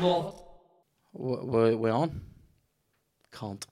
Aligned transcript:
love 0.00 0.34
it. 0.34 0.42
We, 1.20 1.74
we 1.74 1.90
on? 1.90 2.20
Can't. 3.32 3.66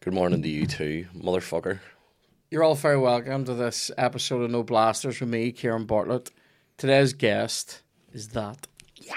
Good 0.00 0.14
morning 0.14 0.42
to 0.42 0.48
you 0.48 0.66
too, 0.66 1.06
motherfucker. 1.16 1.80
You're 2.50 2.62
all 2.62 2.74
very 2.74 2.98
welcome 2.98 3.44
to 3.46 3.54
this 3.54 3.90
episode 3.96 4.42
of 4.42 4.50
No 4.50 4.62
Blasters 4.62 5.18
with 5.20 5.28
me, 5.28 5.50
Ciaran 5.52 5.86
Bartlett. 5.86 6.30
Today's 6.76 7.12
guest 7.12 7.82
is 8.12 8.28
that. 8.28 8.66
Yeah. 8.96 9.14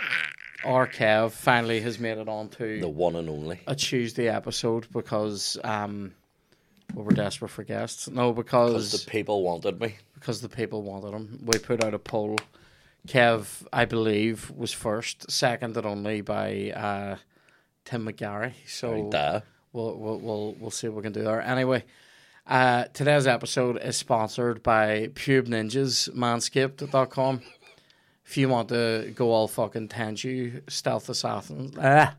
Our 0.66 0.88
Kev 0.88 1.32
finally 1.32 1.82
has 1.82 2.00
made 2.00 2.18
it 2.18 2.28
on 2.28 2.50
to 2.50 2.80
The 2.80 2.90
one 2.90 3.16
and 3.16 3.30
only. 3.30 3.60
a 3.68 3.76
Tuesday 3.76 4.28
episode 4.28 4.88
because 4.92 5.58
um, 5.64 6.14
we 6.94 7.04
were 7.04 7.12
desperate 7.12 7.50
for 7.50 7.64
guests. 7.64 8.10
No, 8.10 8.34
Because 8.34 8.72
because 8.92 9.04
the 9.06 9.10
people 9.12 9.44
wanted 9.44 9.80
me. 9.80 9.96
because 10.16 10.42
the 10.42 10.50
people 10.50 10.82
wanted 10.82 11.14
him. 11.14 11.40
We 11.46 11.60
put 11.60 11.84
out 11.84 11.94
a 11.94 12.00
poll. 12.00 12.38
Kev, 13.08 13.66
I 13.72 13.86
believe, 13.86 14.52
was 14.52 14.74
first, 14.74 15.32
seconded 15.32 15.86
only 15.86 16.22
by 16.22 16.72
uh, 16.72 17.16
Tim 17.86 18.06
McGarry. 18.06 18.54
So 18.68 19.10
there. 19.12 19.44
we'll, 19.74 19.98
we'll 19.98 20.20
we'll 20.20 20.56
we'll 20.60 20.72
see 20.72 20.88
what 20.88 20.98
we 20.98 21.04
can 21.04 21.14
do 21.14 21.24
there. 21.24 21.42
Anyway, 21.42 21.86
uh, 22.46 22.86
today's 22.94 23.26
episode 23.28 23.82
is 23.82 23.98
sponsored 23.98 24.62
by 24.62 25.10
Pube 25.14 25.48
Ninjas, 25.48 26.10
Manscaped.com. 26.14 27.42
If 28.26 28.38
you 28.38 28.50
want 28.50 28.70
to 28.70 29.14
go 29.16 29.32
all 29.32 29.48
fucking 29.48 29.88
Tenchu 29.88 30.70
stealth 30.70 31.08
assassin, 31.08 31.74
ah, 31.82 32.14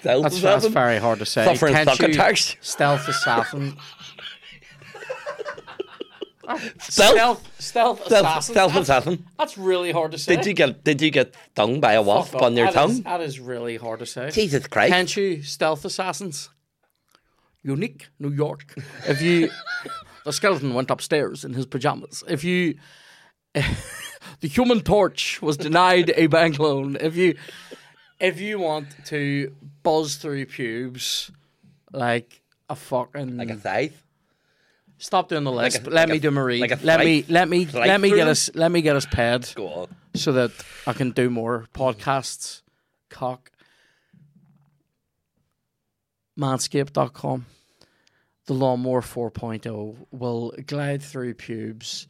Stealth 0.00 0.22
that's, 0.22 0.40
that's 0.40 0.66
very 0.66 0.96
hard 0.98 1.18
to 1.18 1.26
say. 1.26 1.44
Suffering 1.44 1.74
Tenchu. 1.74 2.56
Stealth 2.62 3.06
assassin. 3.06 3.76
Stealth. 6.78 7.60
Stealth, 7.60 8.06
assassin. 8.06 8.42
stealth 8.52 8.72
that's, 8.74 8.88
assassin. 8.88 9.26
that's 9.38 9.58
really 9.58 9.92
hard 9.92 10.12
to 10.12 10.18
say. 10.18 10.36
Did 10.36 10.46
you 10.46 10.54
get 10.54 10.84
did 10.84 11.02
you 11.02 11.10
get 11.10 11.34
stung 11.52 11.80
by 11.80 11.92
a 11.92 12.02
wasp 12.02 12.32
Fuck 12.32 12.42
on 12.42 12.56
your. 12.56 12.66
That 12.66 12.74
tongue? 12.74 12.90
is- 12.90 13.02
that 13.02 13.20
is 13.20 13.40
really 13.40 13.76
hard 13.76 13.98
to 14.00 14.06
say. 14.06 14.30
Jesus 14.30 14.66
Christ. 14.66 14.92
Tenchu 14.92 15.44
stealth 15.44 15.84
assassins. 15.84 16.50
Unique, 17.62 18.08
New 18.18 18.30
York. 18.30 18.74
If 19.06 19.20
you, 19.20 19.50
the 20.24 20.32
skeleton 20.32 20.72
went 20.72 20.90
upstairs 20.90 21.44
in 21.44 21.52
his 21.52 21.66
pajamas. 21.66 22.24
If 22.26 22.42
you, 22.42 22.78
the 23.54 24.48
Human 24.48 24.80
Torch 24.80 25.42
was 25.42 25.58
denied 25.58 26.10
a 26.16 26.26
bank 26.28 26.58
loan. 26.58 26.96
If 26.98 27.16
you, 27.16 27.36
if 28.18 28.40
you 28.40 28.58
want 28.58 28.86
to 29.06 29.54
buzz 29.82 30.16
through 30.16 30.46
pubes 30.46 31.30
like 31.92 32.40
a 32.70 32.76
fucking 32.76 33.36
like 33.36 33.50
a 33.50 33.60
scythe. 33.60 34.02
Stop 35.00 35.28
doing 35.28 35.42
the 35.44 35.50
list. 35.52 35.78
a- 35.80 35.90
let 35.90 35.92
like 35.92 36.08
me 36.10 36.16
a- 36.18 36.20
do 36.20 36.30
Marie. 36.30 36.60
like 36.60 36.82
let 36.84 37.00
me 37.00 37.24
let 37.28 37.48
me 37.48 37.66
let 37.66 38.00
me 38.00 38.10
get 38.10 38.28
us 38.28 38.50
let 38.54 38.70
me 38.70 38.80
get 38.82 38.94
us 38.96 39.06
paid 39.06 39.48
Go 39.56 39.66
on. 39.68 39.88
so 40.14 40.30
that 40.32 40.52
I 40.86 40.92
can 40.92 41.10
do 41.10 41.28
more 41.30 41.66
podcasts. 41.74 42.62
Cock. 43.08 43.50
Manscaped.com. 46.38 47.46
The 48.46 48.54
Lawnmower 48.54 49.02
4.0 49.02 50.06
will 50.10 50.52
glide 50.66 51.02
through 51.02 51.34
pubes 51.34 52.06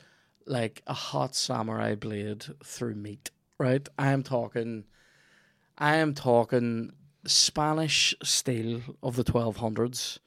like 0.47 0.83
a 0.87 0.95
hot 0.95 1.35
samurai 1.35 1.95
blade 1.95 2.45
through 2.65 2.95
meat. 2.95 3.31
Right? 3.59 3.87
I 3.99 4.13
am 4.13 4.23
talking. 4.23 4.85
I 5.77 5.97
am 5.97 6.15
talking 6.15 6.93
Spanish 7.27 8.15
steel 8.23 8.81
of 9.03 9.17
the 9.17 9.25
1200s 9.25 10.19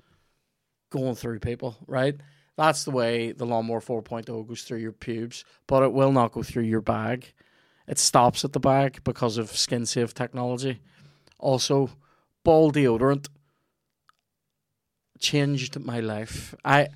going 0.91 1.15
through 1.15 1.39
people. 1.39 1.77
Right? 1.87 2.15
That's 2.55 2.83
the 2.83 2.91
way 2.91 3.31
the 3.31 3.45
Lawnmower 3.45 3.81
4.0 3.81 4.47
goes 4.47 4.61
through 4.61 4.79
your 4.79 4.91
pubes, 4.91 5.43
but 5.67 5.83
it 5.83 5.91
will 5.91 6.11
not 6.11 6.33
go 6.33 6.43
through 6.43 6.63
your 6.63 6.81
bag. 6.81 7.33
It 7.87 7.97
stops 7.97 8.45
at 8.45 8.53
the 8.53 8.59
bag 8.59 9.03
because 9.03 9.37
of 9.37 9.51
skin 9.51 9.85
safe 9.85 10.13
technology. 10.13 10.79
Also, 11.39 11.89
ball 12.43 12.71
deodorant 12.71 13.27
changed 15.19 15.79
my 15.79 15.99
life. 15.99 16.53
I 16.63 16.89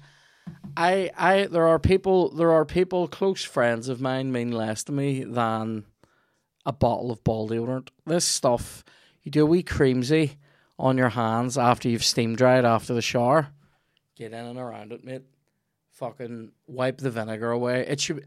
I 0.76 1.10
I 1.18 1.48
there 1.48 1.68
are 1.68 1.80
people 1.80 2.30
there 2.30 2.52
are 2.52 2.66
people 2.66 3.08
close 3.08 3.44
friends 3.44 3.90
of 3.90 4.00
mine 4.00 4.32
mean 4.32 4.52
less 4.52 4.84
to 4.86 4.92
me 4.92 5.24
than 5.24 5.86
a 6.66 6.72
bottle 6.72 7.12
of 7.12 7.24
ball 7.24 7.50
deodorant. 7.50 7.90
This 8.06 8.26
stuff 8.26 8.84
you 9.24 9.32
do 9.32 9.44
a 9.44 9.46
wee 9.46 9.64
creamsy 9.64 10.36
on 10.80 10.98
your 10.98 11.10
hands 11.10 11.58
after 11.58 11.90
you've 11.90 12.04
steam 12.04 12.36
dried 12.36 12.64
after 12.64 12.94
the 12.94 13.02
shower. 13.02 13.50
Get 14.16 14.34
in 14.34 14.46
and 14.46 14.60
around 14.60 14.92
it, 14.94 15.04
mate. 15.04 15.24
Fucking 15.98 16.52
wipe 16.68 17.00
the 17.00 17.10
vinegar 17.10 17.52
away. 17.52 17.86
It 17.88 18.00
should 18.00 18.26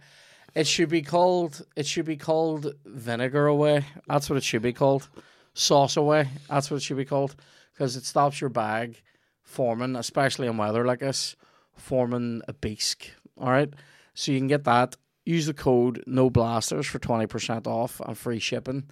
it 0.55 0.67
should 0.67 0.89
be 0.89 1.03
called 1.03 1.65
it 1.77 1.87
should 1.87 2.05
be 2.05 2.17
called 2.17 2.75
vinegar 2.85 3.47
away. 3.47 3.85
That's 4.09 4.29
what 4.29 4.37
it 4.37 4.45
should 4.45 4.63
be 4.63 4.73
called. 4.73 5.09
Sauce 5.55 5.97
away. 5.97 6.29
That's 6.49 6.71
what 6.71 6.79
it 6.79 6.83
should 6.83 6.97
be 6.97 7.05
called 7.05 7.37
because 7.73 7.95
it 7.95 8.05
stops 8.05 8.41
your 8.41 8.51
bag 8.51 9.01
forming, 9.43 9.97
especially 9.97 10.49
in 10.49 10.57
weather 10.57 10.85
like 10.85 10.99
this, 10.99 11.37
forming 11.77 12.43
a 12.49 12.53
bisque. 12.53 13.11
All 13.39 13.51
right, 13.51 13.73
so 14.15 14.33
you 14.33 14.39
can 14.39 14.49
get 14.49 14.65
that. 14.65 14.97
Use 15.25 15.47
the 15.47 15.55
code 15.55 16.03
No 16.07 16.29
Blasters 16.29 16.87
for 16.87 16.99
twenty 16.99 17.27
percent 17.27 17.67
off 17.67 18.01
and 18.01 18.19
free 18.19 18.41
shipping. 18.41 18.91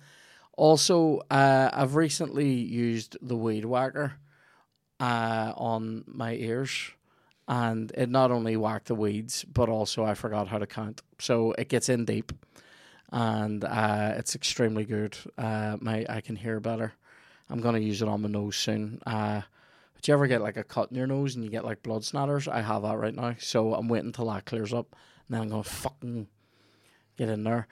Also, 0.56 1.20
uh, 1.30 1.70
I've 1.72 1.96
recently 1.96 2.50
used 2.50 3.16
the 3.20 3.36
Weed 3.36 3.64
Whacker 3.64 4.14
uh, 5.00 5.52
on 5.56 6.04
my 6.06 6.34
ears, 6.34 6.92
and 7.48 7.90
it 7.96 8.10
not 8.10 8.30
only 8.30 8.56
whacked 8.56 8.86
the 8.88 8.94
weeds, 8.94 9.44
but 9.44 9.68
also 9.68 10.04
I 10.04 10.14
forgot 10.14 10.48
how 10.48 10.58
to 10.58 10.66
count. 10.66 11.02
So 11.18 11.52
it 11.52 11.68
gets 11.68 11.88
in 11.88 12.04
deep, 12.04 12.32
and 13.10 13.64
uh, 13.64 14.14
it's 14.16 14.34
extremely 14.34 14.84
good. 14.84 15.16
Uh, 15.36 15.78
my 15.80 16.04
I 16.08 16.20
can 16.20 16.36
hear 16.36 16.60
better. 16.60 16.92
I'm 17.50 17.60
gonna 17.60 17.78
use 17.78 18.02
it 18.02 18.08
on 18.08 18.22
my 18.22 18.28
nose 18.28 18.56
soon. 18.56 19.00
Uh, 19.06 19.40
did 19.96 20.08
you 20.08 20.14
ever 20.14 20.26
get 20.26 20.42
like 20.42 20.58
a 20.58 20.62
cut 20.62 20.90
in 20.90 20.96
your 20.96 21.06
nose 21.06 21.34
and 21.34 21.42
you 21.42 21.50
get 21.50 21.64
like 21.64 21.82
blood 21.82 22.04
snatters? 22.04 22.46
I 22.46 22.60
have 22.60 22.82
that 22.82 22.98
right 22.98 23.14
now, 23.14 23.34
so 23.38 23.74
I'm 23.74 23.88
waiting 23.88 24.12
till 24.12 24.26
that 24.26 24.44
clears 24.44 24.74
up, 24.74 24.94
and 25.26 25.34
then 25.34 25.40
I'm 25.40 25.48
gonna 25.48 25.64
fucking 25.64 26.28
get 27.16 27.30
in 27.30 27.44
there. 27.44 27.66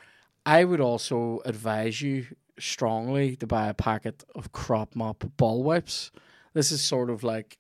I 0.47 0.65
would 0.65 0.81
also 0.81 1.43
advise 1.45 2.01
you 2.01 2.27
strongly 2.59 3.37
to 3.37 3.47
buy 3.47 3.69
a 3.69 3.75
packet 3.75 4.25
of 4.35 4.53
crop 4.53 4.97
mop 4.97 5.25
ball 5.37 5.63
wipes. 5.63 6.11
This 6.55 6.73
is 6.73 6.83
sort 6.83 7.11
of 7.11 7.23
like, 7.23 7.59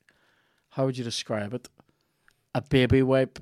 how 0.70 0.86
would 0.86 0.96
you 0.96 1.04
describe 1.04 1.52
it? 1.52 1.68
A 2.56 2.62
baby 2.62 3.02
wipe, 3.02 3.38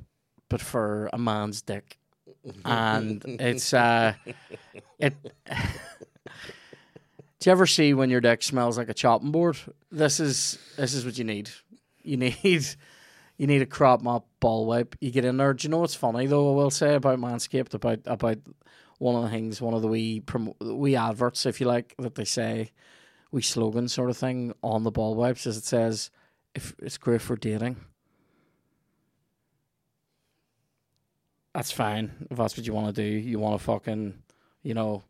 but 0.48 0.60
for 0.60 1.08
a 1.12 1.18
man's 1.18 1.62
dick. 1.62 1.98
And 2.64 3.24
it's 3.24 3.72
uh, 3.72 4.14
it. 4.98 5.14
Do 5.46 5.54
you 7.44 7.52
ever 7.52 7.64
see 7.64 7.94
when 7.94 8.10
your 8.10 8.20
dick 8.20 8.42
smells 8.42 8.76
like 8.76 8.88
a 8.88 8.94
chopping 8.94 9.30
board? 9.30 9.56
This 9.92 10.18
is 10.18 10.58
this 10.76 10.94
is 10.94 11.04
what 11.04 11.16
you 11.16 11.22
need. 11.22 11.48
You 12.02 12.16
need 12.16 12.66
you 13.36 13.46
need 13.46 13.62
a 13.62 13.66
crop 13.66 14.02
mop 14.02 14.26
ball 14.40 14.66
wipe. 14.66 14.96
You 15.00 15.12
get 15.12 15.24
in 15.24 15.36
there. 15.36 15.54
Do 15.54 15.64
you 15.64 15.70
know 15.70 15.78
what's 15.78 15.94
funny 15.94 16.26
though? 16.26 16.52
I 16.52 16.56
will 16.56 16.70
say 16.70 16.96
about 16.96 17.20
Manscaped 17.20 17.72
about 17.72 18.00
about 18.06 18.38
one 18.98 19.14
of 19.14 19.22
the 19.22 19.30
things, 19.30 19.62
one 19.62 19.74
of 19.74 19.82
the 19.82 19.88
wee 19.88 20.22
promo- 20.22 20.56
wee 20.60 20.96
adverts, 20.96 21.46
if 21.46 21.60
you 21.60 21.68
like, 21.68 21.94
that 22.00 22.16
they 22.16 22.24
say, 22.24 22.72
wee 23.30 23.42
slogan 23.42 23.86
sort 23.86 24.10
of 24.10 24.16
thing 24.16 24.54
on 24.64 24.82
the 24.82 24.90
ball 24.90 25.14
wipes, 25.14 25.46
is 25.46 25.56
it 25.56 25.64
says, 25.64 26.10
"If 26.52 26.74
it's 26.80 26.98
great 26.98 27.22
for 27.22 27.36
dating." 27.36 27.76
That's 31.54 31.70
fine 31.70 32.26
if 32.30 32.36
that's 32.36 32.56
what 32.56 32.66
you 32.66 32.74
want 32.74 32.94
to 32.94 33.02
do. 33.02 33.08
You 33.08 33.38
want 33.38 33.58
to 33.58 33.64
fucking, 33.64 34.14
you 34.62 34.74
know, 34.74 35.04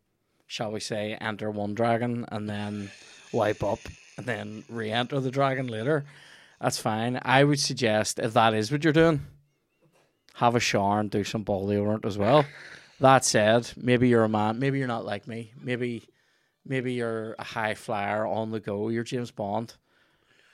shall 0.45 0.71
we 0.71 0.79
say, 0.79 1.17
enter 1.19 1.49
one 1.49 1.73
dragon 1.73 2.25
and 2.29 2.47
then 2.47 2.91
wipe 3.33 3.63
up 3.63 3.79
and 4.17 4.25
then 4.25 4.63
re-enter 4.69 5.19
the 5.19 5.31
dragon 5.31 5.67
later. 5.67 6.05
That's 6.61 6.79
fine. 6.79 7.19
I 7.23 7.43
would 7.43 7.59
suggest 7.59 8.19
if 8.19 8.33
that 8.33 8.53
is 8.53 8.71
what 8.71 8.83
you're 8.83 8.93
doing, 8.93 9.25
have 10.35 10.55
a 10.55 10.59
shower 10.59 10.99
and 10.99 11.09
do 11.09 11.23
some 11.23 11.43
ball 11.43 11.67
deodorant 11.67 12.05
as 12.05 12.17
well. 12.17 12.45
That 12.99 13.25
said, 13.25 13.71
maybe 13.75 14.07
you're 14.07 14.23
a 14.23 14.29
man. 14.29 14.59
Maybe 14.59 14.77
you're 14.77 14.87
not 14.87 15.03
like 15.03 15.27
me. 15.27 15.51
Maybe, 15.59 16.03
maybe 16.63 16.93
you're 16.93 17.35
a 17.39 17.43
high 17.43 17.73
flyer 17.73 18.25
on 18.25 18.51
the 18.51 18.59
go. 18.59 18.89
You're 18.89 19.03
James 19.03 19.31
Bond. 19.31 19.73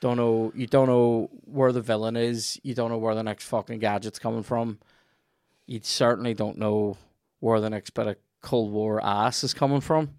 Don't 0.00 0.16
know. 0.16 0.52
You 0.56 0.66
don't 0.66 0.88
know 0.88 1.30
where 1.44 1.70
the 1.70 1.80
villain 1.80 2.16
is. 2.16 2.58
You 2.64 2.74
don't 2.74 2.90
know 2.90 2.98
where 2.98 3.14
the 3.14 3.22
next 3.22 3.44
fucking 3.44 3.78
gadget's 3.78 4.18
coming 4.18 4.42
from. 4.42 4.78
You 5.66 5.80
certainly 5.82 6.34
don't 6.34 6.58
know 6.58 6.96
where 7.40 7.60
the 7.60 7.70
next 7.70 7.90
bit 7.90 8.06
of 8.06 8.16
Cold 8.40 8.72
War 8.72 9.02
ass 9.04 9.44
is 9.44 9.54
coming 9.54 9.80
from. 9.80 10.10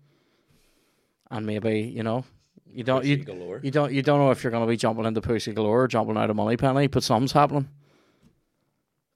And 1.30 1.45
maybe 1.45 1.81
you 1.81 2.04
know, 2.04 2.25
you 2.72 2.84
don't. 2.84 3.06
You, 3.06 3.18
you 3.62 3.72
don't 3.72 3.92
you 3.92 4.01
don't 4.01 4.19
know 4.19 4.31
if 4.31 4.44
you're 4.44 4.51
going 4.51 4.63
to 4.66 4.69
be 4.69 4.78
jumping 4.78 5.06
into 5.06 5.22
pussy 5.22 5.54
galore 5.54 5.84
or 5.84 5.88
jumping 5.88 6.18
out 6.18 6.30
of 6.30 6.36
Moneypenny, 6.36 6.88
but 6.88 7.04
something's 7.04 7.31
happening. 7.31 7.69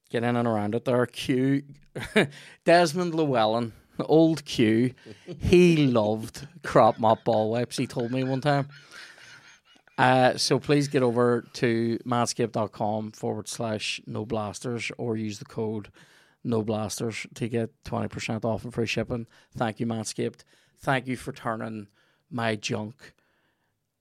Get 0.09 0.23
in 0.23 0.35
and 0.35 0.47
around 0.47 0.75
it 0.75 0.85
there. 0.85 1.05
Q 1.05 1.63
Desmond 2.65 3.13
Llewellyn, 3.13 3.73
old 3.99 4.45
Q, 4.45 4.93
he 5.39 5.87
loved 5.87 6.47
crop 6.63 6.99
mop 6.99 7.23
ball 7.23 7.51
wipes. 7.51 7.77
He 7.77 7.87
told 7.87 8.11
me 8.11 8.23
one 8.23 8.41
time. 8.41 8.69
Uh, 9.97 10.37
so 10.37 10.59
please 10.59 10.87
get 10.87 11.01
over 11.01 11.43
to 11.53 11.97
manscaped.com 12.05 13.11
forward 13.13 13.47
slash 13.47 13.99
no 14.05 14.25
blasters 14.25 14.91
or 14.99 15.17
use 15.17 15.39
the 15.39 15.45
code 15.45 15.89
no 16.43 16.61
blasters 16.63 17.25
to 17.35 17.47
get 17.49 17.69
20% 17.83 18.45
off 18.45 18.63
and 18.63 18.73
free 18.73 18.85
shipping. 18.85 19.27
Thank 19.55 19.79
you, 19.79 19.85
Manscaped. 19.87 20.41
Thank 20.79 21.07
you 21.07 21.17
for 21.17 21.31
turning 21.31 21.87
my 22.29 22.55
junk 22.55 23.13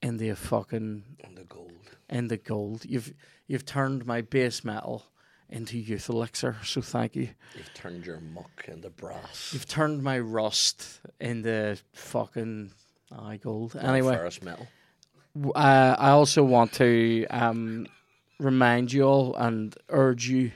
into 0.02 0.30
a 0.30 0.36
fucking 0.36 1.04
the 1.34 1.44
gold. 1.44 1.72
into 2.08 2.36
gold. 2.36 2.84
You've 2.84 3.14
you've 3.46 3.64
turned 3.64 4.04
my 4.06 4.20
base 4.20 4.62
metal 4.64 5.06
into 5.48 5.78
youth 5.78 6.08
elixir. 6.08 6.56
So 6.64 6.80
thank 6.82 7.16
you. 7.16 7.30
You've 7.56 7.72
turned 7.74 8.04
your 8.04 8.20
muck 8.20 8.64
into 8.68 8.90
brass. 8.90 9.50
You've 9.52 9.66
turned 9.66 10.02
my 10.02 10.18
rust 10.18 11.00
into 11.20 11.78
fucking 11.94 12.72
eye 13.16 13.38
gold. 13.38 13.74
Not 13.74 13.84
Anyway, 13.84 14.14
ferrous 14.14 14.42
metal. 14.42 14.66
uh, 15.54 15.96
I 15.98 16.10
also 16.10 16.42
want 16.44 16.72
to 16.74 17.26
um, 17.30 17.86
remind 18.38 18.92
you 18.92 19.04
all 19.04 19.34
and 19.36 19.74
urge 19.88 20.28
you 20.28 20.52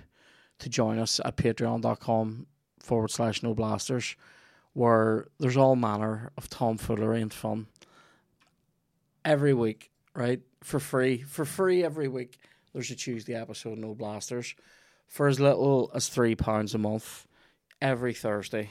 to 0.61 0.69
join 0.69 0.99
us 0.99 1.21
at 1.25 1.37
patreon.com 1.37 2.47
forward 2.81 3.11
slash 3.11 3.43
no 3.43 3.55
blasters, 3.55 4.17
where 4.73 5.27
there's 5.39 5.57
all 5.57 5.77
manner 5.77 6.31
of 6.37 6.49
tomfoolery 6.49 7.21
and 7.21 7.33
fun 7.33 7.67
every 9.25 9.55
week, 9.55 9.91
right? 10.15 10.41
For 10.63 10.81
free. 10.81 11.23
For 11.23 11.45
free 11.45 11.85
every 11.85 12.09
week. 12.09 12.39
There's 12.73 12.91
a 12.91 12.97
Tuesday 12.97 13.35
episode, 13.35 13.79
No 13.79 13.95
Blasters. 13.95 14.55
For 15.09 15.27
as 15.27 15.41
little 15.41 15.91
as 15.93 16.09
£3 16.09 16.75
a 16.75 16.79
month, 16.79 17.27
every 17.83 18.15
Thursday, 18.15 18.71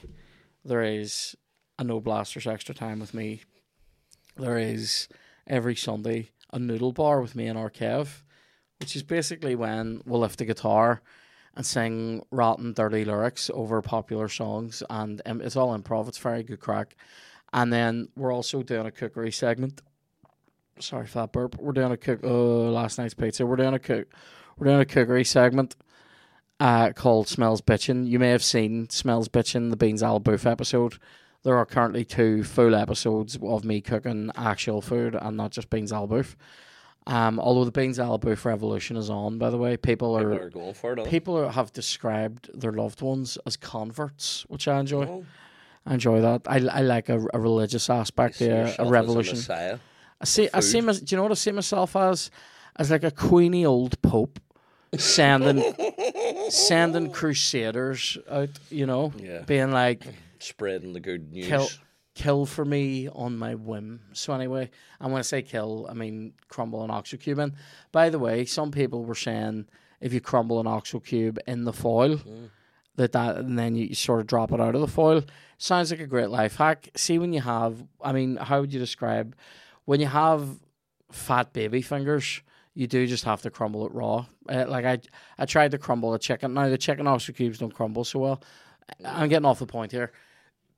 there 0.64 0.82
is 0.82 1.36
a 1.78 1.84
No 1.84 2.00
Blasters 2.00 2.46
extra 2.46 2.74
time 2.74 3.00
with 3.00 3.12
me. 3.12 3.42
There 4.36 4.58
is 4.58 5.08
every 5.46 5.76
Sunday 5.76 6.30
a 6.52 6.58
noodle 6.58 6.92
bar 6.92 7.20
with 7.20 7.36
me 7.36 7.46
and 7.46 7.58
Our 7.58 7.70
Kev, 7.70 8.22
which 8.78 8.96
is 8.96 9.02
basically 9.02 9.54
when 9.54 10.00
we'll 10.06 10.20
lift 10.20 10.38
the 10.38 10.44
guitar 10.46 11.02
and 11.56 11.66
sing 11.66 12.24
rotten, 12.30 12.72
dirty 12.72 13.04
lyrics 13.04 13.50
over 13.52 13.82
popular 13.82 14.28
songs, 14.28 14.82
and 14.88 15.20
um, 15.26 15.40
it's 15.40 15.56
all 15.56 15.76
improv. 15.76 16.08
It's 16.08 16.18
very 16.18 16.42
good 16.42 16.60
crack. 16.60 16.96
And 17.52 17.72
then 17.72 18.08
we're 18.16 18.32
also 18.32 18.62
doing 18.62 18.86
a 18.86 18.92
cookery 18.92 19.32
segment. 19.32 19.82
Sorry 20.78 21.06
for 21.06 21.20
that 21.20 21.32
burp. 21.32 21.56
We're 21.58 21.72
doing 21.72 21.92
a 21.92 21.96
cook. 21.96 22.20
Uh, 22.22 22.70
last 22.70 22.98
night's 22.98 23.14
pizza. 23.14 23.44
We're 23.44 23.56
doing 23.56 23.74
a 23.74 23.78
cook. 23.78 24.08
We're 24.56 24.66
doing 24.66 24.80
a 24.80 24.86
cookery 24.86 25.24
segment. 25.24 25.76
Uh, 26.60 26.92
called 26.92 27.26
Smells 27.26 27.62
Bitchin'. 27.62 28.06
You 28.06 28.18
may 28.18 28.30
have 28.30 28.44
seen 28.44 28.88
Smells 28.90 29.28
Bitchin', 29.28 29.70
the 29.70 29.76
Beans 29.76 30.02
Al 30.02 30.20
Boof 30.20 30.46
episode. 30.46 30.98
There 31.42 31.56
are 31.56 31.64
currently 31.64 32.04
two 32.04 32.44
full 32.44 32.74
episodes 32.74 33.38
of 33.42 33.64
me 33.64 33.80
cooking 33.80 34.30
actual 34.36 34.82
food 34.82 35.16
and 35.18 35.38
not 35.38 35.52
just 35.52 35.70
Beans 35.70 35.90
Al 35.90 36.06
Boof. 36.06 36.36
Um, 37.06 37.40
although 37.40 37.64
the 37.64 37.72
Beans 37.72 37.98
Al 37.98 38.18
Boof 38.18 38.44
revolution 38.44 38.96
is 38.96 39.08
on, 39.10 39.38
by 39.38 39.50
the 39.50 39.56
way, 39.58 39.76
people 39.76 40.16
People 40.16 40.16
are 40.18 40.42
are 40.44 40.50
going 40.50 40.74
for 40.74 40.92
it. 40.92 41.04
people 41.06 41.36
are, 41.38 41.48
have 41.50 41.72
described 41.72 42.50
their 42.54 42.72
loved 42.72 43.00
ones 43.02 43.38
as 43.46 43.56
converts, 43.56 44.44
which 44.48 44.68
I 44.68 44.78
enjoy. 44.80 45.06
Oh, 45.06 45.24
I 45.86 45.94
enjoy 45.94 46.20
that. 46.20 46.42
I, 46.46 46.56
I 46.56 46.82
like 46.82 47.08
a, 47.08 47.18
a 47.32 47.40
religious 47.40 47.88
aspect, 47.88 48.38
to 48.38 48.44
yourself 48.44 48.88
a, 48.88 48.90
revolution. 48.90 49.38
I 49.50 49.78
see. 50.24 50.48
I 50.52 50.60
see. 50.60 50.80
My, 50.82 50.92
do 50.92 51.00
you 51.08 51.16
know 51.16 51.22
what 51.22 51.32
I 51.32 51.36
see 51.36 51.52
myself 51.52 51.96
as? 51.96 52.30
As 52.76 52.90
like 52.90 53.02
a 53.02 53.10
queenie 53.10 53.64
old 53.66 54.00
pope, 54.02 54.38
sending 54.96 55.64
sending 56.50 57.10
crusaders 57.10 58.18
out. 58.30 58.50
You 58.70 58.86
know, 58.86 59.12
Yeah. 59.18 59.42
being 59.42 59.72
like 59.72 60.04
Spreading 60.38 60.92
the 60.92 61.00
good 61.00 61.32
news. 61.32 61.46
kill 61.46 61.68
kill 62.14 62.44
for 62.46 62.64
me 62.64 63.08
on 63.08 63.38
my 63.38 63.54
whim. 63.54 64.00
So 64.12 64.32
anyway, 64.34 64.70
and 65.00 65.12
when 65.12 65.20
I 65.20 65.22
say 65.22 65.42
kill, 65.42 65.86
I 65.88 65.94
mean 65.94 66.34
crumble 66.48 66.82
an 66.84 66.90
oxo 66.90 67.16
cube. 67.16 67.38
And 67.38 67.52
by 67.92 68.10
the 68.10 68.18
way, 68.18 68.44
some 68.44 68.70
people 68.70 69.04
were 69.04 69.14
saying 69.14 69.66
if 70.00 70.12
you 70.12 70.20
crumble 70.20 70.60
an 70.60 70.66
oxo 70.66 70.98
cube 71.00 71.38
in 71.46 71.64
the 71.64 71.72
foil, 71.72 72.16
Mm. 72.16 72.50
that 72.96 73.12
that 73.12 73.36
and 73.36 73.58
then 73.58 73.74
you 73.76 73.94
sort 73.94 74.20
of 74.20 74.26
drop 74.26 74.52
it 74.52 74.60
out 74.60 74.74
of 74.74 74.80
the 74.80 74.88
foil. 74.88 75.22
Sounds 75.58 75.90
like 75.90 76.00
a 76.00 76.06
great 76.06 76.30
life 76.30 76.56
hack. 76.56 76.88
See 76.96 77.18
when 77.18 77.32
you 77.32 77.40
have, 77.42 77.82
I 78.02 78.12
mean, 78.12 78.36
how 78.36 78.60
would 78.60 78.72
you 78.72 78.80
describe 78.80 79.36
when 79.84 80.00
you 80.00 80.06
have 80.06 80.58
fat 81.12 81.52
baby 81.52 81.82
fingers? 81.82 82.42
You 82.74 82.86
do 82.86 83.06
just 83.06 83.24
have 83.24 83.42
to 83.42 83.50
crumble 83.50 83.84
it 83.86 83.92
raw. 83.92 84.26
Uh, 84.48 84.64
like 84.68 84.84
I, 84.84 85.00
I 85.38 85.44
tried 85.44 85.72
to 85.72 85.78
crumble 85.78 86.14
a 86.14 86.18
chicken. 86.18 86.54
Now 86.54 86.68
the 86.68 86.78
chicken 86.78 87.06
oxo 87.06 87.32
cubes 87.32 87.58
don't 87.58 87.74
crumble 87.74 88.04
so 88.04 88.18
well. 88.20 88.42
I'm 89.04 89.28
getting 89.28 89.44
off 89.44 89.58
the 89.58 89.66
point 89.66 89.92
here 89.92 90.12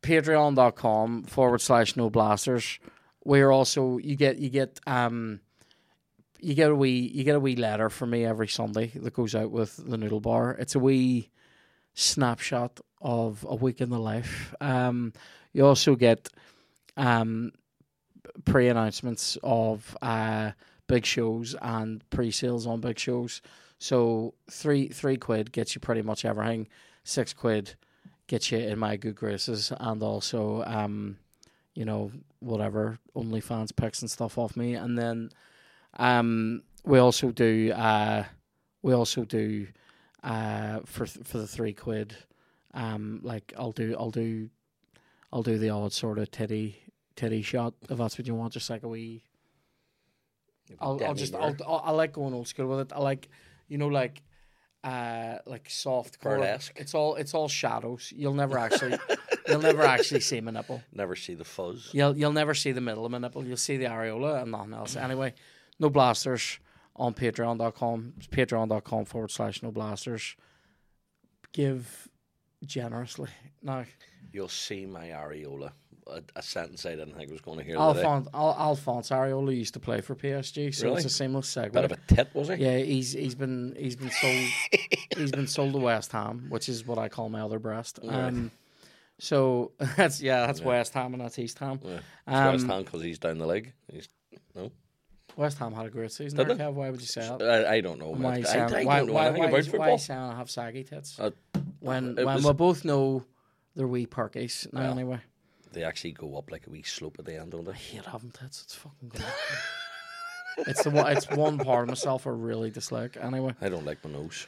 patreon.com 0.03 1.25
forward 1.25 1.61
slash 1.61 1.97
no 1.97 2.11
blasters 2.11 2.79
where 3.21 3.53
also 3.53 3.99
you 3.99 4.17
get 4.17 4.39
you 4.39 4.51
get 4.51 4.81
um 4.87 5.41
you 6.41 6.55
get 6.55 6.71
a 6.71 6.75
wee 6.75 7.11
you 7.15 7.25
get 7.25 7.37
a 7.37 7.41
wee 7.41 7.57
letter 7.57 7.89
from 7.89 8.11
me 8.11 8.25
every 8.25 8.49
Sunday 8.49 8.89
that 8.97 9.15
goes 9.15 9.35
out 9.35 9.51
with 9.51 9.77
the 9.77 9.97
noodle 9.97 10.21
bar. 10.21 10.53
It's 10.59 10.75
a 10.75 10.81
wee 10.81 11.31
snapshot 11.95 12.81
of 13.01 13.47
a 13.49 13.55
week 13.55 13.81
in 13.81 13.91
the 13.91 13.99
life. 13.99 14.55
Um 14.61 15.13
you 15.53 15.65
also 15.65 15.95
get 15.95 16.29
um 16.97 17.53
pre 18.45 18.69
announcements 18.69 19.39
of 19.43 19.97
uh 20.03 20.53
big 20.89 21.07
shows 21.07 21.55
and 21.63 22.03
pre 22.11 22.31
sales 22.33 22.67
on 22.67 22.81
big 22.81 22.99
shows. 22.99 23.41
So 23.79 24.35
three 24.51 24.89
three 24.89 25.17
quid 25.17 25.53
gets 25.53 25.77
you 25.77 25.81
pretty 25.81 26.03
much 26.03 26.25
everything. 26.25 26.67
Six 27.05 27.33
quid 27.33 27.77
get 28.33 28.51
you 28.51 28.57
in 28.57 28.79
my 28.79 28.97
good 28.97 29.15
graces 29.15 29.71
and 29.79 30.03
also 30.03 30.65
um 30.65 31.19
you 31.75 31.85
know 31.85 32.11
whatever 32.39 32.99
OnlyFans 33.15 33.77
pics 33.77 34.01
and 34.01 34.11
stuff 34.11 34.39
off 34.39 34.57
me. 34.57 34.73
And 34.73 34.99
then 34.99 35.29
um 35.99 36.63
we 36.83 36.99
also 36.99 37.31
do 37.31 37.73
uh 37.73 38.25
we 38.81 38.95
also 38.95 39.27
do 39.27 39.67
uh 40.25 40.81
for 40.87 41.05
for 41.05 41.37
the 41.37 41.47
3 41.47 41.75
quid 41.75 42.17
um 42.73 43.21
like 43.23 43.53
I'll 43.59 43.73
do 43.73 43.95
I'll 43.99 44.11
do 44.11 44.49
I'll 45.31 45.43
do 45.43 45.59
the 45.59 45.69
odd 45.69 45.93
sort 45.93 46.19
of 46.19 46.31
titty 46.31 46.79
titty 47.17 47.43
shot 47.43 47.75
if 47.91 47.99
that's 47.99 48.17
what 48.17 48.27
you 48.27 48.35
want 48.35 48.55
just 48.55 48.71
like 48.71 48.83
a 48.83 48.89
wee 48.89 49.25
I'll, 50.81 50.99
I'll 51.05 51.15
just 51.15 51.35
I'll, 51.35 51.55
I'll 51.67 51.83
I 51.85 51.91
like 51.91 52.15
going 52.15 52.33
old 52.33 52.49
school 52.49 52.69
with 52.69 52.81
it. 52.81 52.93
I 52.97 53.01
like 53.01 53.29
you 53.69 53.77
know 53.77 53.89
like 53.89 54.23
uh 54.85 55.39
like 55.47 55.71
soft 55.71 56.21
core. 56.21 56.39
It's 56.77 56.95
all 56.95 57.15
it's 57.17 57.35
all 57.35 57.49
shadows. 57.49 58.13
You'll 58.17 58.35
never 58.35 58.59
actually 58.59 58.99
you'll 59.49 59.61
never 59.61 59.83
actually 59.83 60.21
see 60.21 60.41
my 60.41 60.51
nipple. 60.51 60.83
Never 60.93 61.15
see 61.17 61.35
the 61.35 61.45
fuzz. 61.45 61.91
You'll 61.93 62.17
you'll 62.17 62.33
never 62.33 62.55
see 62.55 62.73
the 62.73 62.81
middle 62.81 63.05
of 63.05 63.13
my 63.13 63.19
nipple. 63.19 63.45
You'll 63.45 63.57
see 63.57 63.77
the 63.77 63.87
areola 63.87 64.43
and 64.43 64.51
nothing 64.51 64.75
else. 64.75 64.97
Anyway, 64.97 65.35
no 65.79 65.89
blasters 65.89 66.59
on 66.97 67.15
patreon.com. 67.15 68.15
It's 68.17 68.27
patreon.com 68.27 69.05
forward 69.05 69.31
slash 69.31 69.63
no 69.63 69.71
blasters. 69.71 70.37
Give 71.53 72.09
generously. 72.65 73.29
Now 73.63 73.85
You'll 74.33 74.49
see 74.49 74.87
my 74.87 75.09
areola. 75.09 75.73
A, 76.09 76.21
a 76.37 76.43
sentence 76.43 76.85
I 76.85 76.91
didn't 76.97 77.15
think 77.15 77.29
I 77.31 77.33
was 77.33 77.41
going 77.41 77.59
to 77.59 77.65
hear. 77.65 77.77
Alphonse 77.77 78.29
Al, 78.35 78.57
Alphonse 78.59 79.11
Areola 79.11 79.57
used 79.57 79.75
to 79.75 79.81
play 79.81 80.01
for 80.01 80.15
PSG, 80.17 80.75
so 80.75 80.85
Really? 80.87 80.97
it's 80.97 81.05
a 81.07 81.11
seamless 81.11 81.55
segue. 81.55 81.73
Bit 81.73 81.85
of 81.85 81.93
a 81.93 81.97
tit, 82.09 82.29
was 82.35 82.49
he? 82.49 82.55
Yeah, 82.57 82.79
he's 82.79 83.13
he's 83.13 83.35
been 83.37 83.75
he's 83.79 83.95
been 83.97 84.11
sold 84.11 84.45
he's 85.17 85.31
been 85.31 85.47
sold 85.47 85.73
to 85.75 85.79
West 85.79 86.11
Ham, 86.13 86.47
which 86.49 86.69
is 86.69 86.85
what 86.87 86.99
I 86.99 87.09
call 87.09 87.29
my 87.29 87.41
other 87.41 87.59
breast. 87.61 88.01
Um, 88.07 88.51
so 89.19 89.71
that's 89.97 90.21
yeah, 90.21 90.47
that's 90.47 90.61
West 90.61 90.93
Ham 90.95 91.15
and 91.15 91.23
that's 91.23 91.39
East 91.39 91.59
Ham. 91.61 91.79
Yeah. 91.85 91.95
It's 91.97 92.03
Um, 92.27 92.53
West 92.53 92.67
Ham 92.67 92.83
because 92.83 93.03
he's 93.03 93.19
down 93.21 93.39
the 93.39 93.47
leg. 93.47 93.73
He's, 93.93 94.09
no, 94.57 94.73
West 95.37 95.59
Ham 95.59 95.73
had 95.73 95.87
a 95.87 95.91
great 95.91 96.11
season. 96.11 96.37
Did 96.47 96.59
there. 96.59 96.71
Why 96.73 96.91
would 96.91 97.01
you 97.01 97.07
say 97.07 97.21
that? 97.21 97.43
I, 97.69 97.75
I 97.77 97.81
don't 97.81 98.01
know. 98.01 98.11
Why 98.11 98.35
I, 98.39 98.43
sound, 98.43 98.75
I 98.75 98.85
why, 98.85 98.99
don't 98.99 99.07
know 99.07 99.13
why, 99.15 99.31
why, 99.31 99.47
about 99.47 99.59
is- 99.61 99.73
why 99.73 99.97
sound 99.97 100.37
have 100.37 100.51
saggy 100.51 100.83
tits? 100.83 101.19
Uh, 101.21 101.31
when 101.79 102.17
when 102.17 102.27
was- 102.27 102.45
we 102.45 102.53
both 102.55 102.85
know 102.85 103.25
they're 103.77 103.87
wee 103.87 104.07
perkies 104.07 104.71
now 104.73 104.81
Yeah. 104.83 104.91
anyway. 104.91 105.21
They 105.73 105.85
actually 105.85 106.13
go 106.13 106.37
up 106.37 106.51
like 106.51 106.67
a 106.67 106.71
wee 106.71 106.83
slope 106.83 107.17
at 107.19 107.25
the 107.25 107.41
end, 107.41 107.53
don't 107.53 107.67
I 107.69 107.73
they? 107.73 107.79
hate 107.79 108.05
having 108.05 108.31
tits. 108.31 108.63
It's 108.63 108.75
fucking 108.75 109.13
it's 110.59 110.83
the 110.85 110.91
one. 110.91 111.17
It's 111.17 111.29
one 111.31 111.59
part 111.59 111.85
of 111.85 111.89
myself 111.89 112.27
I 112.27 112.31
really 112.31 112.71
dislike. 112.71 113.17
Anyway, 113.21 113.55
I 113.61 113.69
don't 113.69 113.87
like 113.87 114.05
my 114.05 114.11
nose. 114.11 114.47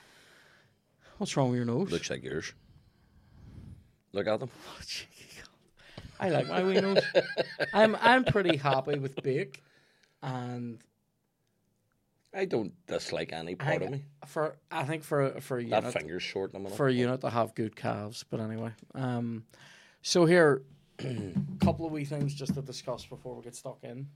what's 1.18 1.36
wrong 1.36 1.48
with 1.50 1.56
your 1.56 1.64
nose? 1.66 1.90
Looks 1.90 2.10
like 2.10 2.22
yours. 2.22 2.52
Look 4.12 4.26
at 4.26 4.38
them. 4.40 4.50
I 6.20 6.28
like 6.30 6.46
my 6.48 6.62
wee 6.62 6.80
nose. 6.80 7.02
I'm 7.72 7.96
I'm 8.00 8.24
pretty 8.24 8.56
happy 8.56 8.98
with 8.98 9.20
bake, 9.22 9.62
and 10.22 10.78
I 12.32 12.44
don't 12.44 12.72
dislike 12.86 13.32
any 13.32 13.52
I 13.52 13.54
part 13.56 13.82
of 13.82 13.90
me. 13.90 14.04
for 14.26 14.56
I 14.70 14.84
think 14.84 15.02
for 15.02 15.40
for 15.40 15.58
a 15.58 15.62
unit, 15.64 15.82
That 15.84 15.92
finger's 15.92 16.22
short. 16.22 16.52
For 16.76 16.86
a 16.88 16.92
unit 16.92 17.20
to 17.22 17.30
have 17.30 17.54
good 17.54 17.74
calves. 17.76 18.24
But 18.30 18.40
anyway, 18.40 18.70
um, 18.94 19.44
so 20.02 20.24
here, 20.24 20.62
couple 21.60 21.86
of 21.86 21.92
wee 21.92 22.04
things 22.04 22.34
just 22.34 22.54
to 22.54 22.62
discuss 22.62 23.04
before 23.06 23.34
we 23.36 23.42
get 23.42 23.54
stuck 23.54 23.78
in. 23.82 24.08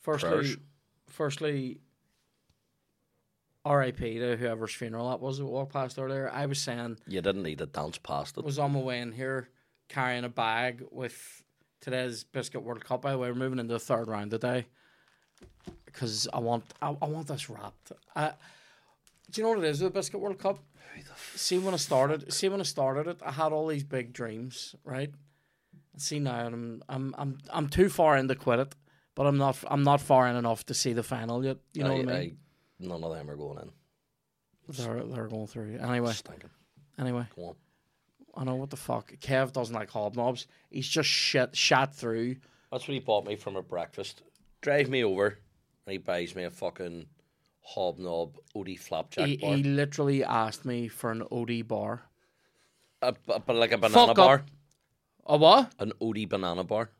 Firstly, 0.00 0.28
Prayers. 0.30 0.56
firstly, 1.08 1.80
R.I.P. 3.64 4.18
to 4.20 4.36
whoever's 4.36 4.72
funeral 4.72 5.10
that 5.10 5.20
was 5.20 5.38
that 5.38 5.46
walked 5.46 5.72
past 5.72 5.98
earlier. 5.98 6.30
I 6.32 6.46
was 6.46 6.60
saying 6.60 6.98
You 7.08 7.20
didn't 7.20 7.42
need 7.42 7.58
to 7.58 7.66
dance 7.66 7.98
past 7.98 8.38
it. 8.38 8.44
was 8.44 8.58
on 8.58 8.72
my 8.72 8.80
way 8.80 9.00
in 9.00 9.12
here 9.12 9.48
carrying 9.88 10.24
a 10.24 10.28
bag 10.28 10.84
with 10.90 11.42
today's 11.80 12.22
Biscuit 12.24 12.62
World 12.62 12.84
Cup. 12.84 13.02
By 13.02 13.12
the 13.12 13.18
way, 13.18 13.28
we're 13.28 13.34
moving 13.34 13.58
into 13.58 13.72
the 13.74 13.80
third 13.80 14.06
round 14.08 14.30
today 14.30 14.66
because 15.84 16.28
I 16.32 16.38
want 16.38 16.64
I, 16.80 16.96
I 17.02 17.06
want 17.06 17.26
this 17.26 17.50
wrapped. 17.50 17.92
Uh, 18.14 18.30
do 19.30 19.40
you 19.40 19.44
know 19.44 19.54
what 19.54 19.64
it 19.64 19.68
is 19.70 19.80
with 19.82 19.92
the 19.92 19.98
Biscuit 19.98 20.20
World 20.20 20.38
Cup? 20.38 20.58
See 21.34 21.58
when 21.58 21.74
I 21.74 21.78
started, 21.78 22.32
see 22.32 22.48
when 22.48 22.60
I 22.60 22.62
started 22.64 23.06
it, 23.08 23.18
I 23.24 23.30
had 23.32 23.52
all 23.52 23.66
these 23.66 23.84
big 23.84 24.12
dreams, 24.12 24.74
right? 24.84 25.10
See 25.96 26.18
now, 26.18 26.46
I'm 26.46 26.82
I'm 26.88 27.14
I'm 27.18 27.38
I'm 27.50 27.68
too 27.68 27.88
far 27.88 28.16
in 28.16 28.28
to 28.28 28.34
quit 28.34 28.58
it, 28.60 28.74
but 29.14 29.26
I'm 29.26 29.38
not 29.38 29.56
I'm 29.68 29.82
not 29.82 30.00
far 30.00 30.26
in 30.28 30.36
enough 30.36 30.66
to 30.66 30.74
see 30.74 30.92
the 30.92 31.02
final 31.02 31.44
yet. 31.44 31.58
You 31.72 31.84
know 31.84 31.92
I, 31.92 31.98
what 31.98 32.08
I 32.08 32.18
mean? 32.20 32.38
I- 32.80 32.84
none 32.86 33.02
of 33.04 33.14
them 33.14 33.30
are 33.30 33.36
going 33.36 33.58
in. 33.58 33.70
They're 34.68 35.02
they're 35.04 35.28
going 35.28 35.46
through 35.46 35.78
anyway. 35.78 36.12
Anyway, 36.98 37.26
on. 37.36 37.54
I 38.34 38.44
know 38.44 38.56
what 38.56 38.70
the 38.70 38.76
fuck. 38.76 39.12
Kev 39.20 39.52
doesn't 39.52 39.74
like 39.74 39.90
hobnobs. 39.90 40.46
He's 40.70 40.88
just 40.88 41.08
shit 41.08 41.54
shot 41.56 41.94
through. 41.94 42.36
That's 42.70 42.86
what 42.86 42.94
he 42.94 43.00
bought 43.00 43.26
me 43.26 43.36
from 43.36 43.56
a 43.56 43.62
breakfast. 43.62 44.22
Drive 44.60 44.88
me 44.90 45.04
over, 45.04 45.26
and 45.86 45.92
he 45.92 45.98
buys 45.98 46.34
me 46.34 46.44
a 46.44 46.50
fucking 46.50 47.06
hobnob 47.62 48.36
Odie 48.54 48.78
flapjack 48.78 49.26
He, 49.26 49.36
bar. 49.36 49.56
he 49.56 49.62
literally 49.62 50.24
asked 50.24 50.64
me 50.64 50.88
for 50.88 51.10
an 51.10 51.22
OD 51.30 51.66
bar. 51.66 52.02
A, 53.02 53.14
a- 53.28 53.38
but 53.40 53.56
like 53.56 53.72
a 53.72 53.78
banana 53.78 54.06
Fuck 54.08 54.16
bar. 54.16 54.34
up. 54.36 54.46
A 55.26 55.36
what? 55.36 55.72
An 55.78 55.92
Odie 56.00 56.28
banana 56.28 56.62
bar. 56.62 56.90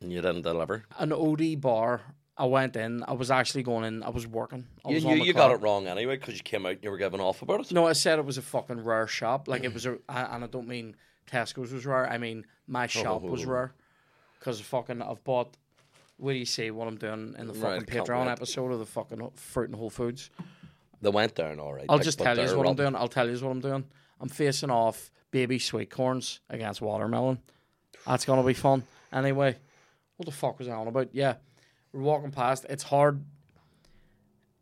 And 0.00 0.12
you 0.12 0.20
didn't 0.20 0.42
deliver. 0.42 0.84
An 0.98 1.12
OD 1.12 1.60
bar. 1.60 2.02
I 2.36 2.46
went 2.46 2.74
in. 2.76 3.04
I 3.06 3.12
was 3.12 3.30
actually 3.30 3.62
going 3.62 3.84
in. 3.84 4.02
I 4.02 4.08
was 4.08 4.26
working. 4.26 4.66
I 4.84 4.90
You, 4.90 4.94
was 4.94 5.04
you, 5.04 5.24
you 5.24 5.32
got 5.34 5.50
it 5.50 5.56
wrong 5.56 5.86
anyway 5.86 6.16
because 6.16 6.36
you 6.36 6.42
came 6.42 6.64
out 6.64 6.72
and 6.72 6.84
you 6.84 6.90
were 6.90 6.96
giving 6.96 7.20
off 7.20 7.42
about 7.42 7.60
it. 7.60 7.72
No, 7.72 7.86
I 7.86 7.92
said 7.92 8.18
it 8.18 8.24
was 8.24 8.38
a 8.38 8.42
fucking 8.42 8.82
rare 8.82 9.06
shop. 9.06 9.46
Like 9.46 9.64
it 9.64 9.74
was 9.74 9.84
a, 9.84 9.98
and 10.08 10.44
I 10.44 10.46
don't 10.46 10.68
mean 10.68 10.96
Tesco's 11.30 11.72
was 11.72 11.84
rare. 11.84 12.08
I 12.08 12.16
mean 12.16 12.46
my 12.66 12.82
oh, 12.82 12.84
oh, 12.84 12.86
shop 12.86 13.22
was 13.22 13.44
oh. 13.44 13.50
rare 13.50 13.74
because 14.38 14.60
fucking 14.60 15.02
I've 15.02 15.22
bought. 15.24 15.56
What 16.16 16.32
do 16.32 16.38
you 16.38 16.46
see? 16.46 16.70
What 16.70 16.86
I'm 16.86 16.96
doing 16.96 17.34
in 17.38 17.46
the 17.46 17.54
fucking 17.54 17.86
can't 17.86 18.06
Patreon 18.06 18.30
episode 18.30 18.72
of 18.72 18.78
the 18.78 18.86
fucking 18.86 19.30
fruit 19.36 19.70
and 19.70 19.78
Whole 19.78 19.90
Foods? 19.90 20.30
They 21.02 21.08
went 21.08 21.34
down 21.34 21.60
all 21.60 21.72
right. 21.72 21.86
I'll 21.88 21.96
like, 21.96 22.04
just 22.04 22.18
tell 22.18 22.38
you 22.38 22.56
what 22.56 22.66
I'm 22.66 22.74
doing. 22.74 22.94
I'll 22.94 23.08
tell 23.08 23.28
you 23.28 23.36
what 23.38 23.50
I'm 23.50 23.60
doing. 23.60 23.84
I'm 24.20 24.28
facing 24.28 24.70
off 24.70 25.10
baby 25.30 25.58
sweet 25.58 25.90
corns 25.90 26.40
against 26.50 26.80
watermelon. 26.80 27.38
That's 28.06 28.24
gonna 28.24 28.42
be 28.44 28.54
fun. 28.54 28.82
Anyway, 29.12 29.56
what 30.16 30.26
the 30.26 30.32
fuck 30.32 30.58
was 30.58 30.68
I 30.68 30.72
on 30.72 30.88
about? 30.88 31.08
Yeah, 31.12 31.36
we're 31.92 32.02
walking 32.02 32.30
past. 32.30 32.66
It's 32.68 32.82
hard. 32.82 33.24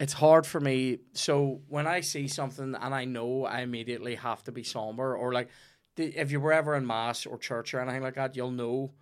It's 0.00 0.12
hard 0.12 0.46
for 0.46 0.60
me. 0.60 0.98
So 1.12 1.60
when 1.68 1.86
I 1.86 2.00
see 2.00 2.28
something 2.28 2.74
and 2.74 2.94
I 2.94 3.04
know 3.04 3.44
I 3.44 3.60
immediately 3.60 4.14
have 4.14 4.44
to 4.44 4.52
be 4.52 4.62
somber, 4.62 5.16
or 5.16 5.32
like, 5.32 5.48
if 5.96 6.30
you 6.30 6.38
were 6.38 6.52
ever 6.52 6.76
in 6.76 6.86
mass 6.86 7.26
or 7.26 7.36
church 7.38 7.74
or 7.74 7.80
anything 7.80 8.02
like 8.02 8.14
that, 8.14 8.36
you'll 8.36 8.52
know 8.52 8.92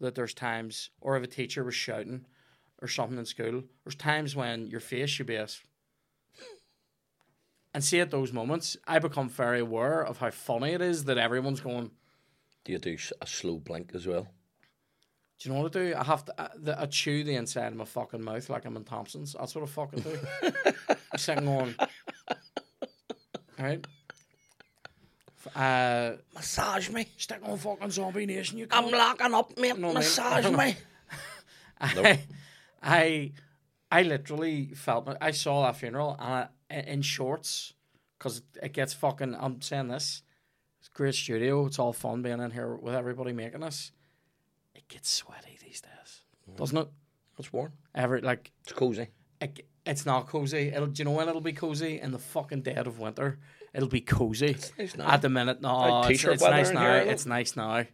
that 0.00 0.14
there's 0.14 0.34
times, 0.34 0.90
or 1.00 1.16
if 1.16 1.22
a 1.22 1.26
teacher 1.26 1.64
was 1.64 1.74
shouting 1.74 2.26
or 2.82 2.88
something 2.88 3.16
in 3.16 3.24
school, 3.24 3.62
there's 3.84 3.94
times 3.94 4.36
when 4.36 4.66
your 4.66 4.80
face 4.80 5.08
should 5.08 5.26
be 5.26 5.36
as 5.36 5.62
and 7.74 7.82
see 7.82 8.00
at 8.00 8.10
those 8.10 8.32
moments, 8.32 8.76
I 8.86 8.98
become 8.98 9.28
very 9.28 9.60
aware 9.60 10.02
of 10.02 10.18
how 10.18 10.30
funny 10.30 10.72
it 10.72 10.82
is 10.82 11.04
that 11.04 11.18
everyone's 11.18 11.60
going. 11.60 11.90
Do 12.64 12.72
you 12.72 12.78
do 12.78 12.96
a 13.20 13.26
slow 13.26 13.58
blink 13.58 13.92
as 13.94 14.06
well? 14.06 14.28
Do 15.38 15.48
you 15.48 15.54
know 15.54 15.62
what 15.62 15.76
I 15.76 15.80
do? 15.80 15.94
I 15.96 16.04
have 16.04 16.24
to. 16.26 16.40
I, 16.40 16.48
the, 16.56 16.80
I 16.80 16.86
chew 16.86 17.24
the 17.24 17.34
inside 17.34 17.68
of 17.68 17.76
my 17.76 17.84
fucking 17.84 18.22
mouth 18.22 18.48
like 18.48 18.64
I'm 18.64 18.76
in 18.76 18.84
Thompson's. 18.84 19.34
That's 19.38 19.54
what 19.54 19.64
I 19.64 19.66
fucking 19.66 20.00
do. 20.00 20.18
I'm 20.88 21.18
sitting 21.18 21.46
going. 21.46 21.74
Right. 23.58 23.84
Uh, 25.54 26.12
Massage 26.34 26.90
me. 26.90 27.06
stick 27.16 27.40
on 27.42 27.58
fucking 27.58 27.90
zombie 27.90 28.26
nation. 28.26 28.58
You. 28.58 28.68
I'm 28.70 28.90
locking 28.90 29.34
up, 29.34 29.58
mate. 29.58 29.76
No, 29.78 29.88
mate. 29.88 29.94
Massage 29.94 30.46
me. 30.46 30.76
I, 31.80 32.20
I, 32.80 33.32
I 33.90 34.02
literally 34.02 34.72
felt. 34.74 35.08
I 35.20 35.32
saw 35.32 35.66
that 35.66 35.76
funeral 35.76 36.16
and 36.20 36.32
I, 36.34 36.46
in 36.72 37.02
shorts 37.02 37.74
because 38.18 38.42
it 38.62 38.72
gets 38.72 38.92
fucking. 38.92 39.36
I'm 39.38 39.60
saying 39.60 39.88
this. 39.88 40.22
It's 40.80 40.88
a 40.88 40.96
great 40.96 41.14
studio. 41.14 41.66
It's 41.66 41.78
all 41.78 41.92
fun 41.92 42.22
being 42.22 42.40
in 42.40 42.50
here 42.50 42.74
with 42.74 42.94
everybody 42.94 43.32
making 43.32 43.60
this. 43.60 43.92
It 44.74 44.88
gets 44.88 45.10
sweaty 45.10 45.58
these 45.64 45.80
days, 45.80 46.22
mm-hmm. 46.48 46.56
doesn't 46.56 46.78
it? 46.78 46.88
It's 47.38 47.52
warm. 47.52 47.72
Every 47.94 48.20
like 48.20 48.50
It's 48.64 48.72
cozy. 48.72 49.08
it, 49.40 49.66
it's 49.86 50.06
not 50.06 50.26
cozy. 50.26 50.68
It'll. 50.68 50.86
Do 50.86 51.00
you 51.00 51.04
know 51.04 51.12
when 51.12 51.28
it'll 51.28 51.40
be 51.40 51.52
cozy? 51.52 52.00
In 52.00 52.12
the 52.12 52.18
fucking 52.18 52.62
dead 52.62 52.86
of 52.86 52.98
winter, 52.98 53.38
it'll 53.74 53.88
be 53.88 54.00
cozy. 54.00 54.48
It's 54.48 54.72
nice 54.78 54.96
now. 54.96 55.08
At 55.08 55.22
the 55.22 55.28
minute, 55.28 55.60
no, 55.60 55.76
Like 55.76 56.10
it's, 56.12 56.24
it's 56.24 56.42
nice 56.42 56.70
now. 56.70 56.80
here? 56.80 56.96
It's 57.10 57.26
nice 57.26 57.56
now. 57.56 57.84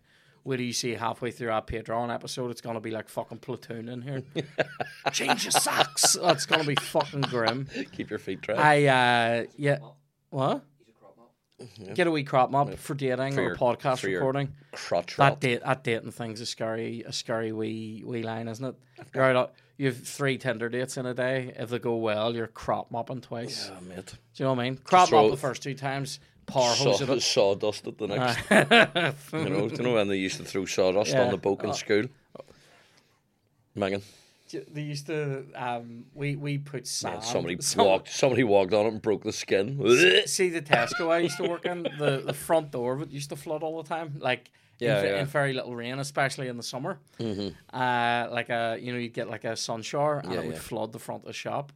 Where 0.49 0.57
do 0.57 0.63
you 0.65 0.73
see 0.73 0.95
halfway 0.95 1.31
through 1.31 1.51
our 1.51 1.61
Patreon 1.61 2.11
episode? 2.11 2.51
It's 2.51 2.63
gonna 2.63 2.81
be 2.81 2.91
like 2.91 3.11
fucking 3.11 3.37
platoon 3.41 3.87
in 3.91 4.01
here. 4.01 4.23
Change 5.13 5.45
your 5.45 5.51
socks. 5.51 6.15
That's 6.15 6.47
gonna 6.47 6.65
be 6.65 6.75
fucking 6.75 7.21
grim. 7.21 7.69
Keep 7.93 8.09
your 8.09 8.19
feet 8.19 8.41
dry. 8.41 8.55
I 8.57 8.85
uh 8.87 9.45
yeah. 9.59 9.77
What? 10.31 10.65
Get 11.93 12.07
a 12.07 12.11
wee 12.11 12.25
crop 12.25 12.51
mop 12.51 12.73
for 12.77 12.95
dating 12.95 13.35
For 13.35 13.43
or 13.43 13.45
your- 13.49 13.57
podcast 13.57 13.99
for 13.99 14.09
your 14.09 14.21
recording. 14.21 14.55
Crotch 14.73 15.17
That 15.17 15.39
date, 15.39 15.63
that 15.67 15.85
dating 15.85 16.13
thing's 16.13 16.41
a 16.41 16.47
scary, 16.47 17.03
a 17.07 17.13
scary 17.13 17.53
wee, 17.53 18.03
wee 18.07 18.23
line, 18.23 18.49
isn't 18.49 18.65
it? 18.65 18.75
You're 19.15 19.25
out. 19.37 19.53
You 19.77 19.89
have 19.89 19.99
three 19.99 20.39
Tinder 20.39 20.71
dates 20.71 20.97
in 20.97 21.05
a 21.05 21.13
day. 21.13 21.53
If 21.59 21.69
they 21.69 21.79
go 21.79 21.97
well, 21.97 22.35
you're 22.35 22.47
crop 22.47 22.91
mopping 22.91 23.21
twice. 23.21 23.71
Yeah, 23.71 23.81
mate. 23.97 24.07
Do 24.07 24.15
you 24.37 24.45
know 24.47 24.55
what 24.55 24.61
I 24.61 24.65
mean? 24.65 24.79
Crop 24.79 25.13
mop 25.13 25.31
the 25.31 25.37
first 25.37 25.63
two 25.63 25.75
times, 25.75 26.21
power 26.49 26.75
hose 26.75 26.99
Saw, 26.99 27.13
it. 27.13 27.21
sawdust 27.23 27.87
at 27.87 27.97
the 27.99 28.07
next. 28.13 29.33
you 29.33 29.49
know, 29.51 29.69
do 29.69 29.75
you 29.77 29.83
know 29.83 29.95
when 29.95 30.09
they 30.09 30.17
used 30.17 30.39
to 30.39 30.45
throw 30.45 30.65
sawdust 30.67 31.13
Yeah. 31.13 31.23
on 31.25 31.31
the 31.31 31.37
boat 31.37 31.63
in 31.65 31.71
Uh, 31.71 31.75
school? 31.75 32.05
Megan, 33.75 34.03
they 34.73 34.83
used 34.83 35.07
to. 35.07 35.45
Um, 35.55 36.07
we 36.15 36.35
we 36.37 36.59
put 36.59 36.87
sand. 36.87 37.17
man, 37.17 37.23
somebody 37.23 37.57
some- 37.61 37.85
walked. 37.87 38.09
Somebody 38.09 38.45
walked 38.45 38.73
on 38.75 38.87
it 38.87 38.93
and 38.95 39.03
broke 39.03 39.23
the 39.23 39.33
skin. 39.33 39.79
See 40.27 40.49
the 40.49 40.63
Tesco 40.63 41.11
I 41.11 41.19
used 41.19 41.37
to 41.37 41.49
work 41.49 41.65
in. 41.67 41.83
The 41.85 42.23
the 42.25 42.35
front 42.35 42.71
door 42.73 42.95
of 42.95 43.03
it 43.03 43.11
used 43.11 43.31
to 43.31 43.37
flood 43.37 43.63
all 43.63 43.81
the 43.83 43.89
time. 43.89 44.15
Like 44.19 44.51
Yeah, 44.81 45.01
in, 45.01 45.05
yeah. 45.07 45.21
in 45.21 45.27
very 45.27 45.53
little 45.53 45.75
rain, 45.77 45.99
especially 45.99 46.49
in 46.49 46.57
the 46.57 46.63
summer. 46.63 46.99
Mm-hmm. 47.21 47.49
Uh, 47.77 48.29
like 48.35 48.49
a 48.49 48.79
you 48.81 48.93
know 48.93 48.99
you'd 48.99 49.15
get 49.15 49.29
like 49.29 49.45
a 49.45 49.55
sun 49.57 49.83
shower 49.83 50.19
and 50.19 50.33
Yeah, 50.33 50.41
it 50.41 50.47
would 50.47 50.55
yeah. 50.55 50.61
flood 50.61 50.93
the 50.93 50.99
front 50.99 51.23
of 51.23 51.27
the 51.27 51.33
shop. 51.33 51.73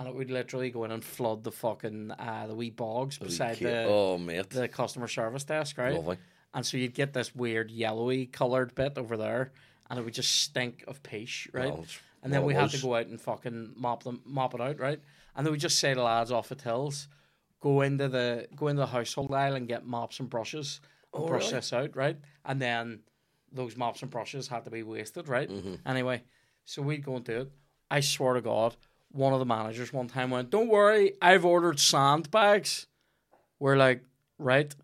And 0.00 0.08
it 0.08 0.14
would 0.14 0.30
literally 0.30 0.70
go 0.70 0.84
in 0.84 0.92
and 0.92 1.04
flood 1.04 1.44
the 1.44 1.52
fucking 1.52 2.12
uh, 2.12 2.46
the 2.46 2.54
wee 2.54 2.70
bogs 2.70 3.18
beside 3.18 3.58
Cute. 3.58 3.70
the 3.70 3.84
oh, 3.86 4.16
mate, 4.16 4.48
the 4.48 4.66
customer 4.66 5.06
service 5.06 5.44
desk, 5.44 5.76
right? 5.76 5.92
lovely. 5.94 6.16
And 6.54 6.64
so 6.64 6.78
you'd 6.78 6.94
get 6.94 7.12
this 7.12 7.34
weird 7.34 7.70
yellowy 7.70 8.24
coloured 8.24 8.74
bit 8.74 8.96
over 8.96 9.18
there, 9.18 9.52
and 9.90 9.98
it 9.98 10.02
would 10.02 10.14
just 10.14 10.34
stink 10.40 10.84
of 10.88 11.02
peach, 11.02 11.48
right? 11.52 11.70
Well, 11.74 11.84
and 12.22 12.32
then 12.32 12.44
we 12.44 12.54
had 12.54 12.70
to 12.70 12.78
go 12.78 12.94
out 12.96 13.08
and 13.08 13.20
fucking 13.20 13.74
mop 13.76 14.02
them, 14.04 14.22
mop 14.24 14.54
it 14.54 14.60
out, 14.62 14.80
right? 14.80 15.00
And 15.36 15.46
then 15.46 15.52
we 15.52 15.58
just 15.58 15.78
say 15.78 15.92
to 15.92 16.02
lads 16.02 16.32
off 16.32 16.48
the 16.48 16.54
tills, 16.54 17.06
go 17.60 17.82
into 17.82 18.08
the 18.08 18.48
go 18.56 18.68
into 18.68 18.80
the 18.80 18.86
household 18.86 19.34
aisle 19.34 19.54
and 19.54 19.68
get 19.68 19.84
mops 19.86 20.18
and 20.18 20.30
brushes, 20.30 20.80
and 21.12 21.24
Oh, 21.24 21.26
brush 21.28 21.42
really? 21.48 21.54
this 21.56 21.72
out, 21.74 21.94
right? 21.94 22.16
And 22.46 22.60
then 22.60 23.00
those 23.52 23.76
mops 23.76 24.00
and 24.00 24.10
brushes 24.10 24.48
had 24.48 24.64
to 24.64 24.70
be 24.70 24.82
wasted, 24.82 25.28
right? 25.28 25.50
Mm-hmm. 25.50 25.74
Anyway, 25.86 26.22
so 26.64 26.80
we'd 26.80 27.04
go 27.04 27.16
and 27.16 27.24
do 27.24 27.40
it. 27.42 27.50
I 27.90 28.00
swear 28.00 28.32
to 28.34 28.40
God, 28.40 28.76
one 29.12 29.32
of 29.32 29.38
the 29.38 29.46
managers 29.46 29.92
one 29.92 30.08
time 30.08 30.30
went, 30.30 30.50
"Don't 30.50 30.68
worry, 30.68 31.14
I've 31.20 31.44
ordered 31.44 31.80
sandbags." 31.80 32.86
We're 33.58 33.76
like, 33.76 34.04
right. 34.38 34.74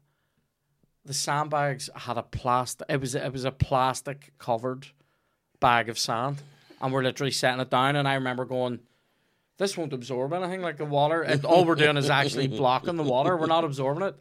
The 1.04 1.14
sandbags 1.14 1.88
had 1.94 2.18
a 2.18 2.22
plastic. 2.22 2.86
It 2.88 3.00
was 3.00 3.14
it 3.14 3.32
was 3.32 3.44
a 3.44 3.52
plastic 3.52 4.32
covered 4.38 4.88
bag 5.60 5.88
of 5.88 5.98
sand, 5.98 6.38
and 6.80 6.92
we're 6.92 7.02
literally 7.02 7.30
setting 7.30 7.60
it 7.60 7.70
down. 7.70 7.96
And 7.96 8.08
I 8.08 8.14
remember 8.14 8.44
going, 8.44 8.80
"This 9.58 9.76
won't 9.76 9.92
absorb 9.92 10.32
anything 10.32 10.62
like 10.62 10.78
the 10.78 10.84
water. 10.84 11.22
It, 11.22 11.44
all 11.44 11.64
we're 11.64 11.76
doing 11.76 11.96
is 11.96 12.10
actually 12.10 12.48
blocking 12.58 12.96
the 12.96 13.04
water. 13.04 13.36
We're 13.36 13.46
not 13.46 13.64
absorbing 13.64 14.02
it." 14.02 14.16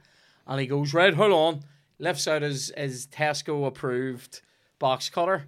And 0.45 0.59
he 0.62 0.67
goes, 0.67 0.93
"Right, 0.93 1.13
hold 1.13 1.31
on." 1.31 1.63
Lifts 1.97 2.27
out 2.27 2.43
his 2.43 2.71
his 2.77 3.07
Tesco 3.07 3.65
approved 3.65 4.41
box 4.77 5.09
cutter 5.09 5.47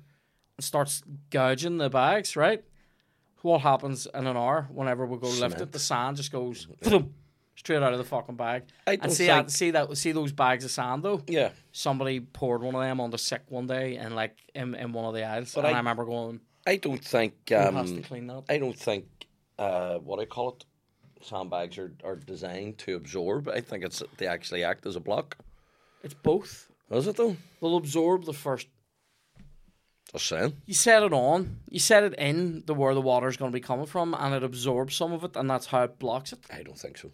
and 0.57 0.63
starts 0.63 1.03
gouging 1.29 1.77
the 1.77 1.89
bags. 1.89 2.35
Right. 2.35 2.63
What 3.41 3.61
happens 3.61 4.07
in 4.13 4.27
an 4.27 4.35
hour 4.37 4.67
whenever 4.71 5.05
we 5.05 5.17
go 5.17 5.27
lift 5.29 5.61
it? 5.61 5.71
The 5.71 5.79
sand 5.79 6.17
just 6.17 6.31
goes 6.31 6.67
thump, 6.81 7.11
straight 7.55 7.81
out 7.83 7.93
of 7.93 7.99
the 7.99 8.03
fucking 8.03 8.35
bag. 8.35 8.63
I 8.85 8.93
And 8.93 9.01
don't 9.03 9.11
see 9.11 9.27
think- 9.27 9.47
that, 9.47 9.51
see 9.51 9.71
that, 9.71 9.97
see 9.97 10.11
those 10.11 10.31
bags 10.31 10.65
of 10.65 10.71
sand 10.71 11.03
though. 11.03 11.21
Yeah, 11.27 11.51
Somebody 11.71 12.19
poured 12.19 12.61
one 12.63 12.75
of 12.75 12.81
them 12.81 12.99
on 12.99 13.11
the 13.11 13.17
sick 13.17 13.43
one 13.49 13.67
day, 13.67 13.97
and 13.97 14.15
like 14.15 14.35
in, 14.55 14.73
in 14.75 14.91
one 14.91 15.05
of 15.05 15.13
the 15.13 15.23
aisles. 15.23 15.53
But 15.53 15.65
and 15.65 15.67
I, 15.67 15.71
I- 15.73 15.77
remember 15.77 16.05
going, 16.05 16.41
I 16.65 16.75
don't 16.77 17.03
think. 17.03 17.33
"Who 17.49 17.55
has 17.55 17.91
to 17.91 17.97
Um, 17.97 18.03
clean 18.03 18.27
that?" 18.27 18.43
I 18.49 18.57
don't 18.57 18.77
think. 18.77 19.05
Uh, 19.59 19.97
what 19.99 20.19
I 20.19 20.25
call 20.25 20.49
it, 20.49 20.65
sandbags 21.21 21.77
are, 21.77 21.91
are 22.03 22.15
designed 22.15 22.77
to 22.79 22.95
absorb. 22.95 23.47
I 23.49 23.61
think 23.61 23.83
it's 23.83 24.03
they 24.17 24.27
actually 24.27 24.63
act 24.63 24.85
as 24.85 24.95
a 24.95 24.99
block. 24.99 25.37
It's 26.03 26.13
both. 26.13 26.69
Is 26.91 27.07
it 27.07 27.15
though? 27.17 27.35
They'll 27.61 27.77
absorb 27.77 28.25
the 28.25 28.33
first. 28.33 28.67
Just 30.11 30.27
saying. 30.27 30.53
You 30.65 30.73
set 30.73 31.03
it 31.03 31.11
on, 31.13 31.57
you 31.69 31.79
set 31.79 32.03
it 32.03 32.13
in 32.15 32.63
the 32.65 32.73
where 32.73 32.93
the 32.93 33.01
water's 33.01 33.35
going 33.37 33.51
to 33.51 33.55
be 33.55 33.59
coming 33.61 33.85
from, 33.85 34.13
and 34.13 34.33
it 34.33 34.43
absorbs 34.43 34.95
some 34.95 35.11
of 35.11 35.23
it, 35.23 35.35
and 35.35 35.49
that's 35.49 35.65
how 35.67 35.83
it 35.83 35.99
blocks 35.99 36.31
it. 36.33 36.39
I 36.51 36.63
don't 36.63 36.77
think 36.79 36.97
so. 36.97 37.11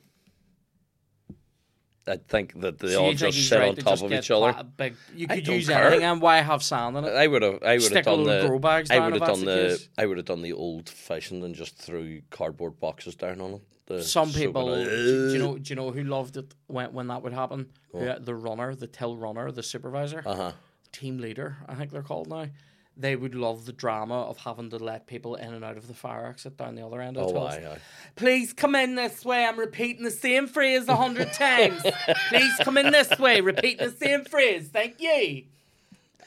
I 2.05 2.17
think 2.17 2.59
that 2.59 2.79
they 2.79 2.89
So 2.89 3.00
all 3.00 3.03
you 3.05 3.17
think 3.17 3.19
just 3.19 3.38
he's 3.38 3.47
sit 3.50 3.59
right 3.59 3.69
on 3.69 3.75
to 3.75 3.81
top 3.81 3.93
just 3.93 4.03
of 4.03 4.09
get 4.09 4.23
each 4.25 4.31
other. 4.31 4.51
pla- 4.53 4.63
big, 4.63 4.95
you 5.15 5.25
I 5.29 5.35
could 5.35 5.45
don't 5.45 5.55
use 5.55 5.69
care. 5.69 5.85
anything, 5.88 6.03
and 6.03 6.21
why 6.21 6.41
have 6.41 6.62
sand 6.62 6.97
in 6.97 7.05
it? 7.05 7.13
I 7.15 7.27
would 7.27 7.41
have. 7.41 7.63
I 7.63 7.73
would 7.75 7.81
Stick 7.81 8.05
have 8.05 8.07
a 8.13 8.17
done 8.17 8.25
load 8.25 8.35
of 8.35 8.41
the. 8.43 8.47
grow 8.50 8.59
bags 8.59 8.91
I 8.91 8.95
down 8.95 9.05
would 9.05 9.15
if 9.15 9.21
have 9.21 9.27
that's 9.29 9.39
done 9.39 9.45
the 9.47 9.62
the. 9.63 9.69
case. 9.69 9.89
I 9.97 10.05
would 10.05 10.17
have 10.17 10.25
done 10.25 10.41
the 10.41 10.51
old 10.53 10.89
fashioned 10.89 11.43
and 11.45 11.55
just 11.55 11.77
threw 11.77 12.21
cardboard 12.29 12.77
boxes 12.81 13.15
down 13.15 13.39
on 13.39 13.53
it. 13.53 13.62
The 13.85 14.03
Some 14.03 14.29
soap 14.31 14.35
people, 14.41 14.73
and 14.73 14.85
do, 14.85 15.31
you 15.31 15.39
know? 15.39 15.57
Do 15.57 15.69
you 15.69 15.75
know 15.77 15.91
who 15.91 16.03
loved 16.03 16.35
it 16.35 16.53
when 16.67 16.91
when 16.93 17.07
that 17.07 17.23
would 17.23 17.33
happen? 17.33 17.71
Who- 17.93 18.19
the 18.19 18.35
runner, 18.35 18.75
the 18.75 18.88
till 18.88 19.15
runner, 19.15 19.50
the 19.51 19.63
supervisor, 19.63 20.23
Uh 20.25 20.35
huh. 20.35 20.51
team 20.91 21.19
leader. 21.19 21.55
I 21.69 21.75
think 21.75 21.91
they're 21.91 22.01
called 22.03 22.27
now. 22.27 22.47
They 22.95 23.15
would 23.15 23.33
love 23.33 23.65
the 23.65 23.73
drama 23.73 24.21
of 24.21 24.38
having 24.38 24.69
to 24.69 24.77
let 24.77 25.07
people 25.07 25.33
in 25.35 25.51
and 25.53 25.65
out 25.65 25.77
of 25.77 25.88
the 25.88 25.95
fire 25.95 26.27
exit 26.27 26.57
down 26.57 26.75
the 26.75 26.85
other 26.85 27.01
end 27.01 27.17
of 27.17 27.27
the 27.27 27.33
Oh, 27.33 27.47
tunnels. 27.47 27.53
aye, 27.65 27.71
aye. 27.73 27.77
Please 28.15 28.53
come 28.53 28.75
in 28.75 28.93
this 28.93 29.25
way. 29.25 29.45
I'm 29.45 29.57
repeating 29.59 30.03
the 30.03 30.12
same 30.12 30.45
phrase 30.47 30.88
a 30.88 30.95
hundred 30.95 31.33
times. 31.33 31.81
Please 32.29 32.53
come 32.62 32.77
in 32.77 32.91
this 32.91 33.17
way. 33.17 33.41
Repeating 33.41 33.89
the 33.89 33.95
same 33.95 34.25
phrase. 34.25 34.69
Thank 34.71 35.01
you. 35.01 35.43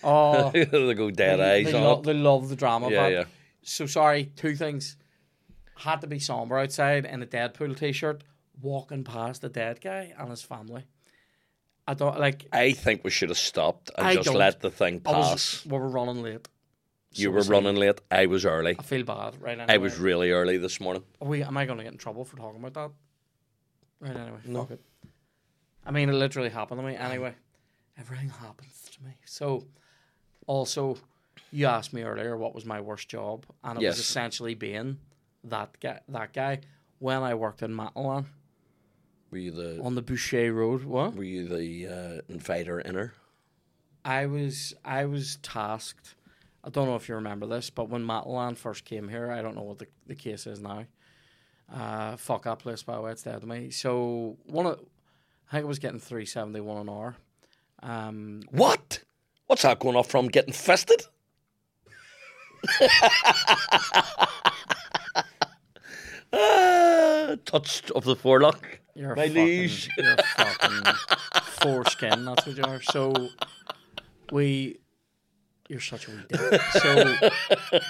Oh, 0.04 0.50
they 0.50 0.66
go 0.94 1.10
dead 1.10 1.40
they, 1.40 1.60
eyes 1.64 1.72
they, 1.72 1.72
lo- 1.72 2.02
they 2.02 2.12
love 2.12 2.48
the 2.50 2.54
drama. 2.54 2.90
Yeah, 2.90 3.08
yeah. 3.08 3.24
So 3.62 3.86
sorry. 3.86 4.30
Two 4.36 4.54
things. 4.54 4.96
Had 5.78 6.02
to 6.02 6.06
be 6.06 6.18
somber 6.18 6.58
outside 6.58 7.06
in 7.06 7.22
a 7.22 7.26
Deadpool 7.26 7.76
t-shirt, 7.78 8.22
walking 8.60 9.04
past 9.04 9.42
a 9.42 9.48
dead 9.48 9.80
guy 9.80 10.12
and 10.16 10.28
his 10.30 10.42
family. 10.42 10.84
I 11.88 11.94
don't 11.94 12.20
like. 12.20 12.46
I 12.52 12.72
think 12.72 13.04
we 13.04 13.10
should 13.10 13.30
have 13.30 13.38
stopped 13.38 13.90
and 13.96 14.06
I 14.06 14.14
just 14.14 14.26
don't. 14.26 14.36
let 14.36 14.60
the 14.60 14.70
thing 14.70 15.00
pass. 15.00 15.14
was. 15.32 15.66
We 15.66 15.78
were 15.78 15.88
running 15.88 16.22
late. 16.22 16.46
You 17.18 17.28
So 17.28 17.30
were 17.32 17.42
running 17.42 17.76
late. 17.76 18.00
I 18.10 18.26
was 18.26 18.44
early. 18.44 18.76
I 18.78 18.82
feel 18.82 19.04
bad. 19.04 19.40
Right. 19.40 19.58
Anyway. 19.58 19.66
I 19.74 19.76
was 19.78 19.98
really 19.98 20.30
early 20.30 20.56
this 20.58 20.80
morning. 20.80 21.04
Are 21.20 21.28
we, 21.28 21.42
am 21.42 21.56
I 21.56 21.64
going 21.66 21.78
to 21.78 21.84
get 21.84 21.92
in 21.92 21.98
trouble 21.98 22.24
for 22.24 22.36
talking 22.36 22.60
about 22.64 22.74
that? 22.74 22.90
Right, 24.00 24.16
anyway, 24.16 24.38
fuck 24.52 24.70
it. 24.72 24.80
I 25.86 25.90
mean, 25.90 26.08
it 26.10 26.14
literally 26.14 26.50
happened 26.50 26.80
to 26.80 26.86
me. 26.86 26.96
Anyway, 26.96 27.34
everything 27.98 28.28
happens 28.28 28.90
to 28.92 29.02
me. 29.04 29.12
So, 29.24 29.64
also, 30.46 30.98
you 31.50 31.66
asked 31.66 31.92
me 31.94 32.02
earlier 32.02 32.36
what 32.36 32.54
was 32.54 32.64
my 32.66 32.80
worst 32.80 33.08
job, 33.08 33.46
and 33.64 33.78
it 33.78 33.82
Yes. 33.82 33.92
was 33.96 34.00
essentially 34.00 34.54
being 34.54 34.98
that 35.44 35.78
guy. 35.80 36.00
That 36.08 36.32
guy 36.34 36.60
when 36.98 37.22
I 37.22 37.34
worked 37.34 37.62
in 37.62 37.70
Matalan 37.70 38.26
Were 39.30 39.38
you 39.38 39.50
the 39.52 39.80
on 39.82 39.94
the 39.94 40.02
Boucher 40.02 40.52
Road. 40.52 40.84
What? 40.84 41.14
Were 41.14 41.22
you 41.24 41.46
the 41.48 41.86
uh, 41.86 42.20
inviter 42.32 42.80
inner? 42.80 43.14
I 44.04 44.26
was 44.26 44.74
I 44.84 45.04
was 45.06 45.36
tasked. 45.42 46.15
I 46.66 46.70
don't 46.70 46.86
know 46.86 46.96
if 46.96 47.08
you 47.08 47.14
remember 47.14 47.46
this, 47.46 47.70
but 47.70 47.88
when 47.88 48.02
Matalan 48.04 48.56
first 48.56 48.84
came 48.84 49.08
here, 49.08 49.30
I 49.30 49.40
don't 49.40 49.54
know 49.54 49.62
what 49.62 49.78
the, 49.78 49.86
the 50.08 50.16
case 50.16 50.46
is 50.48 50.60
now. 50.60 50.84
Uh, 51.72 52.16
fuck 52.16 52.42
that 52.44 52.58
place 52.58 52.82
by 52.82 52.94
the 52.96 53.00
way, 53.02 53.12
it's 53.12 53.22
dead 53.22 53.40
to 53.40 53.46
me. 53.46 53.70
So 53.70 54.36
one 54.46 54.66
of, 54.66 54.80
I 55.48 55.52
think 55.56 55.64
I 55.64 55.68
was 55.68 55.78
getting 55.78 56.00
three 56.00 56.26
seventy 56.26 56.60
one 56.60 56.78
an 56.78 56.88
hour. 56.88 57.16
Um, 57.82 58.42
What? 58.50 59.00
What's 59.46 59.62
that 59.62 59.78
going 59.78 59.94
off 59.96 60.08
from 60.10 60.26
getting 60.28 60.52
fisted? 60.52 61.02
Ah, 66.32 67.36
touched 67.44 67.90
of 67.92 68.04
the 68.04 68.16
forelock. 68.16 68.80
you're 68.94 69.14
My 69.14 69.28
fucking, 69.28 69.44
liege. 69.44 69.88
you're 69.96 70.16
fucking 70.16 70.94
foreskin. 71.42 72.24
That's 72.24 72.46
what 72.46 72.56
you 72.56 72.64
are. 72.64 72.82
So 72.82 73.28
we, 74.32 74.78
you're 75.68 75.80
such 75.80 76.08
a 76.08 76.10
wee 76.10 76.24
dick. 76.28 76.60
So 76.72 77.80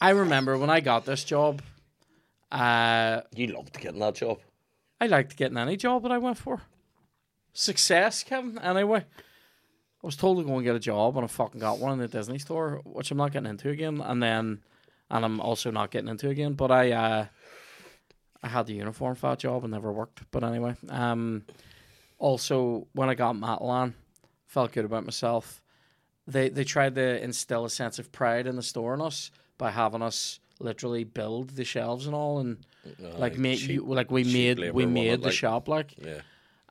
I 0.00 0.10
remember 0.10 0.58
when 0.58 0.70
I 0.70 0.80
got 0.80 1.04
this 1.04 1.24
job. 1.24 1.62
Uh, 2.50 3.22
You 3.34 3.46
loved 3.48 3.78
getting 3.80 4.00
that 4.00 4.16
job. 4.16 4.38
I 5.00 5.06
liked 5.06 5.36
getting 5.36 5.56
any 5.56 5.76
job 5.76 6.02
that 6.02 6.12
I 6.12 6.18
went 6.18 6.38
for. 6.38 6.62
Success, 7.54 8.22
Kevin. 8.22 8.58
Anyway, 8.58 8.98
I 8.98 10.06
was 10.06 10.16
told 10.16 10.38
to 10.38 10.44
go 10.44 10.56
and 10.56 10.64
get 10.64 10.76
a 10.76 10.80
job, 10.80 11.16
and 11.16 11.24
I 11.24 11.28
fucking 11.28 11.60
got 11.60 11.78
one 11.78 11.92
in 11.92 11.98
the 11.98 12.08
Disney 12.08 12.38
store, 12.38 12.80
which 12.84 13.10
I'm 13.10 13.18
not 13.18 13.32
getting 13.32 13.48
into 13.48 13.70
again. 13.70 14.00
And 14.00 14.22
then, 14.22 14.62
and 15.10 15.24
I'm 15.24 15.40
also 15.40 15.70
not 15.70 15.90
getting 15.90 16.08
into 16.08 16.28
again. 16.28 16.52
But 16.54 16.70
I, 16.70 16.92
uh, 16.92 17.26
I 18.42 18.48
had 18.48 18.66
the 18.66 18.74
uniform 18.74 19.14
for 19.14 19.30
that 19.30 19.38
job 19.38 19.64
and 19.64 19.72
never 19.72 19.90
worked. 19.92 20.20
But 20.30 20.44
anyway, 20.44 20.76
um, 20.88 21.44
also 22.18 22.86
when 22.92 23.08
I 23.08 23.14
got 23.14 23.34
Matalan, 23.34 23.94
felt 24.46 24.72
good 24.72 24.84
about 24.84 25.04
myself. 25.04 25.61
They 26.32 26.48
they 26.48 26.64
tried 26.64 26.94
to 26.96 27.22
instill 27.22 27.64
a 27.64 27.70
sense 27.70 27.98
of 27.98 28.10
pride 28.12 28.46
in 28.46 28.56
the 28.56 28.62
store 28.62 28.94
in 28.94 29.00
us 29.00 29.30
by 29.58 29.70
having 29.70 30.02
us 30.02 30.40
literally 30.60 31.04
build 31.04 31.50
the 31.50 31.64
shelves 31.64 32.06
and 32.06 32.14
all 32.14 32.38
and 32.38 32.64
like 33.18 33.34
Aye, 33.34 33.36
made 33.38 33.58
cheap- 33.58 33.70
you 33.70 33.84
like 33.84 34.10
we 34.10 34.24
made 34.24 34.72
we 34.72 34.86
made 34.86 35.20
the 35.20 35.26
like. 35.26 35.34
shop 35.34 35.68
like 35.68 35.94
Yeah. 35.98 36.20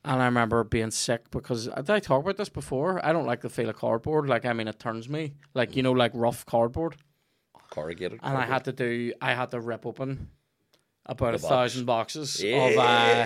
and 0.05 0.21
I 0.21 0.25
remember 0.25 0.63
being 0.63 0.91
sick 0.91 1.29
because 1.31 1.67
did 1.67 1.89
I 1.89 1.99
talk 1.99 2.21
about 2.23 2.37
this 2.37 2.49
before? 2.49 3.03
I 3.05 3.11
don't 3.13 3.25
like 3.25 3.41
the 3.41 3.49
feel 3.49 3.69
of 3.69 3.75
cardboard. 3.77 4.27
Like 4.29 4.45
I 4.45 4.53
mean, 4.53 4.67
it 4.67 4.79
turns 4.79 5.07
me 5.09 5.33
like 5.53 5.75
you 5.75 5.83
know, 5.83 5.91
like 5.91 6.11
rough 6.13 6.45
cardboard. 6.45 6.95
Corrugated. 7.69 8.19
And 8.23 8.37
I 8.37 8.45
had 8.45 8.65
to 8.65 8.73
do, 8.73 9.13
I 9.21 9.33
had 9.33 9.51
to 9.51 9.59
rip 9.61 9.85
open 9.85 10.29
about 11.11 11.35
a 11.35 11.37
box. 11.37 11.43
thousand 11.43 11.85
boxes 11.85 12.41
of 12.41 12.77
uh, 12.77 13.25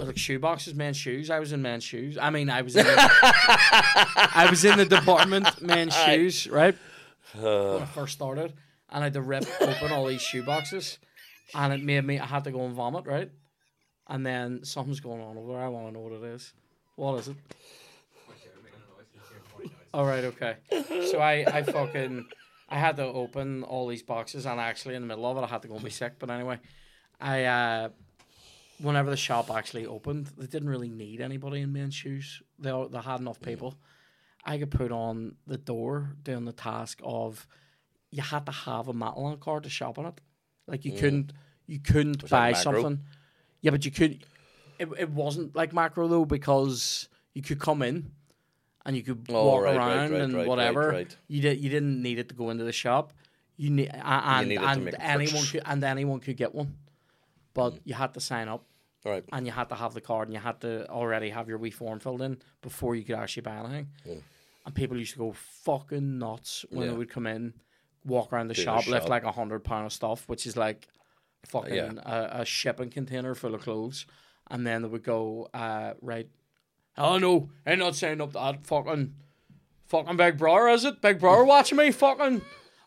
like 0.00 0.18
shoe 0.18 0.38
boxes, 0.38 0.74
men's 0.74 0.96
shoes. 0.96 1.30
I 1.30 1.38
was 1.38 1.52
in 1.52 1.62
men's 1.62 1.84
shoes. 1.84 2.18
I 2.18 2.30
mean, 2.30 2.50
I 2.50 2.62
was 2.62 2.76
in, 2.76 2.84
the, 2.84 2.94
I 4.34 4.48
was 4.50 4.64
in 4.64 4.76
the 4.76 4.84
department 4.84 5.62
men's 5.62 5.94
shoes, 5.94 6.48
right? 6.48 6.76
when 7.34 7.82
I 7.82 7.86
first 7.86 8.12
started, 8.14 8.52
and 8.90 9.02
I 9.02 9.06
had 9.06 9.12
to 9.14 9.22
rip 9.22 9.44
open 9.60 9.92
all 9.92 10.06
these 10.06 10.20
shoe 10.20 10.42
boxes, 10.42 10.98
and 11.54 11.72
it 11.72 11.82
made 11.82 12.04
me. 12.04 12.18
I 12.18 12.26
had 12.26 12.44
to 12.44 12.50
go 12.50 12.64
and 12.66 12.74
vomit, 12.74 13.06
right? 13.06 13.30
And 14.08 14.26
then 14.26 14.64
something's 14.64 15.00
going 15.00 15.22
on 15.22 15.38
over 15.38 15.52
there. 15.52 15.62
I 15.62 15.68
want 15.68 15.86
to 15.86 15.92
know 15.92 16.00
what 16.00 16.12
it 16.12 16.24
is. 16.24 16.52
What 16.96 17.18
is 17.20 17.28
it? 17.28 17.36
All 19.94 20.04
right, 20.06 20.24
okay. 20.24 20.56
So 21.10 21.18
I, 21.18 21.44
I 21.46 21.62
fucking, 21.62 22.26
I 22.68 22.78
had 22.78 22.96
to 22.96 23.04
open 23.04 23.62
all 23.62 23.86
these 23.86 24.02
boxes, 24.02 24.46
and 24.46 24.58
actually 24.58 24.94
in 24.94 25.02
the 25.02 25.08
middle 25.08 25.26
of 25.26 25.36
it, 25.36 25.42
I 25.42 25.46
had 25.46 25.62
to 25.62 25.68
go 25.68 25.74
and 25.74 25.84
be 25.84 25.90
sick. 25.90 26.14
But 26.18 26.30
anyway, 26.30 26.58
I, 27.22 27.44
uh, 27.44 27.88
whenever 28.80 29.10
the 29.10 29.16
shop 29.16 29.50
actually 29.50 29.86
opened, 29.86 30.26
they 30.36 30.46
didn't 30.46 30.68
really 30.68 30.88
need 30.88 31.20
anybody 31.20 31.60
in 31.60 31.72
men's 31.72 31.94
shoes. 31.94 32.42
They 32.58 32.70
all, 32.70 32.88
they 32.88 32.98
had 32.98 33.20
enough 33.20 33.40
people. 33.40 33.76
I 34.44 34.58
could 34.58 34.70
put 34.72 34.90
on 34.90 35.36
the 35.46 35.56
door 35.56 36.16
doing 36.22 36.44
the 36.44 36.52
task 36.52 37.00
of 37.04 37.46
you 38.10 38.22
had 38.22 38.44
to 38.46 38.52
have 38.52 38.88
a 38.88 38.92
Matalan 38.92 39.38
card 39.40 39.62
to 39.62 39.70
shop 39.70 39.98
on 39.98 40.06
it. 40.06 40.20
Like 40.66 40.84
you 40.84 40.92
couldn't 40.92 41.32
you 41.66 41.78
couldn't 41.78 42.22
that 42.22 42.30
buy 42.30 42.52
something. 42.52 43.00
Yeah, 43.60 43.70
but 43.70 43.84
you 43.84 43.90
could 43.92 44.26
it, 44.78 44.88
it 44.98 45.10
wasn't 45.10 45.54
like 45.54 45.72
macro 45.72 46.08
though 46.08 46.24
because 46.24 47.08
you 47.34 47.42
could 47.42 47.60
come 47.60 47.82
in 47.82 48.10
and 48.84 48.96
you 48.96 49.02
could 49.02 49.26
Oh, 49.30 49.46
walk 49.46 49.62
right, 49.62 49.76
around 49.76 50.10
right, 50.12 50.20
and 50.22 50.34
right, 50.34 50.46
whatever. 50.46 50.88
right, 50.88 50.94
right. 50.94 51.16
You 51.28 51.40
did 51.40 51.60
you 51.60 51.70
didn't 51.70 52.02
need 52.02 52.18
it 52.18 52.28
to 52.30 52.34
go 52.34 52.50
into 52.50 52.64
the 52.64 52.72
shop. 52.72 53.12
You 53.56 53.70
need 53.70 53.90
and 53.94 54.50
to 54.50 54.56
and, 54.56 54.96
anyone 55.00 55.44
could 55.44 55.62
and 55.64 55.84
anyone 55.84 56.20
could 56.20 56.36
get 56.36 56.52
one. 56.54 56.74
But 57.54 57.80
you 57.84 57.94
had 57.94 58.14
to 58.14 58.20
sign 58.20 58.48
up 58.48 58.64
Right. 59.04 59.24
and 59.32 59.46
you 59.46 59.52
had 59.52 59.68
to 59.70 59.74
have 59.74 59.94
the 59.94 60.00
card 60.00 60.28
and 60.28 60.34
you 60.34 60.40
had 60.40 60.60
to 60.60 60.88
already 60.88 61.30
have 61.30 61.48
your 61.48 61.58
wee 61.58 61.70
form 61.70 61.98
filled 62.00 62.22
in 62.22 62.38
before 62.62 62.94
you 62.94 63.02
could 63.04 63.16
actually 63.16 63.42
buy 63.42 63.56
anything. 63.56 63.88
And 64.64 64.74
people 64.74 64.96
used 64.96 65.12
to 65.14 65.18
go 65.18 65.32
fucking 65.32 66.18
nuts 66.18 66.64
when 66.70 66.86
Yeah. 66.86 66.92
they 66.92 66.98
would 66.98 67.10
come 67.10 67.26
in, 67.26 67.54
walk 68.04 68.32
around 68.32 68.48
the 68.48 68.54
shop, 68.54 68.86
lift 68.86 69.02
shop. 69.04 69.10
like 69.10 69.24
a 69.24 69.32
hundred 69.32 69.64
pound 69.64 69.86
of 69.86 69.92
stuff, 69.92 70.28
which 70.28 70.46
is 70.46 70.56
like 70.56 70.86
fucking 71.46 71.74
Yeah. 71.74 71.92
a, 72.04 72.42
a 72.42 72.44
shipping 72.44 72.90
container 72.90 73.34
full 73.34 73.54
of 73.56 73.62
clothes. 73.62 74.06
And 74.50 74.64
then 74.66 74.82
they 74.82 74.88
would 74.88 75.02
go, 75.02 75.48
uh, 75.52 75.94
right, 76.00 76.28
oh 76.96 77.18
no, 77.18 77.50
I'm 77.66 77.80
not 77.80 77.96
saying 77.96 78.20
up 78.20 78.32
that 78.34 78.64
fucking 78.66 79.14
fucking 79.88 80.16
big 80.16 80.38
brother, 80.38 80.68
is 80.68 80.84
it? 80.84 81.00
Big 81.02 81.18
brother 81.18 81.44
watching 81.56 81.78
me 81.78 81.90
fucking 81.90 82.42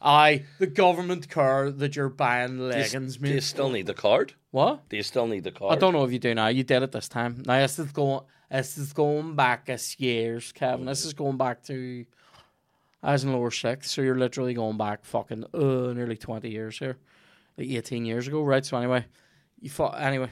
Aye, 0.06 0.46
the 0.60 0.68
government 0.68 1.30
car 1.30 1.72
that 1.72 1.96
you're 1.96 2.10
buying 2.10 2.60
leggings, 2.60 3.18
Do 3.18 3.28
you 3.28 3.36
mate. 3.36 3.44
still 3.44 3.70
need 3.72 3.88
the 3.88 3.94
card? 3.96 4.34
What? 4.52 4.88
Do 4.88 4.98
you 4.98 5.04
still 5.04 5.26
need 5.28 5.44
the 5.44 5.52
card? 5.52 5.76
I 5.76 5.80
don't 5.80 5.94
know 5.94 6.04
if 6.04 6.12
you 6.12 6.20
do 6.20 6.36
now. 6.36 6.48
You 6.48 6.64
did 6.64 6.84
it 6.84 6.92
this 6.92 7.10
time. 7.10 7.42
Now 7.46 7.60
this 7.60 7.80
is 7.80 7.92
going. 7.92 8.22
This 8.52 8.78
is 8.78 8.94
going 8.94 9.36
back 9.36 9.68
as 9.70 10.00
years, 10.00 10.52
Kevin. 10.52 10.86
This 10.86 11.04
is 11.06 11.14
going 11.14 11.38
back 11.38 11.64
to. 11.64 12.06
I 13.02 13.14
was 13.14 13.24
in 13.24 13.34
lower 13.34 13.52
sixth, 13.52 13.90
so 13.92 14.02
you're 14.04 14.18
literally 14.18 14.54
going 14.54 14.78
back 14.78 15.04
fucking 15.06 15.44
uh, 15.54 15.94
nearly 15.94 16.18
twenty 16.18 16.52
years 16.52 16.78
here, 16.78 16.98
like 17.58 17.68
eighteen 17.68 18.06
years 18.06 18.28
ago, 18.28 18.44
right? 18.44 18.64
So 18.66 18.78
anyway, 18.78 19.06
you 19.60 19.70
fought 19.72 20.00
anyway. 20.00 20.30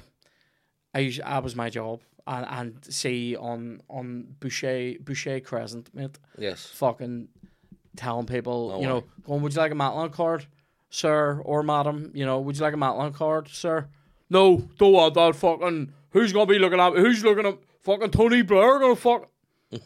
I 0.93 1.01
us- 1.07 1.17
that 1.17 1.43
was 1.43 1.55
my 1.55 1.69
job, 1.71 2.01
and 2.27 2.45
and 2.47 2.85
see 2.93 3.35
on 3.35 3.81
on 3.89 4.35
Boucher 4.39 4.93
Boucher 5.01 5.39
Crescent, 5.39 5.89
mate 5.95 6.19
Yes. 6.37 6.67
fucking 6.67 7.29
telling 7.95 8.25
people, 8.25 8.71
Oh, 8.73 8.81
you 8.81 8.87
know, 8.87 9.03
going, 9.25 9.41
would 9.41 9.53
you 9.53 9.59
like 9.59 9.71
a 9.71 9.75
Matalan 9.75 10.11
card, 10.11 10.45
sir 10.89 11.41
or 11.45 11.63
madam? 11.63 12.11
You 12.13 12.25
know, 12.25 12.39
would 12.39 12.57
you 12.57 12.61
like 12.61 12.73
a 12.73 12.77
Matalan 12.77 13.13
card, 13.13 13.47
sir? 13.47 13.87
No, 14.29 14.67
don't 14.77 14.93
want 14.93 15.13
that 15.15 15.35
fucking. 15.35 15.93
Who's 16.11 16.33
gonna 16.33 16.45
be 16.45 16.59
looking 16.59 16.79
at? 16.79 16.93
Who's 16.93 17.23
looking 17.23 17.45
at 17.45 17.57
fucking 17.81 18.11
Tony 18.11 18.41
Blair? 18.41 18.79
Gonna 18.79 18.95
fuck. 18.95 19.29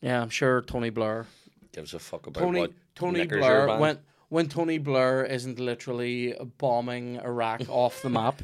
yeah, 0.00 0.20
I'm 0.22 0.30
sure 0.30 0.62
Tony 0.62 0.90
Blair. 0.90 1.26
Gives 1.72 1.94
a 1.94 1.98
fuck 1.98 2.26
about 2.26 2.40
Tony 2.40 2.68
Tony 2.94 3.26
Blair 3.26 3.78
when 3.78 3.98
when 4.28 4.48
Tony 4.48 4.78
Blair 4.78 5.24
isn't 5.24 5.58
literally 5.58 6.34
bombing 6.58 7.16
Iraq 7.16 7.62
off 7.68 8.02
the 8.02 8.10
map, 8.10 8.42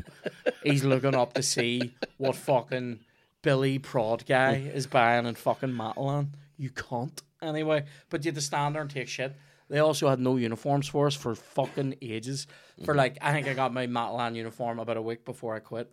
he's 0.63 0.85
looking 0.85 1.15
up 1.15 1.33
to 1.35 1.43
see 1.43 1.95
what 2.19 2.37
fucking 2.37 3.01
Billy 3.43 3.79
Prod 3.79 4.25
guy 4.27 4.55
is 4.55 4.87
buying 4.87 5.27
in 5.27 5.35
fucking 5.35 5.71
Matalan. 5.71 6.29
You 6.57 6.71
can't 6.71 7.21
anyway. 7.43 7.85
But 8.11 8.25
you 8.25 8.29
had 8.29 8.37
to 8.37 8.41
stand 8.41 8.75
there 8.75 8.83
and 8.83 8.91
take 8.91 9.09
shit. 9.09 9.35
They 9.69 9.79
also 9.79 10.09
had 10.09 10.21
no 10.21 10.37
uniforms 10.37 10.87
for 10.87 11.07
us 11.07 11.15
for 11.15 11.35
fucking 11.35 11.97
ages. 12.03 12.47
For 12.85 12.93
mm-hmm. 12.93 12.99
like, 12.99 13.19
I 13.23 13.33
think 13.33 13.49
I 13.49 13.55
got 13.55 13.73
my 13.73 13.87
Matalan 13.87 14.35
uniform 14.35 14.79
about 14.79 14.97
a 14.97 15.03
week 15.03 15.25
before 15.25 15.55
I 15.55 15.61
quit. 15.61 15.91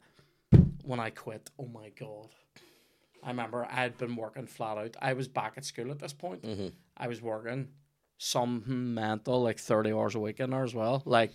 When 0.83 0.99
I 0.99 1.11
quit, 1.11 1.49
oh 1.59 1.67
my 1.67 1.89
god. 1.97 2.27
I 3.23 3.29
remember 3.29 3.65
I 3.65 3.75
had 3.75 3.97
been 3.97 4.15
working 4.15 4.47
flat 4.47 4.77
out. 4.77 4.97
I 5.01 5.13
was 5.13 5.27
back 5.27 5.53
at 5.57 5.65
school 5.65 5.91
at 5.91 5.99
this 5.99 6.13
point. 6.13 6.43
Mm-hmm. 6.43 6.67
I 6.97 7.07
was 7.07 7.21
working 7.21 7.69
something 8.17 8.93
mental, 8.93 9.41
like 9.41 9.59
30 9.59 9.93
hours 9.93 10.15
a 10.15 10.19
week 10.19 10.39
in 10.39 10.49
there 10.51 10.63
as 10.63 10.75
well. 10.75 11.01
Like, 11.05 11.31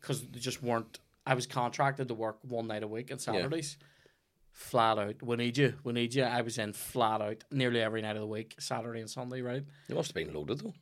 because 0.00 0.22
they 0.22 0.38
just 0.38 0.62
weren't. 0.62 0.98
I 1.26 1.34
was 1.34 1.46
contracted 1.46 2.08
to 2.08 2.14
work 2.14 2.38
one 2.42 2.66
night 2.66 2.82
a 2.82 2.88
week 2.88 3.12
on 3.12 3.18
Saturdays. 3.18 3.76
Flat 4.58 4.98
out. 4.98 5.22
We 5.22 5.36
need 5.36 5.56
you. 5.56 5.74
We 5.84 5.92
need 5.92 6.12
you. 6.14 6.24
I 6.24 6.40
was 6.42 6.58
in 6.58 6.72
flat 6.72 7.22
out 7.22 7.44
nearly 7.52 7.80
every 7.80 8.02
night 8.02 8.16
of 8.16 8.22
the 8.22 8.26
week, 8.26 8.56
Saturday 8.58 8.98
and 8.98 9.08
Sunday, 9.08 9.40
right? 9.40 9.62
You 9.86 9.94
must 9.94 10.08
have 10.08 10.16
been 10.16 10.34
loaded 10.34 10.58
though. 10.58 10.74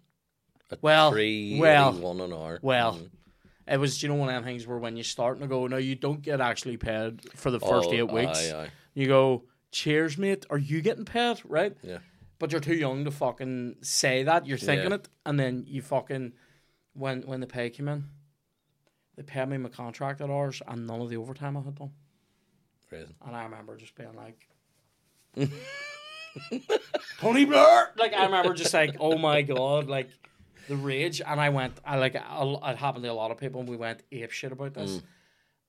Well, 0.81 1.13
Three, 1.13 1.59
well, 1.61 1.93
one 1.93 2.21
an 2.21 2.33
hour. 2.33 2.59
well. 2.63 2.95
Mm. 2.95 3.11
It 3.69 3.79
was, 3.79 4.03
you 4.03 4.09
know, 4.09 4.15
one 4.15 4.29
of 4.31 4.35
them 4.35 4.45
things 4.45 4.67
where 4.67 4.79
when 4.79 4.97
you 4.97 5.03
start 5.03 5.41
to 5.41 5.47
go, 5.47 5.67
no, 5.67 5.77
you 5.77 5.95
don't 5.95 6.23
get 6.23 6.41
actually 6.41 6.79
paid 6.79 7.21
for 7.37 7.51
the 7.51 7.61
first 7.61 7.89
Oh, 7.91 7.93
eight 7.93 8.11
weeks. 8.11 8.51
Aye, 8.51 8.63
aye. 8.63 8.71
You 8.95 9.09
go, 9.09 9.45
cheers, 9.73 10.17
mate. 10.17 10.47
Are 10.49 10.57
you 10.59 10.81
getting 10.81 11.05
paid? 11.05 11.43
Right? 11.45 11.77
Yeah. 11.83 11.99
But 12.39 12.53
you're 12.53 12.61
too 12.63 12.75
young 12.77 13.05
to 13.05 13.11
fucking 13.11 13.77
say 13.83 14.23
that. 14.23 14.47
You're 14.47 14.57
thinking 14.57 14.89
Yeah. 14.91 14.97
it, 14.97 15.09
and 15.27 15.39
then 15.39 15.65
you 15.67 15.83
fucking 15.83 16.33
when 16.95 17.23
when 17.23 17.41
the 17.41 17.47
pay 17.47 17.69
came 17.69 17.89
in, 17.89 18.05
they 19.17 19.23
paid 19.23 19.49
me 19.51 19.59
my 19.59 19.69
contracted 19.69 20.31
hours 20.31 20.63
and 20.67 20.87
none 20.87 21.03
of 21.03 21.11
the 21.11 21.19
overtime 21.19 21.57
I 21.59 21.61
had 21.61 21.75
done. 21.75 21.91
Crazy. 22.89 23.15
And 23.27 23.37
I 23.37 23.45
remember 23.45 23.77
just 23.77 23.95
being 23.95 24.15
like, 24.15 24.49
Tony 27.19 27.45
Blair. 27.45 27.93
Like 27.97 28.15
I 28.15 28.25
remember 28.25 28.55
just 28.55 28.73
like, 28.73 28.97
oh 29.01 29.19
my 29.19 29.43
god, 29.43 29.89
like 29.89 30.11
the 30.69 30.77
rage. 30.77 31.21
And 31.25 31.41
I 31.41 31.49
went, 31.49 31.75
I 31.85 31.97
like, 31.97 32.17
I- 32.17 32.71
it 32.71 32.77
happened 32.77 33.05
to 33.05 33.11
a 33.11 33.13
lot 33.13 33.31
of 33.31 33.39
people, 33.39 33.61
and 33.61 33.69
we 33.69 33.77
went 33.77 34.03
ape 34.13 34.31
shit 34.31 34.53
about 34.53 34.75
this. 34.75 34.99
Mm. 34.99 35.03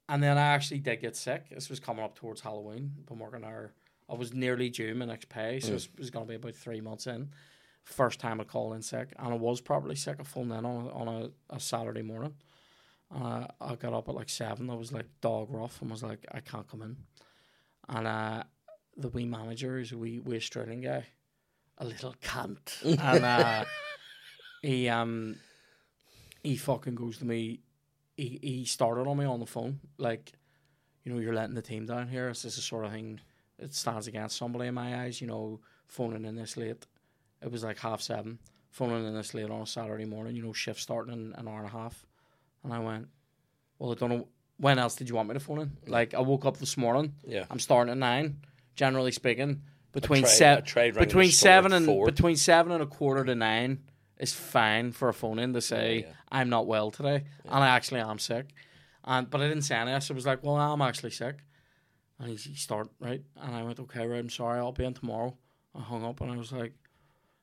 And 0.10 0.23
then 0.23 0.38
I 0.38 0.47
actually 0.47 0.80
did 0.80 1.01
get 1.01 1.15
sick. 1.15 1.49
This 1.49 1.69
was 1.69 1.80
coming 1.80 2.03
up 2.03 2.15
towards 2.15 2.41
Halloween. 2.41 2.93
Been 3.08 3.19
working 3.19 3.41
there. 3.41 3.73
I 4.10 4.15
was 4.15 4.34
nearly 4.34 4.69
due 4.69 4.95
my 4.95 5.06
next 5.06 5.27
pay, 5.27 5.60
so 5.60 5.73
mm. 5.73 5.75
it 5.75 5.89
was 5.97 6.10
going 6.10 6.25
to 6.25 6.30
be 6.30 6.36
about 6.36 6.56
three 6.56 6.80
months 6.80 7.08
in. 7.08 7.30
First 7.84 8.19
time 8.19 8.39
I 8.39 8.45
called 8.45 8.73
in 8.73 8.82
sick, 8.82 9.13
and 9.17 9.34
I 9.34 9.38
was 9.38 9.60
probably 9.60 9.95
sick. 9.95 10.17
I 10.19 10.23
phoned 10.23 10.51
in 10.51 10.65
on 10.65 10.86
a, 10.86 10.89
on 10.89 11.08
a, 11.08 11.56
a 11.56 11.60
Saturday 11.60 12.01
morning. 12.01 12.34
Uh, 13.13 13.47
I 13.61 13.75
got 13.75 13.93
up 13.93 14.09
at 14.09 14.15
like 14.15 14.29
seven. 14.29 14.69
I 14.69 14.75
was 14.75 14.91
like 14.91 15.05
dog 15.21 15.47
rough, 15.49 15.81
and 15.81 15.91
was 15.91 16.03
like, 16.03 16.25
I 16.31 16.41
can't 16.41 16.67
come 16.67 16.81
in. 16.81 16.97
And 17.87 18.07
uh, 18.07 18.43
the 18.97 19.09
wee 19.09 19.25
manager 19.25 19.79
is 19.79 19.91
a 19.91 19.97
wee, 19.97 20.19
wee 20.19 20.35
Australian 20.37 20.81
guy, 20.81 21.05
a 21.77 21.85
little 21.85 22.15
cunt, 22.21 22.83
and 22.83 23.23
uh, 23.23 23.65
he 24.61 24.89
um 24.89 25.37
he 26.43 26.57
fucking 26.57 26.95
goes 26.95 27.17
to 27.19 27.25
me. 27.25 27.61
He 28.15 28.39
he 28.41 28.65
started 28.65 29.07
on 29.07 29.17
me 29.17 29.25
on 29.25 29.39
the 29.39 29.45
phone 29.45 29.79
like, 29.97 30.33
you 31.03 31.13
know, 31.13 31.19
you're 31.19 31.33
letting 31.33 31.55
the 31.55 31.61
team 31.61 31.85
down 31.85 32.07
here. 32.07 32.29
It's 32.29 32.41
this 32.41 32.57
is 32.57 32.63
sort 32.63 32.85
of 32.85 32.91
thing 32.91 33.19
that 33.59 33.73
stands 33.73 34.07
against 34.07 34.37
somebody 34.37 34.67
in 34.67 34.73
my 34.73 35.03
eyes. 35.03 35.21
You 35.21 35.27
know, 35.27 35.59
phoning 35.87 36.25
in 36.25 36.35
this 36.35 36.57
late. 36.57 36.85
It 37.41 37.51
was 37.51 37.63
like 37.63 37.79
half 37.79 38.01
seven. 38.01 38.39
Phoning 38.71 39.05
in 39.05 39.13
this 39.15 39.33
late 39.33 39.49
on 39.49 39.61
a 39.61 39.67
Saturday 39.67 40.05
morning. 40.05 40.35
You 40.35 40.43
know, 40.43 40.53
shift 40.53 40.81
starting 40.81 41.13
in 41.13 41.33
an 41.37 41.47
hour 41.47 41.59
and 41.59 41.67
a 41.67 41.71
half. 41.71 42.05
And 42.63 42.73
I 42.73 42.79
went, 42.79 43.07
well, 43.79 43.91
I 43.91 43.95
don't 43.95 44.09
know. 44.09 44.27
When 44.57 44.79
else 44.79 44.95
did 44.95 45.07
you 45.07 45.15
want 45.15 45.29
me 45.29 45.33
to 45.35 45.39
phone 45.39 45.59
in? 45.59 45.77
Like, 45.85 46.13
I 46.15 46.19
woke 46.19 46.45
up 46.45 46.57
this 46.57 46.77
morning. 46.77 47.13
Yeah. 47.25 47.45
I'm 47.49 47.59
starting 47.59 47.91
at 47.91 47.97
nine. 47.97 48.37
Generally 48.75 49.11
speaking, 49.13 49.61
between 49.91 50.23
I 50.23 50.27
seven, 50.27 50.63
tried 50.63 50.93
between 50.93 51.31
seven 51.31 51.73
and 51.73 52.05
between 52.05 52.35
seven 52.35 52.71
and 52.71 52.83
a 52.83 52.85
quarter 52.85 53.23
to 53.25 53.33
nine 53.33 53.79
is 54.19 54.33
fine 54.33 54.91
for 54.91 55.09
a 55.09 55.13
phone 55.13 55.39
in 55.39 55.53
to 55.53 55.61
say 55.61 56.05
yeah. 56.07 56.13
I'm 56.31 56.49
not 56.49 56.67
well 56.67 56.91
today, 56.91 57.23
and 57.45 57.63
I 57.63 57.69
actually 57.69 58.01
am 58.01 58.19
sick. 58.19 58.53
And 59.03 59.29
but 59.29 59.41
I 59.41 59.47
didn't 59.47 59.63
say 59.63 59.75
anything. 59.75 60.01
So 60.01 60.13
I 60.13 60.15
was 60.15 60.27
like, 60.27 60.43
well, 60.43 60.57
I'm 60.57 60.81
actually 60.81 61.09
sick. 61.09 61.37
And 62.19 62.29
he, 62.29 62.35
he 62.35 62.55
started 62.55 62.91
right, 62.99 63.23
and 63.41 63.55
I 63.55 63.63
went, 63.63 63.79
okay, 63.79 64.05
right, 64.05 64.19
I'm 64.19 64.29
sorry, 64.29 64.59
I'll 64.59 64.71
be 64.71 64.85
in 64.85 64.93
tomorrow. 64.93 65.35
I 65.73 65.81
hung 65.81 66.03
up, 66.03 66.21
and 66.21 66.31
I 66.31 66.37
was 66.37 66.51
like, 66.51 66.73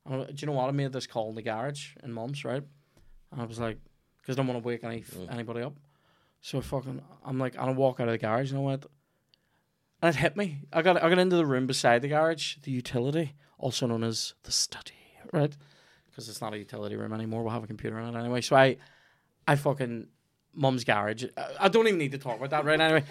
do 0.08 0.26
you 0.36 0.46
know 0.46 0.52
what? 0.52 0.68
I 0.68 0.72
made 0.72 0.92
this 0.92 1.06
call 1.06 1.30
in 1.30 1.34
the 1.34 1.42
garage 1.42 1.96
in 2.02 2.12
Mum's, 2.12 2.44
right? 2.44 2.62
And 3.32 3.40
I 3.40 3.44
was 3.44 3.58
like, 3.58 3.78
because 4.24 4.36
I 4.36 4.42
don't 4.42 4.46
want 4.46 4.62
to 4.62 4.66
wake 4.66 4.82
any 4.84 5.02
Mm. 5.02 5.30
anybody 5.32 5.60
up. 5.62 5.74
So 6.40 6.60
fucking, 6.60 7.02
I'm 7.24 7.38
like, 7.38 7.54
and 7.54 7.70
I 7.70 7.72
walk 7.72 8.00
out 8.00 8.08
of 8.08 8.12
the 8.12 8.18
garage, 8.18 8.50
and 8.50 8.58
I 8.60 8.62
went, 8.62 8.86
and 10.02 10.14
it 10.14 10.18
hit 10.18 10.36
me. 10.36 10.60
I 10.72 10.82
got 10.82 11.02
I 11.02 11.08
got 11.08 11.18
into 11.18 11.36
the 11.36 11.46
room 11.46 11.66
beside 11.66 12.02
the 12.02 12.08
garage, 12.08 12.56
the 12.62 12.70
utility, 12.70 13.34
also 13.58 13.86
known 13.86 14.04
as 14.04 14.34
the 14.42 14.52
study, 14.52 14.92
right? 15.32 15.54
Because 16.10 16.28
it's 16.28 16.40
not 16.40 16.52
a 16.54 16.58
utility 16.58 16.96
room 16.96 17.12
anymore. 17.12 17.42
We'll 17.42 17.52
have 17.52 17.64
a 17.64 17.66
computer 17.66 17.98
in 17.98 18.14
it 18.14 18.18
anyway. 18.18 18.40
So 18.40 18.56
I, 18.56 18.76
I 19.48 19.56
fucking 19.56 20.06
mum's 20.54 20.84
garage. 20.84 21.24
I, 21.36 21.46
I 21.60 21.68
don't 21.68 21.86
even 21.88 21.98
need 21.98 22.12
to 22.12 22.18
talk 22.18 22.36
about 22.36 22.50
that 22.50 22.64
right 22.64 22.80
anyway. 22.80 23.04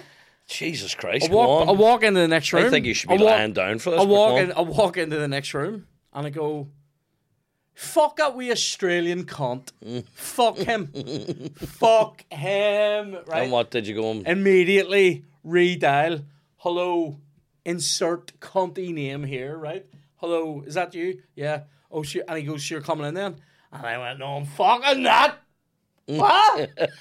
Jesus 0.47 0.93
Christ. 0.93 1.29
I 1.29 1.33
walk. 1.33 1.67
I 1.67 1.71
walk 1.71 2.03
into 2.03 2.19
the 2.19 2.27
next 2.27 2.53
room. 2.53 2.65
I 2.65 2.69
think 2.69 2.85
you 2.85 2.93
should 2.93 3.09
be 3.09 3.15
I 3.15 3.17
walk, 3.17 3.25
lying 3.31 3.53
down 3.53 3.79
for 3.79 3.91
this. 3.91 3.99
I 4.01 4.03
walk 4.03 4.39
in. 4.39 4.51
I 4.51 4.61
walk 4.61 4.97
into 4.97 5.17
the 5.17 5.27
next 5.27 5.53
room 5.53 5.87
and 6.13 6.27
I 6.27 6.29
go, 6.29 6.67
"Fuck 7.73 8.17
that 8.17 8.35
we 8.35 8.51
Australian 8.51 9.25
cunt. 9.25 9.71
Fuck 10.13 10.57
him. 10.57 10.87
Fuck 11.55 12.31
him." 12.31 13.17
Right. 13.27 13.43
And 13.43 13.51
what 13.51 13.71
did 13.71 13.87
you 13.87 13.95
go 13.95 14.09
on? 14.09 14.25
Immediately 14.25 15.25
redial. 15.45 16.23
Hello. 16.57 17.19
Insert 17.65 18.39
cunty 18.39 18.93
name 18.93 19.23
here. 19.23 19.57
Right. 19.57 19.85
Hello. 20.17 20.63
Is 20.65 20.73
that 20.75 20.93
you? 20.93 21.21
Yeah. 21.35 21.63
Oh 21.91 22.03
shit. 22.03 22.25
And 22.27 22.37
he 22.37 22.43
goes, 22.43 22.69
"You're 22.69 22.81
coming 22.81 23.07
in 23.07 23.13
then." 23.13 23.35
And 23.71 23.85
I 23.85 23.97
went, 23.97 24.19
"No, 24.19 24.37
I'm 24.37 24.45
fucking 24.45 25.01
not." 25.01 25.39
Mm. 26.07 26.17
what? 26.17 26.89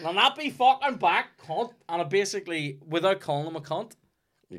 And 0.00 0.08
I'll 0.08 0.14
not 0.14 0.34
be 0.34 0.48
fucking 0.48 0.96
back, 0.96 1.38
cunt. 1.46 1.72
And 1.86 2.00
I 2.00 2.04
basically, 2.04 2.78
without 2.88 3.20
calling 3.20 3.46
him 3.46 3.56
a 3.56 3.60
cunt, 3.60 3.92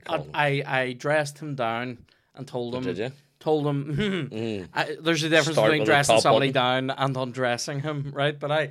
I, 0.05 0.17
him. 0.17 0.29
I, 0.35 0.63
I 0.67 0.93
dressed 0.93 1.39
him 1.39 1.55
down 1.55 2.05
and 2.35 2.47
told 2.47 2.75
him. 2.75 2.83
Did 2.83 2.99
you? 2.99 3.11
Told 3.41 3.65
him. 3.67 3.83
Hmm, 4.31 4.33
mm. 4.35 4.67
I, 4.73 4.95
there's 5.01 5.23
a 5.23 5.29
difference 5.29 5.55
Start 5.57 5.71
between 5.71 5.85
dressing 5.85 6.19
somebody 6.21 6.51
button. 6.51 6.87
down 6.87 6.97
and 6.97 7.17
undressing 7.17 7.81
him, 7.81 8.11
right? 8.15 8.39
But 8.39 8.51
I, 8.51 8.61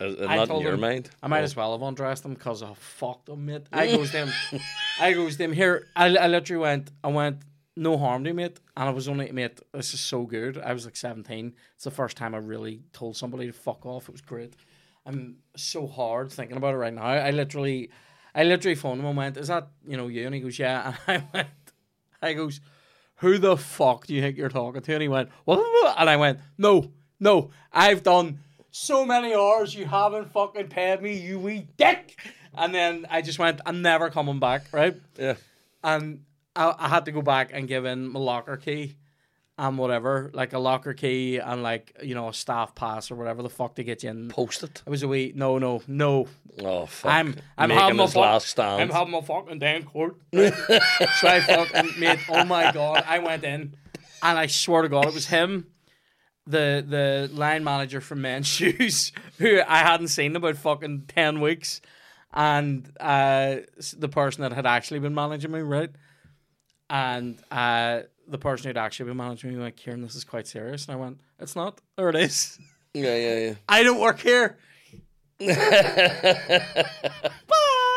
Is 0.00 0.18
I 0.20 0.34
not 0.36 0.42
in 0.42 0.48
told 0.48 0.62
your 0.64 0.74
him- 0.74 0.80
mind? 0.80 1.10
I 1.22 1.28
might 1.28 1.40
Oh. 1.40 1.44
as 1.44 1.54
well 1.54 1.72
have 1.72 1.82
undressed 1.82 2.24
him 2.24 2.34
because 2.34 2.62
I 2.62 2.72
fucked 2.74 3.28
him, 3.28 3.44
mate. 3.46 3.66
I 3.72 3.86
goes 3.86 4.10
to 4.10 4.24
him. 4.26 4.60
I 5.00 5.12
goes 5.12 5.36
to 5.36 5.44
him 5.44 5.52
here. 5.52 5.86
I, 5.94 6.06
I 6.16 6.26
literally 6.26 6.60
went. 6.62 6.90
I 7.04 7.08
went. 7.08 7.42
No 7.76 7.98
harm 7.98 8.22
to 8.24 8.30
you, 8.30 8.34
mate. 8.34 8.60
And 8.76 8.88
I 8.88 8.92
was 8.92 9.08
only, 9.08 9.30
mate. 9.32 9.60
This 9.72 9.94
is 9.94 10.00
so 10.00 10.22
good. 10.24 10.56
I 10.58 10.72
was 10.72 10.84
like 10.86 10.96
seventeen. 10.96 11.54
It's 11.74 11.84
the 11.84 11.90
first 11.90 12.16
time 12.16 12.34
I 12.34 12.38
really 12.38 12.82
told 12.92 13.16
somebody 13.16 13.46
to 13.48 13.52
fuck 13.52 13.84
off. 13.84 14.08
It 14.08 14.12
was 14.12 14.20
great. 14.22 14.54
I'm 15.04 15.36
so 15.56 15.86
hard 15.86 16.32
thinking 16.32 16.56
about 16.56 16.72
it 16.74 16.78
right 16.78 16.94
now. 16.94 17.02
I 17.02 17.30
literally, 17.32 17.90
I 18.34 18.44
literally 18.44 18.76
phoned 18.76 19.00
him 19.00 19.06
and 19.06 19.16
went, 19.18 19.36
"Is 19.36 19.48
that 19.48 19.68
you 19.86 19.96
know 19.98 20.06
you?" 20.08 20.24
And 20.24 20.34
he 20.34 20.40
goes, 20.40 20.58
"Yeah." 20.58 20.94
And 21.08 21.18
I 21.22 21.28
went, 21.34 21.48
I 22.22 22.32
goes, 22.32 22.60
"Who 23.16 23.38
the 23.38 23.56
fuck 23.56 24.06
do 24.06 24.14
you 24.14 24.20
think 24.20 24.36
you're 24.36 24.48
talking 24.48 24.82
to?" 24.82 24.92
And 24.92 25.02
he 25.02 25.08
went, 25.08 25.30
"What?" 25.44 25.60
And 25.98 26.08
I 26.10 26.16
went, 26.16 26.40
"No, 26.58 26.90
no, 27.20 27.50
I've 27.72 28.02
done 28.02 28.40
so 28.70 29.04
many 29.04 29.34
hours. 29.34 29.74
You 29.74 29.86
haven't 29.86 30.32
fucking 30.32 30.68
paid 30.68 31.02
me, 31.02 31.18
you 31.18 31.38
wee 31.38 31.68
dick." 31.76 32.18
And 32.56 32.74
then 32.74 33.06
I 33.10 33.22
just 33.22 33.38
went, 33.38 33.60
"I'm 33.66 33.82
never 33.82 34.10
coming 34.10 34.38
back." 34.38 34.66
Right? 34.72 34.96
Yeah. 35.16 35.34
and 35.82 36.24
I, 36.56 36.74
I 36.78 36.88
had 36.88 37.04
to 37.06 37.12
go 37.12 37.22
back 37.22 37.50
and 37.52 37.66
give 37.68 37.84
in 37.84 38.08
my 38.08 38.20
locker 38.20 38.56
key 38.56 38.96
and 39.56 39.78
whatever, 39.78 40.30
like 40.34 40.52
a 40.52 40.58
locker 40.58 40.94
key 40.94 41.38
and 41.38 41.62
like 41.62 41.96
you 42.02 42.14
know 42.14 42.28
a 42.28 42.34
staff 42.34 42.74
pass 42.74 43.10
or 43.10 43.14
whatever 43.14 43.42
the 43.42 43.48
fuck 43.50 43.76
to 43.76 43.84
get 43.84 44.02
you 44.02 44.10
in. 44.10 44.28
Post 44.28 44.62
it. 44.64 44.82
It 44.86 44.90
was 44.90 45.02
a 45.02 45.08
wee 45.08 45.32
no, 45.34 45.58
no, 45.58 45.82
no. 45.86 46.26
Oh, 46.60 46.86
fuck. 46.86 47.12
I'm 47.12 47.36
I'm 47.56 47.68
Making 47.68 47.80
having 47.82 47.96
my 47.98 48.06
fuck- 48.06 48.16
last 48.16 48.48
stand. 48.48 48.82
I'm 48.82 48.90
having 48.90 49.12
my 49.12 49.20
fucking 49.20 49.58
day 49.60 49.76
in 49.76 49.84
court. 49.84 50.16
so 50.34 51.28
I 51.28 51.40
fucking 51.40 51.98
mate. 52.00 52.18
Oh 52.28 52.44
my 52.44 52.72
god! 52.72 53.04
I 53.06 53.20
went 53.20 53.44
in, 53.44 53.74
and 54.22 54.38
I 54.38 54.46
swear 54.46 54.82
to 54.82 54.88
God, 54.88 55.06
it 55.06 55.14
was 55.14 55.26
him. 55.26 55.68
The 56.46 56.84
the 56.86 57.30
line 57.32 57.64
manager 57.64 58.00
from 58.00 58.20
Men's 58.22 58.46
Shoes, 58.48 59.12
who 59.38 59.60
I 59.66 59.78
hadn't 59.78 60.08
seen 60.08 60.32
in 60.32 60.36
about 60.36 60.56
fucking 60.56 61.04
ten 61.08 61.40
weeks, 61.40 61.80
and 62.32 62.90
uh, 63.00 63.56
the 63.96 64.08
person 64.08 64.42
that 64.42 64.52
had 64.52 64.66
actually 64.66 65.00
been 65.00 65.14
managing 65.14 65.52
me, 65.52 65.60
right? 65.60 65.90
And 66.90 67.40
uh, 67.50 68.00
the 68.28 68.38
person 68.38 68.68
who'd 68.68 68.76
actually 68.76 69.06
been 69.06 69.16
managing 69.16 69.52
me 69.52 69.58
went, 69.58 69.76
Ciaran, 69.76 70.02
this 70.02 70.14
is 70.14 70.24
quite 70.24 70.46
serious. 70.46 70.86
And 70.86 70.94
I 70.94 70.96
went, 70.96 71.20
It's 71.38 71.56
not. 71.56 71.80
There 71.96 72.08
it 72.08 72.16
is. 72.16 72.58
yeah, 72.94 73.16
yeah, 73.16 73.38
yeah. 73.38 73.54
I 73.68 73.82
don't 73.82 74.00
work 74.00 74.20
here. 74.20 74.58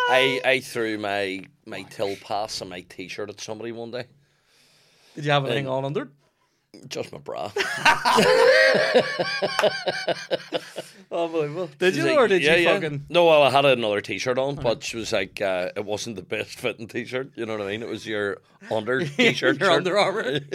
I, 0.10 0.42
I 0.44 0.60
threw 0.64 0.98
my, 0.98 1.42
my 1.66 1.84
till 1.84 2.16
pass 2.18 2.62
and 2.62 2.70
my 2.70 2.82
t 2.82 3.08
shirt 3.08 3.30
at 3.30 3.40
somebody 3.42 3.72
one 3.72 3.92
day. 3.92 4.06
Did 5.16 5.26
you 5.26 5.32
have 5.32 5.46
anything 5.46 5.68
on 5.68 5.86
under? 5.86 6.10
Just 6.88 7.12
my 7.12 7.18
bra. 7.20 7.52
Unbelievable. 11.12 11.70
Did 11.80 11.94
She's 11.96 12.04
you 12.04 12.10
like, 12.10 12.18
or 12.20 12.28
did 12.28 12.42
yeah, 12.44 12.56
you 12.56 12.64
yeah. 12.66 12.74
fucking? 12.74 13.06
No, 13.10 13.26
well, 13.26 13.44
I 13.44 13.50
had 13.50 13.66
another 13.66 14.02
T-shirt 14.02 14.38
on, 14.38 14.56
but 14.56 14.84
she 14.84 14.98
was 14.98 15.12
like, 15.14 15.42
uh, 15.42 15.70
it 15.76 15.86
wasn't 15.86 16.18
the 16.18 16.22
best 16.22 16.60
fitting 16.60 16.88
T-shirt. 16.88 17.32
You 17.36 17.46
know 17.46 17.58
what 17.58 17.66
I 17.66 17.72
mean? 17.72 17.82
It 17.82 17.88
was 17.90 18.06
your 18.06 18.38
under 18.72 19.06
T-shirt. 19.06 19.60
Your 19.60 19.68
shirt. 19.70 19.78
Under 19.78 19.98
Armour. 19.98 20.40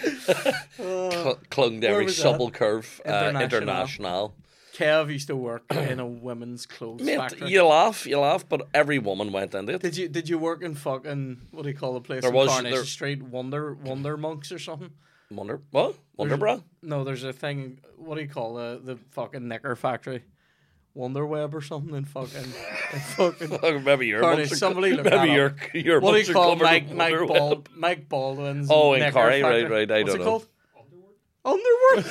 Cl- 0.76 1.38
clung 1.50 1.80
to 1.80 1.86
Where 1.86 1.92
every 1.94 2.04
was 2.06 2.16
that? 2.16 2.22
supple 2.22 2.50
curve. 2.50 3.00
Uh, 3.04 3.08
International. 3.10 3.44
international. 3.62 4.34
Kev 4.76 5.10
used 5.12 5.26
to 5.28 5.36
work 5.36 5.64
in 5.70 6.00
a 6.00 6.06
women's 6.06 6.66
clothes 6.66 7.02
Mate, 7.02 7.16
factory. 7.18 7.50
you 7.50 7.64
laugh, 7.64 8.06
you 8.06 8.18
laugh, 8.18 8.48
but 8.48 8.68
every 8.72 8.98
woman 8.98 9.32
went 9.32 9.54
into 9.54 9.74
it. 9.74 9.82
Did 9.82 9.96
you 9.96 10.08
did 10.08 10.28
you 10.28 10.38
work 10.38 10.62
in 10.62 10.74
fucking 10.74 11.38
what 11.50 11.62
do 11.64 11.68
you 11.68 11.74
call 11.76 11.94
the 11.94 12.00
place 12.00 12.22
There 12.22 12.30
in 12.30 12.36
was- 12.36 12.62
there- 12.62 12.84
Street? 12.84 13.22
Wonder 13.22 13.74
Wonder 13.74 14.16
Monks 14.16 14.52
or 14.52 14.58
something? 14.58 14.90
Wonder 15.30 15.60
what? 15.70 15.94
Wonder 16.16 16.36
There's- 16.36 16.58
bra? 16.60 16.64
No, 16.82 17.04
there's 17.04 17.22
a 17.24 17.32
thing. 17.32 17.78
What 17.96 18.16
do 18.16 18.22
you 18.22 18.28
call 18.28 18.54
the 18.54 18.80
the 18.82 18.96
fucking 19.10 19.46
knicker 19.46 19.76
factory? 19.76 20.22
Wonder 20.94 21.24
Web 21.24 21.54
or 21.54 21.60
something 21.60 21.94
in 21.94 22.04
fucking 22.04 22.42
in 22.92 23.00
fucking. 23.50 23.84
maybe 23.84 24.06
your 24.08 24.24
are- 24.24 24.44
somebody 24.46 24.92
look 24.92 25.04
maybe 25.06 25.32
your 25.32 25.54
your 25.72 26.00
What 26.00 26.12
do 26.14 26.20
you 26.20 26.32
call 26.32 26.56
Mike 26.56 26.90
Mike 26.92 27.14
Bald 27.28 27.68
Mike 27.76 28.08
Baldwin's? 28.08 28.68
Oh, 28.70 28.94
in 28.94 29.12
Carrie 29.12 29.42
right, 29.42 29.70
right, 29.70 29.90
I 29.90 30.02
What's 30.02 30.12
don't 30.14 30.20
it 30.20 30.24
know. 30.24 30.30
called? 30.30 30.48
Underwear. 31.44 32.04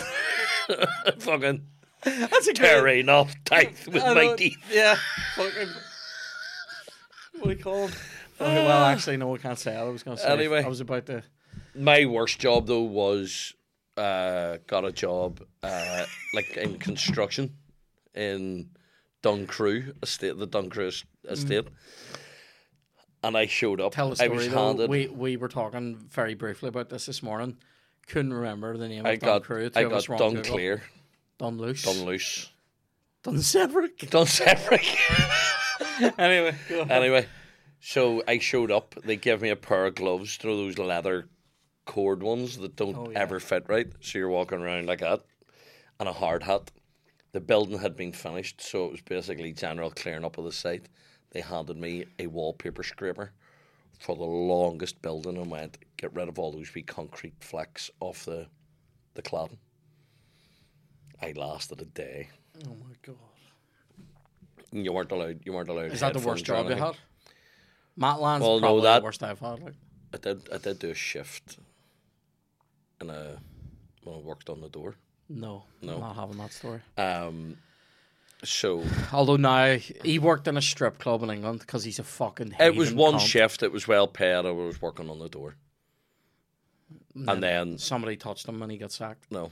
web. 1.05 1.21
Fucking 1.21 1.61
That's 2.03 2.47
a 2.47 2.53
good. 2.53 2.57
tearing 2.57 3.09
off 3.09 3.33
tight 3.45 3.75
with 3.87 4.03
my 4.03 4.35
teeth. 4.35 4.57
Yeah. 4.71 4.97
Fucking. 5.35 5.69
What 7.39 7.43
do 7.43 7.49
you 7.49 7.63
call 7.63 7.85
it? 7.85 7.95
Okay, 8.41 8.65
well, 8.65 8.85
actually, 8.85 9.17
no, 9.17 9.35
I 9.35 9.37
can't 9.37 9.59
say. 9.59 9.75
I 9.75 9.83
was 9.83 10.03
going 10.03 10.17
to 10.17 10.23
say. 10.23 10.29
Anyway. 10.29 10.63
I 10.63 10.67
was 10.67 10.79
about 10.79 11.05
to. 11.07 11.23
My 11.75 12.05
worst 12.05 12.39
job 12.39 12.67
though 12.67 12.81
was 12.81 13.53
uh, 13.97 14.57
got 14.67 14.85
a 14.85 14.91
job 14.91 15.41
uh, 15.61 16.05
like 16.33 16.55
in 16.57 16.77
construction 16.77 17.55
in 18.15 18.69
Duncrue 19.21 19.93
estate, 20.01 20.37
the 20.37 20.47
Duncrue 20.47 20.87
es- 20.87 21.03
estate, 21.29 21.67
and 23.23 23.37
I 23.37 23.45
showed 23.45 23.81
up. 23.81 23.91
Mm. 23.91 23.95
Tell 23.95 24.09
the 24.09 24.23
I 24.23 24.25
story 24.25 24.37
was 24.37 24.49
though. 24.49 24.67
handed. 24.67 24.89
We 24.89 25.07
we 25.07 25.37
were 25.37 25.49
talking 25.49 25.97
very 26.09 26.33
briefly 26.33 26.69
about 26.69 26.89
this 26.89 27.05
this 27.05 27.21
morning. 27.21 27.57
Couldn't 28.07 28.33
remember 28.33 28.75
the 28.77 28.87
name 28.87 29.05
I 29.05 29.11
of 29.11 29.19
Dun 29.19 29.27
got 29.27 29.43
Crew. 29.43 29.69
I 29.75 29.83
got 29.83 30.05
done 30.17 30.41
clear, 31.39 31.73
Dun 31.73 32.05
Don 32.05 32.05
done 32.05 32.51
Don 33.23 33.37
Cedric. 33.39 34.09
done 34.09 34.25
separate. 34.27 34.85
anyway. 36.17 36.55
anyway, 36.89 37.27
so 37.79 38.23
I 38.27 38.39
showed 38.39 38.71
up. 38.71 38.95
They 39.03 39.15
gave 39.15 39.41
me 39.41 39.49
a 39.49 39.55
pair 39.55 39.85
of 39.85 39.95
gloves, 39.95 40.37
know 40.43 40.55
those 40.57 40.77
leather 40.77 41.27
cord 41.85 42.21
ones 42.23 42.57
that 42.57 42.75
don't 42.75 42.95
Oh, 42.95 43.09
yeah. 43.09 43.19
ever 43.19 43.39
fit 43.39 43.65
right. 43.67 43.87
So 44.01 44.19
you're 44.19 44.29
walking 44.29 44.59
around 44.61 44.87
like 44.87 44.99
that, 44.99 45.21
and 45.99 46.07
a 46.07 46.13
hard 46.13 46.43
hat. 46.43 46.71
The 47.31 47.39
building 47.39 47.79
had 47.79 47.95
been 47.95 48.11
finished, 48.13 48.61
so 48.61 48.85
it 48.85 48.91
was 48.91 49.01
basically 49.01 49.53
general 49.53 49.91
clearing 49.91 50.25
up 50.25 50.37
of 50.37 50.45
the 50.45 50.51
site. 50.51 50.87
They 51.31 51.41
handed 51.41 51.77
me 51.77 52.05
a 52.17 52.25
wallpaper 52.27 52.81
scraper 52.83 53.33
for 53.99 54.15
the 54.15 54.23
longest 54.23 55.01
building 55.01 55.37
and 55.37 55.51
went, 55.51 55.77
get 55.97 56.13
rid 56.15 56.27
of 56.29 56.39
all 56.39 56.51
those 56.51 56.73
wee 56.73 56.81
concrete 56.81 57.35
flecks 57.39 57.91
off 57.99 58.25
the 58.25 58.47
the 59.13 59.21
cladding. 59.21 59.57
I 61.21 61.33
lasted 61.35 61.81
a 61.81 61.85
day. 61.85 62.29
Oh 62.67 62.75
my 62.75 62.95
god. 63.01 63.15
You 64.71 64.91
weren't 64.93 65.11
allowed. 65.11 65.39
You 65.45 65.53
weren't 65.53 65.69
allowed. 65.69 65.91
Is 65.91 65.99
that 66.01 66.13
the 66.13 66.19
worst 66.19 66.45
job 66.45 66.69
you 66.69 66.75
had? 66.75 66.95
Matt 67.97 68.19
Land's 68.21 68.45
Well, 68.45 68.55
no, 68.59 68.67
probably 68.67 68.81
that- 68.83 68.99
the 68.99 69.03
worst 69.05 69.23
I've 69.23 69.39
had. 69.39 69.59
Like. 69.61 69.73
I 70.13 70.17
did. 70.17 70.49
I 70.53 70.57
did 70.57 70.79
do 70.79 70.89
a 70.89 70.95
shift, 70.95 71.57
and 72.99 73.11
a 73.11 73.39
when 74.03 74.15
I 74.15 74.19
worked 74.19 74.49
on 74.49 74.61
the 74.61 74.69
door. 74.69 74.95
No, 75.27 75.63
No. 75.81 75.93
I'm 75.95 75.99
not 75.99 76.15
having 76.15 76.37
that 76.37 76.51
story. 76.53 76.81
Um, 76.97 77.57
so 78.43 78.83
Although 79.13 79.35
now 79.35 79.75
he 79.75 80.17
worked 80.17 80.47
in 80.47 80.57
a 80.57 80.61
strip 80.61 80.97
club 80.97 81.21
in 81.21 81.29
England 81.29 81.59
because 81.59 81.83
he's 81.83 81.99
a 81.99 82.03
fucking. 82.03 82.55
it 82.59 82.75
was 82.75 82.91
one 82.93 83.15
cunt. 83.15 83.27
shift. 83.27 83.61
It 83.61 83.71
was 83.71 83.87
well 83.87 84.07
paid. 84.07 84.45
I 84.45 84.51
was 84.51 84.81
working 84.81 85.09
on 85.09 85.19
the 85.19 85.29
door, 85.29 85.55
and 87.15 87.43
then 87.43 87.77
Somebody 87.77 88.15
touched 88.17 88.47
him 88.47 88.61
and 88.63 88.71
he 88.71 88.77
got 88.79 88.91
sacked. 88.91 89.31
no, 89.31 89.51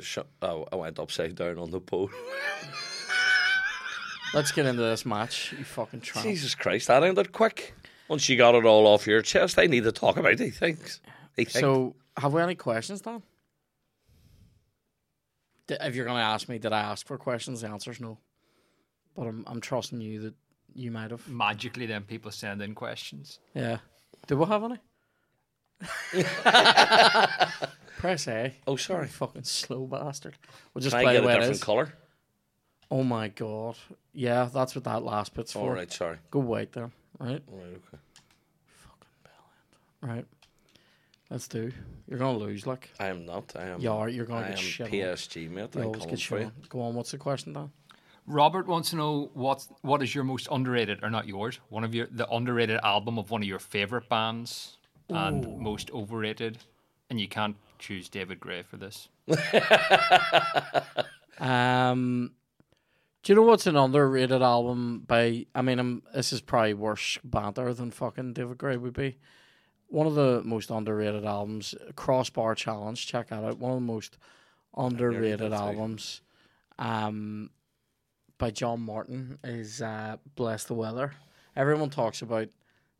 sh- 0.00 0.18
oh, 0.42 0.66
I 0.72 0.76
went 0.76 0.98
upside 0.98 1.34
down 1.34 1.58
on 1.58 1.70
the 1.70 1.80
pole. 1.80 2.10
Let's 4.34 4.52
get 4.52 4.66
into 4.66 4.82
this 4.82 5.04
match. 5.04 5.52
You 5.58 5.64
fucking 5.64 6.00
tramp. 6.02 6.26
Jesus 6.26 6.54
Christ, 6.54 6.86
that 6.88 7.02
ended 7.02 7.32
quick. 7.32 7.74
Once 8.08 8.28
you 8.28 8.36
got 8.36 8.54
it 8.54 8.64
all 8.64 8.86
off 8.86 9.06
your 9.06 9.22
chest, 9.22 9.58
I 9.58 9.66
need 9.66 9.84
to 9.84 9.92
talk 9.92 10.16
about 10.16 10.36
these 10.36 10.58
things. 10.58 11.00
These 11.36 11.52
things. 11.52 11.60
So, 11.60 11.96
have 12.16 12.32
we 12.32 12.40
any 12.42 12.54
questions, 12.54 13.00
Dan? 13.00 13.22
D- 15.66 15.76
If 15.80 15.94
you're 15.96 16.04
going 16.04 16.18
to 16.18 16.22
ask 16.24 16.48
me, 16.48 16.58
did 16.58 16.72
I 16.72 16.80
ask 16.80 17.06
for 17.06 17.18
questions? 17.18 17.62
The 17.62 17.68
answer's 17.68 18.00
no. 18.00 18.18
But 19.16 19.26
I'm, 19.26 19.44
I'm 19.48 19.60
trusting 19.60 20.00
you 20.00 20.20
that 20.22 20.34
you 20.74 20.90
might 20.92 21.10
have. 21.10 21.26
Magically, 21.28 21.86
then 21.86 22.02
people 22.02 22.30
send 22.30 22.62
in 22.62 22.74
questions. 22.74 23.40
Yeah. 23.54 23.78
Do 24.28 24.36
we 24.36 24.46
have 24.46 24.62
any? 24.64 24.78
Press 28.00 28.28
A. 28.28 28.54
oh, 28.66 28.76
sorry. 28.76 29.08
Fucking 29.08 29.44
slow 29.44 29.86
bastard. 29.86 30.36
We'll 30.72 30.82
just 30.82 30.94
Can 30.96 31.00
I 31.00 31.04
play 31.04 31.12
get 31.14 31.22
the 31.22 31.28
a 31.28 31.32
it 31.32 31.38
different 31.40 31.60
color? 31.60 31.92
Oh 32.90 33.02
my 33.04 33.28
god. 33.28 33.76
Yeah, 34.12 34.48
that's 34.52 34.74
what 34.74 34.84
that 34.84 35.02
last 35.04 35.34
bit's 35.34 35.54
All 35.54 35.66
for. 35.66 35.74
right, 35.74 35.92
sorry. 35.92 36.16
Go 36.30 36.40
white 36.40 36.72
then. 36.72 36.90
Right? 37.18 37.42
All 37.46 37.58
right, 37.58 37.66
okay. 37.68 37.98
Fucking 38.66 39.08
brilliant. 40.00 40.16
Right. 40.16 40.26
Let's 41.30 41.46
do. 41.46 41.70
You're 42.08 42.18
gonna 42.18 42.38
lose, 42.38 42.66
like. 42.66 42.90
I 42.98 43.06
am 43.08 43.24
not. 43.26 43.52
I 43.54 43.66
am. 43.66 43.80
You 43.80 43.92
are. 43.92 44.08
You're 44.08 44.24
gonna 44.26 44.46
I 44.46 44.48
get 44.48 44.58
am 44.58 44.64
shit. 44.64 44.86
on. 44.86 44.92
PSG, 44.92 45.50
mate. 45.50 45.74
You 45.74 45.80
I'm 45.82 45.86
always 45.88 46.06
get 46.06 46.10
for 46.12 46.16
shit. 46.16 46.40
you. 46.40 46.44
on. 46.46 46.52
Go 46.70 46.80
on. 46.80 46.94
What's 46.94 47.10
the 47.12 47.18
question, 47.18 47.52
Dan? 47.52 47.70
Robert 48.26 48.66
wants 48.66 48.90
to 48.90 48.96
know 48.96 49.30
what 49.34 49.66
what 49.82 50.02
is 50.02 50.14
your 50.14 50.24
most 50.24 50.48
underrated, 50.50 51.04
or 51.04 51.10
not 51.10 51.28
yours, 51.28 51.60
one 51.68 51.84
of 51.84 51.94
your 51.94 52.06
the 52.10 52.26
underrated 52.30 52.80
album 52.82 53.18
of 53.18 53.30
one 53.30 53.42
of 53.42 53.48
your 53.48 53.58
favorite 53.58 54.08
bands, 54.08 54.78
and 55.08 55.58
most 55.58 55.90
overrated. 55.92 56.58
And 57.10 57.20
you 57.20 57.28
can't 57.28 57.56
choose 57.80 58.08
David 58.08 58.38
Gray 58.38 58.62
for 58.62 58.76
this. 58.76 59.08
Um, 61.40 62.32
do 63.22 63.32
you 63.32 63.36
know 63.36 63.42
what's 63.42 63.66
an 63.66 63.76
underrated 63.76 64.42
album 64.42 65.04
by? 65.06 65.46
I 65.54 65.62
mean, 65.62 66.02
i 66.12 66.16
this 66.16 66.32
is 66.32 66.40
probably 66.40 66.74
worse 66.74 67.18
banter 67.24 67.72
than 67.74 67.90
fucking 67.90 68.34
David 68.34 68.58
Gray 68.58 68.76
would 68.76 68.92
be. 68.92 69.18
One 69.88 70.06
of 70.06 70.14
the 70.14 70.42
most 70.44 70.70
underrated 70.70 71.24
albums, 71.24 71.74
Crossbar 71.96 72.54
Challenge. 72.54 73.04
Check 73.04 73.28
that 73.28 73.42
out. 73.42 73.58
One 73.58 73.72
of 73.72 73.78
the 73.78 73.92
most 73.92 74.18
underrated 74.76 75.52
albums, 75.52 76.20
um, 76.78 77.50
by 78.38 78.50
John 78.50 78.80
Martyn 78.80 79.38
is 79.42 79.82
uh, 79.82 80.16
"Bless 80.36 80.64
the 80.64 80.74
Weather." 80.74 81.14
Everyone 81.56 81.90
talks 81.90 82.22
about 82.22 82.48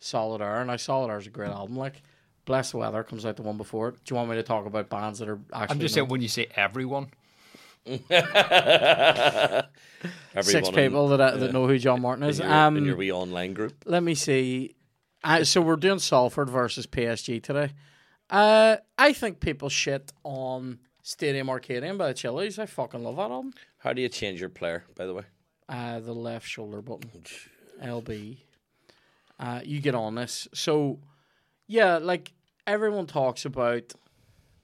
Solid 0.01 0.43
Air, 0.43 0.61
and 0.61 0.71
I 0.71 0.77
Solid 0.77 1.11
Air 1.11 1.19
is 1.19 1.27
a 1.27 1.31
great 1.31 1.51
album. 1.51 1.77
Like, 1.77 2.03
Bless 2.51 2.73
the 2.73 2.79
Weather 2.79 3.05
comes 3.05 3.25
out 3.25 3.37
the 3.37 3.43
one 3.43 3.57
before 3.57 3.91
it. 3.91 4.05
Do 4.05 4.13
you 4.13 4.17
want 4.17 4.29
me 4.29 4.35
to 4.35 4.43
talk 4.43 4.67
about 4.67 4.89
bands 4.89 5.21
that 5.21 5.29
are 5.29 5.39
actually? 5.55 5.75
I'm 5.77 5.79
just 5.79 5.95
known? 5.95 6.03
saying 6.03 6.09
when 6.09 6.21
you 6.21 6.27
say 6.27 6.49
everyone, 6.57 7.07
six 7.87 8.03
Everyone 10.35 10.75
people 10.75 11.09
that, 11.11 11.21
uh, 11.21 11.37
that 11.37 11.53
know 11.53 11.69
who 11.69 11.79
John 11.79 12.03
Martyn 12.03 12.29
is. 12.29 12.41
in, 12.41 12.47
your, 12.49 12.57
um, 12.57 12.77
in 12.77 12.85
your 12.87 12.97
wee 12.97 13.13
online 13.13 13.55
group. 13.55 13.85
let 13.87 14.03
me 14.03 14.17
see. 14.17 14.75
Uh, 15.23 15.45
so 15.45 15.61
we're 15.61 15.77
doing 15.77 16.01
Salford 16.01 16.51
versus 16.51 16.89
PSG 16.89 17.41
today. 17.41 17.71
Uh, 18.29 18.79
I 18.99 19.13
think 19.13 19.39
people 19.39 19.69
shit 19.69 20.11
on 20.25 20.81
Stadium 21.05 21.47
Arcadium 21.47 21.99
by 21.99 22.09
the 22.09 22.15
Chili's. 22.15 22.59
I 22.59 22.67
fucking 22.67 23.05
love 23.05 23.15
that 23.15 23.31
album. 23.31 23.55
How 23.79 23.93
do 23.93 24.03
you 24.03 24.09
change 24.09 24.41
your 24.41 24.51
player, 24.51 24.83
by 24.97 25.07
the 25.07 25.15
way? 25.15 25.23
Uh, 25.69 26.01
the 26.01 26.15
left 26.15 26.49
shoulder 26.49 26.83
button, 26.83 27.11
LB. 27.81 28.39
Uh, 29.39 29.61
you 29.65 29.81
get 29.81 29.95
on 29.95 30.17
this. 30.17 30.49
So, 30.53 30.99
yeah, 31.69 31.99
like 31.99 32.33
everyone 32.71 33.07
talks 33.07 33.45
about, 33.45 33.93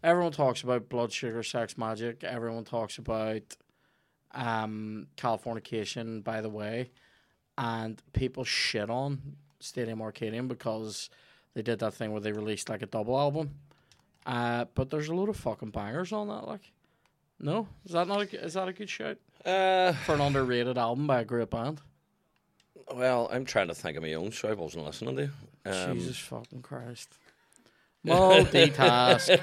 everyone 0.02 0.32
talks 0.32 0.62
about 0.62 0.88
Blood 0.88 1.12
Sugar 1.12 1.42
Sex 1.42 1.74
Magik. 1.74 2.22
Everyone 2.22 2.64
talks 2.64 2.98
about, 2.98 3.42
um, 4.32 5.08
Californication. 5.16 6.22
By 6.22 6.40
the 6.40 6.48
way, 6.48 6.90
and 7.58 8.00
people 8.12 8.44
shit 8.44 8.90
on 8.90 9.20
Stadium 9.60 9.98
Arcadium 9.98 10.46
because 10.46 11.10
they 11.54 11.62
did 11.62 11.80
that 11.80 11.94
thing 11.94 12.12
where 12.12 12.20
they 12.20 12.32
released 12.32 12.68
like 12.68 12.82
a 12.82 12.86
double 12.86 13.18
album. 13.18 13.50
Uh, 14.24 14.66
but 14.74 14.90
there's 14.90 15.08
a 15.08 15.14
lot 15.14 15.28
of 15.28 15.36
fucking 15.36 15.70
bangers 15.70 16.12
on 16.12 16.28
that. 16.28 16.46
Like, 16.46 16.72
no, 17.40 17.66
is 17.84 17.92
that 17.92 18.06
not 18.08 18.22
a, 18.32 18.44
is 18.44 18.54
that 18.54 18.68
a 18.68 18.72
good 18.72 18.88
shout 18.90 19.18
Uh, 19.44 19.92
for 19.92 20.14
an 20.14 20.20
underrated 20.20 20.78
album 20.78 21.06
by 21.06 21.20
a 21.20 21.24
great 21.24 21.50
band? 21.50 21.80
well, 22.94 23.28
I'm 23.32 23.44
trying 23.44 23.66
to 23.66 23.74
think 23.74 23.96
of 23.96 24.04
my 24.04 24.12
own, 24.14 24.30
so 24.30 24.48
I 24.48 24.52
wasn't 24.54 24.84
listening 24.84 25.16
to 25.16 25.22
you. 25.22 25.30
Um, 25.72 25.98
Jesus 25.98 26.18
fucking 26.18 26.62
Christ. 26.62 27.08
Multitask. 28.06 29.38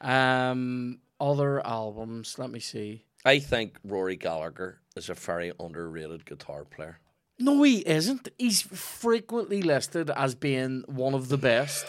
um, 0.00 0.98
other 1.20 1.64
albums. 1.66 2.38
Let 2.38 2.50
me 2.50 2.60
see. 2.60 3.04
I 3.24 3.38
think 3.38 3.78
Rory 3.84 4.16
Gallagher 4.16 4.80
is 4.96 5.08
a 5.10 5.14
very 5.14 5.52
underrated 5.58 6.24
guitar 6.24 6.64
player. 6.64 7.00
No, 7.38 7.62
he 7.62 7.78
isn't. 7.86 8.28
He's 8.38 8.62
frequently 8.62 9.62
listed 9.62 10.10
as 10.10 10.34
being 10.34 10.82
one 10.86 11.14
of 11.14 11.28
the 11.28 11.38
best. 11.38 11.86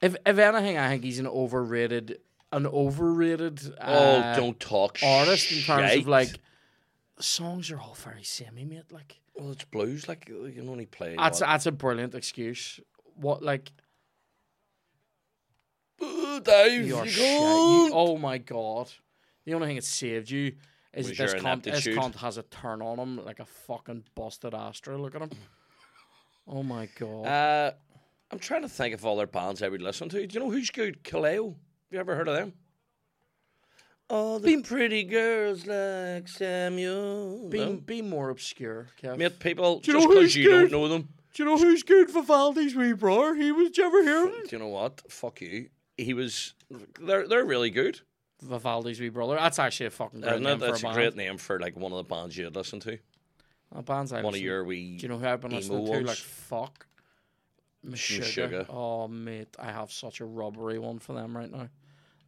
if 0.00 0.16
if 0.26 0.38
anything, 0.38 0.78
I 0.78 0.88
think 0.88 1.04
he's 1.04 1.20
an 1.20 1.28
overrated, 1.28 2.18
an 2.50 2.66
overrated. 2.66 3.72
Oh, 3.80 4.16
uh, 4.16 4.34
don't 4.34 4.58
talk 4.58 4.98
artist 5.02 5.52
in 5.52 5.58
terms 5.62 5.94
of 5.94 6.08
like 6.08 6.30
songs 7.20 7.70
are 7.70 7.78
all 7.78 7.94
very 7.94 8.24
samey, 8.24 8.64
mate. 8.64 8.90
Like 8.90 9.19
Well, 9.34 9.52
it's 9.52 9.64
blues. 9.64 10.08
Like 10.08 10.28
you 10.28 10.52
can 10.54 10.68
only 10.68 10.86
play. 10.86 11.16
that's 11.16 11.40
what? 11.40 11.48
that's 11.48 11.66
a 11.66 11.72
brilliant 11.72 12.14
excuse. 12.14 12.80
What 13.14 13.42
like 13.42 13.70
Dave, 16.00 16.86
you 16.86 17.02
you 17.02 17.08
shit. 17.08 17.22
You, 17.22 17.90
oh 17.92 18.16
my 18.18 18.38
god! 18.38 18.90
The 19.44 19.54
only 19.54 19.68
thing 19.68 19.76
that 19.76 19.84
saved 19.84 20.30
you 20.30 20.54
is 20.94 21.08
that 21.08 21.16
this 21.16 21.34
cunt, 21.34 21.62
this 21.62 21.86
cunt 21.86 22.16
has 22.16 22.38
a 22.38 22.42
turn 22.42 22.82
on 22.82 22.98
him 22.98 23.24
like 23.24 23.40
a 23.40 23.44
fucking 23.44 24.04
busted 24.14 24.54
Astra. 24.54 24.96
Look 24.96 25.14
at 25.14 25.22
him. 25.22 25.30
Oh 26.48 26.62
my 26.62 26.88
god! 26.98 27.26
Uh, 27.26 27.72
I'm 28.30 28.38
trying 28.38 28.62
to 28.62 28.68
think 28.68 28.94
of 28.94 29.04
all 29.04 29.16
their 29.16 29.26
bands 29.26 29.62
I 29.62 29.68
would 29.68 29.82
listen 29.82 30.08
to. 30.10 30.26
Do 30.26 30.34
you 30.34 30.40
know 30.40 30.50
who's 30.50 30.70
good? 30.70 31.04
Kaleo. 31.04 31.48
Have 31.48 31.92
you 31.92 31.98
ever 31.98 32.16
heard 32.16 32.28
of 32.28 32.34
them? 32.34 32.54
Oh, 34.12 34.38
the 34.40 34.60
pretty 34.62 35.04
girls 35.04 35.66
like 35.66 36.26
Samuel. 36.28 37.48
be 37.48 37.58
No? 37.64 37.72
be 37.76 38.02
more 38.02 38.30
obscure, 38.30 38.88
Kev. 39.00 39.16
Mate, 39.18 39.38
people, 39.38 39.78
Do 39.80 39.92
you 39.92 39.98
just 39.98 40.08
know 40.08 40.14
who's 40.14 40.34
because 40.34 40.36
you 40.36 40.50
don't 40.50 40.72
know 40.72 40.88
them. 40.88 41.08
Do 41.32 41.42
you 41.42 41.48
know 41.48 41.56
who's 41.56 41.82
good 41.84 42.10
Vivaldi's 42.10 42.74
wee 42.74 42.92
brother? 42.92 43.34
He 43.36 43.52
was. 43.52 43.68
Did 43.68 43.78
you 43.78 43.84
ever 43.86 44.02
hear 44.02 44.24
him? 44.26 44.32
Do 44.48 44.56
you 44.56 44.58
know 44.58 44.68
what? 44.68 45.00
Fuck 45.10 45.40
you. 45.42 45.68
He 45.96 46.12
was. 46.12 46.54
They're 47.00 47.28
they're 47.28 47.44
really 47.44 47.70
good. 47.70 48.00
Vivaldi's 48.42 48.98
wee 49.00 49.10
brother. 49.10 49.36
That's 49.36 49.58
actually 49.60 49.86
a 49.86 49.90
fucking 49.90 50.22
great 50.22 50.32
Isn't 50.32 50.42
name 50.42 50.52
it? 50.56 50.58
for 50.60 50.66
That's 50.66 50.82
a 50.82 50.86
a 50.86 50.88
band. 50.88 50.96
great 50.96 51.16
name 51.16 51.36
for 51.38 51.60
like 51.60 51.76
one 51.76 51.92
of 51.92 51.98
the 51.98 52.04
bands 52.04 52.36
you'd 52.36 52.56
listen 52.56 52.80
to. 52.80 52.98
Uh, 53.72 53.82
bands 53.82 54.12
I 54.12 54.16
One 54.16 54.26
of 54.26 54.32
listen- 54.32 54.44
your 54.46 54.64
wee. 54.64 54.96
Do 54.96 55.02
you 55.02 55.08
know 55.08 55.18
who 55.18 55.26
I've 55.28 55.40
been 55.40 55.52
emo 55.52 55.58
listening 55.60 55.86
to? 56.02 56.08
Like 56.08 56.16
fuck. 56.16 56.86
Meshuggah. 57.86 58.20
Meshuggah. 58.50 58.66
Oh 58.68 59.06
mate, 59.08 59.54
I 59.58 59.70
have 59.70 59.92
such 59.92 60.20
a 60.20 60.24
rubbery 60.24 60.78
one 60.80 60.98
for 60.98 61.12
them 61.12 61.36
right 61.36 61.50
now. 61.50 61.68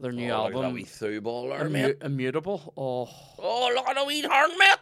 Their 0.02 0.12
new 0.12 0.30
oh, 0.32 0.44
look 0.46 0.54
album, 0.56 0.74
wee 0.74 0.82
through 0.84 1.20
ball 1.20 1.48
there, 1.50 1.60
Immu- 1.64 1.70
mate. 1.70 1.96
Immutable. 2.02 2.74
Oh, 2.76 3.08
Oh, 3.38 3.72
look 3.74 3.88
at 3.88 3.96
a 3.96 4.04
wee 4.04 4.20
turn, 4.22 4.58
mate. 4.58 4.76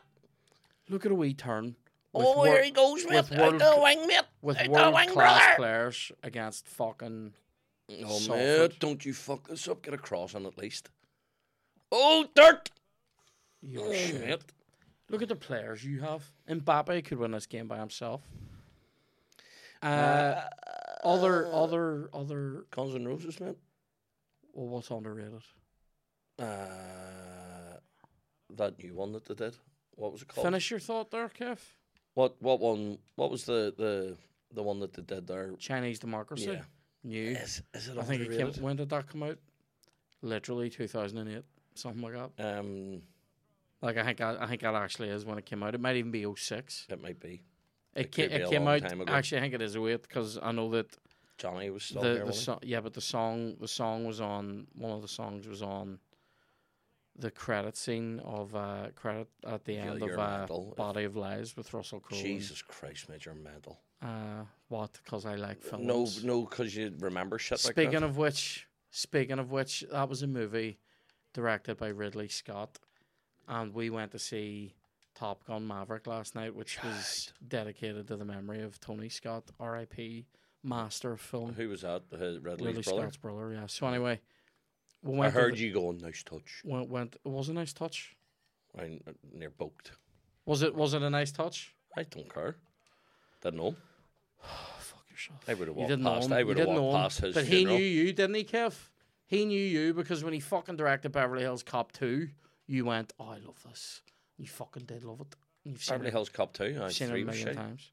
look 0.88 1.04
at 1.06 1.12
a 1.12 1.14
wee 1.14 1.35
turn. 1.35 1.76
Oh, 2.14 2.37
wor- 2.38 2.46
here 2.46 2.64
he 2.64 2.70
goes, 2.70 3.04
mate. 3.04 3.16
with 3.28 3.33
Out 3.33 3.38
world- 3.38 3.61
the 3.61 3.80
wing, 3.83 4.06
mate. 4.06 4.22
with 4.40 4.59
Out 4.59 4.68
world 4.68 4.94
wing, 4.94 5.09
class 5.11 5.40
brother. 5.44 5.56
players 5.56 6.12
against 6.22 6.66
fucking. 6.66 7.35
Oh, 8.04 8.18
Salford. 8.18 8.70
mate, 8.70 8.80
don't 8.80 9.04
you 9.04 9.12
fuck 9.12 9.46
this 9.48 9.68
up. 9.68 9.83
Get 9.83 9.92
a 9.94 9.98
cross 9.98 10.35
on 10.35 10.46
at 10.46 10.56
least. 10.56 10.88
Oh, 11.92 12.26
dirt. 12.35 12.70
Your 13.61 13.88
Oh, 13.88 13.92
shit. 13.92 14.20
mate. 14.26 14.40
Look 15.11 15.20
at 15.22 15.28
the 15.28 15.37
players 15.37 15.85
you 15.85 16.00
have. 16.00 16.33
Mbappe 16.48 17.04
could 17.04 17.18
win 17.18 17.33
this 17.33 17.44
game 17.46 17.68
by 17.68 17.78
himself. 17.78 18.22
Uh, 19.83 20.42
other, 21.04 21.46
other, 21.52 22.09
other. 22.14 22.64
Guns 22.70 22.94
and 22.94 23.06
Roses, 23.09 23.38
mate. 23.40 23.56
Well, 24.52 24.68
what's 24.68 24.90
underrated? 24.90 25.42
Uh, 26.38 27.76
that 28.56 28.82
new 28.82 28.94
one 28.94 29.12
that 29.12 29.24
they 29.26 29.34
did. 29.34 29.56
What 29.96 30.12
was 30.12 30.22
it 30.22 30.28
called? 30.28 30.46
Finish 30.46 30.70
your 30.70 30.80
thought 30.80 31.10
there, 31.10 31.28
Kev. 31.28 31.58
What 32.14 32.40
what 32.40 32.60
one? 32.60 32.98
What 33.16 33.30
was 33.30 33.44
the 33.44 33.72
the 33.76 34.16
the 34.54 34.62
one 34.62 34.80
that 34.80 34.94
they 34.94 35.02
did 35.02 35.26
there? 35.26 35.52
Chinese 35.58 35.98
democracy. 35.98 36.50
Yeah. 36.52 36.62
New. 37.04 37.30
Is, 37.30 37.62
is 37.74 37.88
it 37.88 37.98
I 37.98 38.02
think 38.02 38.22
it 38.22 38.24
came. 38.30 38.32
underrated? 38.40 38.62
When 38.62 38.76
did 38.76 38.88
that 38.90 39.06
come 39.08 39.22
out? 39.22 39.38
Literally 40.22 40.68
2008, 40.68 41.42
something 41.74 42.02
like 42.02 42.12
that. 42.36 42.58
Um, 42.58 43.02
Like 43.80 43.96
I 43.96 44.04
think 44.04 44.18
that, 44.18 44.42
I 44.42 44.46
think 44.46 44.60
that 44.60 44.74
actually 44.74 45.08
is 45.08 45.24
when 45.24 45.38
it 45.38 45.46
came 45.46 45.62
out. 45.62 45.74
It 45.74 45.80
might 45.80 45.96
even 45.96 46.10
be 46.10 46.26
06. 46.36 46.86
it 46.90 47.00
might 47.02 47.18
be. 47.18 47.42
It, 47.94 48.06
It 48.06 48.14
ca- 48.14 48.28
be 48.28 48.34
it 48.34 48.42
a 48.46 48.48
came 48.50 48.64
long 48.66 48.74
out. 48.82 48.88
time 48.90 49.00
ago. 49.00 49.10
Actually, 49.12 49.38
I 49.38 49.40
think 49.42 49.54
it 49.54 49.62
is 49.62 49.76
08 49.76 50.02
because 50.02 50.38
I 50.42 50.52
know 50.52 50.68
that 50.72 50.94
Johnny 51.40 51.70
was 51.70 51.85
still 51.85 52.03
the 52.03 52.12
here. 52.14 52.24
the 52.26 52.33
so- 52.33 52.59
yeah, 52.62 52.81
but 52.81 52.92
the 52.92 53.00
song 53.00 53.57
the 53.61 53.68
song 53.68 54.05
was 54.05 54.20
on 54.20 54.66
one 54.76 54.92
of 54.92 55.00
the 55.00 55.09
songs 55.09 55.48
was 55.48 55.62
on 55.62 55.98
the 57.16 57.31
credit 57.31 57.76
scene 57.76 58.20
of 58.20 58.55
uh 58.55 58.88
credit 58.94 59.29
at 59.46 59.64
the 59.64 59.76
end 59.76 60.00
you're 60.00 60.12
of 60.12 60.18
uh, 60.18 60.38
mental. 60.38 60.74
Body 60.76 61.05
of 61.05 61.16
Lies 61.16 61.57
with 61.57 61.72
Russell 61.72 62.00
Crowe. 62.00 62.16
Jesus 62.16 62.61
Christ, 62.62 63.09
mate, 63.09 63.24
you're 63.24 63.35
mental. 63.35 63.79
Uh, 64.03 64.44
what? 64.68 64.98
Because 65.03 65.26
I 65.26 65.35
like 65.35 65.62
films. 65.62 66.24
No, 66.24 66.35
no, 66.35 66.42
because 66.42 66.74
you 66.76 66.92
remember 67.00 67.38
shit 67.38 67.64
like 67.64 67.74
Speaking 67.74 68.00
that. 68.00 68.05
of 68.05 68.16
which, 68.16 68.66
speaking 68.90 69.38
of 69.38 69.50
which, 69.50 69.85
that 69.90 70.09
was 70.09 70.22
a 70.22 70.26
movie 70.26 70.79
directed 71.33 71.76
by 71.76 71.88
Ridley 71.88 72.29
Scott, 72.29 72.79
and 73.48 73.74
we 73.74 73.90
went 73.90 74.12
to 74.12 74.18
see 74.18 74.74
Top 75.14 75.46
Gun 75.46 75.66
Maverick 75.66 76.07
last 76.07 76.35
night, 76.35 76.55
which 76.55 76.83
was 76.83 77.33
dedicated 77.46 78.09
to 78.09 78.16
the 78.16 78.24
memory 78.24 78.62
of 78.62 78.81
Tony 78.81 79.11
Scott, 79.11 79.44
R.I.P. 79.59 80.24
Master 80.62 81.12
of 81.12 81.20
film. 81.20 81.55
Who 81.55 81.68
was 81.68 81.83
that? 81.83 82.03
His 82.11 82.38
Ridley 82.38 82.73
brother. 82.73 82.83
Scott's 82.83 83.16
brother. 83.16 83.53
Yeah. 83.53 83.66
So 83.66 83.87
anyway, 83.87 84.20
we 85.03 85.18
I 85.20 85.31
heard 85.31 85.55
the- 85.57 85.61
you 85.61 85.73
going, 85.73 85.99
nice 85.99 86.23
touch. 86.23 86.61
Went, 86.64 86.88
went. 86.88 87.16
It 87.25 87.29
was 87.29 87.49
a 87.49 87.55
nice 87.55 87.73
touch. 87.73 88.16
I 88.79 89.01
near 89.33 89.51
booked. 89.51 89.92
Was 90.46 90.62
it? 90.62 90.75
Was 90.75 90.94
it 90.94 91.03
a 91.03 91.11
nice 91.11 91.33
touch? 91.33 91.75
I 91.96 92.03
don't 92.05 92.33
care. 92.33 92.57
Didn't 93.42 93.59
know. 93.59 93.75
Fuck 94.79 95.05
yourself. 95.11 95.40
I 95.49 95.55
would 95.55 95.68
have 95.68 95.77
walked 95.77 96.03
past. 96.03 96.33
I 96.33 96.42
would 96.42 96.59
have 96.59 96.68
walked 96.68 96.96
past 96.96 97.20
his 97.20 97.35
But 97.35 97.46
funeral. 97.46 97.77
he 97.77 97.83
knew 97.83 97.88
you, 97.88 98.12
didn't 98.12 98.35
he, 98.37 98.44
Kev? 98.44 98.75
He 99.27 99.44
knew 99.44 99.61
you 99.61 99.94
because 99.94 100.23
when 100.25 100.33
he 100.33 100.40
fucking 100.40 100.77
directed 100.77 101.12
Beverly 101.12 101.42
Hills 101.42 101.62
Cop 101.62 101.92
2, 101.92 102.29
you 102.66 102.85
went, 102.85 103.12
oh, 103.20 103.27
I 103.31 103.38
love 103.38 103.62
this. 103.68 104.03
You 104.38 104.46
fucking 104.49 104.85
did 104.85 105.05
love 105.05 105.20
it. 105.20 105.37
You've 105.64 105.83
seen 105.83 105.94
Beverly 105.94 106.09
it, 106.09 106.12
Hills 106.12 106.29
Cop 106.29 106.53
too. 106.53 106.79
I 106.81 106.85
you've 106.85 106.92
seen 106.92 107.11
it 107.11 107.23
a 107.23 107.25
million 107.25 107.55
times. 107.55 107.90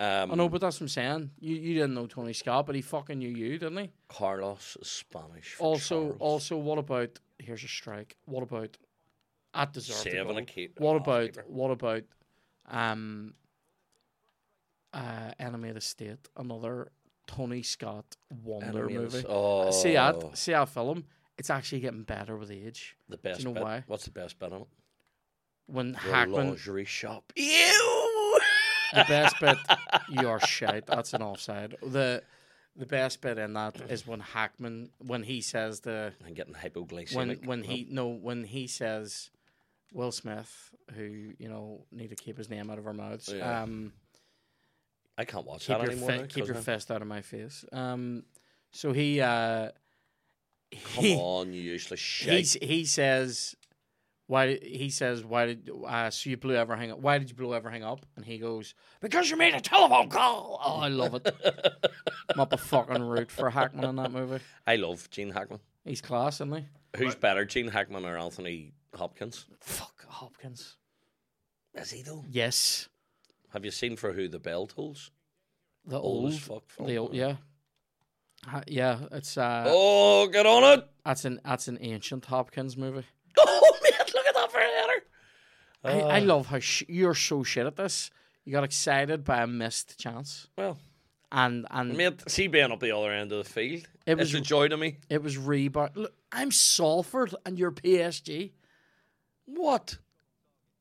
Um, 0.00 0.30
I 0.30 0.34
know, 0.36 0.48
but 0.48 0.60
that's 0.60 0.76
what 0.76 0.82
I'm 0.84 0.88
saying. 0.88 1.30
You 1.40 1.56
you 1.56 1.74
didn't 1.74 1.94
know 1.94 2.06
Tony 2.06 2.32
Scott, 2.32 2.66
but 2.66 2.76
he 2.76 2.82
fucking 2.82 3.18
knew 3.18 3.28
you, 3.28 3.58
didn't 3.58 3.78
he? 3.78 3.90
Carlos 4.08 4.76
is 4.80 4.86
Spanish. 4.88 5.56
Also, 5.58 6.02
Charles. 6.04 6.16
also, 6.20 6.56
what 6.56 6.78
about 6.78 7.18
here's 7.40 7.64
a 7.64 7.68
strike? 7.68 8.16
What 8.24 8.42
about 8.44 8.76
at 9.54 9.72
deserved 9.72 10.04
to 10.04 10.10
Saving 10.10 10.28
go. 10.34 10.36
a 10.38 10.42
keep- 10.44 10.78
What 10.78 10.92
oh, 10.94 10.96
about 10.98 11.24
keeper. 11.32 11.44
what 11.48 11.70
about 11.72 12.02
um 12.70 13.34
uh 14.92 15.32
Enemy 15.38 15.70
of 15.70 15.74
the 15.74 15.80
State, 15.80 16.28
another 16.36 16.92
Tony 17.26 17.62
Scott 17.62 18.16
wonder 18.44 18.84
Enemy 18.84 18.94
movie. 18.94 19.24
Oh, 19.28 19.70
See 19.70 19.94
that? 19.94 20.36
See 20.38 20.52
that 20.52 20.68
film? 20.68 21.04
It's 21.36 21.50
actually 21.50 21.80
getting 21.80 22.04
better 22.04 22.36
with 22.36 22.50
age. 22.50 22.96
The 23.08 23.16
best 23.16 23.40
Do 23.40 23.42
you 23.42 23.48
know 23.48 23.54
bit. 23.54 23.62
why? 23.64 23.84
What's 23.86 24.04
the 24.04 24.10
best 24.12 24.38
bit 24.38 24.52
on 24.52 24.62
it? 24.62 24.66
When 25.66 25.92
The 25.92 25.98
Hackman, 25.98 26.48
lingerie 26.48 26.84
shop. 26.86 27.32
Ew. 27.36 27.77
The 28.94 29.04
best 29.08 29.38
bit, 29.40 29.56
you're 30.08 30.40
shite. 30.40 30.86
That's 30.86 31.12
an 31.14 31.22
offside. 31.22 31.76
The 31.82 32.22
the 32.76 32.86
best 32.86 33.20
bit 33.20 33.38
in 33.38 33.54
that 33.54 33.80
is 33.90 34.06
when 34.06 34.20
Hackman, 34.20 34.90
when 34.98 35.22
he 35.24 35.40
says 35.40 35.80
the 35.80 36.12
I'm 36.26 36.34
getting 36.34 36.54
hypoglycemic. 36.54 37.14
when 37.14 37.30
when 37.44 37.60
Oh, 37.60 37.68
he 37.68 37.86
no 37.90 38.08
when 38.08 38.44
he 38.44 38.66
says 38.66 39.30
Will 39.92 40.12
Smith, 40.12 40.74
who 40.94 41.32
you 41.38 41.48
know 41.48 41.84
need 41.90 42.10
to 42.10 42.16
keep 42.16 42.36
his 42.38 42.48
name 42.48 42.70
out 42.70 42.78
of 42.78 42.86
our 42.86 42.92
mouths. 42.92 43.32
Yeah. 43.34 43.62
Um, 43.62 43.92
I 45.16 45.24
can't 45.24 45.44
watch 45.46 45.66
keep 45.66 45.76
that 45.76 45.82
your 45.82 45.90
anymore. 45.92 46.08
fi- 46.10 46.16
now 46.18 46.26
keep 46.28 46.46
your 46.46 46.54
I'm- 46.54 46.64
fist 46.64 46.90
out 46.90 47.02
of 47.02 47.08
my 47.08 47.22
face. 47.22 47.64
Um, 47.72 48.22
so 48.70 48.92
he 48.92 49.20
uh, 49.20 49.70
Come 50.94 51.04
he, 51.04 51.16
on, 51.16 51.52
you 51.54 51.62
useless 51.62 51.98
shit. 51.98 52.62
he 52.62 52.84
says 52.84 53.56
why 54.28 54.58
he 54.62 54.88
says 54.90 55.24
why 55.24 55.46
did 55.46 55.68
uh, 55.86 56.10
so 56.10 56.30
you 56.30 56.36
blew 56.36 56.54
everything 56.54 56.92
up? 56.92 57.00
Why 57.00 57.18
did 57.18 57.28
you 57.30 57.34
blow 57.34 57.52
everything 57.52 57.82
up? 57.82 58.06
And 58.14 58.24
he 58.24 58.38
goes 58.38 58.74
because 59.00 59.28
you 59.30 59.36
made 59.36 59.54
a 59.54 59.60
telephone 59.60 60.08
call. 60.08 60.60
Oh, 60.64 60.76
I 60.80 60.88
love 60.88 61.14
it. 61.14 61.34
I'm 62.34 62.38
up 62.40 62.52
a 62.52 62.56
fucking 62.56 63.02
root 63.02 63.30
for 63.32 63.50
Hackman 63.50 63.84
in 63.84 63.96
that 63.96 64.12
movie. 64.12 64.38
I 64.66 64.76
love 64.76 65.08
Gene 65.10 65.30
Hackman. 65.30 65.58
He's 65.84 66.00
class, 66.00 66.36
isn't 66.36 66.54
he? 66.54 66.66
Who's 66.96 67.14
better, 67.16 67.44
Gene 67.44 67.68
Hackman 67.68 68.04
or 68.04 68.16
Anthony 68.16 68.72
Hopkins? 68.94 69.46
Fuck 69.60 70.04
Hopkins. 70.08 70.76
Is 71.74 71.90
he 71.90 72.02
though? 72.02 72.24
Yes, 72.30 72.88
Have 73.52 73.64
you 73.64 73.70
seen 73.70 73.96
For 73.96 74.12
Who 74.12 74.28
the 74.28 74.38
Bell 74.38 74.66
Tolls? 74.66 75.10
the 75.86 75.98
Old 75.98 76.32
old, 76.32 76.40
fuck 76.40 76.64
the 76.86 76.98
old, 76.98 77.14
yeah, 77.14 77.36
yeah. 78.66 78.98
It's 79.12 79.38
uh, 79.38 79.64
Oh, 79.66 80.26
get 80.26 80.44
on 80.44 80.78
it! 80.78 80.86
that's 81.04 81.24
an 81.24 81.40
that's 81.44 81.66
an 81.68 81.78
ancient 81.80 82.26
Hopkins 82.26 82.76
movie. 82.76 83.06
Oh, 83.40 83.76
man, 83.82 84.06
look 84.14 84.26
at 84.26 84.34
that 84.34 84.50
for 84.50 84.58
a 84.58 84.62
header. 84.64 85.04
I, 85.84 86.00
I 86.00 86.20
Uh, 86.20 86.24
love 86.24 86.46
how 86.46 86.58
sh- 86.58 86.84
you're 86.88 87.14
so 87.14 87.42
shit 87.42 87.66
at 87.66 87.76
this. 87.76 88.10
You 88.44 88.52
got 88.52 88.64
excited 88.64 89.24
by 89.24 89.42
a 89.42 89.46
missed 89.46 89.98
chance, 89.98 90.48
Well, 90.56 90.78
and 91.30 91.66
and 91.70 91.96
mate, 91.96 92.28
see 92.30 92.46
being 92.48 92.72
up 92.72 92.80
the 92.80 92.92
other 92.96 93.12
end 93.12 93.30
of 93.32 93.44
the 93.44 93.50
field. 93.50 93.86
It 94.06 94.16
was- 94.16 94.32
was 94.32 94.40
a 94.40 94.44
joy 94.44 94.68
to 94.68 94.76
me. 94.76 94.98
it 95.10 95.22
was 95.22 95.36
rebar. 95.36 95.94
Look, 95.94 96.14
I'm 96.32 96.50
Salford, 96.50 97.34
and 97.44 97.58
you're 97.58 97.70
PSG. 97.72 98.52
What? 99.44 99.98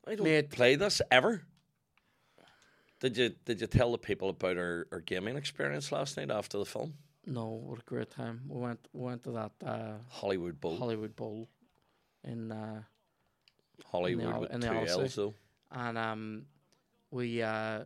I 0.06 0.16
don't 0.16 0.24
Mate. 0.24 0.50
play 0.50 0.76
this 0.76 1.02
ever. 1.12 1.46
Did 3.00 3.18
you 3.18 3.30
did 3.46 3.62
you 3.62 3.68
tell 3.68 3.92
the 3.92 3.98
people 3.98 4.30
about 4.30 4.58
our, 4.58 4.88
our 4.92 5.02
gaming 5.02 5.36
experience 5.38 5.92
last 5.92 6.18
night 6.18 6.32
after 6.32 6.58
the 6.58 6.66
film? 6.66 6.96
No, 7.26 7.46
what 7.50 7.80
a 7.80 7.84
great 7.84 8.10
time. 8.10 8.42
We 8.48 8.60
went 8.60 8.88
we 8.94 9.02
went 9.04 9.24
to 9.26 9.32
that 9.34 9.52
uh, 9.64 9.98
Hollywood 10.10 10.60
Bowl. 10.60 10.78
Hollywood 10.78 11.16
Bowl 11.16 11.48
in 12.24 12.52
uh, 12.52 12.84
Hollywood 13.86 14.26
Al- 14.34 14.42
with 14.42 14.52
in 14.52 14.62
two 14.62 14.68
Odyssey. 14.70 15.00
L's 15.02 15.16
though. 15.16 15.34
and 15.72 15.98
um 15.98 16.46
we 17.12 17.42
uh, 17.42 17.84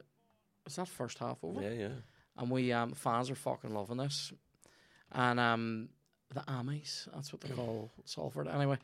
is 0.66 0.76
that 0.76 0.88
first 0.88 1.20
half 1.20 1.38
over? 1.44 1.62
Yeah, 1.62 1.70
yeah. 1.72 1.88
and 2.38 2.50
we 2.50 2.72
um 2.72 2.94
fans 2.94 3.30
are 3.30 3.36
fucking 3.36 3.74
loving 3.74 3.98
this, 3.98 4.32
and 5.12 5.40
um 5.40 5.90
the 6.34 6.42
Ammies, 6.42 7.08
that's 7.14 7.34
what 7.34 7.42
they 7.42 7.50
call 7.54 7.92
Salford. 8.06 8.48
Anyway, 8.48 8.78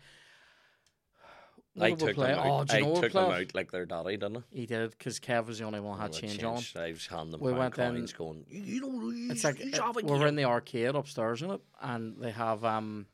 I 1.79 1.91
took 1.91 2.15
play? 2.15 2.27
them 2.27 2.39
Oh, 2.43 2.57
out. 2.59 2.71
you 2.73 2.77
I 2.77 2.81
know 2.81 2.87
what 2.87 2.95
we 2.95 3.01
took 3.03 3.13
them 3.13 3.31
out 3.31 3.55
like 3.55 3.71
their 3.71 3.85
daddy, 3.85 4.17
didn't 4.17 4.37
I? 4.37 4.41
He 4.51 4.65
did 4.65 4.89
because 4.91 5.19
Kev 5.19 5.45
was 5.45 5.59
the 5.59 5.65
only 5.65 5.79
one 5.79 5.95
who 5.95 6.01
had 6.01 6.11
Well, 6.11 6.19
change 6.19 6.43
on. 6.43 6.61
I 6.75 6.89
was 6.91 7.05
handing 7.07 7.31
them 7.31 7.39
We 7.41 7.53
went 7.53 7.77
in- 7.77 7.91
coins 7.93 8.13
going, 8.13 8.45
you, 8.49 8.81
know, 8.81 9.31
It's 9.31 9.43
like 9.43 9.61
uh, 9.79 9.93
we're 10.03 10.25
in 10.27 10.35
the 10.35 10.45
arcade 10.45 10.95
upstairs 10.95 11.41
in 11.43 11.51
it, 11.51 11.61
and 11.81 12.17
they 12.19 12.31
have 12.31 12.65
um 12.65 13.05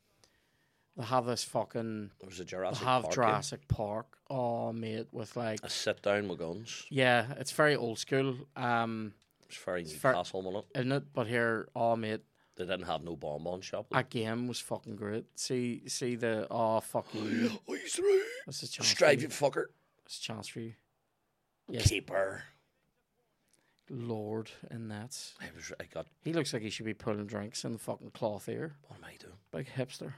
they 0.96 1.04
have 1.04 1.26
this 1.26 1.44
fucking 1.44 2.10
It 2.20 2.26
was 2.26 2.38
a 2.40 2.44
they 2.44 2.50
Jurassic 2.50 2.84
have 2.84 3.02
Park. 3.02 3.14
game. 3.14 3.24
Jurassic 3.24 3.68
Park. 3.68 4.18
Oh 4.30 4.72
mate, 4.72 5.08
with 5.12 5.36
like 5.36 5.60
A 5.62 5.68
sit 5.70 6.02
down 6.02 6.28
with 6.28 6.38
guns. 6.38 6.86
yeah, 6.90 7.34
it's 7.38 7.52
very 7.52 7.76
old 7.76 7.98
school. 7.98 8.36
Um, 8.56 9.12
It's 9.46 9.56
very 9.58 9.84
ver- 9.84 10.10
Newcastle, 10.12 10.42
wasn't 10.42 10.64
it? 10.74 10.78
isn't 10.80 10.92
it? 10.92 11.04
But 11.12 11.26
here, 11.26 11.68
oh 11.76 11.94
mate, 11.96 12.22
They 12.56 12.64
didn't 12.64 12.86
have 12.86 13.02
no 13.02 13.16
bonbon 13.16 13.60
shop. 13.60 13.86
that 13.90 14.08
game 14.10 14.46
was 14.48 14.60
fucking 14.60 14.96
great. 14.96 15.24
See, 15.38 15.82
see 15.88 16.14
the 16.16 16.46
oh 16.50 16.80
fuck 16.80 17.06
you. 17.14 17.50
Oh, 17.68 17.74
he's 17.74 17.94
through. 17.94 18.22
This 18.46 18.62
is 18.62 18.70
chance 18.70 18.88
Strive, 18.88 19.20
you. 19.22 19.28
fucker. 19.28 19.66
This 20.04 20.14
is 20.14 20.18
chance 20.20 20.48
for 20.48 20.60
you. 20.60 20.74
Yes. 21.68 21.88
Keeper. 21.88 22.44
Lord 23.90 24.50
in 24.70 24.88
nets. 24.88 25.34
I 25.40 25.46
was. 25.54 25.70
I 25.78 25.84
got. 25.84 26.06
He 26.22 26.32
looks 26.32 26.52
like 26.54 26.62
he 26.62 26.70
should 26.70 26.86
be 26.86 26.94
pulling 26.94 27.26
drinks 27.26 27.64
in 27.64 27.72
the 27.74 27.78
fucking 27.78 28.12
Cloth 28.12 28.48
Ear. 28.48 28.76
What 28.88 28.96
am 28.98 29.04
I 29.04 29.16
doing? 29.18 29.34
Big 29.52 29.68
hipster. 29.76 30.14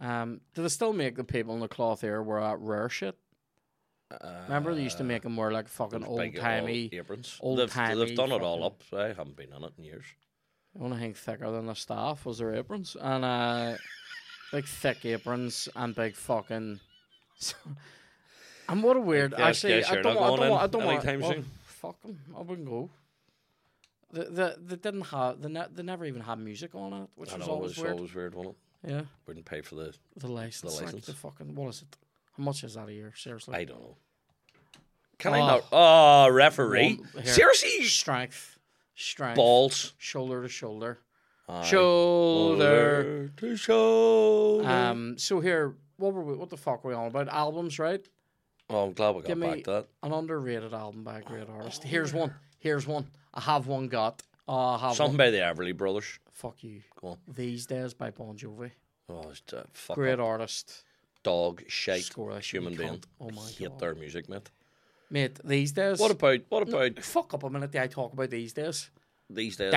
Um, 0.00 0.40
do 0.54 0.62
they 0.62 0.68
still 0.68 0.92
make 0.92 1.16
the 1.16 1.24
people 1.24 1.54
in 1.54 1.60
the 1.60 1.68
cloth 1.68 2.02
ear 2.04 2.22
wear 2.22 2.40
that 2.40 2.58
rare 2.60 2.88
shit? 2.88 3.16
Remember 4.48 4.74
they 4.74 4.82
used 4.82 4.98
to 4.98 5.04
make 5.04 5.22
them 5.22 5.36
wear 5.36 5.52
like 5.52 5.68
fucking 5.68 6.04
old 6.04 6.34
timey. 6.34 6.88
aprons. 6.92 7.38
old 7.40 7.58
they've, 7.60 7.70
timey 7.70 8.04
they've 8.06 8.16
done 8.16 8.32
it 8.32 8.42
all 8.42 8.64
up. 8.64 8.82
I 8.92 9.08
haven't 9.08 9.36
been 9.36 9.52
in 9.52 9.62
it 9.62 9.72
in 9.78 9.84
years. 9.84 10.04
The 10.74 10.82
only 10.84 10.98
thing 10.98 11.14
thicker 11.14 11.50
than 11.50 11.66
the 11.66 11.74
staff 11.74 12.24
was 12.26 12.38
their 12.38 12.54
aprons, 12.54 12.96
and 13.00 13.24
uh, 13.24 13.76
big 14.52 14.66
thick 14.66 15.04
aprons 15.04 15.68
and 15.76 15.94
big 15.94 16.16
fucking. 16.16 16.80
and 18.68 18.82
what 18.82 18.96
a 18.96 19.00
weird. 19.00 19.30
guess- 19.32 19.40
actually, 19.40 19.80
guess 19.80 19.90
I 19.90 20.02
don't. 20.02 20.16
want- 20.16 20.20
I 20.20 20.36
don't. 20.36 20.50
want- 20.50 20.62
I 20.62 20.66
don't 20.66 20.84
want. 20.84 21.04
anytime 21.04 21.20
well, 21.20 21.32
soon. 21.32 21.50
Fuck 21.64 22.00
them. 22.02 22.18
I 22.36 22.40
wouldn't 22.42 22.68
go. 22.68 22.90
The, 24.12 24.24
the, 24.24 24.56
they 24.60 24.76
didn't 24.76 25.06
have. 25.06 25.40
They, 25.40 25.48
ne- 25.48 25.66
they 25.72 25.82
never 25.84 26.04
even 26.04 26.22
had 26.22 26.38
music 26.40 26.74
on 26.74 26.92
it, 26.92 27.08
which 27.14 27.32
I 27.32 27.36
was 27.36 27.46
know 27.46 27.52
it 27.52 27.56
always 27.56 27.70
was 27.70 27.78
weird. 27.78 27.94
always 27.96 28.14
weird, 28.14 28.34
wasn't 28.34 28.56
it? 28.56 28.60
Yeah, 28.86 29.02
Wouldn't 29.26 29.44
pay 29.44 29.60
for 29.60 29.74
the. 29.74 29.94
the 30.16 30.28
license, 30.28 30.76
like 30.76 30.84
license. 30.86 31.06
the 31.06 31.12
fucking. 31.12 31.54
What 31.54 31.68
is 31.68 31.82
it? 31.82 31.96
How 32.36 32.42
much 32.44 32.64
is 32.64 32.74
that 32.74 32.88
a 32.88 32.92
year? 32.92 33.12
Seriously, 33.16 33.54
I 33.54 33.64
don't 33.64 33.80
know. 33.80 33.96
Can 35.18 35.32
Oh. 35.32 35.36
I 35.36 35.40
ah. 35.40 35.46
not? 35.46 35.64
Oh, 35.72 36.28
referee! 36.30 36.94
One- 37.12 37.24
Seriously, 37.26 37.82
strength, 37.84 38.58
strength, 38.94 39.36
balls. 39.36 39.92
shoulder 39.98 40.42
to 40.42 40.48
shoulder, 40.48 40.98
Aye. 41.48 41.62
shoulder. 41.64 43.28
to 43.36 43.56
shoulder. 43.56 44.66
Um. 44.68 45.18
So 45.18 45.40
here, 45.40 45.74
what 45.98 46.14
were 46.14 46.22
we? 46.22 46.34
What 46.34 46.48
the 46.50 46.56
fuck 46.56 46.82
were 46.84 46.90
we 46.90 46.96
on 46.96 47.08
about? 47.08 47.28
Albums, 47.28 47.78
right? 47.78 48.06
oh, 48.70 48.84
I'm 48.86 48.92
glad 48.94 49.14
we 49.16 49.22
got 49.22 49.28
give 49.28 49.40
back 49.40 49.64
that. 49.64 49.86
An 50.02 50.12
underrated 50.12 50.72
album 50.72 51.02
by 51.04 51.18
a 51.18 51.22
great 51.22 51.48
artist. 51.50 51.82
Here's 51.84 52.14
one. 52.14 52.32
Here's 52.60 52.86
one. 52.86 53.06
I 53.34 53.40
have 53.40 53.66
one 53.66 53.88
got. 53.88 54.22
Ah, 54.48 54.78
have 54.78 54.96
Something 54.96 55.18
one. 55.18 55.26
by 55.26 55.30
the 55.30 55.38
Everly 55.38 55.76
Brothers. 55.76 56.18
Fuck 56.40 56.64
you. 56.64 56.80
Go 57.00 57.08
on. 57.08 57.18
These 57.28 57.66
Days 57.66 57.92
by 57.92 58.10
Bon 58.10 58.34
Jovi. 58.34 58.70
Oh, 59.10 59.28
it's 59.30 59.52
a 59.52 59.66
fuck 59.74 59.96
Great 59.96 60.14
up. 60.14 60.20
artist. 60.26 60.84
dog 61.22 61.62
shite 61.68 62.04
Score 62.04 62.32
like 62.32 62.42
human 62.44 62.74
being. 62.74 63.02
Oh 63.20 63.28
my 63.30 63.46
Hate 63.58 63.68
God. 63.68 63.78
their 63.80 63.94
music, 63.94 64.26
mate. 64.28 64.48
Mate, 65.10 65.38
these 65.44 65.72
days. 65.72 65.98
What 65.98 66.12
about 66.12 66.40
what 66.48 66.62
about 66.62 66.98
Fuck 67.02 67.34
up 67.34 67.42
a 67.44 67.50
minute 67.50 67.76
I 67.76 67.88
talk 67.88 68.14
about 68.14 68.30
these 68.30 68.54
days. 68.54 68.88
these 69.28 69.56
days? 69.56 69.74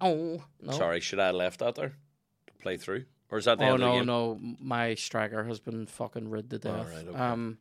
Oh, 0.00 0.42
no. 0.62 0.72
Sorry, 0.72 1.00
should 1.00 1.20
I 1.20 1.26
have 1.26 1.34
left 1.36 1.60
that 1.60 1.74
there 1.76 1.92
to 2.48 2.52
play 2.60 2.76
through, 2.78 3.04
or 3.30 3.38
is 3.38 3.44
that 3.44 3.58
the 3.58 3.64
Oh 3.64 3.74
end 3.74 3.74
of 3.74 3.80
the 3.80 3.86
no, 3.86 4.34
game? 4.34 4.46
no, 4.48 4.56
my 4.60 4.94
striker 4.96 5.44
has 5.44 5.60
been 5.60 5.86
fucking 5.86 6.28
rid 6.30 6.50
to 6.50 6.58
death. 6.58 6.88
right, 6.92 7.06
okay. 7.06 7.16
Um, 7.18 7.58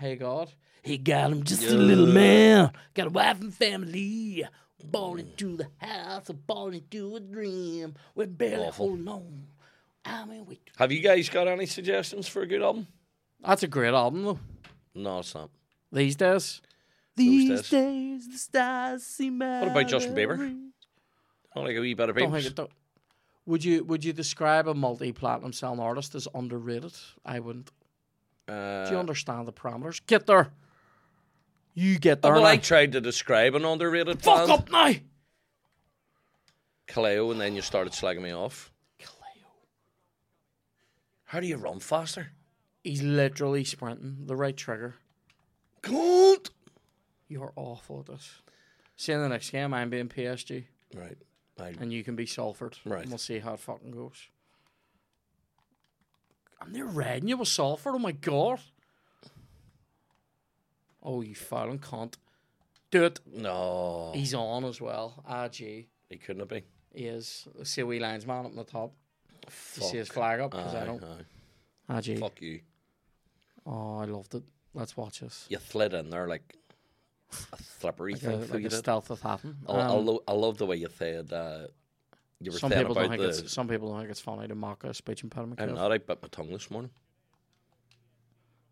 hey 0.00 0.16
God, 0.16 0.52
he 0.86 0.98
got 0.98 1.30
him 1.32 1.42
just 1.42 1.64
a 1.64 1.74
little 1.76 2.06
man, 2.06 2.70
got 2.94 3.08
a 3.08 3.10
wife 3.10 3.40
and 3.40 3.52
family, 3.52 4.44
born 4.84 5.20
into 5.20 5.56
the 5.56 5.68
house, 5.78 6.30
born 6.46 6.74
into 6.74 7.16
a 7.16 7.20
dream. 7.20 7.94
We're 8.14 8.26
barely 8.26 8.66
Awful. 8.66 8.86
holding 8.88 9.08
on. 9.08 9.46
I 10.04 10.24
mean, 10.24 10.46
we. 10.46 10.60
Have 10.76 10.92
you 10.92 11.00
guys 11.00 11.28
got 11.28 11.48
any 11.48 11.66
suggestions 11.66 12.28
for 12.28 12.42
a 12.42 12.46
good 12.46 12.62
album? 12.62 12.86
That's 13.44 13.62
a 13.64 13.68
great 13.68 13.92
album 13.94 14.22
though. 14.24 14.38
No, 14.94 15.18
it's 15.18 15.34
not. 15.34 15.50
These 15.92 16.16
days. 16.16 16.60
These 17.16 17.68
days, 17.70 18.28
the 18.28 18.38
stars 18.38 19.02
seem 19.02 19.38
What 19.38 19.68
about 19.68 19.88
Justin 19.88 20.14
Bieber? 20.14 20.54
I 21.54 21.60
like 21.60 21.76
a 21.76 21.80
wee 21.80 21.94
bit 21.94 22.10
of 22.10 22.16
Don't 22.16 22.30
think 22.30 22.44
it 22.46 22.54
don't. 22.54 22.70
Would 23.46 23.64
you 23.64 23.84
would 23.84 24.04
you 24.04 24.12
describe 24.12 24.68
a 24.68 24.74
multi 24.74 25.12
platinum 25.12 25.52
selling 25.52 25.80
artist 25.80 26.14
as 26.14 26.28
underrated? 26.34 26.92
I 27.24 27.40
wouldn't. 27.40 27.70
Do 28.46 28.52
you 28.52 28.58
Uh, 28.58 28.96
understand 28.98 29.48
the 29.48 29.52
parameters? 29.52 30.00
Get 30.06 30.26
there. 30.26 30.52
You 31.78 31.98
get 31.98 32.22
there. 32.22 32.32
well, 32.32 32.40
now. 32.42 32.48
I 32.48 32.56
tried 32.56 32.92
to 32.92 33.02
describe 33.02 33.54
an 33.54 33.66
underrated 33.66 34.22
Fuck 34.22 34.48
band, 34.48 34.50
up 34.50 34.70
now. 34.70 34.94
Kaleo, 36.88 37.30
and 37.30 37.38
then 37.38 37.54
you 37.54 37.60
started 37.60 37.92
slagging 37.92 38.22
me 38.22 38.32
off. 38.32 38.72
Kaleo. 38.98 39.44
How 41.26 41.38
do 41.40 41.46
you 41.46 41.56
run 41.58 41.80
faster? 41.80 42.28
He's 42.82 43.02
literally 43.02 43.62
sprinting 43.62 44.24
the 44.24 44.36
right 44.36 44.56
trigger. 44.56 44.94
God. 45.82 46.48
You're 47.28 47.52
awful 47.56 48.00
at 48.00 48.06
this. 48.06 48.40
See 48.96 49.12
in 49.12 49.20
the 49.20 49.28
next 49.28 49.50
game, 49.50 49.74
I'm 49.74 49.90
being 49.90 50.08
PSG, 50.08 50.64
Right. 50.94 51.18
I, 51.60 51.74
and 51.78 51.92
you 51.92 52.02
can 52.04 52.16
be 52.16 52.24
Salford. 52.24 52.78
Right. 52.86 53.02
And 53.02 53.10
we'll 53.10 53.18
see 53.18 53.38
how 53.40 53.52
it 53.54 53.60
fucking 53.60 53.90
goes. 53.90 54.28
I'm 56.60 56.72
near 56.72 56.86
red 56.86 57.28
you 57.28 57.36
with 57.36 57.48
Salford. 57.48 57.94
Oh 57.94 57.98
my 57.98 58.12
god. 58.12 58.60
Oh, 61.08 61.20
you 61.22 61.34
fucking 61.36 61.78
cunt. 61.78 62.14
Do 62.90 63.04
it. 63.04 63.20
no, 63.32 64.10
He's 64.14 64.34
on 64.34 64.64
as 64.64 64.80
well. 64.80 65.22
Gee. 65.52 65.86
he 66.10 66.16
couldn't 66.16 66.40
have 66.40 66.48
been. 66.48 66.62
He 66.94 67.04
is. 67.06 67.46
See 67.62 67.80
a 67.82 67.86
wee 67.86 67.98
linesman 68.00 68.40
up 68.40 68.44
on 68.46 68.56
the 68.56 68.64
top. 68.64 68.92
You 69.76 69.82
see 69.82 69.96
his 69.98 70.08
flag 70.08 70.40
up? 70.40 70.50
Because 70.50 70.74
I 70.74 70.84
don't. 70.84 71.02
aye. 71.88 72.00
Gee. 72.00 72.16
Fuck 72.16 72.42
you. 72.42 72.60
Oh, 73.64 73.98
I 73.98 74.04
loved 74.06 74.34
it. 74.34 74.42
Let's 74.74 74.96
watch 74.96 75.20
this. 75.20 75.46
You 75.48 75.58
slid 75.58 75.94
in 75.94 76.10
there 76.10 76.26
like 76.28 76.56
a 77.52 77.62
slippery 77.62 78.12
Like 78.14 78.22
a, 78.22 78.26
thing. 78.38 78.50
like 78.50 78.60
you 78.60 78.66
a 78.66 78.70
stealth 78.70 79.10
with 79.10 79.22
happen. 79.22 79.56
I, 79.68 79.72
I, 79.72 79.80
Um, 79.86 80.06
lo- 80.06 80.22
I 80.28 80.32
love 80.32 80.58
the 80.58 80.66
way 80.66 80.76
you 80.76 80.88
said 80.96 81.32
uh, 81.32 81.66
you 82.40 82.52
were 82.52 82.58
some 82.58 82.70
saying 82.70 82.82
people 82.82 82.94
don't 82.94 83.08
think 83.10 83.22
the. 83.22 83.28
it's 83.28 83.52
some 83.52 83.68
people 83.68 83.88
don't 83.90 83.98
think 84.00 84.10
it's 84.10 84.20
funny 84.20 84.46
to 84.48 84.54
mock 84.54 84.84
a 84.84 84.92
speech 84.94 85.22
impediment. 85.24 85.60
I'm 85.60 85.74
not. 85.74 85.92
I 85.92 85.98
bit 85.98 86.20
my 86.22 86.28
tongue 86.28 86.50
this 86.50 86.70
morning. 86.70 86.90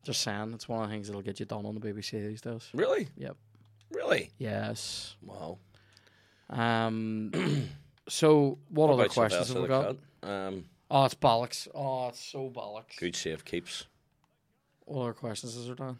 Just 0.05 0.21
saying, 0.21 0.53
it's 0.55 0.69
one 0.69 0.83
of 0.83 0.89
the 0.89 0.95
things 0.95 1.07
that'll 1.09 1.23
get 1.23 1.41
you 1.41 1.47
done 1.47 1.65
on 1.67 1.75
the 1.75 1.81
BBC 1.81 2.13
these 2.27 2.41
days. 2.41 2.69
Really? 2.75 3.09
Yep. 3.17 3.37
Really? 3.91 4.31
Yes. 4.39 5.17
Wow. 5.23 5.59
Um. 6.51 7.31
so, 8.09 8.59
what, 8.69 8.91
other 8.91 9.05
About 9.05 9.15
questions 9.15 9.47
Sylvester 9.49 9.55
have 9.55 9.63
we 9.63 9.69
the 9.69 9.95
got? 9.95 9.97
Cat? 10.23 10.31
Um, 10.31 10.65
Oh, 10.91 11.05
it's 11.07 11.15
bollocks. 11.15 11.67
Oh, 11.75 12.09
it's 12.09 12.21
so 12.23 12.51
bollocks. 12.51 12.99
good 12.99 13.17
save 13.17 13.45
keeps. 13.45 13.87
What 14.85 15.03
other 15.05 15.13
questions 15.15 15.57
is 15.57 15.67
there, 15.67 15.75
Dan? 15.75 15.99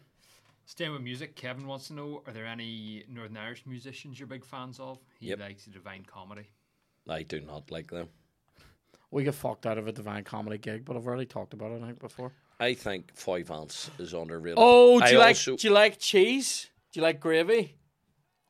Staying 0.67 0.93
with 0.93 1.01
music, 1.01 1.35
Kevin 1.35 1.65
wants 1.67 1.87
to 1.87 1.93
know: 1.93 2.21
Are 2.27 2.31
there 2.33 2.45
any 2.45 3.03
Northern 3.09 3.35
Irish 3.37 3.63
musicians 3.65 4.19
you're 4.19 4.27
big 4.27 4.45
fans 4.45 4.79
of? 4.79 4.99
He 5.19 5.27
Yep. 5.29 5.39
likes 5.39 5.65
the 5.65 5.71
Divine 5.71 6.05
Comedy. 6.05 6.47
I 7.09 7.23
do 7.23 7.41
not 7.41 7.71
like 7.71 7.89
them. 7.89 8.09
We 9.11 9.23
get 9.23 9.35
fucked 9.35 9.65
out 9.65 9.77
of 9.77 9.87
a 9.87 9.91
divine 9.91 10.23
comedy 10.23 10.57
gig, 10.57 10.85
but 10.85 10.95
I've 10.95 11.05
already 11.07 11.25
talked 11.25 11.53
about 11.53 11.71
it 11.71 11.81
I 11.81 11.87
think 11.87 11.99
before. 11.99 12.31
I 12.59 12.73
think 12.73 13.15
Foy 13.15 13.43
Vance 13.43 13.91
is 13.99 14.13
underrated. 14.13 14.57
Oh, 14.57 14.99
do 14.99 15.05
I 15.05 15.09
you 15.11 15.17
like 15.19 15.29
also- 15.35 15.57
do 15.57 15.67
you 15.67 15.73
like 15.73 15.99
cheese? 15.99 16.69
Do 16.91 16.99
you 16.99 17.03
like 17.03 17.19
gravy? 17.19 17.75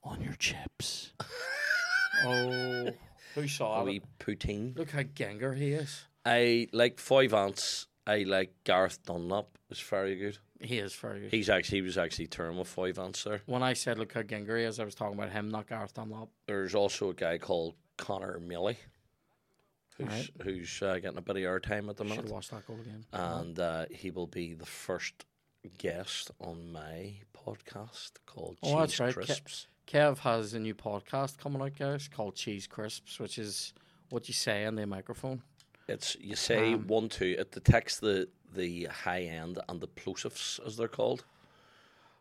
On 0.03 0.21
your 0.21 0.35
chips. 0.35 1.13
oh, 2.25 2.89
who 3.33 3.47
saw 3.47 3.85
it? 3.85 4.03
poutine. 4.19 4.77
Look 4.77 4.91
how 4.91 5.01
ganger 5.03 5.53
he 5.53 5.71
is. 5.71 6.05
I 6.25 6.67
like 6.71 6.99
Foy 6.99 7.27
Vance. 7.27 7.87
I 8.07 8.19
like 8.23 8.53
Gareth 8.63 9.03
Dunlop. 9.03 9.57
Is 9.71 9.79
very 9.79 10.15
good. 10.15 10.37
He 10.61 10.77
is 10.77 10.93
very 10.93 11.21
good. 11.21 11.31
He's 11.31 11.49
actually 11.49 11.79
he 11.79 11.81
was 11.81 11.97
actually 11.97 12.27
touring 12.27 12.57
with 12.57 12.67
Foy 12.67 12.91
Vance 12.93 13.23
there. 13.23 13.41
when 13.47 13.63
I 13.63 13.73
said 13.73 13.97
look 13.97 14.13
how 14.13 14.21
ganger 14.21 14.57
he 14.57 14.63
is, 14.63 14.79
I 14.79 14.85
was 14.85 14.95
talking 14.95 15.17
about 15.17 15.31
him, 15.31 15.49
not 15.49 15.67
Gareth 15.67 15.93
Dunlop. 15.95 16.29
There's 16.47 16.75
also 16.75 17.09
a 17.09 17.13
guy 17.13 17.37
called 17.39 17.73
Connor 17.97 18.39
Milley, 18.39 18.77
who's 19.97 20.07
Right. 20.07 20.29
who's 20.43 20.81
uh, 20.81 20.95
getting 20.99 21.17
a 21.17 21.21
bit 21.21 21.37
of 21.37 21.41
airtime 21.43 21.89
at 21.89 21.97
the 21.97 22.03
moment. 22.03 22.27
Should 22.27 22.31
watched 22.31 22.51
that 22.51 22.65
goal 22.67 22.79
again. 22.81 23.05
and 23.13 23.59
uh, 23.59 23.85
he 23.91 24.11
will 24.11 24.27
be 24.27 24.53
the 24.53 24.65
first 24.65 25.25
guest 25.77 26.31
on 26.39 26.71
my 26.71 27.13
podcast 27.45 28.11
called 28.25 28.57
Oh, 28.63 28.79
that's 28.79 28.93
Cheese 28.93 28.99
right. 28.99 29.13
Crisps. 29.13 29.67
Kev 29.87 30.17
has 30.19 30.53
a 30.53 30.59
new 30.59 30.73
podcast 30.75 31.37
coming 31.37 31.61
out, 31.61 31.77
guys, 31.77 32.07
called 32.07 32.35
Cheese 32.35 32.67
Crisps, 32.67 33.19
which 33.19 33.37
is 33.37 33.73
what 34.09 34.27
you 34.27 34.33
say 34.33 34.63
in 34.65 34.75
the 34.75 34.85
microphone. 34.87 35.41
It's 35.87 36.15
you 36.19 36.35
say 36.35 36.73
Um, 36.73 36.87
one 36.87 37.09
two. 37.09 37.35
It 37.37 37.51
detects 37.51 37.99
the 37.99 38.27
the 38.55 38.85
high 38.85 39.21
end 39.23 39.59
and 39.69 39.79
the 39.81 39.87
plosives 39.87 40.59
as 40.65 40.77
they're 40.77 40.87
called. 40.87 41.23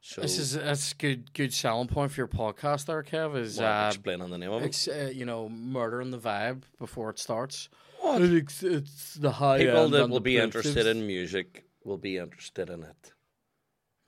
So 0.06 0.20
This 0.20 0.38
is 0.38 0.52
that's 0.52 0.92
good 0.92 1.32
good 1.32 1.50
selling 1.54 1.88
point 1.88 2.12
for 2.12 2.20
your 2.20 2.28
podcast 2.28 2.84
there, 2.84 3.02
Kev. 3.02 3.38
Is 3.38 3.58
well, 3.58 3.86
uh, 3.86 3.88
explaining 3.88 4.28
the 4.28 4.36
name 4.36 4.50
of 4.50 4.62
it. 4.62 4.86
uh, 4.86 5.06
you 5.06 5.24
know 5.24 5.48
murdering 5.48 6.10
the 6.10 6.18
vibe 6.18 6.64
before 6.78 7.08
it 7.08 7.18
starts. 7.18 7.70
It's, 8.04 8.62
it's 8.62 9.14
the 9.14 9.32
high 9.32 9.60
People 9.60 9.84
end 9.84 9.94
that 9.94 10.10
will 10.10 10.16
the 10.16 10.20
be 10.20 10.36
interested 10.36 10.86
in 10.86 11.06
music 11.06 11.64
will 11.84 11.96
be 11.96 12.18
interested 12.18 12.68
in 12.68 12.82
it. 12.82 13.12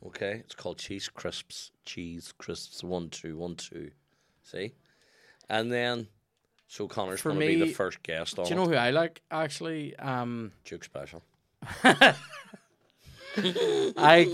Okay, 0.05 0.33
it's 0.45 0.55
called 0.55 0.77
cheese 0.77 1.09
crisps. 1.09 1.71
Cheese 1.87 2.35
crisps. 2.37 2.85
One 2.85 3.09
two 3.09 3.39
one 3.39 3.57
two. 3.57 3.91
See, 4.43 4.75
and 5.49 5.73
then 5.73 6.09
so 6.69 6.89
Connor's 6.89 7.23
For 7.23 7.31
going 7.31 7.41
to 7.41 7.47
be 7.47 7.59
the 7.59 7.73
first 7.73 8.03
guest 8.03 8.39
on 8.39 8.45
Do 8.45 8.51
you 8.51 8.57
know 8.57 8.67
who 8.67 8.75
I 8.75 8.91
like 8.91 9.23
actually? 9.31 9.97
Um, 9.97 10.53
Duke 10.67 10.85
Special. 10.85 11.23
I 11.83 12.15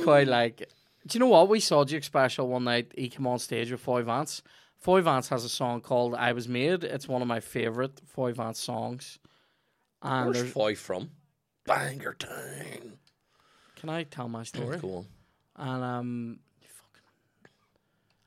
quite 0.02 0.26
like. 0.26 0.68
Do 1.06 1.16
you 1.16 1.20
know 1.20 1.26
what 1.28 1.48
we 1.48 1.60
saw 1.60 1.84
Duke 1.84 2.04
Special 2.04 2.48
one 2.48 2.64
night? 2.64 2.92
He 2.96 3.08
came 3.08 3.26
on 3.26 3.38
stage 3.38 3.70
with 3.72 3.80
Foy 3.80 4.02
Vance. 4.02 4.42
Foy 4.78 5.00
Vance 5.00 5.28
has 5.28 5.44
a 5.44 5.48
song 5.48 5.80
called 5.80 6.14
"I 6.14 6.32
Was 6.32 6.48
Made." 6.48 6.84
It's 6.84 7.08
one 7.08 7.22
of 7.22 7.28
my 7.28 7.40
favorite 7.40 8.00
Foy 8.06 8.32
Vance 8.32 8.60
songs. 8.60 9.18
And 10.02 10.26
Where's 10.26 10.36
there's- 10.38 10.52
Foy 10.52 10.74
from? 10.74 11.10
Bangor 11.64 12.14
Town. 12.14 12.98
can 13.76 13.88
I 13.88 14.02
tell 14.04 14.28
my 14.28 14.42
story? 14.42 14.78
Go 14.78 14.96
on. 14.96 15.06
And 15.56 15.84
um, 15.84 16.38
fucking, 16.60 17.50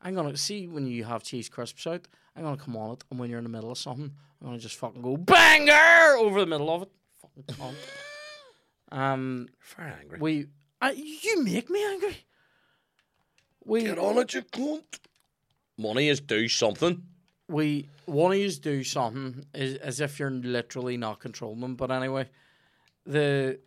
I'm 0.01 0.15
gonna 0.15 0.37
see 0.37 0.67
when 0.67 0.85
you 0.87 1.03
have 1.03 1.23
cheese 1.23 1.49
crisps 1.49 1.85
out. 1.87 2.07
I'm 2.35 2.43
gonna 2.43 2.55
come 2.57 2.77
on 2.77 2.91
it, 2.93 3.03
and 3.09 3.19
when 3.19 3.29
you're 3.29 3.39
in 3.39 3.43
the 3.45 3.49
middle 3.49 3.71
of 3.71 3.77
something, 3.77 4.11
I'm 4.41 4.47
gonna 4.47 4.59
just 4.59 4.77
fucking 4.77 5.01
go 5.01 5.17
banger 5.17 6.15
over 6.17 6.39
the 6.41 6.45
middle 6.45 6.73
of 6.73 6.83
it. 6.83 6.89
Fucking 7.21 7.43
cunt. 7.55 7.75
Um, 8.91 9.49
Very 9.75 9.91
angry. 9.99 10.19
we, 10.21 10.45
uh, 10.81 10.91
you 10.95 11.43
make 11.43 11.69
me 11.71 11.83
angry. 11.83 12.17
We, 13.65 13.83
Get 13.83 13.97
on 13.99 14.17
it, 14.19 14.33
you 14.33 14.43
cunt. 14.43 14.99
Money 15.77 16.07
is 16.07 16.21
do 16.21 16.47
something. 16.47 17.03
we 17.47 17.89
want 18.05 18.33
to 18.33 18.39
use 18.39 18.59
do 18.59 18.83
something 18.83 19.45
as, 19.53 19.75
as 19.75 19.99
if 19.99 20.19
you're 20.19 20.29
literally 20.31 20.97
not 20.97 21.19
controlling 21.19 21.59
them. 21.61 21.75
But 21.75 21.91
anyway, 21.91 22.29
the 23.05 23.59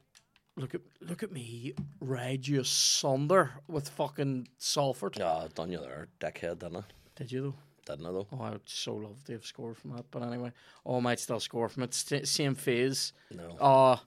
look 0.57 0.75
at 0.75 0.81
look 1.01 1.23
at 1.23 1.33
me 1.33 1.75
ride 2.01 2.47
you 2.47 2.61
asunder 2.61 3.51
with 3.69 3.89
fucking 3.91 4.49
Salford. 4.59 5.21
Ah, 5.21 5.47
done 5.55 5.71
you 5.73 5.81
there, 5.81 6.09
dickhead, 6.21 6.61
didn't 6.61 6.77
I? 6.79 6.83
Did 7.17 7.33
you 7.33 7.43
though? 7.43 7.55
Didn't 7.95 8.07
I 8.07 8.13
though? 8.13 8.27
Oh, 8.33 8.41
I 8.41 8.51
would 8.51 8.69
so 8.69 8.95
love 8.95 9.23
to 9.25 9.33
have 9.33 9.45
scored 9.45 9.77
from 9.77 9.91
that. 9.97 10.05
But 10.11 10.23
anyway, 10.23 10.53
oh, 10.87 10.97
I 10.97 11.01
might 11.01 11.21
still 11.21 11.41
score 11.41 11.69
from 11.69 11.83
it. 11.83 11.93
St- 11.93 12.27
same 12.29 12.55
phase. 12.55 13.13
No. 13.35 13.57
Oh, 13.61 14.01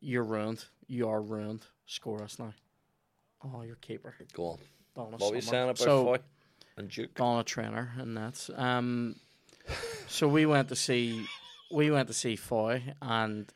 you're 0.00 0.24
ruined. 0.24 0.64
You 0.88 1.08
are 1.08 1.20
ruined. 1.22 1.62
Score 1.86 2.22
us 2.22 2.38
now. 2.38 2.54
Oh, 3.44 3.62
your 3.62 3.76
keeper. 3.76 4.14
Go 4.32 4.46
on. 4.46 4.58
Donna 4.96 5.16
What 5.18 5.30
were 5.30 5.36
you 5.36 5.42
saying 5.42 5.64
about 5.64 5.78
so, 5.78 6.04
Foy 6.04 6.18
and 6.76 6.88
Duke? 6.88 7.14
Donna 7.14 7.44
trainer 7.44 7.92
and 7.98 8.16
that's 8.16 8.50
um. 8.56 9.16
So 10.08 10.28
we 10.28 10.46
went 10.46 10.68
to 10.68 10.76
see, 10.76 11.26
we 11.70 11.90
went 11.90 12.08
to 12.08 12.14
see 12.14 12.36
Foy 12.36 12.94
and 13.02 13.52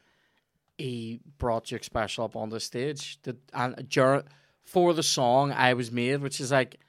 he 0.76 1.20
brought 1.38 1.66
Duke 1.66 1.84
Special 1.84 2.24
up 2.24 2.36
on 2.36 2.50
the 2.50 2.60
stage. 2.60 3.18
The, 3.22 3.36
and 3.54 3.88
dur- 3.88 4.24
for 4.64 4.92
the 4.92 5.02
song 5.02 5.52
I 5.52 5.74
was 5.74 5.90
made, 5.90 6.20
which 6.20 6.40
is 6.40 6.50
like 6.50 6.80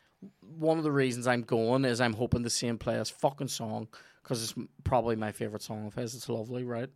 one 0.58 0.78
of 0.78 0.84
the 0.84 0.92
reasons 0.92 1.28
I'm 1.28 1.44
going 1.44 1.86
is 1.86 2.02
I'm 2.02 2.14
hoping 2.14 2.44
to 2.44 2.50
see 2.50 2.68
him 2.68 2.78
play 2.78 2.98
his 2.98 3.10
fucking 3.10 3.48
song 3.48 3.88
because 4.24 4.44
it's 4.44 4.54
probably 4.84 5.16
my 5.16 5.32
favorite 5.32 5.62
song 5.62 5.88
of 5.88 5.96
his. 5.96 6.16
It's 6.16 6.28
lovely, 6.28 6.64
right? 6.64 6.90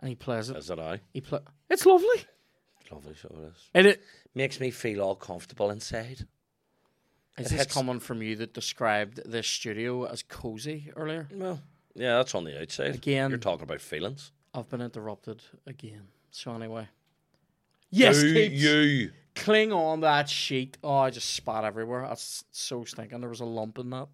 And 0.00 0.08
he 0.08 0.14
plays 0.14 0.48
it. 0.48 0.56
Is 0.56 0.70
it 0.70 0.78
I? 0.78 1.00
He 1.12 1.20
play. 1.20 1.40
It's 1.68 1.84
lovely. 1.84 2.24
Lovely, 2.90 3.14
so 3.20 3.28
it 3.36 3.48
is. 3.48 3.70
And 3.74 3.86
it 3.86 4.02
Makes 4.34 4.60
me 4.60 4.70
feel 4.70 5.02
all 5.02 5.16
comfortable 5.16 5.70
inside. 5.70 6.26
Is 7.38 7.50
this 7.50 7.66
coming 7.66 8.00
from 8.00 8.22
you 8.22 8.36
that 8.36 8.52
described 8.54 9.20
this 9.30 9.46
studio 9.46 10.04
as 10.04 10.22
cozy 10.22 10.90
earlier? 10.96 11.28
Well, 11.32 11.60
yeah, 11.94 12.16
that's 12.16 12.34
on 12.34 12.44
the 12.44 12.60
outside. 12.60 12.94
Again- 12.94 13.30
You're 13.30 13.38
talking 13.38 13.64
about 13.64 13.80
feelings. 13.80 14.32
I've 14.54 14.68
been 14.68 14.80
interrupted 14.80 15.42
again. 15.66 16.08
So 16.30 16.52
anyway. 16.54 16.88
Yes, 17.90 18.20
Do 18.20 18.32
kids. 18.34 18.54
you? 18.62 19.10
Cling 19.34 19.72
on 19.72 20.00
that 20.00 20.28
sheet. 20.28 20.78
Oh, 20.82 20.96
I 20.96 21.10
just 21.10 21.30
spat 21.34 21.64
everywhere. 21.64 22.02
That's 22.08 22.44
so 22.50 22.84
stinking. 22.84 23.20
There 23.20 23.30
was 23.30 23.40
a 23.40 23.44
lump 23.44 23.78
in 23.78 23.90
that. 23.90 24.08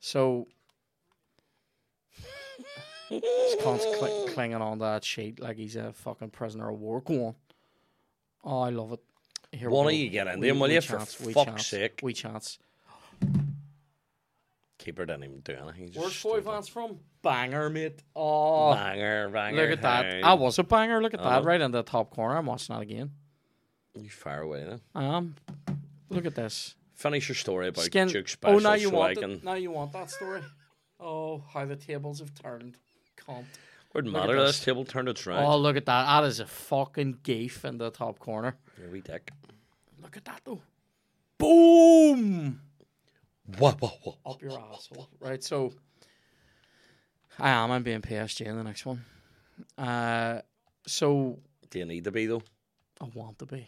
So 0.00 0.48
this 3.10 3.62
cunt's 3.62 3.84
cl- 3.84 4.26
clinging 4.28 4.60
on 4.60 4.78
that 4.80 5.04
sheet 5.04 5.40
like 5.40 5.56
he's 5.56 5.76
a 5.76 5.92
fucking 5.92 6.30
prisoner 6.30 6.70
of 6.70 6.78
war. 6.78 7.00
Go 7.00 7.26
on. 7.28 7.34
Oh, 8.44 8.60
I 8.60 8.70
love 8.70 8.92
it. 8.92 9.00
Here 9.52 9.70
we 9.70 9.76
Why 9.76 9.82
don't 9.84 9.94
you 9.94 10.08
get 10.10 10.26
into 10.26 10.40
We- 10.40 10.48
him, 10.48 10.58
will 10.58 10.70
you, 10.70 10.80
for 10.80 10.98
chance, 10.98 11.20
we 11.20 11.32
fuck's 11.32 11.46
chance, 11.46 11.66
sake? 11.66 12.00
We 12.02 12.12
chance. 12.12 12.58
Keeper 14.78 15.06
didn't 15.06 15.24
even 15.24 15.40
do 15.40 15.52
anything. 15.54 15.86
Just 15.88 15.98
Where's 15.98 16.14
Foy 16.16 16.40
stood. 16.40 16.44
Vance 16.44 16.68
from? 16.68 16.98
Bangor, 17.22 17.68
mate. 17.68 18.02
Oh, 18.14 18.72
Banger, 18.74 19.28
banger. 19.28 19.56
look 19.56 19.70
at 19.72 19.82
that. 19.82 20.22
I 20.24 20.34
was 20.34 20.58
a 20.58 20.64
banger. 20.64 21.02
Look 21.02 21.14
at 21.14 21.20
I 21.20 21.40
that. 21.40 21.44
Right 21.44 21.60
in 21.60 21.72
the 21.72 21.82
top 21.82 22.10
corner. 22.10 22.36
I'm 22.36 22.46
watching 22.46 22.74
that 22.74 22.82
again. 22.82 23.10
You 23.98 24.08
far 24.08 24.42
away 24.42 24.64
now. 24.68 24.80
I 24.94 25.04
am. 25.04 25.34
Look 26.10 26.26
at 26.26 26.34
this. 26.36 26.76
Finish 26.94 27.28
your 27.28 27.36
story 27.36 27.68
about 27.68 27.84
Skin. 27.84 28.08
Duke 28.08 28.26
oh, 28.26 28.30
Special 28.30 28.56
oh, 28.56 28.58
now 28.60 28.74
you 28.74 28.88
so 28.88 28.96
want 28.96 29.08
I 29.08 29.12
it. 29.12 29.18
can... 29.20 29.40
Now 29.42 29.54
you 29.54 29.70
want 29.70 29.92
that 29.92 30.10
story. 30.10 30.42
Oh, 31.00 31.42
how 31.52 31.64
the 31.64 31.76
tables 31.76 32.20
have 32.20 32.34
turned. 32.34 32.76
Can't. 33.26 33.46
Wouldn't 33.94 34.12
matter, 34.12 34.36
this. 34.36 34.60
table 34.60 34.84
turned 34.84 35.08
its 35.08 35.26
round. 35.26 35.44
Oh, 35.46 35.56
look 35.56 35.76
at 35.76 35.86
that. 35.86 36.04
That 36.04 36.26
is 36.26 36.40
a 36.40 36.46
fucking 36.46 37.18
geef 37.22 37.64
in 37.64 37.78
the 37.78 37.90
top 37.90 38.18
corner. 38.18 38.56
Here 38.76 38.90
we 38.90 39.00
dick. 39.00 39.30
Look 40.02 40.16
at 40.16 40.24
that 40.26 40.42
though. 40.44 40.60
Boom! 41.38 42.60
What, 43.58 43.80
what, 43.80 43.98
what? 44.02 44.16
Up 44.26 44.42
your 44.42 44.58
asshole. 44.58 45.08
Right. 45.20 45.42
So, 45.42 45.72
I 47.38 47.50
am. 47.50 47.70
I'm 47.70 47.82
being 47.82 48.02
PSG 48.02 48.46
in 48.46 48.56
the 48.56 48.64
next 48.64 48.84
one. 48.84 49.04
Uh, 49.76 50.40
so 50.86 51.38
Do 51.70 51.78
you 51.78 51.86
need 51.86 52.04
to 52.04 52.10
be, 52.10 52.26
though? 52.26 52.42
I 53.00 53.06
want 53.14 53.38
to 53.38 53.46
be. 53.46 53.66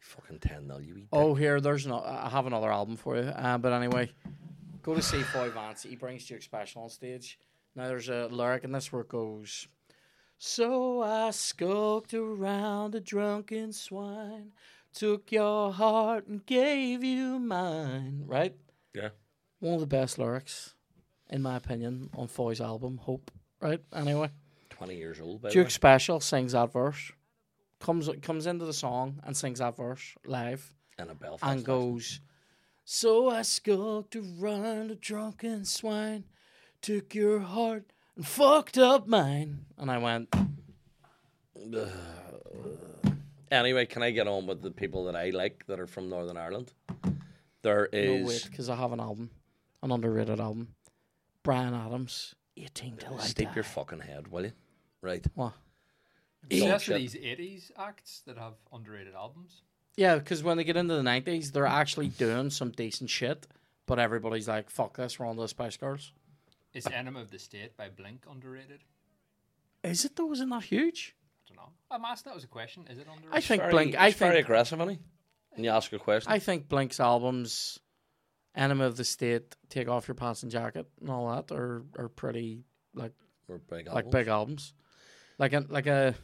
Fucking 0.00 0.40
10 0.40 0.66
0, 0.66 0.78
you 0.80 0.94
dick. 0.94 1.04
Oh, 1.12 1.34
here, 1.34 1.60
there's 1.60 1.86
no. 1.86 2.02
I 2.04 2.28
have 2.28 2.46
another 2.46 2.70
album 2.70 2.96
for 2.96 3.16
you. 3.16 3.22
Uh, 3.22 3.56
but 3.56 3.72
anyway, 3.72 4.10
go 4.82 4.94
to 4.94 5.00
see 5.00 5.22
Foy 5.22 5.48
Vance. 5.50 5.84
He 5.84 5.96
brings 5.96 6.26
Duke 6.26 6.42
Special 6.42 6.82
on 6.82 6.90
stage. 6.90 7.38
Now 7.74 7.88
there's 7.88 8.08
a 8.08 8.26
lyric 8.28 8.64
in 8.64 8.72
this 8.72 8.92
where 8.92 9.02
it 9.02 9.08
goes, 9.08 9.66
"So 10.38 11.02
I 11.02 11.30
skulked 11.30 12.12
around 12.14 12.94
a 12.94 13.00
drunken 13.00 13.72
swine, 13.72 14.52
took 14.92 15.32
your 15.32 15.72
heart 15.72 16.26
and 16.26 16.44
gave 16.44 17.02
you 17.02 17.38
mine." 17.38 18.24
Right? 18.26 18.56
Yeah. 18.94 19.10
One 19.60 19.74
of 19.74 19.80
the 19.80 19.86
best 19.86 20.18
lyrics, 20.18 20.74
in 21.30 21.40
my 21.42 21.56
opinion, 21.56 22.10
on 22.14 22.26
Foy's 22.28 22.60
album 22.60 22.98
Hope. 22.98 23.30
Right? 23.60 23.80
Anyway. 23.92 24.30
20 24.70 24.96
years 24.96 25.20
old, 25.20 25.48
Duke. 25.50 25.70
Special 25.70 26.18
sings 26.18 26.52
that 26.52 26.72
verse, 26.72 27.12
comes 27.78 28.08
comes 28.20 28.46
into 28.46 28.64
the 28.64 28.72
song 28.72 29.20
and 29.24 29.36
sings 29.36 29.60
that 29.60 29.76
verse 29.76 30.14
live, 30.24 30.74
In 30.98 31.08
a 31.08 31.14
Belfast. 31.14 31.50
and 31.50 31.64
goes, 31.64 32.20
"So 32.84 33.28
I 33.30 33.42
skulked 33.42 34.16
around 34.16 34.90
a 34.90 34.96
drunken 34.96 35.64
swine, 35.64 36.24
took 36.82 37.14
your 37.14 37.40
heart 37.40 37.92
and 38.16 38.26
fucked 38.26 38.76
up 38.76 39.06
mine." 39.06 39.66
And 39.78 39.90
I 39.90 39.98
went, 39.98 40.28
Anyway, 43.50 43.84
can 43.84 44.02
I 44.02 44.10
get 44.10 44.26
on 44.26 44.46
with 44.46 44.62
the 44.62 44.70
people 44.70 45.04
that 45.04 45.14
I 45.14 45.28
like 45.30 45.66
that 45.66 45.78
are 45.78 45.86
from 45.86 46.08
Northern 46.08 46.38
Ireland? 46.38 46.72
There 47.60 47.86
is. 47.92 48.20
"No 48.22 48.26
wait, 48.26 48.46
because 48.50 48.68
I 48.70 48.76
have 48.76 48.92
an 48.92 49.00
album, 49.00 49.30
an 49.82 49.92
underrated 49.92 50.40
album, 50.40 50.74
Bryan 51.42 51.74
Adams, 51.74 52.34
18 52.56 52.96
till 52.96 53.20
I 53.20 53.26
steep 53.26 53.54
your 53.54 53.64
fucking 53.64 54.00
head, 54.00 54.28
will 54.28 54.44
you? 54.44 54.52
Right. 55.02 55.24
What? 55.34 55.52
Obsessed 56.44 56.86
shit. 56.86 56.94
with 56.94 57.12
these 57.12 57.14
80s 57.14 57.70
acts 57.76 58.22
that 58.26 58.38
have 58.38 58.54
underrated 58.72 59.14
albums. 59.14 59.62
Yeah, 59.96 60.16
because 60.16 60.42
when 60.42 60.56
they 60.56 60.64
get 60.64 60.76
into 60.76 60.94
the 60.94 61.02
90s, 61.02 61.52
they're 61.52 61.66
actually 61.66 62.08
doing 62.08 62.48
some 62.48 62.70
decent 62.70 63.10
shit, 63.10 63.46
but 63.86 63.98
everybody's 63.98 64.48
like, 64.48 64.70
"Fuck 64.70 64.96
this, 64.96 65.18
we're 65.18 65.26
on 65.26 65.36
to 65.36 65.42
the 65.42 65.48
Spice 65.48 65.76
Girls." 65.76 66.12
Is 66.74 66.86
Enema 66.86 67.20
of 67.20 67.30
the 67.30 67.38
State 67.38 67.76
by 67.76 67.88
Blink 67.88 68.24
underrated? 68.30 68.80
Is 69.84 70.04
it 70.04 70.16
though? 70.16 70.32
Isn't 70.32 70.48
that 70.50 70.64
huge? 70.64 71.14
I 71.44 71.54
don't 71.54 71.56
know. 71.64 71.72
I'm 71.90 72.04
asking 72.04 72.30
that 72.32 72.36
as 72.36 72.44
a 72.44 72.48
question. 72.48 72.86
Is 72.88 72.98
it 72.98 73.06
underrated? 73.12 73.30
I 73.36 73.40
think 73.40 73.62
Very, 73.62 73.72
Blink. 73.72 73.94
I 73.98 74.08
it's 74.08 74.18
very 74.18 74.34
think 74.36 74.46
aggressive, 74.46 74.80
isn't 74.80 74.94
he? 74.94 74.98
And 75.54 75.64
you 75.64 75.70
ask 75.70 75.92
a 75.92 75.98
question. 75.98 76.32
I 76.32 76.38
think 76.38 76.68
Blink's 76.68 76.98
albums, 76.98 77.78
"Enema 78.54 78.84
of 78.84 78.96
the 78.96 79.04
State," 79.04 79.54
"Take 79.68 79.88
Off 79.88 80.08
Your 80.08 80.14
Pants 80.14 80.42
and 80.42 80.50
Jacket," 80.50 80.86
and 81.00 81.10
all 81.10 81.28
that 81.34 81.52
are 81.54 81.84
are 81.98 82.08
pretty 82.08 82.64
like 82.94 83.12
We're 83.48 83.58
big 83.58 83.86
like 83.88 84.06
albums. 84.06 84.12
big 84.12 84.28
albums, 84.28 84.74
like 85.38 85.52
a 85.52 85.66
like 85.68 85.86
a 85.86 86.14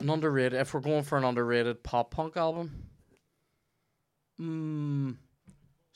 an 0.00 0.10
underrated. 0.10 0.54
If 0.60 0.74
we're 0.74 0.80
going 0.80 1.04
for 1.04 1.16
an 1.16 1.24
underrated 1.24 1.84
pop 1.84 2.10
punk 2.10 2.36
album, 2.36 2.88
mm, 4.40 5.16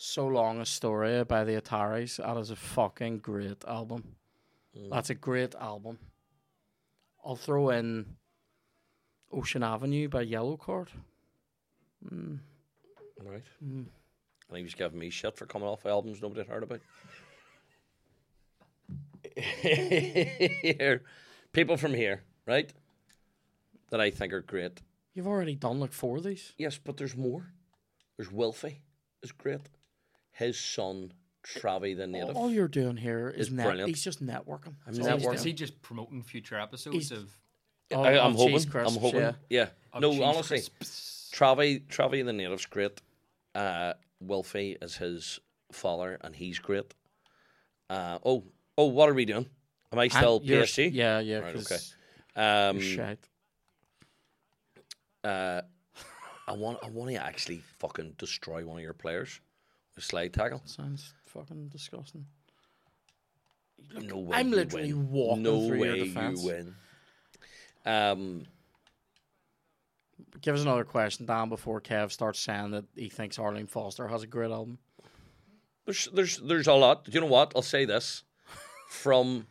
"So 0.04 0.26
Long, 0.26 0.60
Astoria" 0.60 1.24
by 1.24 1.44
the 1.44 1.60
Ataris. 1.60 2.16
That 2.16 2.36
is 2.36 2.50
a 2.50 2.56
fucking 2.56 3.18
great 3.18 3.64
album. 3.64 4.16
Mm. 4.76 4.90
That's 4.90 5.10
a 5.10 5.14
great 5.14 5.54
album. 5.54 6.00
I'll 7.24 7.36
throw 7.36 7.70
in 7.70 8.16
Ocean 9.30 9.62
Avenue 9.62 10.08
by 10.08 10.26
Yellowcard. 10.26 10.88
Right. 13.24 13.44
And 13.60 13.86
he 14.52 14.64
was 14.64 14.74
giving 14.74 14.98
me 14.98 15.08
shit 15.08 15.36
for 15.36 15.46
coming 15.46 15.68
off 15.68 15.86
albums 15.86 16.20
nobody 16.20 16.40
had 16.40 16.48
heard 16.48 16.64
about. 16.64 16.80
here, 19.36 21.02
people 21.52 21.76
from 21.76 21.94
here, 21.94 22.24
right? 22.44 22.72
That 23.90 24.00
I 24.00 24.10
think 24.10 24.32
are 24.32 24.40
great. 24.40 24.82
You've 25.14 25.28
already 25.28 25.54
done 25.54 25.78
like 25.78 25.92
four 25.92 26.16
of 26.16 26.24
these. 26.24 26.54
Yes, 26.58 26.76
but 26.76 26.96
there's 26.96 27.16
more. 27.16 27.52
There's 28.16 28.30
Wilfie 28.30 28.78
is 29.22 29.30
great. 29.30 29.60
His 30.32 30.58
son, 30.58 31.12
Travi 31.44 31.96
the 31.96 32.06
native. 32.06 32.36
All 32.36 32.50
you're 32.50 32.68
doing 32.68 32.96
here 32.96 33.28
is 33.30 33.46
It's 33.48 33.50
net. 33.50 33.66
brilliant. 33.66 33.88
He's 33.88 34.02
just 34.02 34.24
networking. 34.24 34.74
I'm 34.86 34.94
That's 34.94 35.06
all 35.06 35.16
he's 35.18 35.26
networking. 35.26 35.34
Is 35.34 35.42
he 35.44 35.52
just 35.52 35.80
promoting 35.82 36.22
future 36.22 36.58
episodes 36.58 36.96
He's- 36.96 37.10
of, 37.10 37.30
Oh, 37.94 38.02
I, 38.02 38.12
I'm 38.12 38.30
of 38.32 38.36
hoping. 38.36 38.54
Cheese 38.54 38.64
Crisps, 38.66 38.94
I'm 38.96 39.02
hoping. 39.02 39.20
yeah. 39.20 39.32
Yeah. 39.50 39.68
of 39.92 40.00
No, 40.00 40.22
honestly, 40.22 40.58
Crisps? 40.58 41.30
Travi, 41.34 41.86
Travi 41.88 42.24
the 42.24 42.32
native's 42.32 42.64
great. 42.64 43.02
Uh, 43.54 43.92
Wilfie 44.24 44.82
is 44.82 44.96
his 44.96 45.38
father, 45.72 46.16
and 46.22 46.34
he's 46.34 46.58
great. 46.58 46.94
Uh, 47.90 48.18
oh, 48.24 48.44
oh, 48.78 48.86
what 48.86 49.10
are 49.10 49.14
we 49.14 49.26
doing? 49.26 49.46
Am 49.92 49.98
I 49.98 50.08
still 50.08 50.40
you're- 50.42 50.62
PSG? 50.62 50.90
Yeah, 50.94 51.18
yeah. 51.20 51.40
Right, 51.40 51.54
'cause 51.54 51.70
okay. 52.34 52.40
Um, 52.70 52.78
you're 52.78 53.16
uh, 55.24 55.60
I 56.48 56.52
want, 56.52 56.78
I 56.82 56.88
want 56.88 57.10
to 57.10 57.16
actually 57.16 57.58
fucking 57.78 58.14
destroy 58.16 58.64
one 58.66 58.78
of 58.78 58.82
your 58.82 58.94
players 58.94 59.40
with 59.94 60.04
slide 60.04 60.32
tackle. 60.32 60.62
Sounds 60.64 61.12
fucking 61.26 61.68
disgusting. 61.68 62.26
No 64.00 64.18
way. 64.18 64.36
I'm 64.38 64.50
literally 64.50 64.92
win. 64.92 65.10
walking 65.10 65.42
no 65.42 65.66
through 65.68 65.84
your 65.84 65.92
way 65.94 66.04
defence. 66.04 66.40
you 66.42 66.46
win. 66.48 66.74
Um, 67.84 68.46
Give 70.40 70.54
us 70.54 70.62
another 70.62 70.84
question, 70.84 71.26
Dan, 71.26 71.48
before 71.48 71.80
Kev 71.80 72.10
starts 72.10 72.40
saying 72.40 72.70
that 72.70 72.84
he 72.96 73.08
thinks 73.08 73.38
Arlene 73.38 73.66
Foster 73.66 74.08
has 74.08 74.22
a 74.22 74.26
great 74.26 74.50
album. 74.50 74.78
there's, 75.84 76.08
there's, 76.12 76.38
there's 76.38 76.66
a 76.68 76.72
lot. 76.72 77.04
Do 77.04 77.12
you 77.12 77.20
know 77.20 77.26
what? 77.26 77.52
I'll 77.54 77.62
say 77.62 77.84
this 77.84 78.22
from 78.88 79.46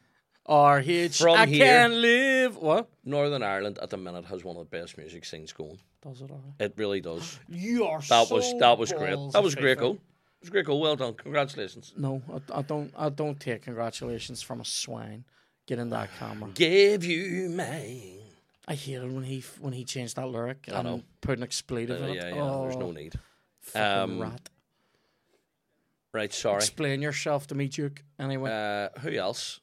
RH, 0.49 1.09
From 1.19 1.35
I 1.37 1.45
here- 1.45 1.65
can't 1.65 1.93
live. 1.93 2.57
What? 2.57 2.89
Northern 3.05 3.43
Ireland 3.43 3.79
at 3.81 3.89
the 3.89 3.97
minute 3.97 4.25
has 4.25 4.43
one 4.43 4.57
of 4.57 4.69
the 4.69 4.77
best 4.77 4.97
music 4.97 5.23
scenes 5.25 5.53
going. 5.53 5.77
Does 6.01 6.21
it? 6.21 6.31
It 6.59 6.73
really 6.77 6.99
does. 6.99 7.39
You 7.49 7.85
are 7.85 7.99
That 8.01 8.27
so 8.27 8.35
was 8.35 8.53
that 8.59 8.77
was 8.77 8.91
great. 8.91 9.17
That 9.33 9.43
was 9.43 9.55
great 9.55 9.77
goal. 9.77 9.99
It 10.41 10.45
was 10.45 10.49
a 10.49 10.51
great 10.53 10.65
goal. 10.65 10.79
Well 10.81 10.95
done. 10.95 11.13
Congratulations. 11.13 11.93
No, 11.95 12.21
I, 12.33 12.59
I 12.59 12.61
don't. 12.63 12.91
I 12.97 13.09
don't 13.09 13.39
take 13.39 13.61
congratulations 13.61 14.41
from 14.41 14.59
a 14.59 14.65
swine. 14.65 15.23
Get 15.67 15.77
in 15.77 15.89
that 15.91 16.09
camera. 16.17 16.49
Give 16.55 17.03
you 17.05 17.49
mine. 17.49 18.17
I 18.67 18.73
hated 18.73 19.11
when 19.13 19.23
he 19.23 19.43
when 19.59 19.73
he 19.73 19.83
changed 19.85 20.15
that 20.15 20.27
lyric 20.27 20.65
I 20.71 20.75
and 20.79 20.83
know. 20.83 21.03
put 21.21 21.37
an 21.37 21.43
expletive 21.43 22.01
Uh, 22.01 22.05
in 22.05 22.13
yeah, 22.15 22.25
it. 22.27 22.35
yeah. 22.35 22.41
Oh, 22.41 22.63
There's 22.63 22.75
no 22.77 22.91
need. 22.91 23.13
fucking 23.61 24.13
Um, 24.13 24.19
rat. 24.21 24.49
Right. 26.13 26.33
Sorry. 26.33 26.57
Explain 26.57 27.01
yourself 27.01 27.47
to 27.47 27.55
me, 27.55 27.67
Duke. 27.67 28.03
Anyway, 28.19 28.49
Uh, 28.51 28.89
who 28.99 29.11
else? 29.11 29.59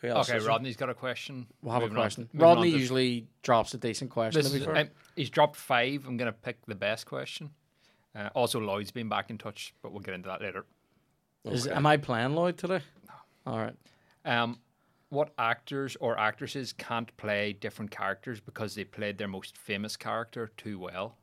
Who 0.00 0.08
else? 0.08 0.28
Okay, 0.28 0.38
is 0.38 0.44
there? 0.44 0.50
Rodney's 0.52 0.76
got 0.76 0.88
a 0.90 0.94
question. 0.94 1.46
we'll 1.62 1.74
have 1.74 1.82
a 1.82 1.86
Moving 1.86 1.96
on- 1.98 2.02
question. 2.02 2.28
moving 2.32 2.48
on 2.48 2.56
Rodney 2.56 2.70
to- 2.72 2.78
usually 2.78 3.28
drops 3.42 3.74
a 3.74 3.78
decent 3.78 4.10
question. 4.10 4.40
This 4.40 4.50
to 4.50 4.54
be 4.56 4.60
is, 4.60 4.66
fair. 4.66 4.76
um, 4.78 4.90
he's 5.16 5.30
dropped 5.30 5.56
five. 5.56 6.06
I'm 6.06 6.16
going 6.16 6.32
to 6.32 6.38
pick 6.38 6.64
the 6.66 6.74
best 6.74 7.06
question. 7.06 7.50
Uh, 8.14 8.28
also, 8.34 8.58
Lloyd's 8.60 8.90
been 8.90 9.08
back 9.08 9.30
in 9.30 9.38
touch, 9.38 9.74
but 9.82 9.92
we'll 9.92 10.00
get 10.00 10.14
into 10.14 10.28
that 10.28 10.40
later. 10.40 10.64
Is, 11.44 11.66
Okay. 11.66 11.74
am 11.76 11.86
I 11.86 11.96
playing 11.96 12.34
Lloyd 12.34 12.58
today? 12.58 12.80
All 13.46 13.58
right. 13.58 13.74
Um, 14.24 14.58
what 15.10 15.32
actors 15.38 15.96
or 16.00 16.18
actresses 16.18 16.72
can't 16.72 17.14
play 17.16 17.52
different 17.54 17.90
characters 17.90 18.40
because 18.40 18.74
they 18.74 18.84
played 18.84 19.16
their 19.18 19.28
most 19.28 19.56
famous 19.56 19.96
character 19.96 20.50
too 20.56 20.78
well? 20.78 21.16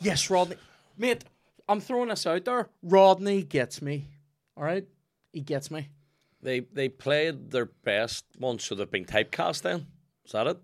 Yes, 0.00 0.28
Rodney. 0.30 0.56
Mate, 0.98 1.24
I'm 1.68 1.80
throwing 1.80 2.08
this 2.10 2.26
out 2.26 2.44
there. 2.44 2.68
Rodney 2.82 3.42
gets 3.42 3.80
me. 3.80 4.08
All 4.56 4.64
right? 4.64 4.86
He 5.32 5.40
gets 5.40 5.70
me. 5.70 5.88
They 6.42 6.60
they 6.60 6.88
played 6.88 7.50
their 7.50 7.66
best 7.66 8.24
once, 8.38 8.64
so 8.64 8.74
they've 8.74 8.90
been 8.90 9.04
typecast. 9.06 9.62
Then 9.62 9.86
is 10.24 10.32
that 10.32 10.46
it? 10.46 10.58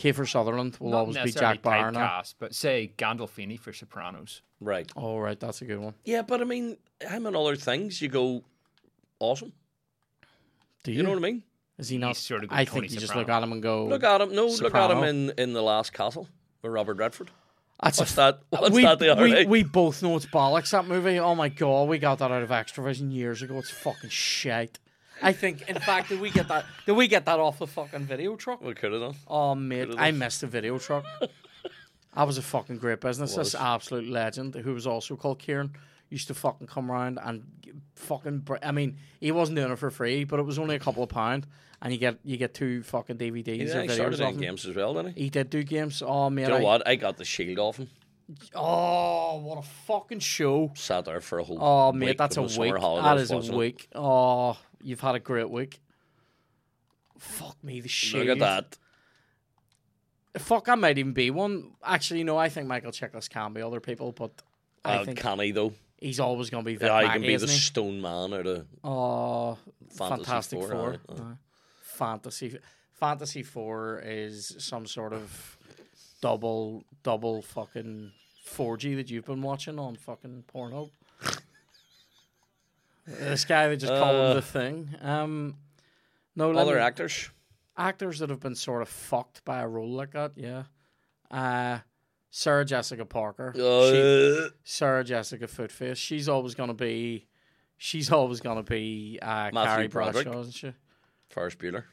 Kiefer 0.00 0.26
Sutherland 0.26 0.76
will 0.80 0.90
Not 0.92 0.98
always 1.00 1.18
be 1.18 1.30
Jack 1.32 1.60
Bauer 1.60 1.90
now. 1.90 2.22
but 2.38 2.54
say 2.54 2.92
Gandolfini 2.96 3.58
for 3.60 3.72
Sopranos. 3.72 4.40
Right. 4.60 4.90
Oh, 4.96 5.18
right. 5.18 5.38
That's 5.38 5.60
a 5.60 5.66
good 5.66 5.78
one. 5.78 5.94
Yeah, 6.04 6.22
but 6.22 6.40
I 6.40 6.44
mean, 6.44 6.78
him 7.00 7.26
and 7.26 7.36
other 7.36 7.54
things, 7.54 8.00
you 8.00 8.08
go, 8.08 8.42
awesome. 9.18 9.52
Do 10.84 10.92
you, 10.92 10.98
You 10.98 11.02
know 11.02 11.10
what 11.10 11.18
I 11.18 11.20
mean? 11.20 11.42
Is 11.78 11.90
he 11.90 11.98
not? 11.98 12.16
Sort 12.16 12.44
of 12.44 12.50
good 12.50 12.56
I 12.58 12.64
Tony 12.64 12.82
think 12.88 12.92
you 12.92 13.00
just 13.00 13.14
look 13.14 13.28
at 13.28 13.42
him 13.42 13.52
and 13.52 13.62
go. 13.62 13.86
Look 13.86 14.04
at 14.04 14.20
him. 14.20 14.34
No, 14.34 14.46
look 14.46 14.74
at 14.74 14.90
him 14.90 15.04
in 15.04 15.32
in 15.38 15.52
the 15.52 15.62
Last 15.62 15.92
Castle 15.92 16.28
with 16.62 16.72
Robert 16.72 16.96
Redford. 16.98 17.30
That's 17.82 17.98
a 17.98 18.02
What's 18.02 18.14
that? 18.16 18.40
What's 18.50 18.70
we, 18.74 18.82
that 18.82 18.98
the 18.98 19.08
other 19.10 19.22
we, 19.22 19.30
day? 19.32 19.44
we 19.46 19.62
both 19.62 20.02
know 20.02 20.16
it's 20.16 20.26
bollocks, 20.26 20.70
that 20.72 20.86
movie. 20.86 21.18
Oh 21.18 21.34
my 21.34 21.48
god, 21.48 21.88
we 21.88 21.98
got 21.98 22.18
that 22.18 22.30
out 22.30 22.42
of 22.42 22.50
Xtra-vision 22.50 23.10
years 23.10 23.40
ago. 23.40 23.58
It's 23.58 23.70
fucking 23.70 24.10
shite. 24.10 24.78
I 25.22 25.32
think, 25.32 25.68
in 25.68 25.78
fact, 25.78 26.08
did 26.08 26.20
we 26.20 26.30
get 26.30 26.48
that? 26.48 26.64
Did 26.86 26.92
we 26.92 27.08
get 27.08 27.24
that 27.26 27.38
off 27.38 27.58
the 27.58 27.66
fucking 27.66 28.06
video 28.06 28.36
truck? 28.36 28.62
We 28.62 28.74
could 28.74 28.92
have 28.92 29.00
done. 29.00 29.14
Oh 29.28 29.54
mate, 29.54 29.86
Could've 29.86 29.98
I 30.00 30.10
done. 30.10 30.18
missed 30.18 30.40
the 30.40 30.46
video 30.46 30.78
truck. 30.78 31.04
That 32.16 32.26
was 32.26 32.38
a 32.38 32.42
fucking 32.42 32.78
great 32.78 33.00
business. 33.00 33.36
This 33.36 33.54
absolute 33.54 34.08
legend, 34.08 34.56
who 34.56 34.74
was 34.74 34.84
also 34.84 35.14
called 35.14 35.38
Kieran, 35.38 35.76
used 36.08 36.26
to 36.26 36.34
fucking 36.34 36.66
come 36.66 36.90
around 36.90 37.20
and 37.22 37.44
fucking. 37.94 38.38
Br- 38.40 38.56
I 38.64 38.72
mean, 38.72 38.96
he 39.20 39.30
wasn't 39.30 39.54
doing 39.58 39.70
it 39.70 39.78
for 39.78 39.92
free, 39.92 40.24
but 40.24 40.40
it 40.40 40.42
was 40.42 40.58
only 40.58 40.74
a 40.74 40.80
couple 40.80 41.04
of 41.04 41.08
pound, 41.08 41.46
and 41.80 41.92
you 41.92 42.00
get 42.00 42.18
you 42.24 42.36
get 42.36 42.52
two 42.52 42.82
fucking 42.82 43.16
DVDs 43.16 43.68
Yeah, 43.68 43.78
or 43.78 43.82
he 43.82 43.88
videos 43.88 43.94
started 43.94 44.16
doing 44.16 44.36
games 44.38 44.66
as 44.66 44.74
well, 44.74 44.92
didn't 44.94 45.14
he? 45.16 45.22
He 45.22 45.30
did 45.30 45.50
do 45.50 45.62
games. 45.62 46.02
Oh 46.04 46.28
man, 46.30 46.46
Do 46.48 46.52
you 46.54 46.58
know 46.58 46.66
I- 46.66 46.68
what? 46.68 46.88
I 46.88 46.96
got 46.96 47.16
the 47.16 47.24
shield 47.24 47.60
off 47.60 47.76
him. 47.76 47.88
Oh, 48.56 49.36
what 49.38 49.58
a 49.58 49.62
fucking 49.62 50.18
show! 50.18 50.72
Sat 50.74 51.04
there 51.04 51.20
for 51.20 51.38
a 51.38 51.44
whole. 51.44 51.58
Oh 51.60 51.92
mate, 51.92 52.06
week 52.10 52.18
that's 52.18 52.36
a 52.36 52.42
week. 52.42 52.72
That 52.74 52.80
holidays, 52.80 53.22
is 53.26 53.30
a 53.30 53.36
wasn't 53.36 53.54
it? 53.54 53.58
week. 53.58 53.88
Oh, 53.94 54.58
you've 54.82 55.00
had 55.00 55.14
a 55.14 55.20
great 55.20 55.50
week. 55.50 55.80
Fuck 57.18 57.62
me, 57.62 57.80
the 57.80 57.88
shit. 57.88 58.26
Look 58.26 58.36
at 58.36 58.38
that. 58.40 58.78
Fuck, 60.42 60.68
I 60.68 60.74
might 60.76 60.96
even 60.98 61.12
be 61.12 61.30
one. 61.30 61.72
Actually, 61.84 62.24
no, 62.24 62.36
I 62.38 62.48
think 62.48 62.66
Michael 62.68 62.92
Chiklis 62.92 63.28
can 63.28 63.52
be 63.52 63.62
other 63.62 63.80
people, 63.80 64.12
but 64.12 64.30
I 64.84 64.96
Uh, 64.98 65.04
think 65.04 65.18
can 65.18 65.38
he 65.40 65.50
though? 65.50 65.72
he's 65.98 66.20
always 66.20 66.50
going 66.50 66.64
to 66.64 66.70
be 66.78 66.82
Yeah, 66.82 67.02
he 67.02 67.08
can 67.08 67.22
be 67.22 67.36
the 67.36 67.46
he? 67.46 67.52
stone 67.52 68.00
man 68.00 68.32
out 68.32 68.46
of 68.46 68.66
Oh, 68.84 69.58
Fantasy 69.96 70.24
Fantastic 70.24 70.58
Four, 70.60 70.68
Four. 70.70 71.00
aye. 71.18 71.34
Fantasy 71.82 72.58
Fantasy 72.94 73.42
Four 73.42 74.00
is 74.04 74.54
some 74.58 74.86
sort 74.86 75.12
of 75.12 75.58
double 76.22 76.84
double 77.02 77.42
fucking 77.42 78.12
4G 78.46 78.94
that 78.96 79.10
you've 79.10 79.26
been 79.26 79.42
watching 79.42 79.78
on 79.78 79.96
fucking 79.96 80.44
Pornhub. 80.54 80.90
This 83.18 83.44
guy 83.44 83.68
they 83.68 83.76
just 83.76 83.92
call 83.92 84.14
him 84.14 84.20
Uh, 84.30 84.34
the 84.34 84.42
thing. 84.42 84.94
Um, 85.00 85.56
no, 86.36 86.52
other 86.52 86.76
me- 86.76 86.80
actors. 86.80 87.30
actors 87.76 88.18
that 88.20 88.30
have 88.30 88.40
been 88.40 88.54
sort 88.54 88.82
of 88.82 88.88
fucked 88.88 89.44
by 89.44 89.60
a 89.60 89.68
role 89.68 89.90
like 89.90 90.12
that. 90.12 90.32
Yeah, 90.36 90.64
uh, 91.30 91.78
Sarah 92.30 92.64
Jessica 92.64 93.04
Parker. 93.04 93.52
She, 93.56 93.60
Uh, 93.62 94.50
Sarah 94.64 95.04
Jessica 95.04 95.46
Footface. 95.46 95.96
She's 95.96 96.28
always 96.28 96.54
gonna 96.54 96.74
be. 96.74 97.26
She's 97.76 98.12
always 98.12 98.40
gonna 98.40 98.62
be 98.62 99.18
uh, 99.22 99.50
Matthew 99.52 99.64
Carrie 99.64 99.88
Broderick. 99.88 100.24
Bradshaw, 100.26 100.40
isn't 100.40 100.52
she? 100.54 100.72
Ferris 101.30 101.54
Bueller. 101.54 101.84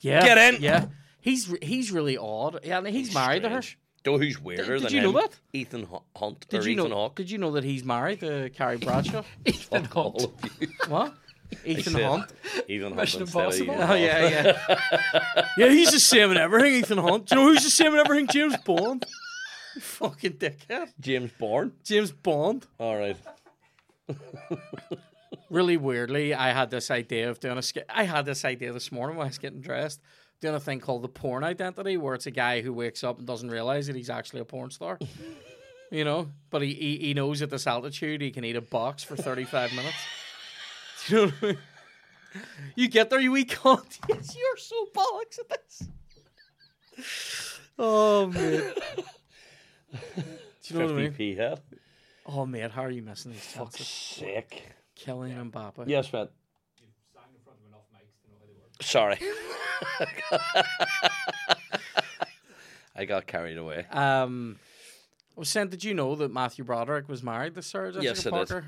Yeah. 0.00 0.22
Get 0.24 0.54
in! 0.54 0.62
Yeah. 0.62 0.86
He's 1.20 1.52
he's 1.62 1.90
really 1.92 2.16
odd. 2.16 2.60
Yeah, 2.64 2.78
and 2.78 2.86
he's, 2.88 3.12
married 3.14 3.42
to 3.42 3.48
her. 3.50 3.62
Do 4.02 4.16
who's 4.18 4.40
weirder 4.40 4.78
did 4.78 4.82
than 4.84 4.94
you 4.94 5.00
know 5.02 5.08
him? 5.10 5.14
that? 5.16 5.38
Ethan 5.52 5.82
Hu- 5.84 6.02
Hunt 6.16 6.46
Did 6.48 6.60
or 6.60 6.64
you 6.68 6.72
Ethan 6.78 6.88
know? 6.90 6.94
Hawke? 6.96 7.16
Did 7.16 7.30
you 7.30 7.38
know 7.38 7.50
that 7.52 7.64
he's 7.64 7.84
married 7.84 8.20
to 8.20 8.48
Carrie 8.50 8.76
Bradshaw? 8.86 9.22
Ethan 9.44 9.88
All 9.94 10.12
Hunt. 10.12 10.24
of 10.44 10.62
you. 10.62 10.68
what? 10.88 11.14
Ethan 11.66 11.92
said- 11.92 12.04
Hunt. 12.04 12.32
Ethan 12.68 12.82
Hunt 12.84 12.96
Mission 12.96 13.20
instead 13.22 13.38
of 13.48 13.52
Impossible. 13.60 13.74
Ethan 13.74 13.90
Oh 13.90 13.94
yeah, 13.94 14.28
yeah. 14.28 15.44
yeah, 15.58 15.68
he's 15.68 15.90
the 15.92 16.00
same 16.00 16.30
in 16.30 16.36
everything. 16.38 16.74
Ethan 16.74 16.98
Hunt. 16.98 17.26
Do 17.26 17.34
you 17.36 17.40
know 17.42 17.48
who's 17.52 17.62
the 17.64 17.70
same 17.70 17.92
in 17.92 17.98
everything? 17.98 18.26
James 18.28 18.56
Bond. 18.64 19.04
You 19.74 19.80
fucking 19.82 20.32
dickhead. 20.34 20.88
James 20.98 21.30
Bourne. 21.38 21.72
James 21.84 22.10
Bond. 22.10 22.66
All 22.78 22.96
right. 22.96 23.16
really 25.50 25.76
weirdly, 25.76 26.34
I 26.34 26.52
had 26.52 26.70
this 26.70 26.90
idea 26.90 27.30
of 27.30 27.40
doing 27.40 27.58
a 27.58 27.62
skit. 27.62 27.86
I 27.88 28.04
had 28.04 28.24
this 28.26 28.44
idea 28.44 28.72
this 28.72 28.90
morning 28.90 29.16
when 29.16 29.26
I 29.26 29.28
was 29.28 29.38
getting 29.38 29.60
dressed, 29.60 30.00
doing 30.40 30.54
a 30.54 30.60
thing 30.60 30.80
called 30.80 31.02
the 31.02 31.08
porn 31.08 31.44
identity, 31.44 31.96
where 31.96 32.14
it's 32.14 32.26
a 32.26 32.30
guy 32.30 32.60
who 32.60 32.72
wakes 32.72 33.04
up 33.04 33.18
and 33.18 33.26
doesn't 33.26 33.50
realize 33.50 33.86
that 33.86 33.96
he's 33.96 34.10
actually 34.10 34.40
a 34.40 34.44
porn 34.44 34.70
star. 34.70 34.98
you 35.90 36.04
know, 36.04 36.28
but 36.50 36.62
he, 36.62 36.74
he 36.74 36.98
he 36.98 37.14
knows 37.14 37.42
at 37.42 37.50
this 37.50 37.66
altitude 37.66 38.20
he 38.20 38.30
can 38.30 38.44
eat 38.44 38.56
a 38.56 38.60
box 38.60 39.02
for 39.02 39.16
thirty 39.16 39.44
five 39.44 39.72
minutes. 39.72 39.96
Do 41.08 41.16
you 41.16 41.26
know 41.26 41.32
what 41.32 41.42
I 41.42 41.46
mean? 41.46 41.58
You 42.76 42.88
get 42.88 43.10
there, 43.10 43.20
you 43.20 43.36
eat 43.36 43.50
cunt. 43.50 43.98
Yes, 44.08 44.36
you're 44.36 44.56
so 44.56 44.86
bollocks 44.94 45.38
at 45.40 45.48
this. 45.48 45.88
Oh 47.78 48.26
man. 48.26 48.72
Do 49.92 50.74
you 50.74 50.78
know 50.78 50.86
what 50.86 50.94
I 50.94 50.98
mean? 50.98 51.12
50p 51.12 51.36
head. 51.36 51.60
Oh 52.26 52.46
man, 52.46 52.70
how 52.70 52.84
are 52.84 52.90
you 52.90 53.02
missing 53.02 53.32
these 53.32 53.52
chances? 53.52 53.86
Sick. 53.86 54.62
Killing 54.94 55.32
Mbappe. 55.32 55.88
Yes, 55.88 56.12
man. 56.12 56.28
Sorry. 58.80 59.18
I 62.96 63.04
got 63.06 63.26
carried 63.26 63.56
away. 63.56 63.86
Um, 63.90 64.58
I 65.36 65.40
was 65.40 65.48
saying, 65.48 65.68
did 65.68 65.84
you 65.84 65.94
know 65.94 66.14
that 66.16 66.32
Matthew 66.32 66.64
Broderick 66.64 67.08
was 67.08 67.22
married 67.22 67.54
to 67.54 67.62
Sarah 67.62 67.92
Jessica 67.92 68.30
Yes, 68.36 68.50
I 68.52 68.60
did. 68.60 68.64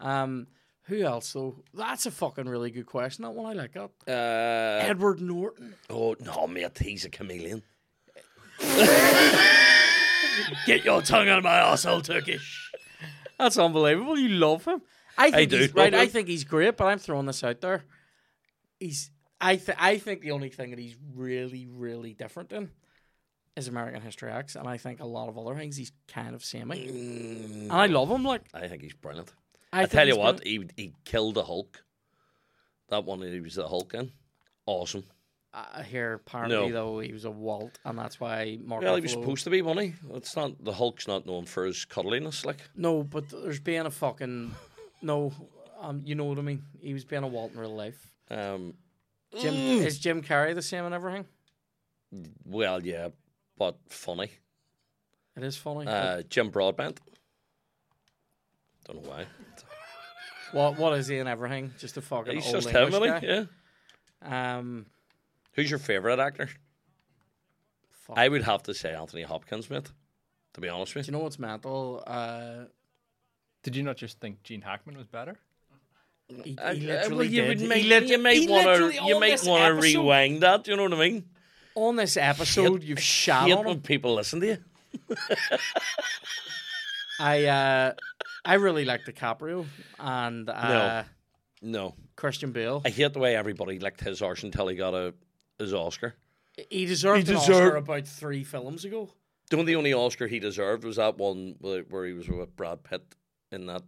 Um, 0.00 0.46
who 0.84 1.02
else 1.02 1.32
though? 1.32 1.56
That's 1.72 2.06
a 2.06 2.10
fucking 2.10 2.44
really 2.46 2.70
good 2.70 2.86
question. 2.86 3.24
That 3.24 3.30
one 3.30 3.46
I 3.46 3.52
like 3.54 3.72
that. 3.72 3.90
Uh, 4.06 4.84
Edward 4.86 5.20
Norton. 5.20 5.74
oh 5.88 6.14
no, 6.20 6.46
mate, 6.46 6.78
he's 6.78 7.04
a 7.04 7.10
chameleon. 7.10 7.62
Get 10.66 10.84
your 10.84 11.00
tongue 11.02 11.28
out 11.28 11.38
of 11.38 11.44
my 11.44 11.58
arsehole, 11.58 12.02
Turkish. 12.04 12.70
That's 13.38 13.58
unbelievable. 13.58 14.18
You 14.18 14.28
love 14.30 14.64
him. 14.64 14.82
I 15.16 15.30
think 15.30 15.50
do 15.50 15.58
he's, 15.58 15.74
right. 15.74 15.94
I 15.94 16.06
think 16.06 16.28
he's 16.28 16.44
great, 16.44 16.76
but 16.76 16.86
I'm 16.86 16.98
throwing 16.98 17.26
this 17.26 17.42
out 17.44 17.60
there. 17.60 17.84
He's. 18.78 19.10
I 19.44 19.56
th- 19.56 19.78
I 19.80 19.98
think 19.98 20.20
the 20.22 20.30
only 20.32 20.48
thing 20.48 20.70
that 20.70 20.78
he's 20.78 20.96
really, 21.14 21.66
really 21.66 22.14
different 22.14 22.52
in 22.52 22.70
is 23.56 23.68
American 23.68 24.00
History 24.00 24.30
X, 24.32 24.56
and 24.56 24.66
I 24.66 24.78
think 24.78 25.00
a 25.00 25.06
lot 25.06 25.28
of 25.28 25.38
other 25.38 25.54
things 25.54 25.76
he's 25.76 25.92
kind 26.08 26.34
of 26.34 26.44
samey. 26.44 26.88
And 26.88 27.72
I 27.72 27.86
love 27.86 28.08
him. 28.10 28.24
Like 28.24 28.42
I 28.54 28.66
think 28.68 28.82
he's 28.82 28.94
brilliant. 28.94 29.32
I, 29.72 29.82
I 29.82 29.86
tell 29.86 30.06
you 30.08 30.16
what, 30.16 30.38
brilliant. 30.42 30.72
he 30.76 30.82
he 30.84 30.92
killed 31.04 31.34
the 31.34 31.44
Hulk. 31.44 31.84
That 32.88 33.04
one 33.04 33.20
that 33.20 33.32
he 33.32 33.40
was 33.40 33.54
the 33.54 33.66
Hulk 33.68 33.94
in, 33.94 34.10
awesome. 34.66 35.04
I 35.56 35.82
hear 35.84 36.14
apparently 36.14 36.56
No. 36.56 36.72
though 36.72 36.98
he 36.98 37.12
was 37.12 37.24
a 37.24 37.30
Walt, 37.30 37.78
and 37.84 37.96
that's 37.98 38.18
why 38.18 38.58
Mark. 38.64 38.82
Well, 38.82 38.96
he 38.96 39.02
was 39.02 39.12
supposed 39.12 39.44
to 39.44 39.50
be, 39.50 39.62
wasn't? 39.62 39.94
It's 40.14 40.34
not 40.34 40.62
the 40.64 40.72
Hulk's 40.72 41.06
not 41.06 41.26
known 41.26 41.44
for 41.46 41.64
his 41.64 41.84
cuddliness, 41.84 42.44
like. 42.44 42.58
No, 42.74 43.04
but 43.04 43.28
there's 43.28 43.60
being 43.60 43.86
a 43.86 43.90
fucking 43.90 44.52
no. 45.02 45.32
Um, 45.80 46.02
you 46.04 46.14
know 46.16 46.24
what 46.24 46.38
I 46.38 46.42
mean. 46.42 46.62
He 46.80 46.92
was 46.92 47.04
being 47.04 47.22
a 47.22 47.28
Walt 47.28 47.52
in 47.52 47.60
real 47.60 47.74
life. 47.76 48.14
Um, 48.30 48.74
Jim 49.40 49.54
is 49.54 49.98
Jim 49.98 50.22
Carrey 50.22 50.54
the 50.54 50.62
same 50.62 50.84
and 50.84 50.94
everything. 50.94 51.26
well, 52.44 52.82
yeah, 52.82 53.08
but 53.58 53.76
funny. 53.88 54.30
It 55.36 55.42
is 55.42 55.56
funny. 55.56 55.86
Uh, 55.86 56.22
Jim 56.28 56.50
Broadbent. 56.50 57.00
Don't 58.86 59.02
know 59.02 59.10
why. 59.10 59.26
what 60.52 60.78
what 60.78 60.92
is 60.98 61.08
he 61.08 61.18
in 61.18 61.26
everything? 61.26 61.72
Just 61.78 61.96
a 61.96 62.00
fucking 62.02 62.34
He's 62.34 62.46
old 62.46 62.54
just 62.54 62.68
him, 62.68 62.84
English 62.84 63.02
isn't 63.02 63.20
he? 63.22 63.26
guy. 63.26 63.46
Yeah. 64.22 64.58
Um, 64.58 64.86
Who's 65.54 65.70
your 65.70 65.78
favourite 65.78 66.18
actor? 66.18 66.48
fuck. 67.90 68.18
I 68.18 68.28
would 68.28 68.42
have 68.42 68.62
to 68.64 68.74
say 68.74 68.94
Anthony 68.94 69.22
Hopkins, 69.22 69.70
mate. 69.70 69.90
To 70.54 70.60
be 70.60 70.68
honest 70.68 70.94
with 70.94 71.06
you. 71.06 71.12
Do 71.12 71.12
you. 71.12 71.16
you 71.16 71.18
know 71.20 71.24
what's 71.24 71.38
mental? 71.38 72.02
Uh, 72.06 72.64
Did 73.62 73.74
you 73.74 73.82
not 73.82 73.96
just 73.96 74.20
think 74.20 74.42
Gene 74.44 74.60
Hackman 74.60 74.96
was 74.96 75.06
better? 75.06 75.36
He, 76.28 76.42
he 76.42 76.86
literally 76.86 77.16
well, 77.16 77.24
you 77.24 77.42
did. 77.42 77.60
would 77.60 77.68
make, 77.68 77.84
lit- 77.86 78.06
you 78.08 78.18
might 78.18 78.48
want 78.48 78.66
to 78.94 79.04
you 79.04 79.20
might 79.20 79.42
want 79.44 79.74
to 79.74 79.80
rewind 79.80 80.42
that. 80.42 80.66
You 80.66 80.76
know 80.76 80.84
what 80.84 80.94
I 80.94 80.98
mean? 80.98 81.24
on 81.76 81.96
this 81.96 82.16
episode. 82.16 82.82
You've 82.84 83.00
shot 83.02 83.48
Hate 83.48 83.52
on 83.54 83.64
when 83.64 83.74
him. 83.76 83.82
people 83.82 84.14
listen 84.14 84.40
to 84.40 84.46
you. 84.46 84.58
I 87.20 87.44
uh, 87.44 87.92
I 88.44 88.54
really 88.54 88.84
like 88.84 89.04
DiCaprio 89.04 89.66
and 89.98 90.48
uh, 90.48 91.04
No, 91.62 91.94
Christian 92.16 92.52
Bale. 92.52 92.82
I 92.84 92.90
hate 92.90 93.12
the 93.12 93.18
way 93.18 93.36
everybody 93.36 93.78
licked 93.78 94.00
his 94.00 94.20
arse 94.22 94.42
until 94.42 94.68
he 94.68 94.76
got 94.76 94.94
a 94.94 95.14
his 95.58 95.72
Oscar. 95.72 96.14
he 96.70 96.86
deserved 96.86 97.26
He 97.28 97.32
an 97.32 97.38
Oscar 97.38 97.76
about 97.76 98.06
three 98.06 98.44
films 98.44 98.84
ago. 98.84 99.10
The 99.50 99.58
only 99.58 99.74
only 99.74 99.92
Oscar 99.92 100.26
he 100.26 100.38
deserved 100.40 100.84
was 100.84 100.96
that 100.96 101.18
one 101.18 101.56
where 101.60 101.82
where 101.82 102.06
he 102.06 102.12
was 102.12 102.28
with 102.28 102.56
Brad 102.56 102.82
Pitt 102.82 103.04
in 103.52 103.66
that 103.66 103.82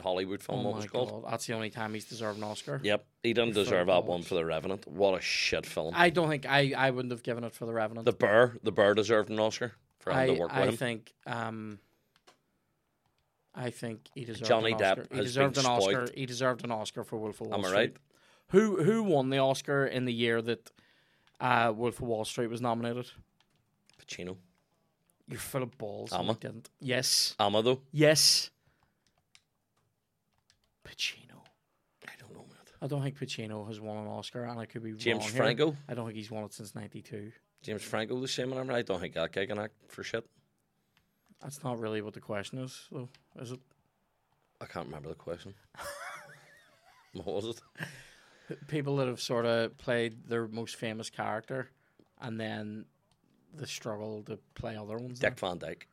Hollywood 0.00 0.42
film. 0.42 0.60
Oh 0.60 0.70
what 0.70 0.76
was 0.76 0.86
called? 0.86 1.22
god, 1.22 1.32
that's 1.32 1.46
the 1.46 1.54
only 1.54 1.70
time 1.70 1.94
he's 1.94 2.04
deserved 2.04 2.38
an 2.38 2.44
Oscar. 2.44 2.80
Yep, 2.82 3.04
he 3.22 3.32
didn't 3.32 3.54
For 3.54 3.64
deserve 3.64 3.86
that 3.88 4.04
one 4.04 4.22
for 4.22 4.34
The 4.34 4.44
Revenant. 4.44 4.86
What 4.86 5.18
a 5.18 5.20
shit 5.20 5.66
film. 5.66 5.94
I 5.96 6.10
don't 6.10 6.28
think 6.28 6.46
I, 6.46 6.72
I 6.76 6.90
wouldn't 6.90 7.12
have 7.12 7.22
given 7.22 7.44
it 7.44 7.54
for 7.54 7.66
the 7.66 7.72
Revenant. 7.72 8.04
the 8.06 8.12
Burr, 8.12 8.56
the 8.62 8.72
Burr 8.72 8.94
deserved 8.94 9.30
an 9.30 9.38
Oscar 9.40 9.72
for 9.98 10.12
having 10.12 10.30
I, 10.30 10.34
to 10.34 10.40
work 10.40 10.50
I 10.52 10.60
with 10.60 10.68
him. 10.68 10.74
I 10.74 10.76
think 10.76 11.14
um, 11.26 11.78
I 13.54 13.70
think 13.70 14.08
he 14.14 14.24
deserved 14.24 14.46
Johnny 14.46 14.72
an 14.72 14.78
Depp 14.78 14.90
Oscar. 14.92 15.06
He 15.10 15.16
has 15.16 15.26
deserved 15.26 15.58
an 15.58 15.66
Oscar. 15.66 16.08
He 16.14 16.26
deserved 16.26 16.64
an 16.64 16.70
Oscar 16.70 17.04
for 17.04 17.16
Wolf 17.18 17.40
of 17.40 17.48
Wall 17.48 17.58
Am 17.58 17.64
I 17.64 17.72
right? 17.72 17.96
Who 18.48 18.82
who 18.82 19.02
won 19.02 19.30
the 19.30 19.38
Oscar 19.38 19.86
in 19.86 20.04
the 20.04 20.12
year 20.12 20.40
that 20.42 20.70
uh, 21.40 21.72
Wolf 21.74 22.00
of 22.00 22.06
Wall 22.06 22.24
Street 22.24 22.48
was 22.48 22.60
nominated? 22.60 23.10
Pacino, 24.00 24.36
You're 25.28 25.38
full 25.38 25.62
of 25.62 25.76
balls. 25.78 26.12
Alma? 26.12 26.34
didn't. 26.40 26.68
Yes. 26.80 27.34
Amma 27.38 27.62
though. 27.62 27.80
Yes. 27.92 28.50
Pacino. 30.90 31.44
I 32.06 32.12
don't 32.18 32.32
know, 32.34 32.40
man. 32.40 32.56
I 32.82 32.86
don't 32.86 33.02
think 33.02 33.18
Pacino 33.18 33.66
has 33.68 33.80
won 33.80 33.98
an 33.98 34.06
Oscar, 34.06 34.44
and 34.44 34.58
I 34.58 34.66
could 34.66 34.82
be 34.82 34.92
James 34.92 35.24
wrong 35.24 35.32
Franco, 35.32 35.66
Here. 35.66 35.78
I 35.88 35.94
don't 35.94 36.06
think 36.06 36.16
he's 36.16 36.30
won 36.30 36.44
it 36.44 36.52
since 36.52 36.74
'92. 36.74 37.32
James 37.62 37.82
Franco, 37.82 38.18
the 38.20 38.28
same 38.28 38.50
number. 38.50 38.72
I 38.72 38.82
don't 38.82 39.00
think 39.00 39.14
that 39.14 39.32
guy 39.32 39.46
can 39.46 39.58
act 39.58 39.74
for 39.88 40.02
shit. 40.02 40.26
That's 41.42 41.62
not 41.62 41.78
really 41.78 42.02
what 42.02 42.14
the 42.14 42.20
question 42.20 42.58
is, 42.58 42.88
though, 42.90 43.08
is 43.38 43.52
it? 43.52 43.60
I 44.60 44.66
can't 44.66 44.86
remember 44.86 45.08
the 45.08 45.14
question. 45.14 45.54
what 47.12 47.26
was 47.26 47.46
it? 47.46 47.86
people 48.68 48.96
that 48.96 49.06
have 49.06 49.20
sort 49.20 49.46
of 49.46 49.76
played 49.78 50.28
their 50.28 50.48
most 50.48 50.76
famous 50.76 51.08
character 51.08 51.70
and 52.20 52.38
then 52.38 52.84
the 53.54 53.66
struggle 53.66 54.22
to 54.24 54.38
play 54.54 54.76
other 54.76 54.96
ones. 54.96 55.18
Dick 55.18 55.38
Van 55.38 55.58
Dyke, 55.58 55.88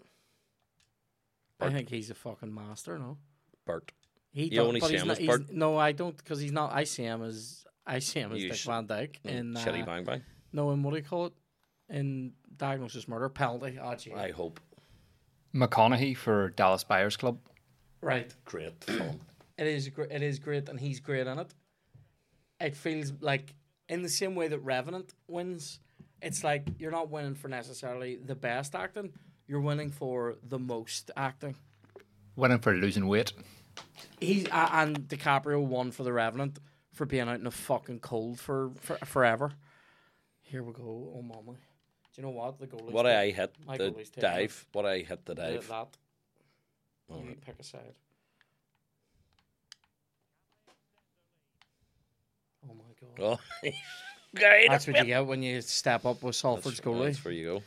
I 1.60 1.70
think 1.70 1.89
he's 1.89 2.10
a 2.10 2.16
fucking 2.16 2.54
master. 2.54 2.98
No, 3.00 3.18
Bert. 3.66 3.91
He 4.38 4.46
You 4.46 4.50
don't- 4.58 4.68
only 4.68 4.80
but 4.80 4.88
see 4.88 4.94
he's 4.94 5.02
him 5.02 5.08
not- 5.08 5.18
as 5.20 5.24
he's- 5.24 5.50
No, 5.52 5.78
I 5.78 5.92
don't, 5.92 6.16
because 6.16 6.40
he's 6.40 6.52
not. 6.52 6.72
I 6.74 6.84
see 6.84 7.04
him 7.04 7.24
as 7.24 7.66
I 7.86 8.00
see 8.00 8.20
him 8.20 8.32
as 8.34 8.42
You 8.42 8.50
Dick 8.50 8.58
s- 8.58 8.66
Van 8.66 8.86
Dyke 8.86 9.20
in 9.24 9.56
uh, 9.58 9.60
Shitty 9.60 9.86
Bang 9.86 10.04
Bang. 10.04 10.22
no, 10.54 10.72
in 10.72 10.84
what 10.84 10.92
do 10.92 10.98
you 10.98 11.04
call 11.04 11.28
it? 11.28 11.34
In 11.90 12.34
Diagnosis 12.58 13.08
Murder 13.08 13.30
penalty. 13.30 13.80
Oh, 13.82 13.96
gee. 13.96 14.14
I 14.14 14.32
hope. 14.32 14.60
McConaughey 15.56 16.16
for 16.16 16.50
Dallas 16.52 16.84
Buyers 16.84 17.16
Club. 17.18 17.40
Right, 18.02 18.34
Great 18.46 18.84
film. 18.84 19.22
it 19.58 19.68
is. 19.68 19.90
gr- 19.90 20.04
It 20.04 20.22
is 20.22 20.40
great, 20.40 20.70
and 20.70 20.80
he's 20.80 21.00
great 21.00 21.26
in 21.28 21.40
it. 21.40 21.54
It 22.60 22.76
feels 22.76 23.14
like 23.22 23.56
in 23.90 24.02
the 24.04 24.10
same 24.10 24.36
way 24.36 24.48
that 24.50 24.60
Revenant 24.60 25.14
wins. 25.28 25.80
It's 26.22 26.44
like 26.44 26.68
you're 26.80 26.92
not 26.92 27.10
winning 27.10 27.36
for 27.36 27.48
necessarily 27.48 28.18
the 28.18 28.36
best 28.36 28.76
acting. 28.76 29.14
You're 29.48 29.62
winning 29.62 29.92
for 29.92 30.36
the 30.44 30.60
most 30.60 31.10
acting. 31.16 31.56
Winning 32.36 32.60
for 32.60 32.74
losing 32.76 33.08
weight. 33.08 33.34
He's 34.20 34.47
uh, 34.47 34.70
and 34.72 35.07
DiCaprio 35.07 35.61
won 35.61 35.91
for 35.91 36.03
The 36.03 36.13
Revenant 36.13 36.59
for 36.93 37.05
being 37.05 37.28
out 37.30 37.36
in 37.36 37.43
the 37.43 37.51
fucking 37.51 37.99
cold 37.99 38.39
for, 38.39 38.72
for 38.80 38.97
forever. 39.05 39.51
Here 40.41 40.63
we 40.63 40.74
go. 40.74 41.13
Oh 41.15 41.22
mama. 41.22 41.53
Do 41.53 41.57
you 42.15 42.24
know 42.24 42.30
what 42.32 42.59
the 42.59 42.65
goal 42.65 42.88
is? 42.88 42.93
What 42.93 43.05
I 43.05 43.28
hit 43.30 43.55
My 43.65 43.78
the 43.78 43.91
goalie's 43.91 44.09
dive. 44.09 44.65
What 44.72 44.86
I 44.86 44.99
hit 44.99 45.26
the 45.26 45.36
dive. 45.36 45.68
that. 45.68 45.97
You 47.09 47.36
pick 47.45 47.55
a 47.59 47.63
side. 47.63 47.93
Oh 52.68 52.74
my 52.74 53.20
god. 53.24 53.39
Oh, 53.63 53.70
That's 54.68 54.88
what 54.88 54.97
you 54.97 55.05
get 55.05 55.26
when 55.26 55.43
you 55.43 55.61
step 55.61 56.05
up 56.05 56.24
with 56.24 56.36
Salford's 56.36 56.82
goalie 56.82 57.05
That's 57.05 57.24
where 57.24 57.34
you 57.34 57.45
go. 57.45 57.63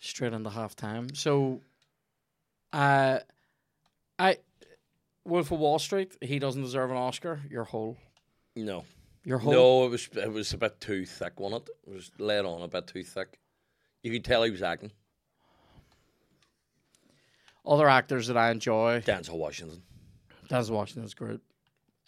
straight 0.00 0.32
into 0.32 0.50
half 0.50 0.74
time. 0.74 1.14
So, 1.14 1.60
uh, 2.72 3.18
I 4.18 4.38
Wolf 5.24 5.50
of 5.52 5.58
Wall 5.60 5.78
Street. 5.78 6.16
He 6.20 6.38
doesn't 6.38 6.62
deserve 6.62 6.90
an 6.90 6.96
Oscar. 6.96 7.40
You're 7.48 7.64
whole. 7.64 7.96
No, 8.56 8.84
You're 9.24 9.38
whole. 9.38 9.52
no, 9.52 9.86
it 9.86 9.90
was 9.90 10.08
it 10.14 10.30
was 10.32 10.52
a 10.52 10.58
bit 10.58 10.80
too 10.80 11.06
thick, 11.06 11.38
wasn't 11.40 11.68
it? 11.68 11.74
It 11.86 11.94
was 11.94 12.10
laid 12.18 12.44
on 12.44 12.62
a 12.62 12.68
bit 12.68 12.86
too 12.86 13.02
thick. 13.04 13.38
You 14.02 14.10
could 14.12 14.24
tell 14.24 14.42
he 14.42 14.50
was 14.50 14.62
acting. 14.62 14.90
Other 17.64 17.88
actors 17.88 18.26
that 18.26 18.36
I 18.36 18.50
enjoy. 18.50 19.02
Denzel 19.06 19.38
Washington, 19.38 19.82
Denzel 20.48 20.70
Washington's 20.70 21.14
great. 21.14 21.40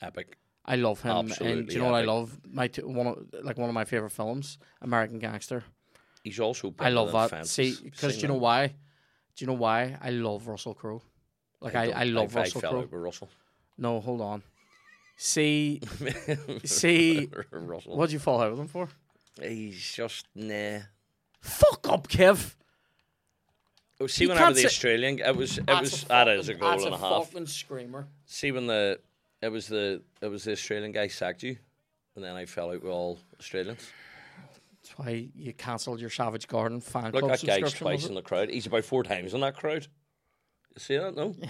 epic. 0.02 0.36
I 0.66 0.76
love 0.76 1.00
him. 1.02 1.16
and 1.16 1.28
do 1.28 1.32
Absolutely 1.34 1.74
you 1.74 1.80
know 1.80 1.86
what 1.86 1.94
I 1.94 1.98
epic. 2.00 2.08
love? 2.08 2.40
My 2.50 2.66
two, 2.68 2.88
one 2.88 3.06
of, 3.06 3.26
like 3.44 3.58
one 3.58 3.68
of 3.68 3.74
my 3.74 3.84
favorite 3.84 4.10
films, 4.10 4.58
American 4.82 5.18
Gangster. 5.18 5.62
He's 6.24 6.40
also. 6.40 6.74
I 6.80 6.88
love 6.90 7.12
than 7.12 7.20
that. 7.20 7.30
Fences. 7.30 7.50
See, 7.52 7.84
because 7.84 8.12
Seen 8.14 8.20
do 8.20 8.22
you 8.22 8.28
know 8.28 8.34
that? 8.34 8.40
why? 8.40 8.66
Do 8.66 8.74
you 9.38 9.46
know 9.46 9.52
why? 9.52 9.96
I 10.00 10.10
love 10.10 10.48
Russell 10.48 10.74
Crowe. 10.74 11.02
Like 11.64 11.74
I, 11.74 11.86
don't- 11.86 11.96
I, 11.96 12.04
love 12.04 12.36
I, 12.36 12.40
Russell 12.40 12.62
I 12.64 12.68
Crowe. 12.70 12.88
Russell. 12.92 13.28
No, 13.78 14.00
hold 14.00 14.20
on. 14.20 14.42
See, 15.16 15.80
see, 16.64 17.28
Russell. 17.50 17.96
what'd 17.96 18.12
you 18.12 18.18
fall 18.18 18.40
out 18.40 18.50
with 18.50 18.60
him 18.60 18.68
for? 18.68 18.88
He's 19.40 19.80
just 19.92 20.26
nah. 20.34 20.78
Fuck 21.40 21.88
up, 21.88 22.08
Kev. 22.08 22.54
Oh, 24.00 24.06
see, 24.06 24.24
You 24.24 24.28
whenever 24.30 24.46
can't 24.46 24.56
the 24.56 24.66
Australian, 24.66 25.18
it 25.20 25.36
was 25.36 25.58
it 25.58 25.66
was 25.68 26.02
a 26.04 26.06
ah, 26.12 26.24
that 26.24 26.26
fucking- 26.26 26.40
is 26.40 26.48
a 26.48 26.54
goal 26.54 26.70
and 26.72 26.82
a 26.82 26.94
a 26.94 26.98
half. 26.98 27.30
fucking 27.30 27.46
screamer. 27.46 28.06
See 28.26 28.50
when 28.52 28.66
the 28.66 28.98
it 29.40 29.48
was 29.48 29.66
the 29.68 30.02
it 30.20 30.26
was 30.28 30.44
the 30.44 30.52
Australian 30.52 30.92
guy 30.92 31.06
sacked 31.08 31.42
you, 31.42 31.56
and 32.16 32.24
then 32.24 32.34
I 32.36 32.44
fell 32.46 32.70
out 32.70 32.82
with 32.82 32.90
all 32.92 33.18
Australians. 33.38 33.86
That's 34.82 34.98
why 34.98 35.28
you 35.34 35.52
cancelled 35.54 36.00
your 36.00 36.10
Savage 36.10 36.46
Garden 36.48 36.80
fan 36.80 37.12
Look, 37.12 37.20
club 37.24 37.30
that 37.30 37.46
guy's 37.46 37.58
subscription. 37.60 37.86
twice 37.86 38.06
in 38.06 38.14
the 38.14 38.22
crowd. 38.22 38.50
He's 38.50 38.66
about 38.66 38.84
four 38.84 39.02
times 39.04 39.32
in 39.32 39.40
that 39.40 39.56
crowd. 39.56 39.86
You 40.74 40.80
see 40.80 40.96
that? 40.96 41.14
No, 41.14 41.34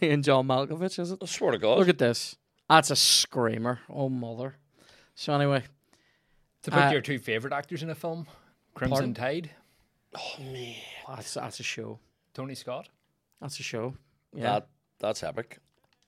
Being 0.00 0.22
John 0.22 0.46
Malkovich, 0.46 0.98
is 0.98 1.12
it? 1.12 1.18
I 1.22 1.26
swear 1.26 1.52
to 1.52 1.58
God. 1.58 1.78
Look 1.78 1.88
at 1.88 1.98
this. 1.98 2.36
That's 2.68 2.90
a 2.90 2.96
screamer. 2.96 3.80
Oh 3.88 4.08
mother. 4.08 4.56
So 5.14 5.34
anyway, 5.34 5.64
To 6.62 6.70
put 6.70 6.82
Uh, 6.84 6.90
your 6.90 7.00
two 7.00 7.18
favorite 7.18 7.52
actors 7.52 7.82
in 7.82 7.90
a 7.90 7.94
film, 7.94 8.26
Crimson 8.74 9.14
Pardon? 9.14 9.16
Tide, 9.44 9.50
Oh, 10.16 10.42
man. 10.42 10.74
that's 11.08 11.34
that's 11.34 11.60
a 11.60 11.62
show. 11.62 11.98
Tony 12.34 12.54
Scott. 12.54 12.88
That's 13.40 13.58
a 13.60 13.62
show. 13.62 13.94
Yeah, 14.34 14.42
That 14.44 14.68
that's 14.98 15.22
epic. 15.22 15.58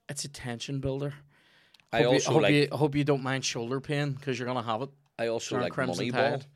it's 0.08 0.24
a 0.24 0.28
tension 0.28 0.80
builder. 0.80 1.14
I 1.92 2.02
Hope, 2.02 2.14
also 2.14 2.30
you, 2.30 2.34
hope, 2.34 2.42
like 2.42 2.54
you, 2.54 2.68
hope 2.72 2.94
you 2.96 3.04
don't 3.04 3.22
mind 3.22 3.44
shoulder 3.44 3.80
pain 3.80 4.12
because 4.12 4.38
you're 4.38 4.46
gonna 4.48 4.62
have 4.62 4.82
it. 4.82 4.90
I 5.18 5.28
also 5.28 5.54
during 5.56 5.64
like 5.64 5.72
Crimson 5.72 6.10
Moneyball. 6.10 6.12
Tide. 6.12 6.46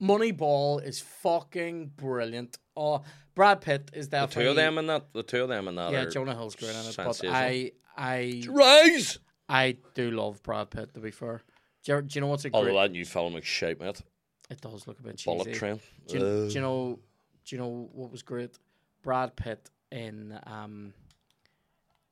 Moneyball 0.00 0.82
is 0.84 1.00
fucking 1.00 1.92
brilliant. 1.96 2.56
Oh, 2.76 3.02
Brad 3.40 3.62
Pitt 3.62 3.90
is 3.94 4.10
The 4.10 4.18
definitely 4.18 4.44
two 4.44 4.50
of 4.50 4.56
them 4.56 4.76
in 4.76 4.86
that. 4.88 5.14
The 5.14 5.22
two 5.22 5.42
of 5.44 5.48
them 5.48 5.66
in 5.66 5.74
that. 5.76 5.92
Yeah, 5.92 6.04
Jonah 6.04 6.34
Hill's 6.34 6.56
great 6.56 6.74
in 6.76 6.84
it, 6.84 6.94
but. 6.94 7.22
I 7.24 7.72
I 7.96 8.42
Rise. 8.46 9.18
I 9.48 9.78
do 9.94 10.10
love 10.10 10.42
Brad 10.42 10.68
Pitt. 10.68 10.92
To 10.92 11.00
be 11.00 11.10
fair, 11.10 11.40
do 11.82 11.92
you, 11.92 12.02
do 12.02 12.14
you 12.16 12.20
know 12.20 12.26
what's 12.26 12.44
a 12.44 12.50
Although 12.52 12.66
great? 12.72 12.82
that 12.82 12.90
new 12.92 13.06
film 13.06 13.32
looks 13.32 13.46
shite, 13.46 13.80
mate. 13.80 14.02
It 14.50 14.60
does 14.60 14.86
look 14.86 14.98
a 14.98 15.02
bit 15.02 15.16
cheesy. 15.16 15.38
Bullet 15.38 15.54
Train. 15.54 15.80
Do 16.06 16.18
you, 16.18 16.20
do 16.20 16.54
you 16.54 16.60
know? 16.60 16.98
Do 17.46 17.56
you 17.56 17.62
know 17.62 17.88
what 17.94 18.12
was 18.12 18.20
great? 18.20 18.58
Brad 19.02 19.34
Pitt 19.36 19.70
in 19.90 20.38
um 20.46 20.92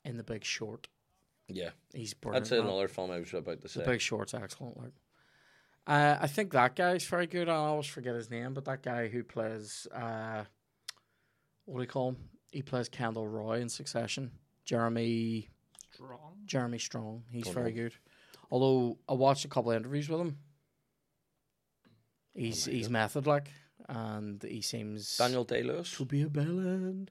in 0.03 0.17
The 0.17 0.23
Big 0.23 0.43
Short. 0.43 0.87
Yeah, 1.47 1.69
He's 1.93 2.15
brilliant. 2.15 2.45
that's 2.45 2.59
another 2.59 2.87
film 2.87 3.11
I 3.11 3.19
was 3.19 3.31
about 3.35 3.61
to 3.61 3.69
say. 3.69 3.81
The. 3.81 3.85
Big 3.85 4.01
Short's 4.01 4.33
excellent. 4.33 4.77
Like, 4.77 4.93
uh, 5.85 6.17
I 6.19 6.25
think 6.25 6.53
that 6.53 6.75
guy's 6.75 7.05
very 7.05 7.27
good. 7.27 7.47
I 7.49 7.53
always 7.53 7.85
forget 7.85 8.15
his 8.15 8.31
name, 8.31 8.55
but 8.55 8.65
that 8.65 8.81
guy 8.81 9.09
who 9.09 9.23
plays 9.23 9.85
uh, 9.93 10.45
what 11.69 11.77
do 11.79 11.83
you 11.83 11.87
call 11.87 12.09
him? 12.09 12.17
He 12.51 12.61
plays 12.61 12.89
Kendall 12.89 13.27
Roy 13.27 13.59
in 13.61 13.69
Succession. 13.69 14.31
Jeremy 14.65 15.49
Strong. 15.93 16.37
Jeremy 16.45 16.79
Strong. 16.79 17.23
He's 17.31 17.43
Don't 17.45 17.53
very 17.53 17.71
know. 17.71 17.83
good. 17.83 17.93
Although 18.51 18.97
I 19.07 19.13
watched 19.13 19.45
a 19.45 19.47
couple 19.47 19.71
of 19.71 19.77
interviews 19.77 20.09
with 20.09 20.19
him. 20.19 20.37
He's 22.33 22.67
my 22.67 22.73
he's 22.73 22.87
God. 22.87 22.91
method 22.93 23.27
like, 23.27 23.51
and 23.87 24.41
he 24.43 24.61
seems 24.61 25.17
Daniel 25.17 25.43
Day 25.43 25.63
Lewis. 25.63 25.91
to 25.97 26.05
be 26.05 26.21
a 26.21 26.27
bellend. 26.27 27.09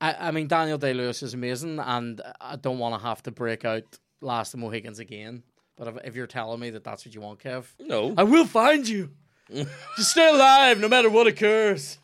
I, 0.00 0.28
I 0.28 0.30
mean, 0.30 0.46
Daniel 0.46 0.78
Day 0.78 0.94
Lewis 0.94 1.22
is 1.22 1.34
amazing, 1.34 1.78
and 1.80 2.20
I 2.40 2.56
don't 2.56 2.78
want 2.78 2.94
to 2.94 3.00
have 3.06 3.22
to 3.24 3.30
break 3.30 3.64
out 3.64 3.98
Last 4.20 4.54
of 4.54 4.60
the 4.60 4.66
Mohicans 4.66 4.98
again. 5.00 5.42
But 5.76 5.88
if, 5.88 5.96
if 6.04 6.14
you're 6.16 6.26
telling 6.26 6.60
me 6.60 6.70
that 6.70 6.84
that's 6.84 7.04
what 7.04 7.14
you 7.14 7.20
want, 7.20 7.40
Kev, 7.40 7.66
No, 7.80 8.14
I 8.16 8.22
will 8.24 8.46
find 8.46 8.86
you. 8.88 9.10
Just 9.96 10.10
stay 10.12 10.28
alive 10.28 10.78
no 10.80 10.88
matter 10.88 11.10
what 11.10 11.26
occurs. 11.26 11.98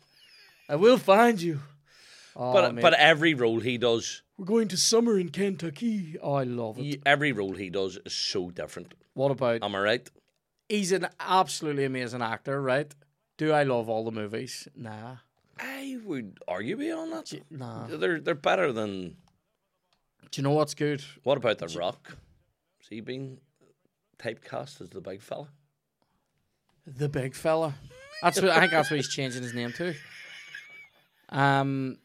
I 0.69 0.75
will 0.75 0.97
find 0.97 1.41
you. 1.41 1.59
Oh, 2.35 2.51
but 2.53 2.75
mate. 2.75 2.81
but 2.81 2.93
every 2.95 3.33
role 3.33 3.59
he 3.61 3.77
does, 3.77 4.21
we're 4.37 4.45
going 4.45 4.67
to 4.69 4.77
summer 4.77 5.17
in 5.17 5.29
Kentucky. 5.29 6.17
Oh, 6.21 6.33
I 6.33 6.43
love 6.43 6.77
it. 6.77 6.81
he, 6.83 7.01
every 7.05 7.31
role 7.31 7.53
he 7.53 7.69
does 7.69 7.97
is 8.05 8.13
so 8.13 8.49
different. 8.49 8.93
What 9.13 9.31
about 9.31 9.63
Am 9.63 9.73
I 9.75 9.79
right? 9.79 10.09
he's 10.67 10.91
an 10.91 11.07
absolutely 11.19 11.85
amazing 11.85 12.21
actor, 12.21 12.61
right? 12.61 12.93
Do 13.37 13.51
I 13.53 13.63
love 13.63 13.87
all 13.89 14.03
the 14.03 14.11
movies? 14.11 14.67
Nah. 14.75 15.17
I 15.59 15.97
would 16.03 16.37
argue 16.47 16.75
beyond 16.75 17.13
that. 17.13 17.25
J- 17.27 17.43
Nah. 17.49 17.87
They're 17.87 18.19
they're 18.19 18.35
better 18.35 18.73
than. 18.73 19.15
Do 20.31 20.41
you 20.41 20.43
know 20.43 20.51
what's 20.51 20.73
good? 20.73 21.01
What 21.23 21.37
about 21.37 21.59
The 21.59 21.67
Rock? 21.79 22.17
Has 22.79 22.87
he 22.89 22.99
been 22.99 23.37
typecast 24.19 24.81
as 24.81 24.89
the 24.89 24.99
big 24.99 25.21
fella? 25.21 25.47
The 26.85 27.07
big 27.07 27.35
fella. 27.35 27.75
That's 28.21 28.41
what 28.41 28.51
I 28.51 28.59
think. 28.59 28.71
That's 28.71 28.89
what 28.89 28.97
he's 28.97 29.07
changing 29.13 29.43
his 29.43 29.53
name 29.53 29.71
to. 29.73 29.93
Um, 31.29 31.97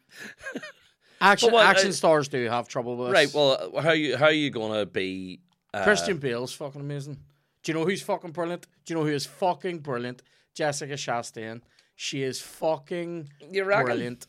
action 1.21 1.53
action 1.53 1.89
uh, 1.89 1.93
stars 1.93 2.27
do 2.27 2.43
have 2.49 2.67
trouble 2.67 2.97
with. 2.97 3.11
Right. 3.11 3.31
Well, 3.33 3.71
how 3.81 3.91
you 3.91 4.17
how 4.17 4.25
are 4.25 4.31
you 4.31 4.49
gonna 4.49 4.85
be? 4.85 5.39
Uh, 5.73 5.83
Christian 5.83 6.17
Bale's 6.17 6.53
fucking 6.53 6.81
amazing. 6.81 7.17
Do 7.63 7.71
you 7.71 7.77
know 7.77 7.85
who's 7.85 8.01
fucking 8.01 8.31
brilliant? 8.31 8.67
Do 8.85 8.93
you 8.93 8.99
know 8.99 9.05
who 9.05 9.13
is 9.13 9.25
fucking 9.25 9.79
brilliant? 9.79 10.21
Jessica 10.53 10.93
Chastain. 10.93 11.61
She 11.95 12.23
is 12.23 12.41
fucking 12.41 13.29
You 13.51 13.63
reckon? 13.63 13.85
brilliant. 13.85 14.27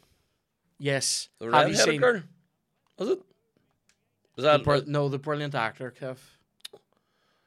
Yes. 0.78 1.28
The 1.38 1.50
have 1.50 1.68
you 1.68 1.74
seen? 1.74 2.00
girl? 2.00 2.22
Was 2.98 3.08
it? 3.08 3.18
Was 4.36 4.44
that? 4.44 4.62
Br- 4.62 4.78
no, 4.86 5.08
the 5.08 5.18
brilliant 5.18 5.54
actor, 5.54 5.92
Kev. 5.98 6.18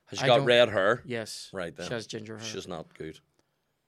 has 0.07 0.19
she 0.19 0.23
I 0.25 0.27
got 0.27 0.45
red 0.45 0.69
hair? 0.69 1.01
Yes. 1.05 1.49
Right 1.53 1.75
then. 1.75 1.87
She 1.87 1.93
has 1.93 2.07
ginger 2.07 2.37
hair. 2.37 2.45
She's 2.45 2.67
not 2.67 2.93
good. 2.97 3.19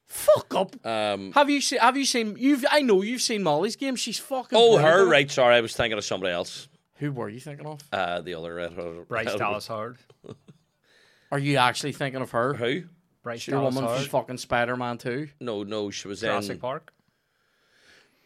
Fuck 0.07 0.55
up. 0.55 0.85
Um. 0.85 1.33
Have 1.33 1.49
you 1.49 1.61
seen? 1.61 1.79
Have 1.79 1.97
you 1.97 2.05
seen? 2.05 2.35
You've. 2.37 2.65
I 2.71 2.81
know 2.81 3.01
you've 3.01 3.21
seen 3.21 3.43
Molly's 3.43 3.75
game. 3.75 3.95
She's 3.95 4.17
fucking. 4.17 4.57
Oh, 4.57 4.77
brilliant 4.77 4.85
her. 4.85 5.05
it. 5.05 5.09
Right. 5.09 5.31
Sorry, 5.31 5.55
I 5.55 5.61
was 5.61 5.75
thinking 5.75 5.97
of 5.97 6.05
somebody 6.05 6.33
else. 6.33 6.69
Who 6.95 7.11
were 7.11 7.29
you 7.29 7.39
thinking 7.39 7.65
of? 7.67 7.81
Uh, 7.91 8.21
the 8.21 8.33
other 8.33 8.55
red. 8.55 9.07
Bryce 9.07 9.35
Dallas 9.35 9.67
Howard. 9.67 9.97
Are 11.31 11.39
you 11.39 11.57
actually 11.57 11.91
thinking 11.91 12.21
of 12.21 12.31
her? 12.31 12.53
Who? 12.53 12.83
Bryce 13.21 13.45
Your 13.47 13.59
Dallas 13.59 13.75
woman 13.75 13.95
from 13.95 14.05
fucking 14.05 14.37
Spider 14.37 14.77
Man 14.77 14.97
Two. 14.97 15.27
No, 15.41 15.63
no, 15.63 15.91
she 15.91 16.07
was 16.07 16.23
in 16.23 16.29
Jurassic 16.29 16.51
in. 16.51 16.59
Park. 16.59 16.93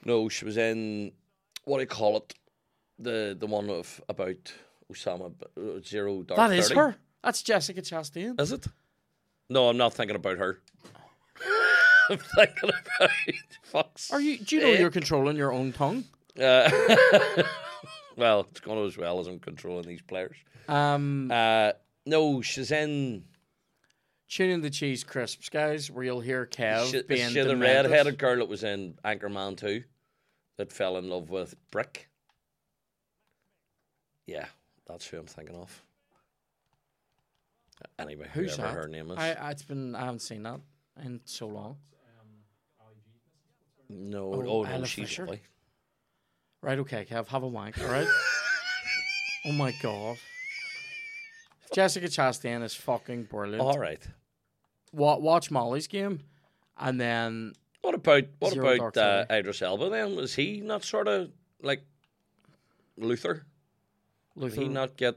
No, 0.06 0.30
she 0.30 0.46
was 0.46 0.58
in. 0.58 1.12
What 1.66 1.78
do 1.78 1.82
you 1.82 1.88
call 1.88 2.18
it? 2.18 2.34
The 3.00 3.36
the 3.38 3.48
one 3.48 3.70
of 3.70 4.00
about 4.08 4.54
Osama 4.92 5.34
uh, 5.58 5.82
Zero 5.84 6.22
Dark. 6.22 6.38
That 6.38 6.56
is 6.56 6.68
30. 6.68 6.80
her. 6.80 6.96
That's 7.24 7.42
Jessica 7.42 7.82
Chastain. 7.82 8.40
Is 8.40 8.52
it? 8.52 8.68
No, 9.50 9.70
I'm 9.70 9.78
not 9.78 9.94
thinking 9.94 10.16
about 10.16 10.38
her. 10.38 10.60
I'm 12.10 12.18
thinking 12.18 12.70
about 12.70 13.10
fucks. 13.72 14.12
Are 14.12 14.20
you? 14.22 14.38
Do 14.40 14.56
you 14.56 14.62
know 14.62 14.70
you're 14.72 14.90
controlling 14.92 15.38
your 15.38 15.52
own 15.54 15.72
tongue? 15.74 16.04
Uh, 16.40 16.70
well, 18.16 18.42
it's 18.50 18.60
going 18.60 18.86
as 18.86 18.98
well 18.98 19.20
as 19.20 19.28
I'm 19.28 19.40
controlling 19.40 19.86
these 19.88 20.02
players. 20.02 20.36
Um, 20.68 21.30
Uh, 21.32 21.74
no, 22.06 22.42
she's 22.42 22.72
in. 22.72 23.24
tune 24.30 24.50
in 24.50 24.62
the 24.62 24.70
cheese 24.70 25.04
crisps, 25.04 25.50
guys, 25.50 25.92
where 25.92 26.04
you'll 26.04 26.22
hear 26.22 26.46
Kev 26.46 26.92
She, 26.92 27.02
being 27.04 27.30
she 27.30 27.42
the 27.42 27.50
demented. 27.50 27.92
red-headed 27.92 28.18
girl 28.18 28.38
that 28.38 28.48
was 28.48 28.64
in 28.64 28.96
Anchorman 29.06 29.58
2 29.58 29.84
that 30.58 30.72
fell 30.72 30.98
in 30.98 31.10
love 31.10 31.30
with 31.30 31.56
Brick. 31.72 32.08
Yeah, 34.28 34.46
that's 34.88 35.06
who 35.06 35.18
I'm 35.20 35.26
thinking 35.28 35.56
of. 35.56 35.82
Anyway, 38.00 38.28
Who's 38.34 38.56
whoever 38.56 38.74
that? 38.74 38.82
her 38.84 38.88
name 38.88 39.12
is. 39.12 39.18
I- 39.18 39.52
it's 39.52 39.64
been 39.64 39.96
I 39.96 40.02
haven't 40.06 40.20
seen 40.22 40.44
that 40.44 40.60
in 41.04 41.22
so 41.26 41.48
long. 41.48 41.78
no, 43.90 44.34
Oh, 44.34 44.46
oh, 44.48 44.64
no, 44.64 44.84
she's 44.86 45.10
Fisher? 45.10 45.24
lovely. 45.24 45.42
Right, 46.62 46.80
okay, 46.80 47.06
Kev, 47.10 47.28
have 47.28 47.44
a 47.44 47.48
wank, 47.48 47.80
all 47.82 47.88
right? 47.92 48.08
oh 49.46 49.52
my 49.54 49.74
god. 49.82 50.18
Jessica 51.74 52.08
Chastain 52.08 52.64
is 52.64 52.76
fucking 52.76 53.24
brilliant. 53.24 53.62
All 53.62 53.80
right. 53.80 54.02
Wa- 54.94 55.18
watch 55.18 55.50
Molly's 55.50 55.88
game, 55.88 56.20
and 56.78 57.00
then 57.00 57.54
What 57.82 57.96
about 57.96 58.24
what 58.40 58.54
Zero 58.54 58.76
about 58.76 58.94
Dark 58.94 59.28
uh, 59.30 59.34
Idris 59.34 59.62
Elba 59.62 59.90
then? 59.90 60.16
Was 60.16 60.36
he 60.36 60.60
not 60.62 60.84
sort 60.84 61.08
of 61.08 61.32
like 61.62 61.82
Luther? 62.98 63.46
Did 64.38 64.54
he 64.54 64.68
not 64.68 64.98
get? 64.98 65.16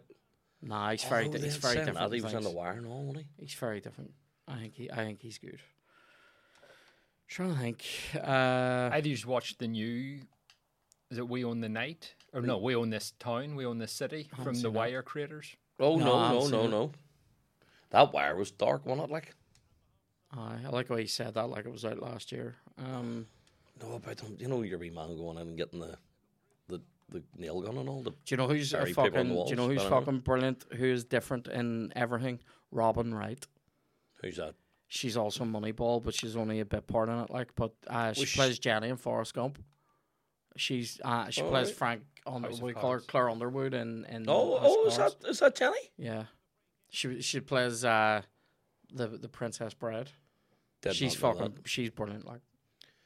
Nah, 0.62 0.92
he's 0.92 1.04
very, 1.04 1.26
Oh, 1.28 1.32
di- 1.32 1.38
he's 1.40 1.56
very 1.56 1.74
said 1.74 1.86
different. 1.86 2.10
that. 2.10 2.16
He 2.16 2.22
was 2.22 2.32
in 2.34 2.42
the 2.42 2.50
wire 2.50 2.72
and 2.72 2.86
all, 2.86 3.02
wasn't 3.04 3.26
he? 3.38 3.44
He's 3.44 3.54
very 3.54 3.80
different. 3.80 4.12
I 4.47 4.57
think 4.59 4.74
he, 4.74 4.90
I 4.90 4.97
think 4.97 5.20
he's 5.20 5.38
good. 5.38 5.61
trying 7.28 7.55
to 7.55 7.61
think. 7.61 7.84
Uh, 8.14 8.90
I 8.92 9.01
just 9.03 9.26
watched 9.26 9.59
the 9.59 9.68
new. 9.68 10.20
Is 11.11 11.18
it 11.18 11.28
We 11.28 11.45
Own 11.45 11.61
the 11.61 11.68
Night? 11.68 12.14
Or 12.32 12.40
no, 12.42 12.59
We 12.59 12.74
Own 12.74 12.90
This 12.90 13.12
Town, 13.18 13.55
We 13.55 13.64
Own 13.66 13.78
This 13.78 13.92
City 13.92 14.28
from 14.42 14.55
seen 14.55 14.64
the 14.64 14.70
that. 14.70 14.76
Wire 14.78 15.03
creators. 15.03 15.57
Oh 15.78 15.97
No, 15.97 16.05
no, 16.05 16.40
no, 16.40 16.49
no, 16.49 16.66
no. 16.66 16.92
That 17.90 18.12
wire 18.12 18.36
was 18.36 18.51
dark, 18.51 18.84
wasn't 18.86 19.09
it? 19.09 19.12
Like 19.12 19.34
I 20.32 20.57
I 20.66 20.68
like 20.70 20.88
the 20.88 20.95
way 20.95 21.03
he 21.03 21.07
said 21.09 21.34
that, 21.34 21.49
like 21.49 21.64
it 21.66 21.72
was 21.72 21.84
out 21.84 22.01
last 22.03 22.32
year. 22.32 22.57
Um, 22.78 23.26
no 23.80 23.92
about 23.95 24.16
them. 24.16 24.36
You 24.38 24.49
know 24.49 24.62
your 24.62 24.78
wee 24.78 24.90
man 24.90 25.16
going 25.16 25.38
in 25.38 25.49
and 25.49 25.57
getting 25.57 25.80
the 25.80 25.97
the, 26.68 26.80
the 27.09 27.22
nail 27.36 27.61
gun 27.61 27.78
and 27.78 27.88
all. 27.88 28.03
The, 28.03 28.11
do 28.11 28.16
you 28.28 28.36
know 28.36 28.49
who's 28.49 28.72
a 28.72 28.78
Bury 28.78 28.88
people 28.90 29.05
on 29.05 29.11
the 29.12 29.18
fucking? 29.20 29.45
Do 29.45 29.51
you 29.51 29.57
know 29.57 29.68
who's 29.68 29.82
but 29.82 29.90
know. 29.90 30.01
fucking 30.01 30.18
brilliant? 30.20 30.64
Who 30.76 30.86
is 30.86 31.05
different 31.05 31.47
in 31.49 31.92
everything? 31.95 32.40
Robin 32.72 33.14
Wright. 33.14 33.47
Who's 34.24 34.36
that? 34.36 34.54
She's 34.88 35.16
also 35.16 35.44
Moneyball, 35.44 36.02
but 36.02 36.14
she's 36.14 36.36
only 36.36 36.60
a 36.60 36.64
bit 36.64 36.86
part 36.86 37.08
in 37.08 37.18
it. 37.18 37.30
Like, 37.30 37.54
but 37.54 37.72
uh, 37.88 38.12
she 38.12 38.26
she- 38.26 38.36
plays 38.36 38.58
Jenny 38.58 38.88
in 38.88 38.96
Forrest 38.96 39.34
Gump. 39.34 39.58
She's 40.56 41.00
uh, 41.04 41.30
she 41.30 41.42
Oh, 41.42 41.48
plays 41.50 41.66
right. 41.68 41.76
Frank 41.76 42.02
of 42.26 42.60
we 42.62 42.72
call 42.72 42.92
her 42.92 43.00
Claire 43.00 43.28
Underwood 43.28 43.74
and 43.74 44.06
in 44.06 44.24
Oh, 44.28 44.58
oh, 44.60 44.86
is 44.86 44.96
that 44.98 45.14
is 45.28 45.40
that 45.40 45.56
Jenny? 45.56 45.76
yeah. 45.96 46.24
She 46.90 47.20
she 47.22 47.40
plays 47.40 47.84
uh 47.84 48.22
the 48.92 49.08
the 49.08 49.28
Princess 49.28 49.74
Bride. 49.74 50.10
Did 50.82 50.94
she's 50.94 51.16
fucking 51.16 51.58
she's 51.64 51.90
brilliant. 51.90 52.24
Like, 52.24 52.40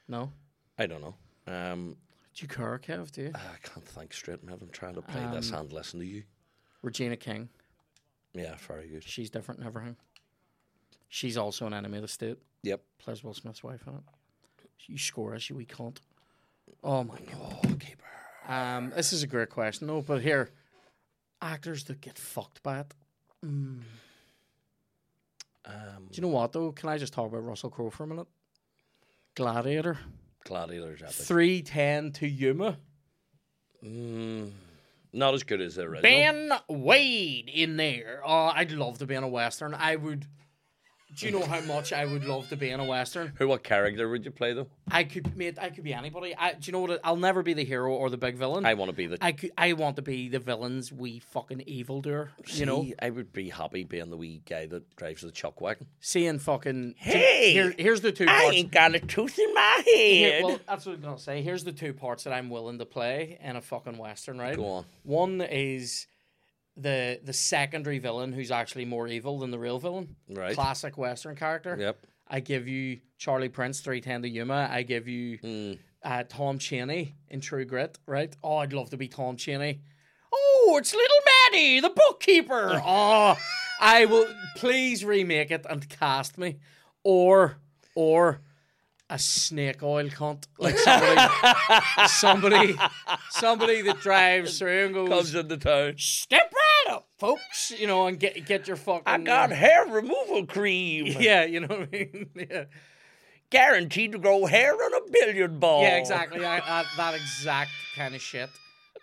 no. 0.07 0.31
I 0.77 0.85
don't 0.85 1.01
know. 1.01 1.15
Um, 1.47 1.95
do 2.35 2.43
you 2.43 2.47
care, 2.47 2.77
Kev? 2.77 3.11
Do 3.11 3.23
you? 3.23 3.31
I 3.33 3.67
can't 3.67 3.83
think 3.85 4.13
straight, 4.13 4.43
man. 4.43 4.59
I'm 4.61 4.69
trying 4.69 4.93
to 4.95 5.01
play 5.01 5.25
this 5.33 5.51
Um, 5.51 5.61
and 5.61 5.73
listen 5.73 5.99
to 6.01 6.05
you. 6.05 6.23
Regina 6.83 7.17
King. 7.17 7.49
Yeah, 8.33 8.55
very 8.67 8.87
good. 8.89 9.03
She's 9.03 9.31
different 9.31 9.61
in 9.61 9.65
everything. 9.65 9.95
She's 11.09 11.37
also 11.37 11.65
an 11.67 11.73
enemy 11.73 11.97
of 11.97 12.03
the 12.03 12.07
state. 12.07 12.37
Yep. 12.63 12.81
Plays 12.99 13.23
Will 13.23 13.33
Smith's 13.33 13.63
wife 13.63 13.81
in 13.87 13.93
it. 13.95 14.03
You 14.87 14.97
score 14.97 15.33
as 15.35 15.49
you 15.49 15.55
we 15.55 15.65
can't. 15.65 15.99
Oh 16.83 17.03
my 17.03 17.19
god. 17.19 17.79
Oh. 18.47 18.53
Um, 18.53 18.91
this 18.95 19.11
is 19.13 19.21
a 19.23 19.27
great 19.27 19.49
question, 19.49 19.87
though. 19.87 20.01
But 20.01 20.21
here, 20.21 20.49
actors 21.41 21.83
that 21.85 22.01
get 22.01 22.17
fucked 22.17 22.63
by 22.63 22.79
it. 22.79 22.93
Um, 23.43 23.83
Do 25.65 25.73
you 26.13 26.21
know 26.21 26.29
what 26.29 26.51
though? 26.53 26.71
Can 26.71 26.89
I 26.89 26.97
just 26.97 27.13
talk 27.13 27.27
about 27.27 27.45
Russell 27.45 27.69
Crowe 27.69 27.89
for 27.89 28.03
a 28.03 28.07
minute? 28.07 28.27
Gladiator. 29.35 29.97
Gladiators 30.45 31.01
epic. 31.01 31.13
Three 31.13 31.61
ten 31.61 32.11
to 32.13 32.27
Yuma. 32.27 32.77
Mm, 33.83 34.51
not 35.13 35.33
as 35.33 35.43
good 35.43 35.61
as 35.61 35.75
the 35.75 35.83
original. 35.83 36.01
Ben 36.01 36.51
Wade 36.67 37.49
in 37.53 37.77
there. 37.77 38.21
Oh, 38.25 38.51
I'd 38.53 38.71
love 38.71 38.97
to 38.99 39.05
be 39.05 39.15
in 39.15 39.23
a 39.23 39.27
western. 39.27 39.73
I 39.73 39.95
would. 39.95 40.25
Do 41.15 41.25
you 41.25 41.31
know 41.31 41.43
how 41.45 41.59
much 41.61 41.91
I 41.91 42.05
would 42.05 42.23
love 42.23 42.49
to 42.49 42.55
be 42.55 42.69
in 42.69 42.79
a 42.79 42.85
western? 42.85 43.33
Who? 43.37 43.47
What 43.47 43.63
character 43.63 44.07
would 44.07 44.23
you 44.23 44.31
play 44.31 44.53
though? 44.53 44.67
I 44.91 45.03
could, 45.03 45.35
mate. 45.35 45.57
I 45.59 45.69
could 45.69 45.83
be 45.83 45.93
anybody. 45.93 46.35
I, 46.35 46.53
do 46.53 46.59
you 46.63 46.71
know 46.71 46.81
what? 46.81 46.99
I'll 47.03 47.15
never 47.15 47.41
be 47.41 47.53
the 47.53 47.65
hero 47.65 47.93
or 47.93 48.09
the 48.09 48.17
big 48.17 48.35
villain. 48.35 48.65
I 48.65 48.75
want 48.75 48.89
to 48.89 48.95
be 48.95 49.07
the. 49.07 49.17
I 49.21 49.31
could. 49.31 49.51
I 49.57 49.73
want 49.73 49.95
to 49.95 50.01
be 50.01 50.29
the 50.29 50.39
villain's 50.39 50.91
wee 50.93 51.19
fucking 51.19 51.61
evildoer. 51.61 52.31
You 52.45 52.65
know, 52.65 52.85
I 53.01 53.09
would 53.09 53.33
be 53.33 53.49
happy 53.49 53.83
being 53.83 54.09
the 54.11 54.17
wee 54.17 54.41
guy 54.47 54.67
that 54.67 54.95
drives 54.95 55.23
the 55.23 55.31
chuck 55.31 55.61
wagon. 55.61 55.87
seeing 55.99 56.37
fucking. 56.39 56.95
Hey, 56.97 57.53
here, 57.53 57.73
here's 57.77 58.01
the 58.01 58.11
two 58.11 58.25
parts. 58.25 58.63
got 58.71 58.95
a 58.95 58.99
tooth 58.99 59.39
in 59.39 59.53
my 59.53 59.81
Here- 59.85 60.41
well, 60.43 60.59
that's 60.67 60.85
what 60.85 60.95
I'm 60.95 61.01
gonna 61.01 61.19
say. 61.19 61.41
Here's 61.41 61.63
the 61.63 61.71
two 61.71 61.93
parts 61.93 62.23
that 62.25 62.33
I'm 62.33 62.49
willing 62.49 62.77
to 62.79 62.85
play 62.85 63.39
in 63.41 63.55
a 63.55 63.61
fucking 63.61 63.97
western, 63.97 64.37
right? 64.37 64.55
Go 64.55 64.65
on. 64.65 64.85
One 65.03 65.41
is 65.41 66.07
the 66.81 67.19
the 67.23 67.33
secondary 67.33 67.99
villain 67.99 68.31
who's 68.33 68.51
actually 68.51 68.85
more 68.85 69.07
evil 69.07 69.39
than 69.39 69.51
the 69.51 69.59
real 69.59 69.79
villain. 69.79 70.15
Right. 70.29 70.55
Classic 70.55 70.97
western 70.97 71.35
character. 71.35 71.75
Yep. 71.79 71.97
I 72.27 72.39
give 72.39 72.67
you 72.67 72.99
Charlie 73.17 73.49
Prince, 73.49 73.81
three 73.81 74.01
ten 74.01 74.21
to 74.21 74.29
Yuma. 74.29 74.69
I 74.71 74.83
give 74.83 75.07
you 75.07 75.37
Hmm. 75.37 75.71
uh, 76.03 76.23
Tom 76.29 76.59
Chaney 76.59 77.15
in 77.27 77.41
True 77.41 77.65
Grit. 77.65 77.97
Right? 78.05 78.35
Oh, 78.43 78.57
I'd 78.57 78.73
love 78.73 78.89
to 78.91 78.97
be 78.97 79.07
Tom 79.07 79.35
Chaney. 79.35 79.81
Oh, 80.31 80.75
it's 80.79 80.93
little 80.93 81.17
Mattie, 81.51 81.79
the 81.79 81.89
bookkeeper. 81.89 82.81
oh, 82.85 83.35
I 83.81 84.05
will 84.05 84.27
please 84.55 85.03
remake 85.03 85.51
it 85.51 85.65
and 85.69 85.87
cast 85.89 86.37
me, 86.37 86.57
or 87.03 87.57
or 87.95 88.41
a 89.09 89.17
snake 89.17 89.81
oil 89.81 90.07
cunt 90.09 90.45
like 90.59 90.77
somebody, 90.77 91.27
somebody, 92.07 92.75
somebody 93.31 93.81
that 93.81 93.99
drives 94.01 94.59
through 94.59 94.85
and 94.85 94.93
goes, 94.93 95.09
Comes 95.09 95.33
into 95.35 95.57
town. 95.57 95.95
"Step 95.97 96.48
folks," 97.19 97.71
you 97.77 97.87
know, 97.87 98.07
and 98.07 98.19
get 98.19 98.45
get 98.45 98.67
your 98.67 98.77
fucking. 98.77 99.03
I 99.05 99.17
got 99.19 99.51
hair 99.51 99.85
removal 99.85 100.45
cream. 100.45 101.05
Yeah, 101.19 101.43
you 101.45 101.59
know 101.61 101.67
what 101.67 101.89
I 101.89 101.91
mean. 101.91 102.29
Yeah. 102.49 102.65
Guaranteed 103.51 104.11
to 104.11 104.19
grow 104.19 104.45
hair 104.45 104.73
on 104.73 104.93
a 104.93 105.09
billiard 105.11 105.59
ball. 105.59 105.81
Yeah, 105.81 105.97
exactly. 105.97 106.45
I, 106.45 106.59
I, 106.59 106.85
that 106.97 107.15
exact 107.15 107.71
kind 107.95 108.13
of 108.13 108.21
shit. 108.21 108.47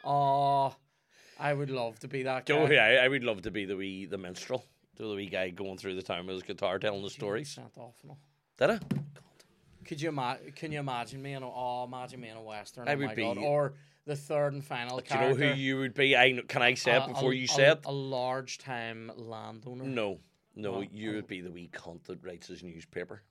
Oh, 0.04 0.72
I 1.38 1.52
would 1.52 1.68
love 1.70 1.98
to 2.00 2.08
be 2.08 2.22
that 2.22 2.46
guy. 2.46 2.54
Joe, 2.54 2.70
yeah, 2.72 3.00
I 3.02 3.08
would 3.08 3.24
love 3.24 3.42
to 3.42 3.50
be 3.50 3.64
the 3.64 3.76
wee 3.76 4.06
the 4.06 4.18
minstrel, 4.18 4.64
the 4.96 5.08
wee 5.14 5.26
guy 5.26 5.50
going 5.50 5.78
through 5.78 5.96
the 5.96 6.02
town 6.02 6.26
with 6.26 6.34
his 6.36 6.42
guitar, 6.44 6.78
telling 6.78 7.02
the 7.02 7.10
stories. 7.10 7.58
Off, 7.76 7.94
no. 8.04 8.16
Did 8.56 8.70
I? 8.70 8.78
Could 9.84 10.00
you 10.00 10.08
ima- 10.10 10.38
Can 10.54 10.70
you 10.72 10.78
imagine 10.78 11.20
me 11.20 11.32
in 11.32 11.42
a? 11.42 11.48
Oh, 11.48 11.84
imagine 11.84 12.20
me 12.20 12.28
in 12.28 12.36
a 12.36 12.42
western. 12.42 12.88
I 12.88 12.94
oh 12.94 12.98
would 12.98 13.16
be- 13.16 13.22
God. 13.22 13.38
Or 13.38 13.74
the 14.06 14.16
third 14.16 14.52
and 14.54 14.64
final 14.64 14.98
Do 15.00 15.14
you 15.14 15.20
know 15.20 15.34
who 15.34 15.46
you 15.54 15.78
would 15.78 15.94
be? 15.94 16.16
I 16.16 16.40
can 16.48 16.62
I 16.62 16.74
say 16.74 16.96
it 16.96 17.06
before 17.08 17.32
a- 17.32 17.36
you 17.36 17.44
a- 17.44 17.48
say 17.48 17.70
it? 17.70 17.80
A 17.84 17.92
large 17.92 18.58
time 18.58 19.10
landowner. 19.16 19.84
No, 19.84 20.20
no, 20.54 20.72
What? 20.78 20.92
you 20.92 21.12
would 21.14 21.26
be 21.26 21.40
the 21.40 21.50
wee 21.50 21.68
cunt 21.72 22.04
that 22.04 22.22
writes 22.24 22.46
his 22.46 22.62
newspaper. 22.62 23.22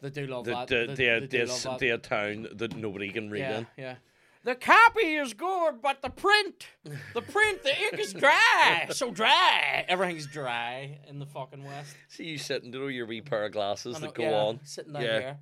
They 0.00 0.10
do 0.10 0.26
love 0.26 0.44
The 0.44 0.50
that. 0.54 0.68
the 0.68 0.74
They- 0.74 0.86
the, 0.86 0.94
they 0.94 1.26
do 1.26 1.46
the, 1.46 1.68
love 1.68 1.80
the 1.80 1.98
town 1.98 2.48
that 2.54 2.76
nobody 2.76 3.10
can 3.10 3.28
read 3.30 3.40
Yeah, 3.40 3.58
in. 3.58 3.66
yeah. 3.76 3.96
The 4.44 4.54
copy 4.54 5.16
is 5.16 5.34
good, 5.34 5.82
but 5.82 6.02
the 6.02 6.10
print, 6.10 6.68
the 6.84 7.22
print, 7.22 7.64
the 7.64 7.76
ink 7.82 7.98
is 7.98 8.12
dry. 8.12 8.86
So 8.92 9.10
dry. 9.10 9.84
Everything's 9.88 10.28
dry 10.28 11.00
in 11.08 11.18
the 11.18 11.26
fucking 11.26 11.64
West. 11.64 11.96
See 12.06 12.24
you 12.26 12.38
sitting, 12.38 12.70
know, 12.70 12.86
your 12.86 13.06
wee 13.06 13.22
pair 13.22 13.46
of 13.46 13.52
glasses 13.52 13.94
know, 13.94 14.06
that 14.06 14.14
go 14.14 14.22
yeah, 14.22 14.36
on, 14.36 14.60
Sitting 14.62 14.92
down 14.92 15.02
Yeah. 15.02 15.18
here. 15.20 15.38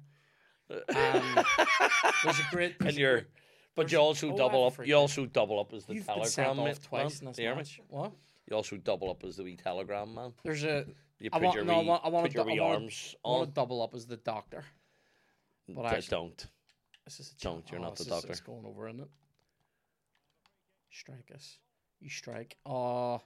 Um, 0.97 1.45
there's 2.25 2.39
a 2.39 2.47
great. 2.51 2.77
and 2.81 2.87
there's 2.87 2.97
a 2.97 3.01
you're. 3.01 3.27
But 3.75 3.91
you 3.91 3.99
also 3.99 4.33
oh, 4.33 4.37
double 4.37 4.66
up. 4.66 4.87
You 4.87 4.95
also 4.95 5.27
double 5.27 5.59
up 5.59 5.72
as 5.72 5.85
the 5.85 5.95
You've 5.95 6.07
been 6.07 6.14
telegram 6.14 6.57
sent 6.57 6.64
man. 6.64 6.75
twice 6.77 7.20
in 7.20 7.27
this 7.27 7.39
you 7.39 7.55
match. 7.55 7.81
What? 7.89 8.12
You 8.49 8.57
also 8.57 8.77
double 8.77 9.11
up 9.11 9.25
as 9.25 9.37
the 9.37 9.43
wee 9.43 9.57
telegram 9.57 10.14
man. 10.14 10.33
There's 10.45 10.64
a. 10.64 10.87
You 11.18 11.31
I 11.33 11.39
want, 11.39 11.57
your 11.57 11.64
no, 11.64 11.81
I 11.81 11.83
want, 11.85 12.05
I 12.05 12.09
want 12.09 12.25
put 12.27 12.33
to, 12.33 12.39
your 12.39 12.51
I 12.51 12.53
wee 12.53 12.61
want, 12.61 12.75
arms 12.75 13.14
I 13.25 13.29
want 13.29 13.41
on. 13.43 13.47
to 13.47 13.53
double 13.53 13.83
up 13.83 13.95
as 13.95 14.07
the 14.07 14.16
doctor. 14.18 14.64
But 15.68 15.87
actually, 15.87 16.09
don't. 16.11 16.47
this 17.05 17.20
is 17.20 17.35
a 17.39 17.43
don't, 17.43 17.70
you're 17.70 17.81
not 17.81 17.97
this 17.97 18.07
the 18.07 18.14
is- 18.14 18.20
doctor. 18.20 18.33
It's 18.33 18.41
going 18.41 18.66
over, 18.66 18.89
isn't 18.89 19.01
it? 19.01 19.09
Strike 20.91 21.31
us. 21.35 21.59
You 22.01 22.11
strike. 22.11 22.57
Oh, 22.66 23.20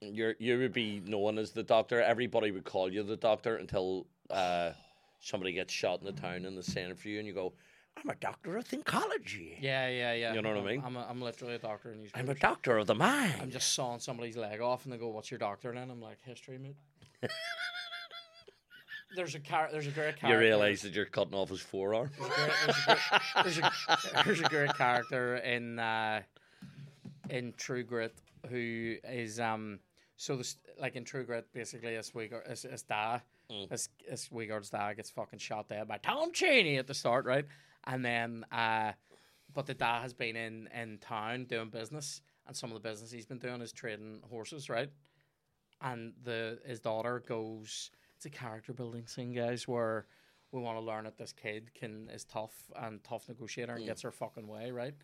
You're 0.00 0.34
you 0.38 0.58
would 0.58 0.72
be 0.72 1.00
known 1.06 1.38
as 1.38 1.52
the 1.52 1.62
doctor. 1.62 2.02
Everybody 2.02 2.50
would 2.50 2.64
call 2.64 2.92
you 2.92 3.02
the 3.02 3.16
doctor 3.16 3.56
until 3.56 4.06
uh, 4.28 4.72
somebody 5.20 5.52
gets 5.52 5.72
shot 5.72 6.00
in 6.00 6.06
the 6.06 6.12
town 6.12 6.44
in 6.44 6.56
the 6.56 6.62
center 6.62 6.94
for 6.94 7.08
you, 7.08 7.18
and 7.18 7.26
you 7.28 7.32
go, 7.34 7.52
"I'm 7.96 8.08
a 8.10 8.14
doctor 8.14 8.56
of 8.56 8.66
oncology. 8.68 9.56
yeah, 9.60 9.88
yeah, 9.88 10.12
yeah. 10.14 10.34
You 10.34 10.42
know 10.42 10.50
what 10.50 10.56
I 10.58 10.60
I'm- 10.60 10.68
mean? 10.68 10.82
I'm, 10.84 10.96
a, 10.96 11.06
I'm 11.08 11.20
literally 11.22 11.54
a 11.54 11.58
doctor 11.58 11.92
in 11.92 12.06
I'm 12.14 12.28
a 12.28 12.34
doctor 12.34 12.76
of 12.78 12.86
the 12.86 12.94
mind." 12.94 13.34
I'm 13.40 13.50
just 13.50 13.72
sawing 13.74 14.00
somebody's 14.00 14.36
leg 14.36 14.60
off, 14.60 14.84
and 14.84 14.92
they 14.92 14.98
go, 14.98 15.08
"What's 15.08 15.30
your 15.30 15.38
doctor?" 15.38 15.70
And 15.70 15.78
I'm 15.78 16.00
like, 16.00 16.18
"History, 16.24 16.58
mate." 16.58 16.76
there's 19.16 19.34
a 19.34 19.40
car. 19.40 19.68
There's 19.72 19.86
a 19.86 19.90
great 19.90 20.16
character. 20.16 20.28
you 20.28 20.38
realise 20.38 20.82
that 20.82 20.92
you're 20.92 21.04
cutting 21.04 21.34
off 21.34 21.48
his 21.50 21.60
forearm. 21.60 22.10
There's 22.18 22.28
a 22.30 22.34
great, 22.40 22.54
there's 23.44 23.58
a 23.58 23.60
great, 23.60 23.72
there's 23.88 24.04
a, 24.04 24.24
there's 24.24 24.40
a 24.40 24.48
great 24.48 24.74
character 24.76 25.36
in 25.36 25.78
uh, 25.78 26.22
in 27.28 27.52
True 27.56 27.82
Grit 27.82 28.14
who 28.48 28.96
is 29.04 29.38
um 29.40 29.80
so 30.16 30.36
this 30.36 30.56
like 30.80 30.96
in 30.96 31.04
True 31.04 31.24
Grit 31.24 31.46
basically 31.52 31.94
this 31.94 32.12
Weegard 32.12 32.48
this, 32.48 32.62
this 32.62 32.82
Da 32.82 33.18
this 33.68 33.88
this 34.08 34.28
Weegard's 34.28 34.70
Da 34.70 34.92
gets 34.94 35.10
fucking 35.10 35.38
shot 35.40 35.68
dead 35.68 35.86
by 35.88 35.98
Tom 35.98 36.32
Chaney 36.32 36.78
at 36.78 36.86
the 36.86 36.94
start 36.94 37.24
right 37.26 37.44
and 37.84 38.04
then 38.04 38.44
uh 38.52 38.92
but 39.52 39.66
the 39.66 39.74
dad 39.74 40.00
has 40.02 40.12
been 40.12 40.36
in 40.36 40.68
in 40.80 40.98
town 40.98 41.44
doing 41.44 41.68
business 41.70 42.20
and 42.46 42.56
some 42.56 42.70
of 42.70 42.80
the 42.80 42.88
business 42.88 43.10
he's 43.10 43.26
been 43.26 43.38
doing 43.38 43.60
is 43.60 43.72
trading 43.72 44.20
horses 44.28 44.68
right? 44.68 44.90
And 45.82 46.12
the 46.22 46.58
his 46.64 46.80
daughter 46.80 47.22
goes 47.26 47.90
it's 48.16 48.26
a 48.26 48.30
character 48.30 48.72
building 48.72 49.06
scene 49.06 49.32
guys 49.32 49.66
where 49.66 50.06
we 50.52 50.60
want 50.60 50.76
to 50.78 50.84
learn 50.84 51.04
that 51.04 51.16
this 51.16 51.32
kid 51.32 51.72
can 51.74 52.08
is 52.12 52.24
tough 52.24 52.52
and 52.76 53.02
tough 53.04 53.28
negotiator 53.28 53.74
and 53.74 53.86
gets 53.86 54.02
her 54.02 54.10
fucking 54.10 54.46
way 54.46 54.70
right? 54.70 54.94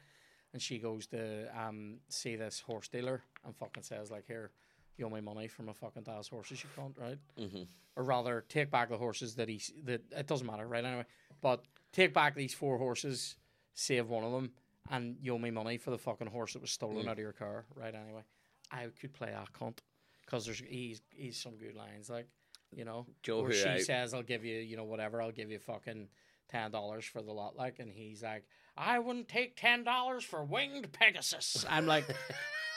And 0.52 0.60
she 0.62 0.78
goes 0.78 1.06
to 1.08 1.48
um 1.58 1.98
see 2.08 2.36
this 2.36 2.60
horse 2.60 2.88
dealer 2.88 3.22
and 3.44 3.56
fucking 3.56 3.82
says 3.82 4.10
like 4.10 4.26
here 4.26 4.50
you 4.96 5.06
owe 5.06 5.10
me 5.10 5.20
money 5.20 5.46
for 5.46 5.62
my 5.62 5.72
fucking 5.72 6.02
dad's 6.04 6.28
horses 6.28 6.62
you 6.62 6.70
can't 6.74 6.96
right? 6.98 7.18
Mm-hmm. 7.38 7.62
or 7.96 8.02
rather 8.04 8.44
take 8.48 8.70
back 8.70 8.88
the 8.88 8.96
horses 8.96 9.34
that 9.36 9.48
he 9.48 9.60
that 9.84 10.02
it 10.10 10.26
doesn't 10.26 10.46
matter 10.46 10.66
right 10.66 10.84
anyway. 10.84 11.04
But 11.40 11.64
take 11.96 12.12
back 12.12 12.34
these 12.34 12.52
four 12.52 12.76
horses 12.76 13.36
save 13.74 14.08
one 14.08 14.22
of 14.22 14.32
them 14.32 14.50
and 14.90 15.16
you 15.20 15.34
owe 15.34 15.38
me 15.38 15.50
money 15.50 15.78
for 15.78 15.90
the 15.90 15.98
fucking 15.98 16.28
horse 16.28 16.52
that 16.52 16.62
was 16.62 16.70
stolen 16.70 17.06
mm. 17.06 17.08
out 17.08 17.14
of 17.14 17.18
your 17.18 17.32
car. 17.32 17.64
Right 17.74 17.94
anyway. 17.94 18.22
I 18.70 18.86
could 19.00 19.12
play 19.12 19.32
a 19.32 19.44
cunt 19.58 19.78
because 20.24 20.44
there's 20.44 20.62
he's 20.64 21.00
he's 21.10 21.36
some 21.36 21.56
good 21.56 21.74
lines 21.74 22.10
like 22.10 22.28
you 22.74 22.84
know? 22.84 23.06
Joe, 23.22 23.42
where 23.42 23.52
she 23.52 23.68
I- 23.68 23.80
says 23.80 24.12
I'll 24.12 24.22
give 24.22 24.44
you 24.44 24.58
you 24.58 24.76
know 24.76 24.84
whatever 24.84 25.22
I'll 25.22 25.32
give 25.32 25.50
you 25.50 25.58
fucking 25.58 26.08
ten 26.50 26.70
dollars 26.70 27.04
for 27.04 27.22
the 27.22 27.32
lot 27.32 27.56
like 27.56 27.78
and 27.78 27.90
he's 27.90 28.22
like 28.22 28.44
I 28.76 28.98
wouldn't 28.98 29.28
take 29.28 29.56
ten 29.56 29.82
dollars 29.82 30.24
for 30.24 30.44
winged 30.44 30.92
Pegasus. 30.92 31.64
I'm 31.68 31.86
like 31.86 32.04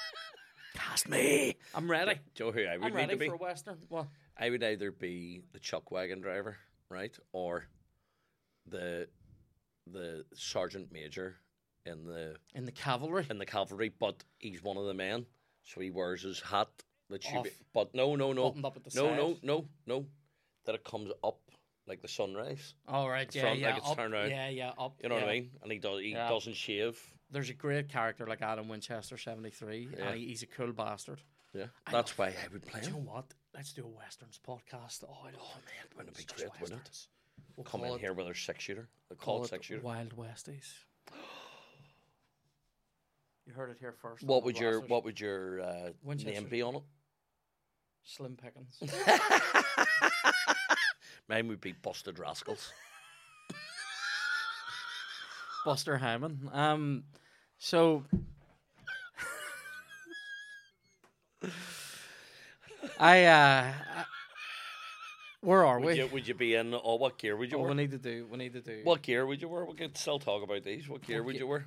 cast 0.75 1.09
me. 1.09 1.57
I'm 1.75 1.91
ready. 1.91 2.19
Joe, 2.35 2.51
who 2.51 2.63
I 2.63 2.77
would 2.77 2.85
I'm 2.85 2.91
need 2.93 2.97
ready 2.97 3.13
to 3.13 3.19
be. 3.19 3.27
for 3.27 3.35
a 3.35 3.37
western. 3.37 3.77
Well 3.89 4.07
I 4.37 4.49
would 4.49 4.63
either 4.63 4.91
be 4.91 5.41
the 5.51 5.59
chuck 5.59 5.91
wagon 5.91 6.21
driver, 6.21 6.57
right, 6.89 7.15
or 7.33 7.65
the 8.69 9.07
the 9.91 10.25
sergeant 10.33 10.91
major 10.91 11.37
in 11.85 12.05
the 12.05 12.35
in 12.53 12.65
the 12.65 12.71
cavalry 12.71 13.25
in 13.29 13.37
the 13.37 13.45
cavalry, 13.45 13.89
but 13.99 14.23
he's 14.37 14.63
one 14.63 14.77
of 14.77 14.85
the 14.85 14.93
men, 14.93 15.25
so 15.63 15.81
he 15.81 15.89
wears 15.91 16.21
his 16.23 16.41
hat 16.41 16.69
that 17.09 17.21
be. 17.21 17.49
But 17.73 17.93
no, 17.93 18.15
no, 18.15 18.33
no, 18.33 18.49
buttoned 18.49 18.65
up 18.65 18.77
at 18.77 18.83
the 18.83 18.91
no, 18.95 19.07
side 19.07 19.17
no, 19.17 19.37
no, 19.43 19.65
no, 19.87 20.05
that 20.65 20.75
it 20.75 20.83
comes 20.83 21.11
up 21.23 21.39
like 21.87 22.01
the 22.01 22.07
sunrise. 22.07 22.75
all 22.87 23.09
right 23.09 23.33
yeah 23.33 23.41
front, 23.41 23.59
yeah 23.59 23.69
like 23.69 23.77
it's 23.79 23.89
up, 23.89 23.97
turned 23.97 24.13
yeah 24.29 24.47
yeah 24.49 24.71
up 24.77 24.93
You 25.01 25.09
know 25.09 25.15
what 25.15 25.23
I 25.23 25.31
mean? 25.33 25.49
And 25.63 25.71
he 25.71 25.79
does. 25.79 25.99
He 26.01 26.11
Yeah. 26.11 26.29
doesn't 26.29 26.55
shave. 26.55 27.01
there's 27.31 27.49
a 27.49 27.53
great 27.55 27.89
character 27.89 28.27
like 28.27 28.43
Adam 28.43 28.67
Winchester 28.67 29.17
73 29.17 29.89
Yeah. 29.97 30.09
and 30.09 30.17
he, 30.19 30.27
he's 30.27 30.43
a 30.43 30.47
cool 30.47 30.71
bastard 30.71 31.19
Yeah, 31.53 31.65
I 31.87 31.91
that's 31.91 32.15
why 32.15 32.27
I 32.27 32.47
would 32.53 32.63
play 32.67 32.81
do 32.81 32.87
you 32.87 32.93
know 32.93 32.99
what 33.11 33.33
let's 33.55 33.73
do 33.73 33.83
a 33.85 33.87
westerns 33.87 34.39
podcast 34.47 35.03
oh 35.09 35.17
I 35.23 35.31
love 35.31 35.63
man, 35.65 35.85
wouldn't 35.97 36.19
it 36.19 36.27
be 36.27 36.33
great? 36.35 36.61
Wouldn't 36.61 36.81
it? 36.87 37.07
Westerns. 37.59 37.59
We'll 37.59 37.65
Come 37.71 37.81
call 37.81 37.93
in 37.95 37.99
it- 37.99 38.01
here 38.01 38.13
with 38.13 38.27
our 38.27 38.33
six 38.33 38.63
shooter. 38.63 38.87
They 39.09 39.15
call 39.15 39.35
call 39.35 39.43
it 39.43 39.47
it 39.47 39.49
six 39.49 39.65
shooter. 39.67 39.81
Wild 39.81 40.15
Westies. 40.17 40.71
You 43.45 43.53
heard 43.55 43.71
it 43.71 43.77
here 43.79 43.95
first. 43.99 44.23
What 44.23 44.43
would 44.43 44.59
your 44.59 44.73
Blasters. 44.73 44.89
What 44.91 45.03
would 45.05 45.19
your 45.19 45.61
uh, 45.63 45.89
name 46.05 46.45
be 46.51 46.61
on 46.61 46.75
it? 46.75 46.83
Slim 48.03 48.37
Pickens? 48.37 48.77
Mine 51.27 51.47
would 51.47 51.59
be 51.59 51.71
Busted 51.71 52.19
Rascals. 52.19 52.71
Buster 55.65 55.97
Hyman. 55.97 56.47
Um, 56.53 57.05
so 57.57 58.03
I 62.99 63.23
uh, 63.25 63.73
I- 63.88 63.88
where 65.41 65.65
are 65.65 65.79
we? 65.79 65.85
Would 65.87 65.97
you, 65.97 66.07
would 66.07 66.27
you 66.27 66.33
be 66.33 66.55
in? 66.55 66.73
Oh, 66.73 66.95
what 66.95 67.17
gear 67.17 67.35
would 67.37 67.51
you 67.51 67.57
Oh, 67.57 67.61
we 67.61 67.65
wear? 67.67 67.75
need 67.75 67.91
to 67.91 67.97
do. 67.97 68.27
We 68.29 68.37
need 68.37 68.53
to 68.53 68.61
do. 68.61 68.81
What 68.83 69.01
gear 69.01 69.25
would 69.25 69.41
you 69.41 69.47
wear? 69.47 69.65
We 69.65 69.73
could 69.75 69.97
still 69.97 70.19
talk 70.19 70.43
about 70.43 70.63
these. 70.63 70.87
What 70.89 71.01
gear 71.05 71.23
would 71.23 71.35
ge- 71.35 71.39
you 71.39 71.47
wear? 71.47 71.65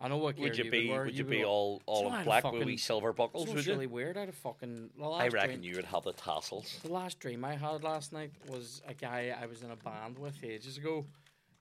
I 0.00 0.08
know 0.08 0.18
what 0.18 0.36
gear 0.36 0.44
Would 0.48 0.58
you 0.58 0.64
would 0.64 0.70
be? 0.70 0.90
wear. 0.90 1.04
Would 1.04 1.16
you 1.16 1.24
would 1.24 1.30
be 1.30 1.38
wear- 1.38 1.46
all 1.46 1.82
all 1.86 2.08
in 2.12 2.20
a 2.20 2.24
black 2.24 2.44
with 2.52 2.64
wee 2.64 2.76
silver 2.76 3.12
buckles? 3.12 3.44
It's 3.46 3.54
Would 3.54 3.66
you? 3.66 3.72
really 3.72 3.86
weird. 3.86 4.16
I 4.16 4.20
had 4.20 4.28
a 4.28 4.32
fucking. 4.32 4.90
The 4.98 5.06
last 5.08 5.22
I 5.22 5.28
reckon 5.28 5.60
dream, 5.60 5.64
you 5.70 5.76
would 5.76 5.84
have 5.86 6.02
the 6.04 6.12
tassels. 6.12 6.78
The 6.82 6.92
last 6.92 7.20
dream 7.20 7.44
I 7.44 7.54
had 7.56 7.82
last 7.84 8.12
night 8.12 8.32
was 8.48 8.82
a 8.86 8.92
guy 8.94 9.34
I 9.40 9.46
was 9.46 9.62
in 9.62 9.70
a 9.70 9.76
band 9.76 10.18
with 10.18 10.42
ages 10.44 10.76
ago, 10.76 11.06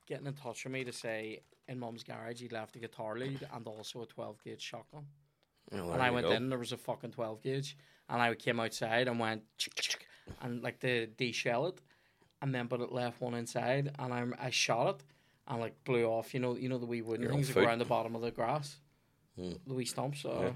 getting 0.07 0.27
in 0.27 0.33
touch 0.33 0.63
with 0.65 0.73
me 0.73 0.83
to 0.83 0.91
say 0.91 1.41
in 1.69 1.79
Mum's 1.79 2.03
garage 2.03 2.41
he 2.41 2.49
left 2.49 2.75
a 2.75 2.79
guitar 2.79 3.17
lead 3.17 3.47
and 3.53 3.65
also 3.65 4.01
a 4.01 4.05
12 4.05 4.43
gauge 4.43 4.61
shotgun. 4.61 5.05
Oh, 5.71 5.91
and 5.91 6.01
I 6.01 6.11
went 6.11 6.27
go. 6.27 6.33
in, 6.33 6.49
there 6.49 6.59
was 6.59 6.73
a 6.73 6.77
fucking 6.77 7.11
12 7.11 7.41
gauge, 7.41 7.77
and 8.09 8.21
I 8.21 8.33
came 8.35 8.59
outside 8.59 9.07
and 9.07 9.17
went 9.17 9.43
chick, 9.57 9.73
chick, 9.75 10.02
and 10.41 10.61
like 10.63 10.79
to 10.81 11.07
de-shell 11.07 11.67
it, 11.67 11.81
and 12.41 12.53
then 12.53 12.67
but 12.67 12.81
it 12.81 12.91
left 12.91 13.21
one 13.21 13.33
inside, 13.33 13.91
and 13.99 14.13
I 14.13 14.25
I 14.39 14.49
shot 14.49 14.95
it, 14.95 15.03
and 15.47 15.59
like 15.59 15.75
blew 15.83 16.05
off. 16.05 16.33
You 16.33 16.39
know, 16.39 16.55
you 16.55 16.69
know 16.69 16.77
the 16.77 16.85
wee 16.85 17.01
wooden 17.01 17.23
Your 17.23 17.31
own 17.31 17.37
things 17.37 17.47
that 17.49 17.53
go 17.55 17.61
foot. 17.61 17.67
around 17.67 17.79
the 17.79 17.85
bottom 17.85 18.15
of 18.15 18.21
the 18.21 18.31
grass, 18.31 18.77
Hmm. 19.35 19.53
the 19.67 19.73
wee 19.73 19.85
stumps. 19.85 20.21
So 20.21 20.55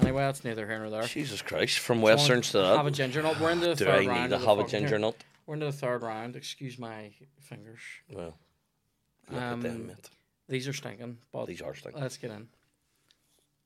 anyway, 0.00 0.22
that's 0.22 0.44
neither 0.44 0.66
here 0.66 0.78
nor 0.78 0.90
there. 0.90 1.02
Jesus 1.04 1.42
Christ! 1.42 1.78
From 1.78 2.02
westerns 2.02 2.50
to 2.52 2.58
Have 2.58 2.86
a 2.86 2.90
that. 2.90 2.96
ginger 2.96 3.22
nut. 3.22 3.38
We're 3.40 3.50
in 3.50 3.60
the 3.60 3.74
Do 3.74 3.84
third 3.84 4.04
I 4.04 4.06
round. 4.06 4.22
need 4.22 4.28
to 4.30 4.34
of 4.36 4.40
the 4.42 4.46
have 4.48 4.58
a 4.58 4.62
fucking- 4.62 4.80
ginger 4.80 4.98
nut? 4.98 5.16
We're 5.46 5.54
into 5.54 5.66
the 5.66 5.72
third 5.72 6.02
round. 6.02 6.36
Excuse 6.36 6.78
my 6.78 7.10
fingers. 7.40 7.80
Well, 8.10 8.38
look 9.28 9.42
at 9.42 9.60
them, 9.62 9.66
Um, 9.66 9.86
mate. 9.88 10.10
These 10.48 10.68
are 10.68 10.72
stinking, 10.72 11.18
but 11.32 11.46
These 11.46 11.62
are 11.62 11.74
stinking. 11.74 12.00
let's 12.00 12.16
get 12.16 12.30
in. 12.30 12.48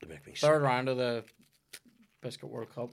They 0.01 0.09
make 0.09 0.27
me 0.27 0.33
sick. 0.35 0.41
Third 0.41 0.63
round 0.63 0.89
of 0.89 0.97
the 0.97 1.25
Biscuit 2.23 2.49
World 2.49 2.71
Cup. 2.75 2.91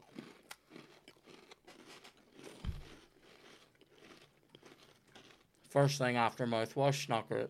First 5.73 5.97
thing 5.97 6.17
after 6.17 6.45
mouthwash, 6.45 7.09
not 7.09 7.27
great. 7.27 7.47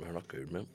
They're 0.00 0.12
not 0.12 0.28
good, 0.28 0.52
man. 0.52 0.68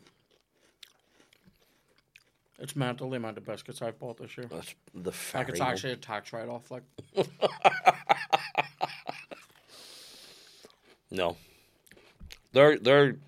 It's 2.59 2.75
mental 2.75 3.09
the 3.09 3.15
amount 3.15 3.37
of 3.37 3.45
biscuits 3.45 3.81
I've 3.81 3.97
bought 3.97 4.17
this 4.17 4.35
year. 4.35 4.47
That's 4.47 4.75
the 4.93 5.13
Like 5.33 5.47
it's 5.47 5.61
actually 5.61 5.93
a 5.93 5.95
tax 5.95 6.33
write 6.33 6.49
off. 6.49 6.69
Like 6.69 6.83
No. 11.09 11.37
They're 12.51 12.77
they're. 12.77 13.13
Do 13.13 13.19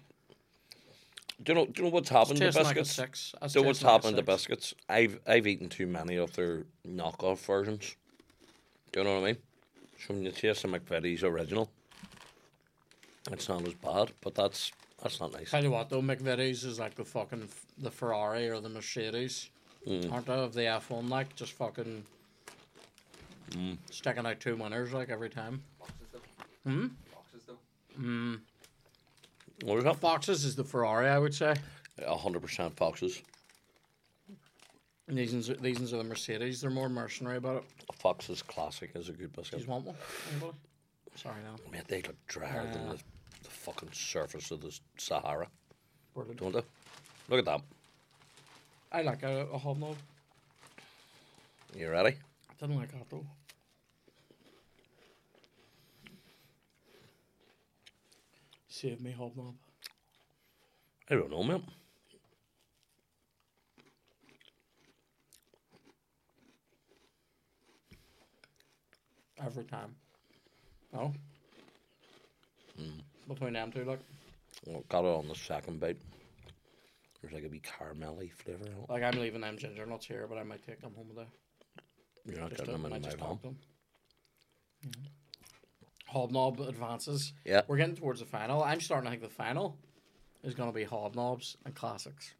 you 1.47 1.53
know? 1.53 1.65
Do 1.65 1.71
you 1.77 1.83
know 1.83 1.93
what's 1.93 2.09
happened 2.09 2.39
to 2.39 2.45
tasting 2.45 2.63
like 2.65 2.75
a 2.75 2.79
biscuits? 2.81 3.31
six. 3.31 3.53
Do 3.53 3.59
you 3.59 3.63
know 3.63 3.67
what's 3.69 3.81
like 3.81 3.91
happened 3.93 4.17
to 4.17 4.23
biscuits? 4.23 4.73
I've 4.89 5.17
I've 5.25 5.47
eaten 5.47 5.69
too 5.69 5.87
many 5.87 6.17
of 6.17 6.33
their 6.33 6.63
knockoff 6.85 7.37
versions. 7.45 7.95
Do 8.91 8.99
you 8.99 9.05
know 9.05 9.21
what 9.21 9.23
I 9.23 9.31
mean? 9.31 9.37
So 10.07 10.13
when 10.13 10.23
you 10.23 10.31
taste 10.31 10.63
the 10.63 10.67
McVitie's 10.67 11.23
original, 11.23 11.69
it's 13.31 13.47
not 13.47 13.65
as 13.65 13.73
bad, 13.73 14.11
but 14.21 14.35
that's 14.35 14.71
that's 15.01 15.19
not 15.19 15.33
nice. 15.33 15.51
Tell 15.51 15.63
you 15.63 15.71
what 15.71 15.89
though, 15.89 16.01
McVitie's 16.01 16.63
is 16.63 16.79
like 16.79 16.95
the 16.95 17.05
fucking 17.05 17.47
the 17.77 17.91
Ferrari 17.91 18.49
or 18.49 18.59
the 18.59 18.69
Mercedes, 18.69 19.49
Mm. 19.87 20.11
aren't 20.13 20.25
they? 20.27 20.33
Of 20.33 20.53
the 20.53 20.65
F 20.67 20.89
one, 20.89 21.09
like 21.09 21.35
just 21.35 21.53
fucking 21.53 22.03
Mm. 23.51 23.77
sticking 23.91 24.25
out 24.25 24.39
two 24.39 24.55
winners 24.55 24.93
like 24.93 25.09
every 25.09 25.29
time. 25.29 25.61
Boxes 25.79 26.07
though. 26.11 26.69
Hmm. 26.71 26.87
Boxes 27.13 27.43
though. 27.47 28.37
What 29.67 29.77
is 29.77 29.83
that? 29.83 29.97
Foxes 29.97 30.43
is 30.43 30.55
the 30.55 30.63
Ferrari, 30.63 31.07
I 31.09 31.19
would 31.19 31.35
say. 31.35 31.53
A 32.05 32.17
hundred 32.17 32.41
percent 32.41 32.75
foxes. 32.75 33.21
And 35.07 35.17
these 35.17 35.33
ones, 35.33 35.51
these 35.61 35.79
ones 35.79 35.93
are 35.93 35.97
the 35.97 36.03
Mercedes. 36.03 36.61
They're 36.61 36.69
more 36.69 36.89
mercenary 36.89 37.37
about 37.37 37.57
it. 37.57 37.63
A 37.89 37.93
fox's 37.93 38.41
classic 38.41 38.91
is 38.95 39.09
a 39.09 39.11
good 39.11 39.33
Do 39.33 39.57
you 39.57 39.65
want 39.65 39.85
one? 39.85 39.95
Anybody? 40.31 40.53
Sorry, 41.15 41.35
no. 41.43 41.71
Mate, 41.71 41.87
they 41.87 42.01
look 42.01 42.15
drier 42.27 42.63
than 42.71 42.89
the, 42.89 42.95
the 43.43 43.49
fucking 43.49 43.89
surface 43.91 44.49
of 44.51 44.61
the 44.61 44.77
Sahara. 44.97 45.47
Brilliant. 46.13 46.39
Don't 46.39 46.53
they? 46.53 46.63
Look 47.29 47.39
at 47.39 47.45
that. 47.45 47.61
I 48.91 49.01
like 49.01 49.23
a, 49.23 49.47
a 49.51 49.57
hobnob. 49.57 49.97
You 51.75 51.89
ready? 51.89 52.15
I 52.49 52.53
didn't 52.59 52.79
like 52.79 52.91
that 52.91 53.09
though. 53.09 53.25
Save 58.69 59.01
me, 59.01 59.11
hobnob. 59.17 59.55
I 61.09 61.15
don't 61.15 61.31
know, 61.31 61.43
man. 61.43 61.63
Every 69.41 69.63
time. 69.63 69.95
No? 70.93 71.13
Hmm. 72.77 72.99
Between 73.27 73.53
them 73.53 73.71
two, 73.71 73.83
like, 73.83 73.99
Well, 74.65 74.83
got 74.89 75.05
it 75.05 75.07
on 75.07 75.27
the 75.27 75.35
second 75.35 75.79
bite. 75.79 75.97
There's 77.21 77.33
like 77.33 77.45
a 77.45 77.47
wee 77.47 77.61
caramelly 77.61 78.31
flavour 78.33 78.65
like 78.89 79.01
I'm 79.01 79.19
leaving 79.19 79.41
them 79.41 79.57
ginger 79.57 79.85
nuts 79.85 80.05
here, 80.05 80.27
but 80.27 80.37
I 80.37 80.43
might 80.43 80.65
take 80.67 80.81
them 80.81 80.93
home 80.93 81.07
with 81.15 81.25
You're 82.25 82.39
not 82.39 82.49
Just 82.49 82.59
getting 82.65 82.81
them 82.81 82.91
in 82.91 83.01
my 83.01 83.09
talk 83.09 83.41
them. 83.41 83.57
Mhm. 84.85 85.07
Hobnob 86.13 86.59
advances. 86.67 87.33
Yeah. 87.45 87.61
We're 87.67 87.77
getting 87.77 87.95
towards 87.95 88.19
the 88.19 88.25
final. 88.25 88.61
I'm 88.61 88.81
starting 88.81 89.05
to 89.05 89.11
think 89.11 89.23
the 89.23 89.29
final 89.29 89.77
is 90.43 90.53
going 90.53 90.69
to 90.69 90.75
be 90.75 90.85
hobnobs 90.85 91.55
and 91.65 91.73
classics. 91.73 92.33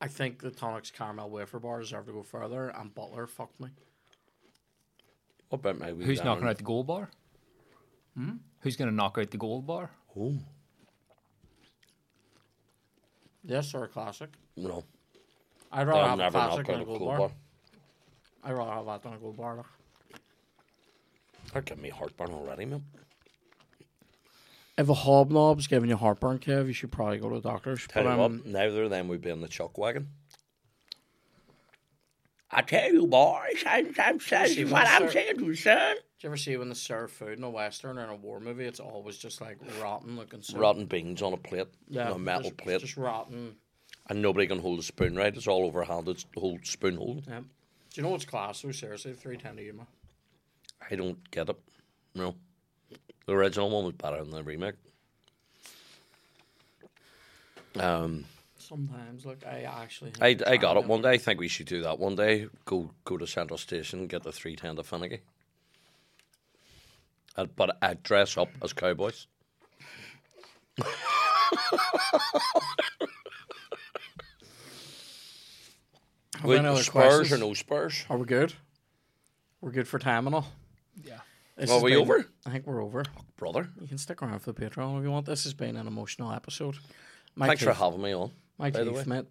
I 0.00 0.08
think 0.08 0.40
the 0.40 0.50
Tunnock's 0.50 0.90
caramel 0.90 1.30
wafer 1.30 1.58
bar 1.58 1.80
deserve 1.80 2.06
to 2.06 2.12
go 2.12 2.22
further, 2.22 2.68
and 2.68 2.94
Butler 2.94 3.26
fucked 3.26 3.60
me. 3.60 3.68
What 5.48 5.60
about 5.60 5.78
my 5.78 5.92
wee 5.92 6.04
Who's 6.04 6.18
lemon? 6.18 6.32
knocking 6.34 6.48
out 6.48 6.56
the 6.58 6.62
gold 6.64 6.86
bar? 6.86 7.10
Hmm? 8.16 8.30
Who's 8.60 8.76
going 8.76 8.90
to 8.90 8.94
knock 8.94 9.16
out 9.18 9.30
the 9.30 9.36
gold 9.36 9.66
bar? 9.66 9.90
Oh, 10.18 10.34
Yes, 13.44 13.74
or 13.74 13.84
a 13.84 13.88
classic. 13.88 14.30
no. 14.56 14.82
I'd 15.70 15.86
rather 15.86 16.00
They'll 16.00 16.08
have 16.08 16.18
a 16.18 16.22
never 16.22 16.38
classic 16.38 16.56
knock 16.58 16.66
than 16.66 16.74
out 16.76 16.80
a 16.80 16.82
a 16.82 16.86
gold 16.86 17.00
bar. 17.00 17.18
bar. 17.18 17.30
I'd 18.44 18.52
rather 18.52 18.70
have 18.72 18.86
that 18.86 19.02
than 19.02 19.12
a 19.14 19.18
gold 19.18 19.36
bar. 19.36 19.56
Like. 19.56 19.66
They're 21.52 21.62
giving 21.62 21.82
me 21.82 21.90
heartburn 21.90 22.30
already, 22.32 22.64
man. 22.64 22.84
If 24.78 24.88
a 24.88 24.94
hobnob's 24.94 25.66
giving 25.68 25.88
you 25.88 25.96
heartburn, 25.96 26.38
Kev, 26.38 26.66
you 26.66 26.72
should 26.72 26.90
probably 26.92 27.18
go 27.18 27.28
to 27.30 27.36
the 27.36 27.48
doctor's. 27.48 27.86
Tell 27.86 28.02
but, 28.04 28.12
you 28.12 28.16
what, 28.18 28.46
neither 28.46 28.84
of 28.84 28.90
them 28.90 29.08
would 29.08 29.22
be 29.22 29.30
in 29.30 29.40
the 29.40 29.48
chuck 29.48 29.78
wagon. 29.78 30.08
I 32.50 32.62
tell 32.62 32.92
you, 32.92 33.06
boys, 33.06 33.64
I'm, 33.66 33.92
I'm 33.98 34.20
saying 34.20 34.70
what 34.70 34.84
what 34.84 35.02
I'm 35.02 35.10
saying 35.10 35.38
to 35.38 35.46
you, 35.46 35.54
son. 35.54 35.96
Do 35.96 36.00
you 36.20 36.28
ever 36.28 36.36
see 36.36 36.56
when 36.56 36.68
they 36.68 36.74
serve 36.74 37.10
food 37.10 37.38
in 37.38 37.44
a 37.44 37.50
western 37.50 37.98
or 37.98 38.04
in 38.04 38.10
a 38.10 38.14
war 38.14 38.40
movie? 38.40 38.64
It's 38.64 38.80
always 38.80 39.18
just 39.18 39.40
like 39.40 39.58
rotten 39.80 40.16
looking 40.16 40.42
soup. 40.42 40.58
Rotten 40.60 40.86
beans 40.86 41.22
on 41.22 41.32
a 41.32 41.36
plate, 41.36 41.66
yeah, 41.88 42.10
on 42.10 42.16
a 42.16 42.18
metal 42.18 42.44
just, 42.44 42.56
plate, 42.56 42.80
just 42.80 42.96
rotten. 42.96 43.56
and 44.08 44.22
nobody 44.22 44.46
can 44.46 44.60
hold 44.60 44.78
a 44.78 44.82
spoon 44.82 45.16
right. 45.16 45.36
It's 45.36 45.48
all 45.48 45.70
overhanded, 45.70 46.24
the 46.34 46.40
whole 46.40 46.58
spoon 46.62 46.96
holding. 46.96 47.24
Yeah. 47.28 47.40
Do 47.40 47.46
you 47.94 48.02
know 48.02 48.10
what's 48.10 48.24
class? 48.24 48.62
though? 48.62 48.70
seriously, 48.70 49.12
three 49.14 49.36
ten 49.36 49.56
to 49.56 49.62
Yuma. 49.62 49.86
I 50.90 50.94
don't 50.94 51.30
get 51.30 51.48
it. 51.48 51.58
No. 52.14 52.34
The 53.26 53.32
original 53.32 53.70
one 53.70 53.84
was 53.86 53.94
better 53.94 54.18
than 54.22 54.30
the 54.30 54.42
remake. 54.42 54.76
Um, 57.78 58.24
Sometimes, 58.68 59.24
look, 59.24 59.46
I 59.46 59.62
actually. 59.62 60.12
I, 60.20 60.36
I 60.44 60.56
got 60.56 60.76
it 60.76 60.84
one 60.86 61.00
day. 61.02 61.10
I 61.12 61.18
think 61.18 61.38
we 61.38 61.46
should 61.46 61.66
do 61.66 61.82
that 61.82 62.00
one 62.00 62.16
day. 62.16 62.48
Go 62.64 62.90
go 63.04 63.16
to 63.16 63.26
Central 63.26 63.58
Station, 63.58 64.08
get 64.08 64.24
the 64.24 64.32
three 64.32 64.56
ten 64.56 64.74
to 64.76 64.82
finicky. 64.82 65.20
Uh, 67.36 67.44
but 67.44 67.76
I'd 67.80 68.02
dress 68.02 68.36
up 68.36 68.48
as 68.62 68.72
cowboys. 68.72 69.28
Have 76.36 76.44
we 76.44 76.56
any 76.56 76.66
other 76.68 76.82
spurs 76.82 76.92
questions? 77.16 77.32
or 77.32 77.38
no 77.38 77.54
spurs? 77.54 78.04
Are 78.10 78.18
we 78.18 78.26
good? 78.26 78.52
We're 79.60 79.70
good 79.70 79.88
for 79.88 79.98
time 79.98 80.26
and 80.26 80.36
all. 80.36 80.46
Yeah. 81.02 81.18
This 81.56 81.70
Are 81.70 81.80
we 81.80 81.92
been- 81.92 82.00
over? 82.02 82.26
I 82.44 82.50
think 82.50 82.66
we're 82.66 82.82
over. 82.82 83.04
Brother, 83.36 83.68
You 83.80 83.88
can 83.88 83.98
stick 83.98 84.22
around 84.22 84.40
for 84.40 84.52
the 84.52 84.60
Patreon 84.60 84.98
if 84.98 85.04
you 85.04 85.10
want. 85.10 85.26
This 85.26 85.44
has 85.44 85.54
been 85.54 85.76
an 85.76 85.86
emotional 85.86 86.32
episode. 86.32 86.76
My 87.34 87.46
thanks 87.46 87.60
teeth, 87.60 87.68
for 87.68 87.74
having 87.74 88.02
me 88.02 88.12
on. 88.14 88.30
My 88.58 88.70
by 88.70 88.84
teeth, 88.84 89.06
mate. 89.06 89.26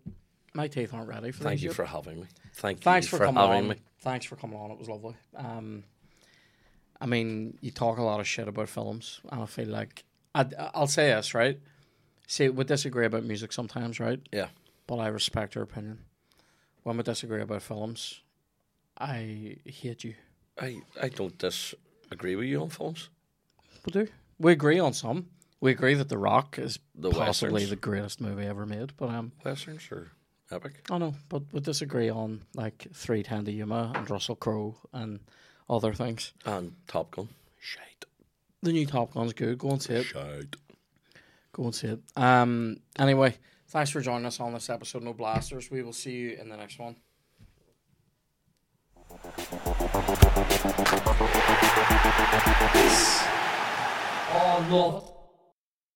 My 0.54 0.68
teeth 0.68 0.94
aren't 0.94 1.10
ready 1.10 1.32
for 1.32 1.44
Thank 1.44 1.62
you 1.62 1.70
yet. 1.70 1.76
for 1.76 1.86
having 1.86 2.22
me. 2.22 2.28
Thank 2.54 2.82
Thanks 2.82 3.08
you 3.08 3.10
for, 3.12 3.18
for, 3.18 3.26
coming 3.26 3.42
having 3.42 3.64
on. 3.64 3.68
me. 3.70 3.76
Thanks 4.00 4.26
for 4.26 4.36
coming 4.36 4.58
on. 4.58 4.72
It 4.72 4.80
was 4.80 4.88
lovely. 4.88 5.16
Um, 5.36 5.84
I 7.02 7.06
mean, 7.08 7.58
you 7.62 7.72
talk 7.72 7.98
a 7.98 8.04
lot 8.04 8.20
of 8.20 8.28
shit 8.28 8.48
about 8.48 8.70
films, 8.70 9.20
and 9.30 9.42
I 9.42 9.46
feel 9.46 9.68
like 9.68 10.06
I, 10.34 10.46
I'll 10.74 10.88
say 10.88 11.08
this 11.14 11.34
right. 11.34 11.60
See, 12.28 12.50
we 12.50 12.64
disagree 12.64 13.06
about 13.06 13.24
music 13.24 13.52
sometimes, 13.52 14.00
right? 14.00 14.20
Yeah. 14.32 14.48
But 14.88 14.98
I 14.98 15.08
respect 15.08 15.56
your 15.56 15.64
opinion. 15.64 16.00
When 16.84 16.98
we 16.98 17.04
disagree 17.04 17.42
about 17.42 17.62
films, 17.62 18.22
I 18.98 19.58
hate 19.66 20.04
you. 20.04 20.16
I, 20.60 20.78
I 21.02 21.10
don't 21.10 21.38
disagree 21.38 22.36
with 22.36 22.46
you 22.46 22.62
on 22.62 22.70
films. 22.70 23.10
We 23.86 23.92
do. 23.92 24.08
We 24.40 24.54
agree 24.54 24.80
on 24.80 24.94
some. 24.94 25.28
We 25.66 25.72
agree 25.72 25.96
that 25.96 26.10
The 26.10 26.18
Rock 26.20 26.60
is 26.60 26.78
The 26.94 27.10
possibly 27.10 27.54
westerns. 27.54 27.70
the 27.72 27.76
greatest 27.76 28.22
movie 28.22 28.46
ever 28.46 28.68
made. 28.68 28.94
But 28.98 29.10
um, 29.10 29.32
Westerns 29.44 29.82
or 29.92 30.12
epic. 30.52 30.86
I 30.92 31.00
know, 31.00 31.16
but 31.28 31.42
we 31.52 31.60
disagree 31.60 32.08
on 32.08 32.44
like 32.54 32.86
three 32.94 33.24
ten 33.24 33.46
to 33.46 33.52
Yuma 33.52 33.92
and 33.96 34.08
Russell 34.08 34.36
Crowe 34.36 34.76
and 34.94 35.22
other 35.68 35.92
things. 35.92 36.34
And 36.46 36.76
Top 36.88 37.10
Gun. 37.10 37.30
Shite. 37.60 38.06
The 38.62 38.74
new 38.74 38.86
Top 38.86 39.16
Gun's 39.16 39.34
good. 39.34 39.58
Go 39.58 39.72
and 39.72 39.82
see 39.82 39.94
it. 39.96 40.04
Shite. 40.04 40.56
Go 41.54 41.64
and 41.64 41.74
see 41.74 41.88
it. 41.88 42.00
Um. 42.16 42.78
Anyway, 43.00 43.36
thanks 43.70 43.90
for 43.90 44.02
joining 44.02 44.28
us 44.28 44.40
on 44.40 44.54
this 44.54 44.70
episode. 44.70 45.02
No 45.02 45.14
blasters. 45.14 45.72
We 45.72 45.82
will 45.82 45.94
see 45.94 46.12
you 46.12 46.38
in 46.40 46.48
the 46.48 46.58
next 46.58 46.78
one. 46.78 46.96
Oh, 54.38 54.68
love 54.70 55.04
it. 55.04 55.15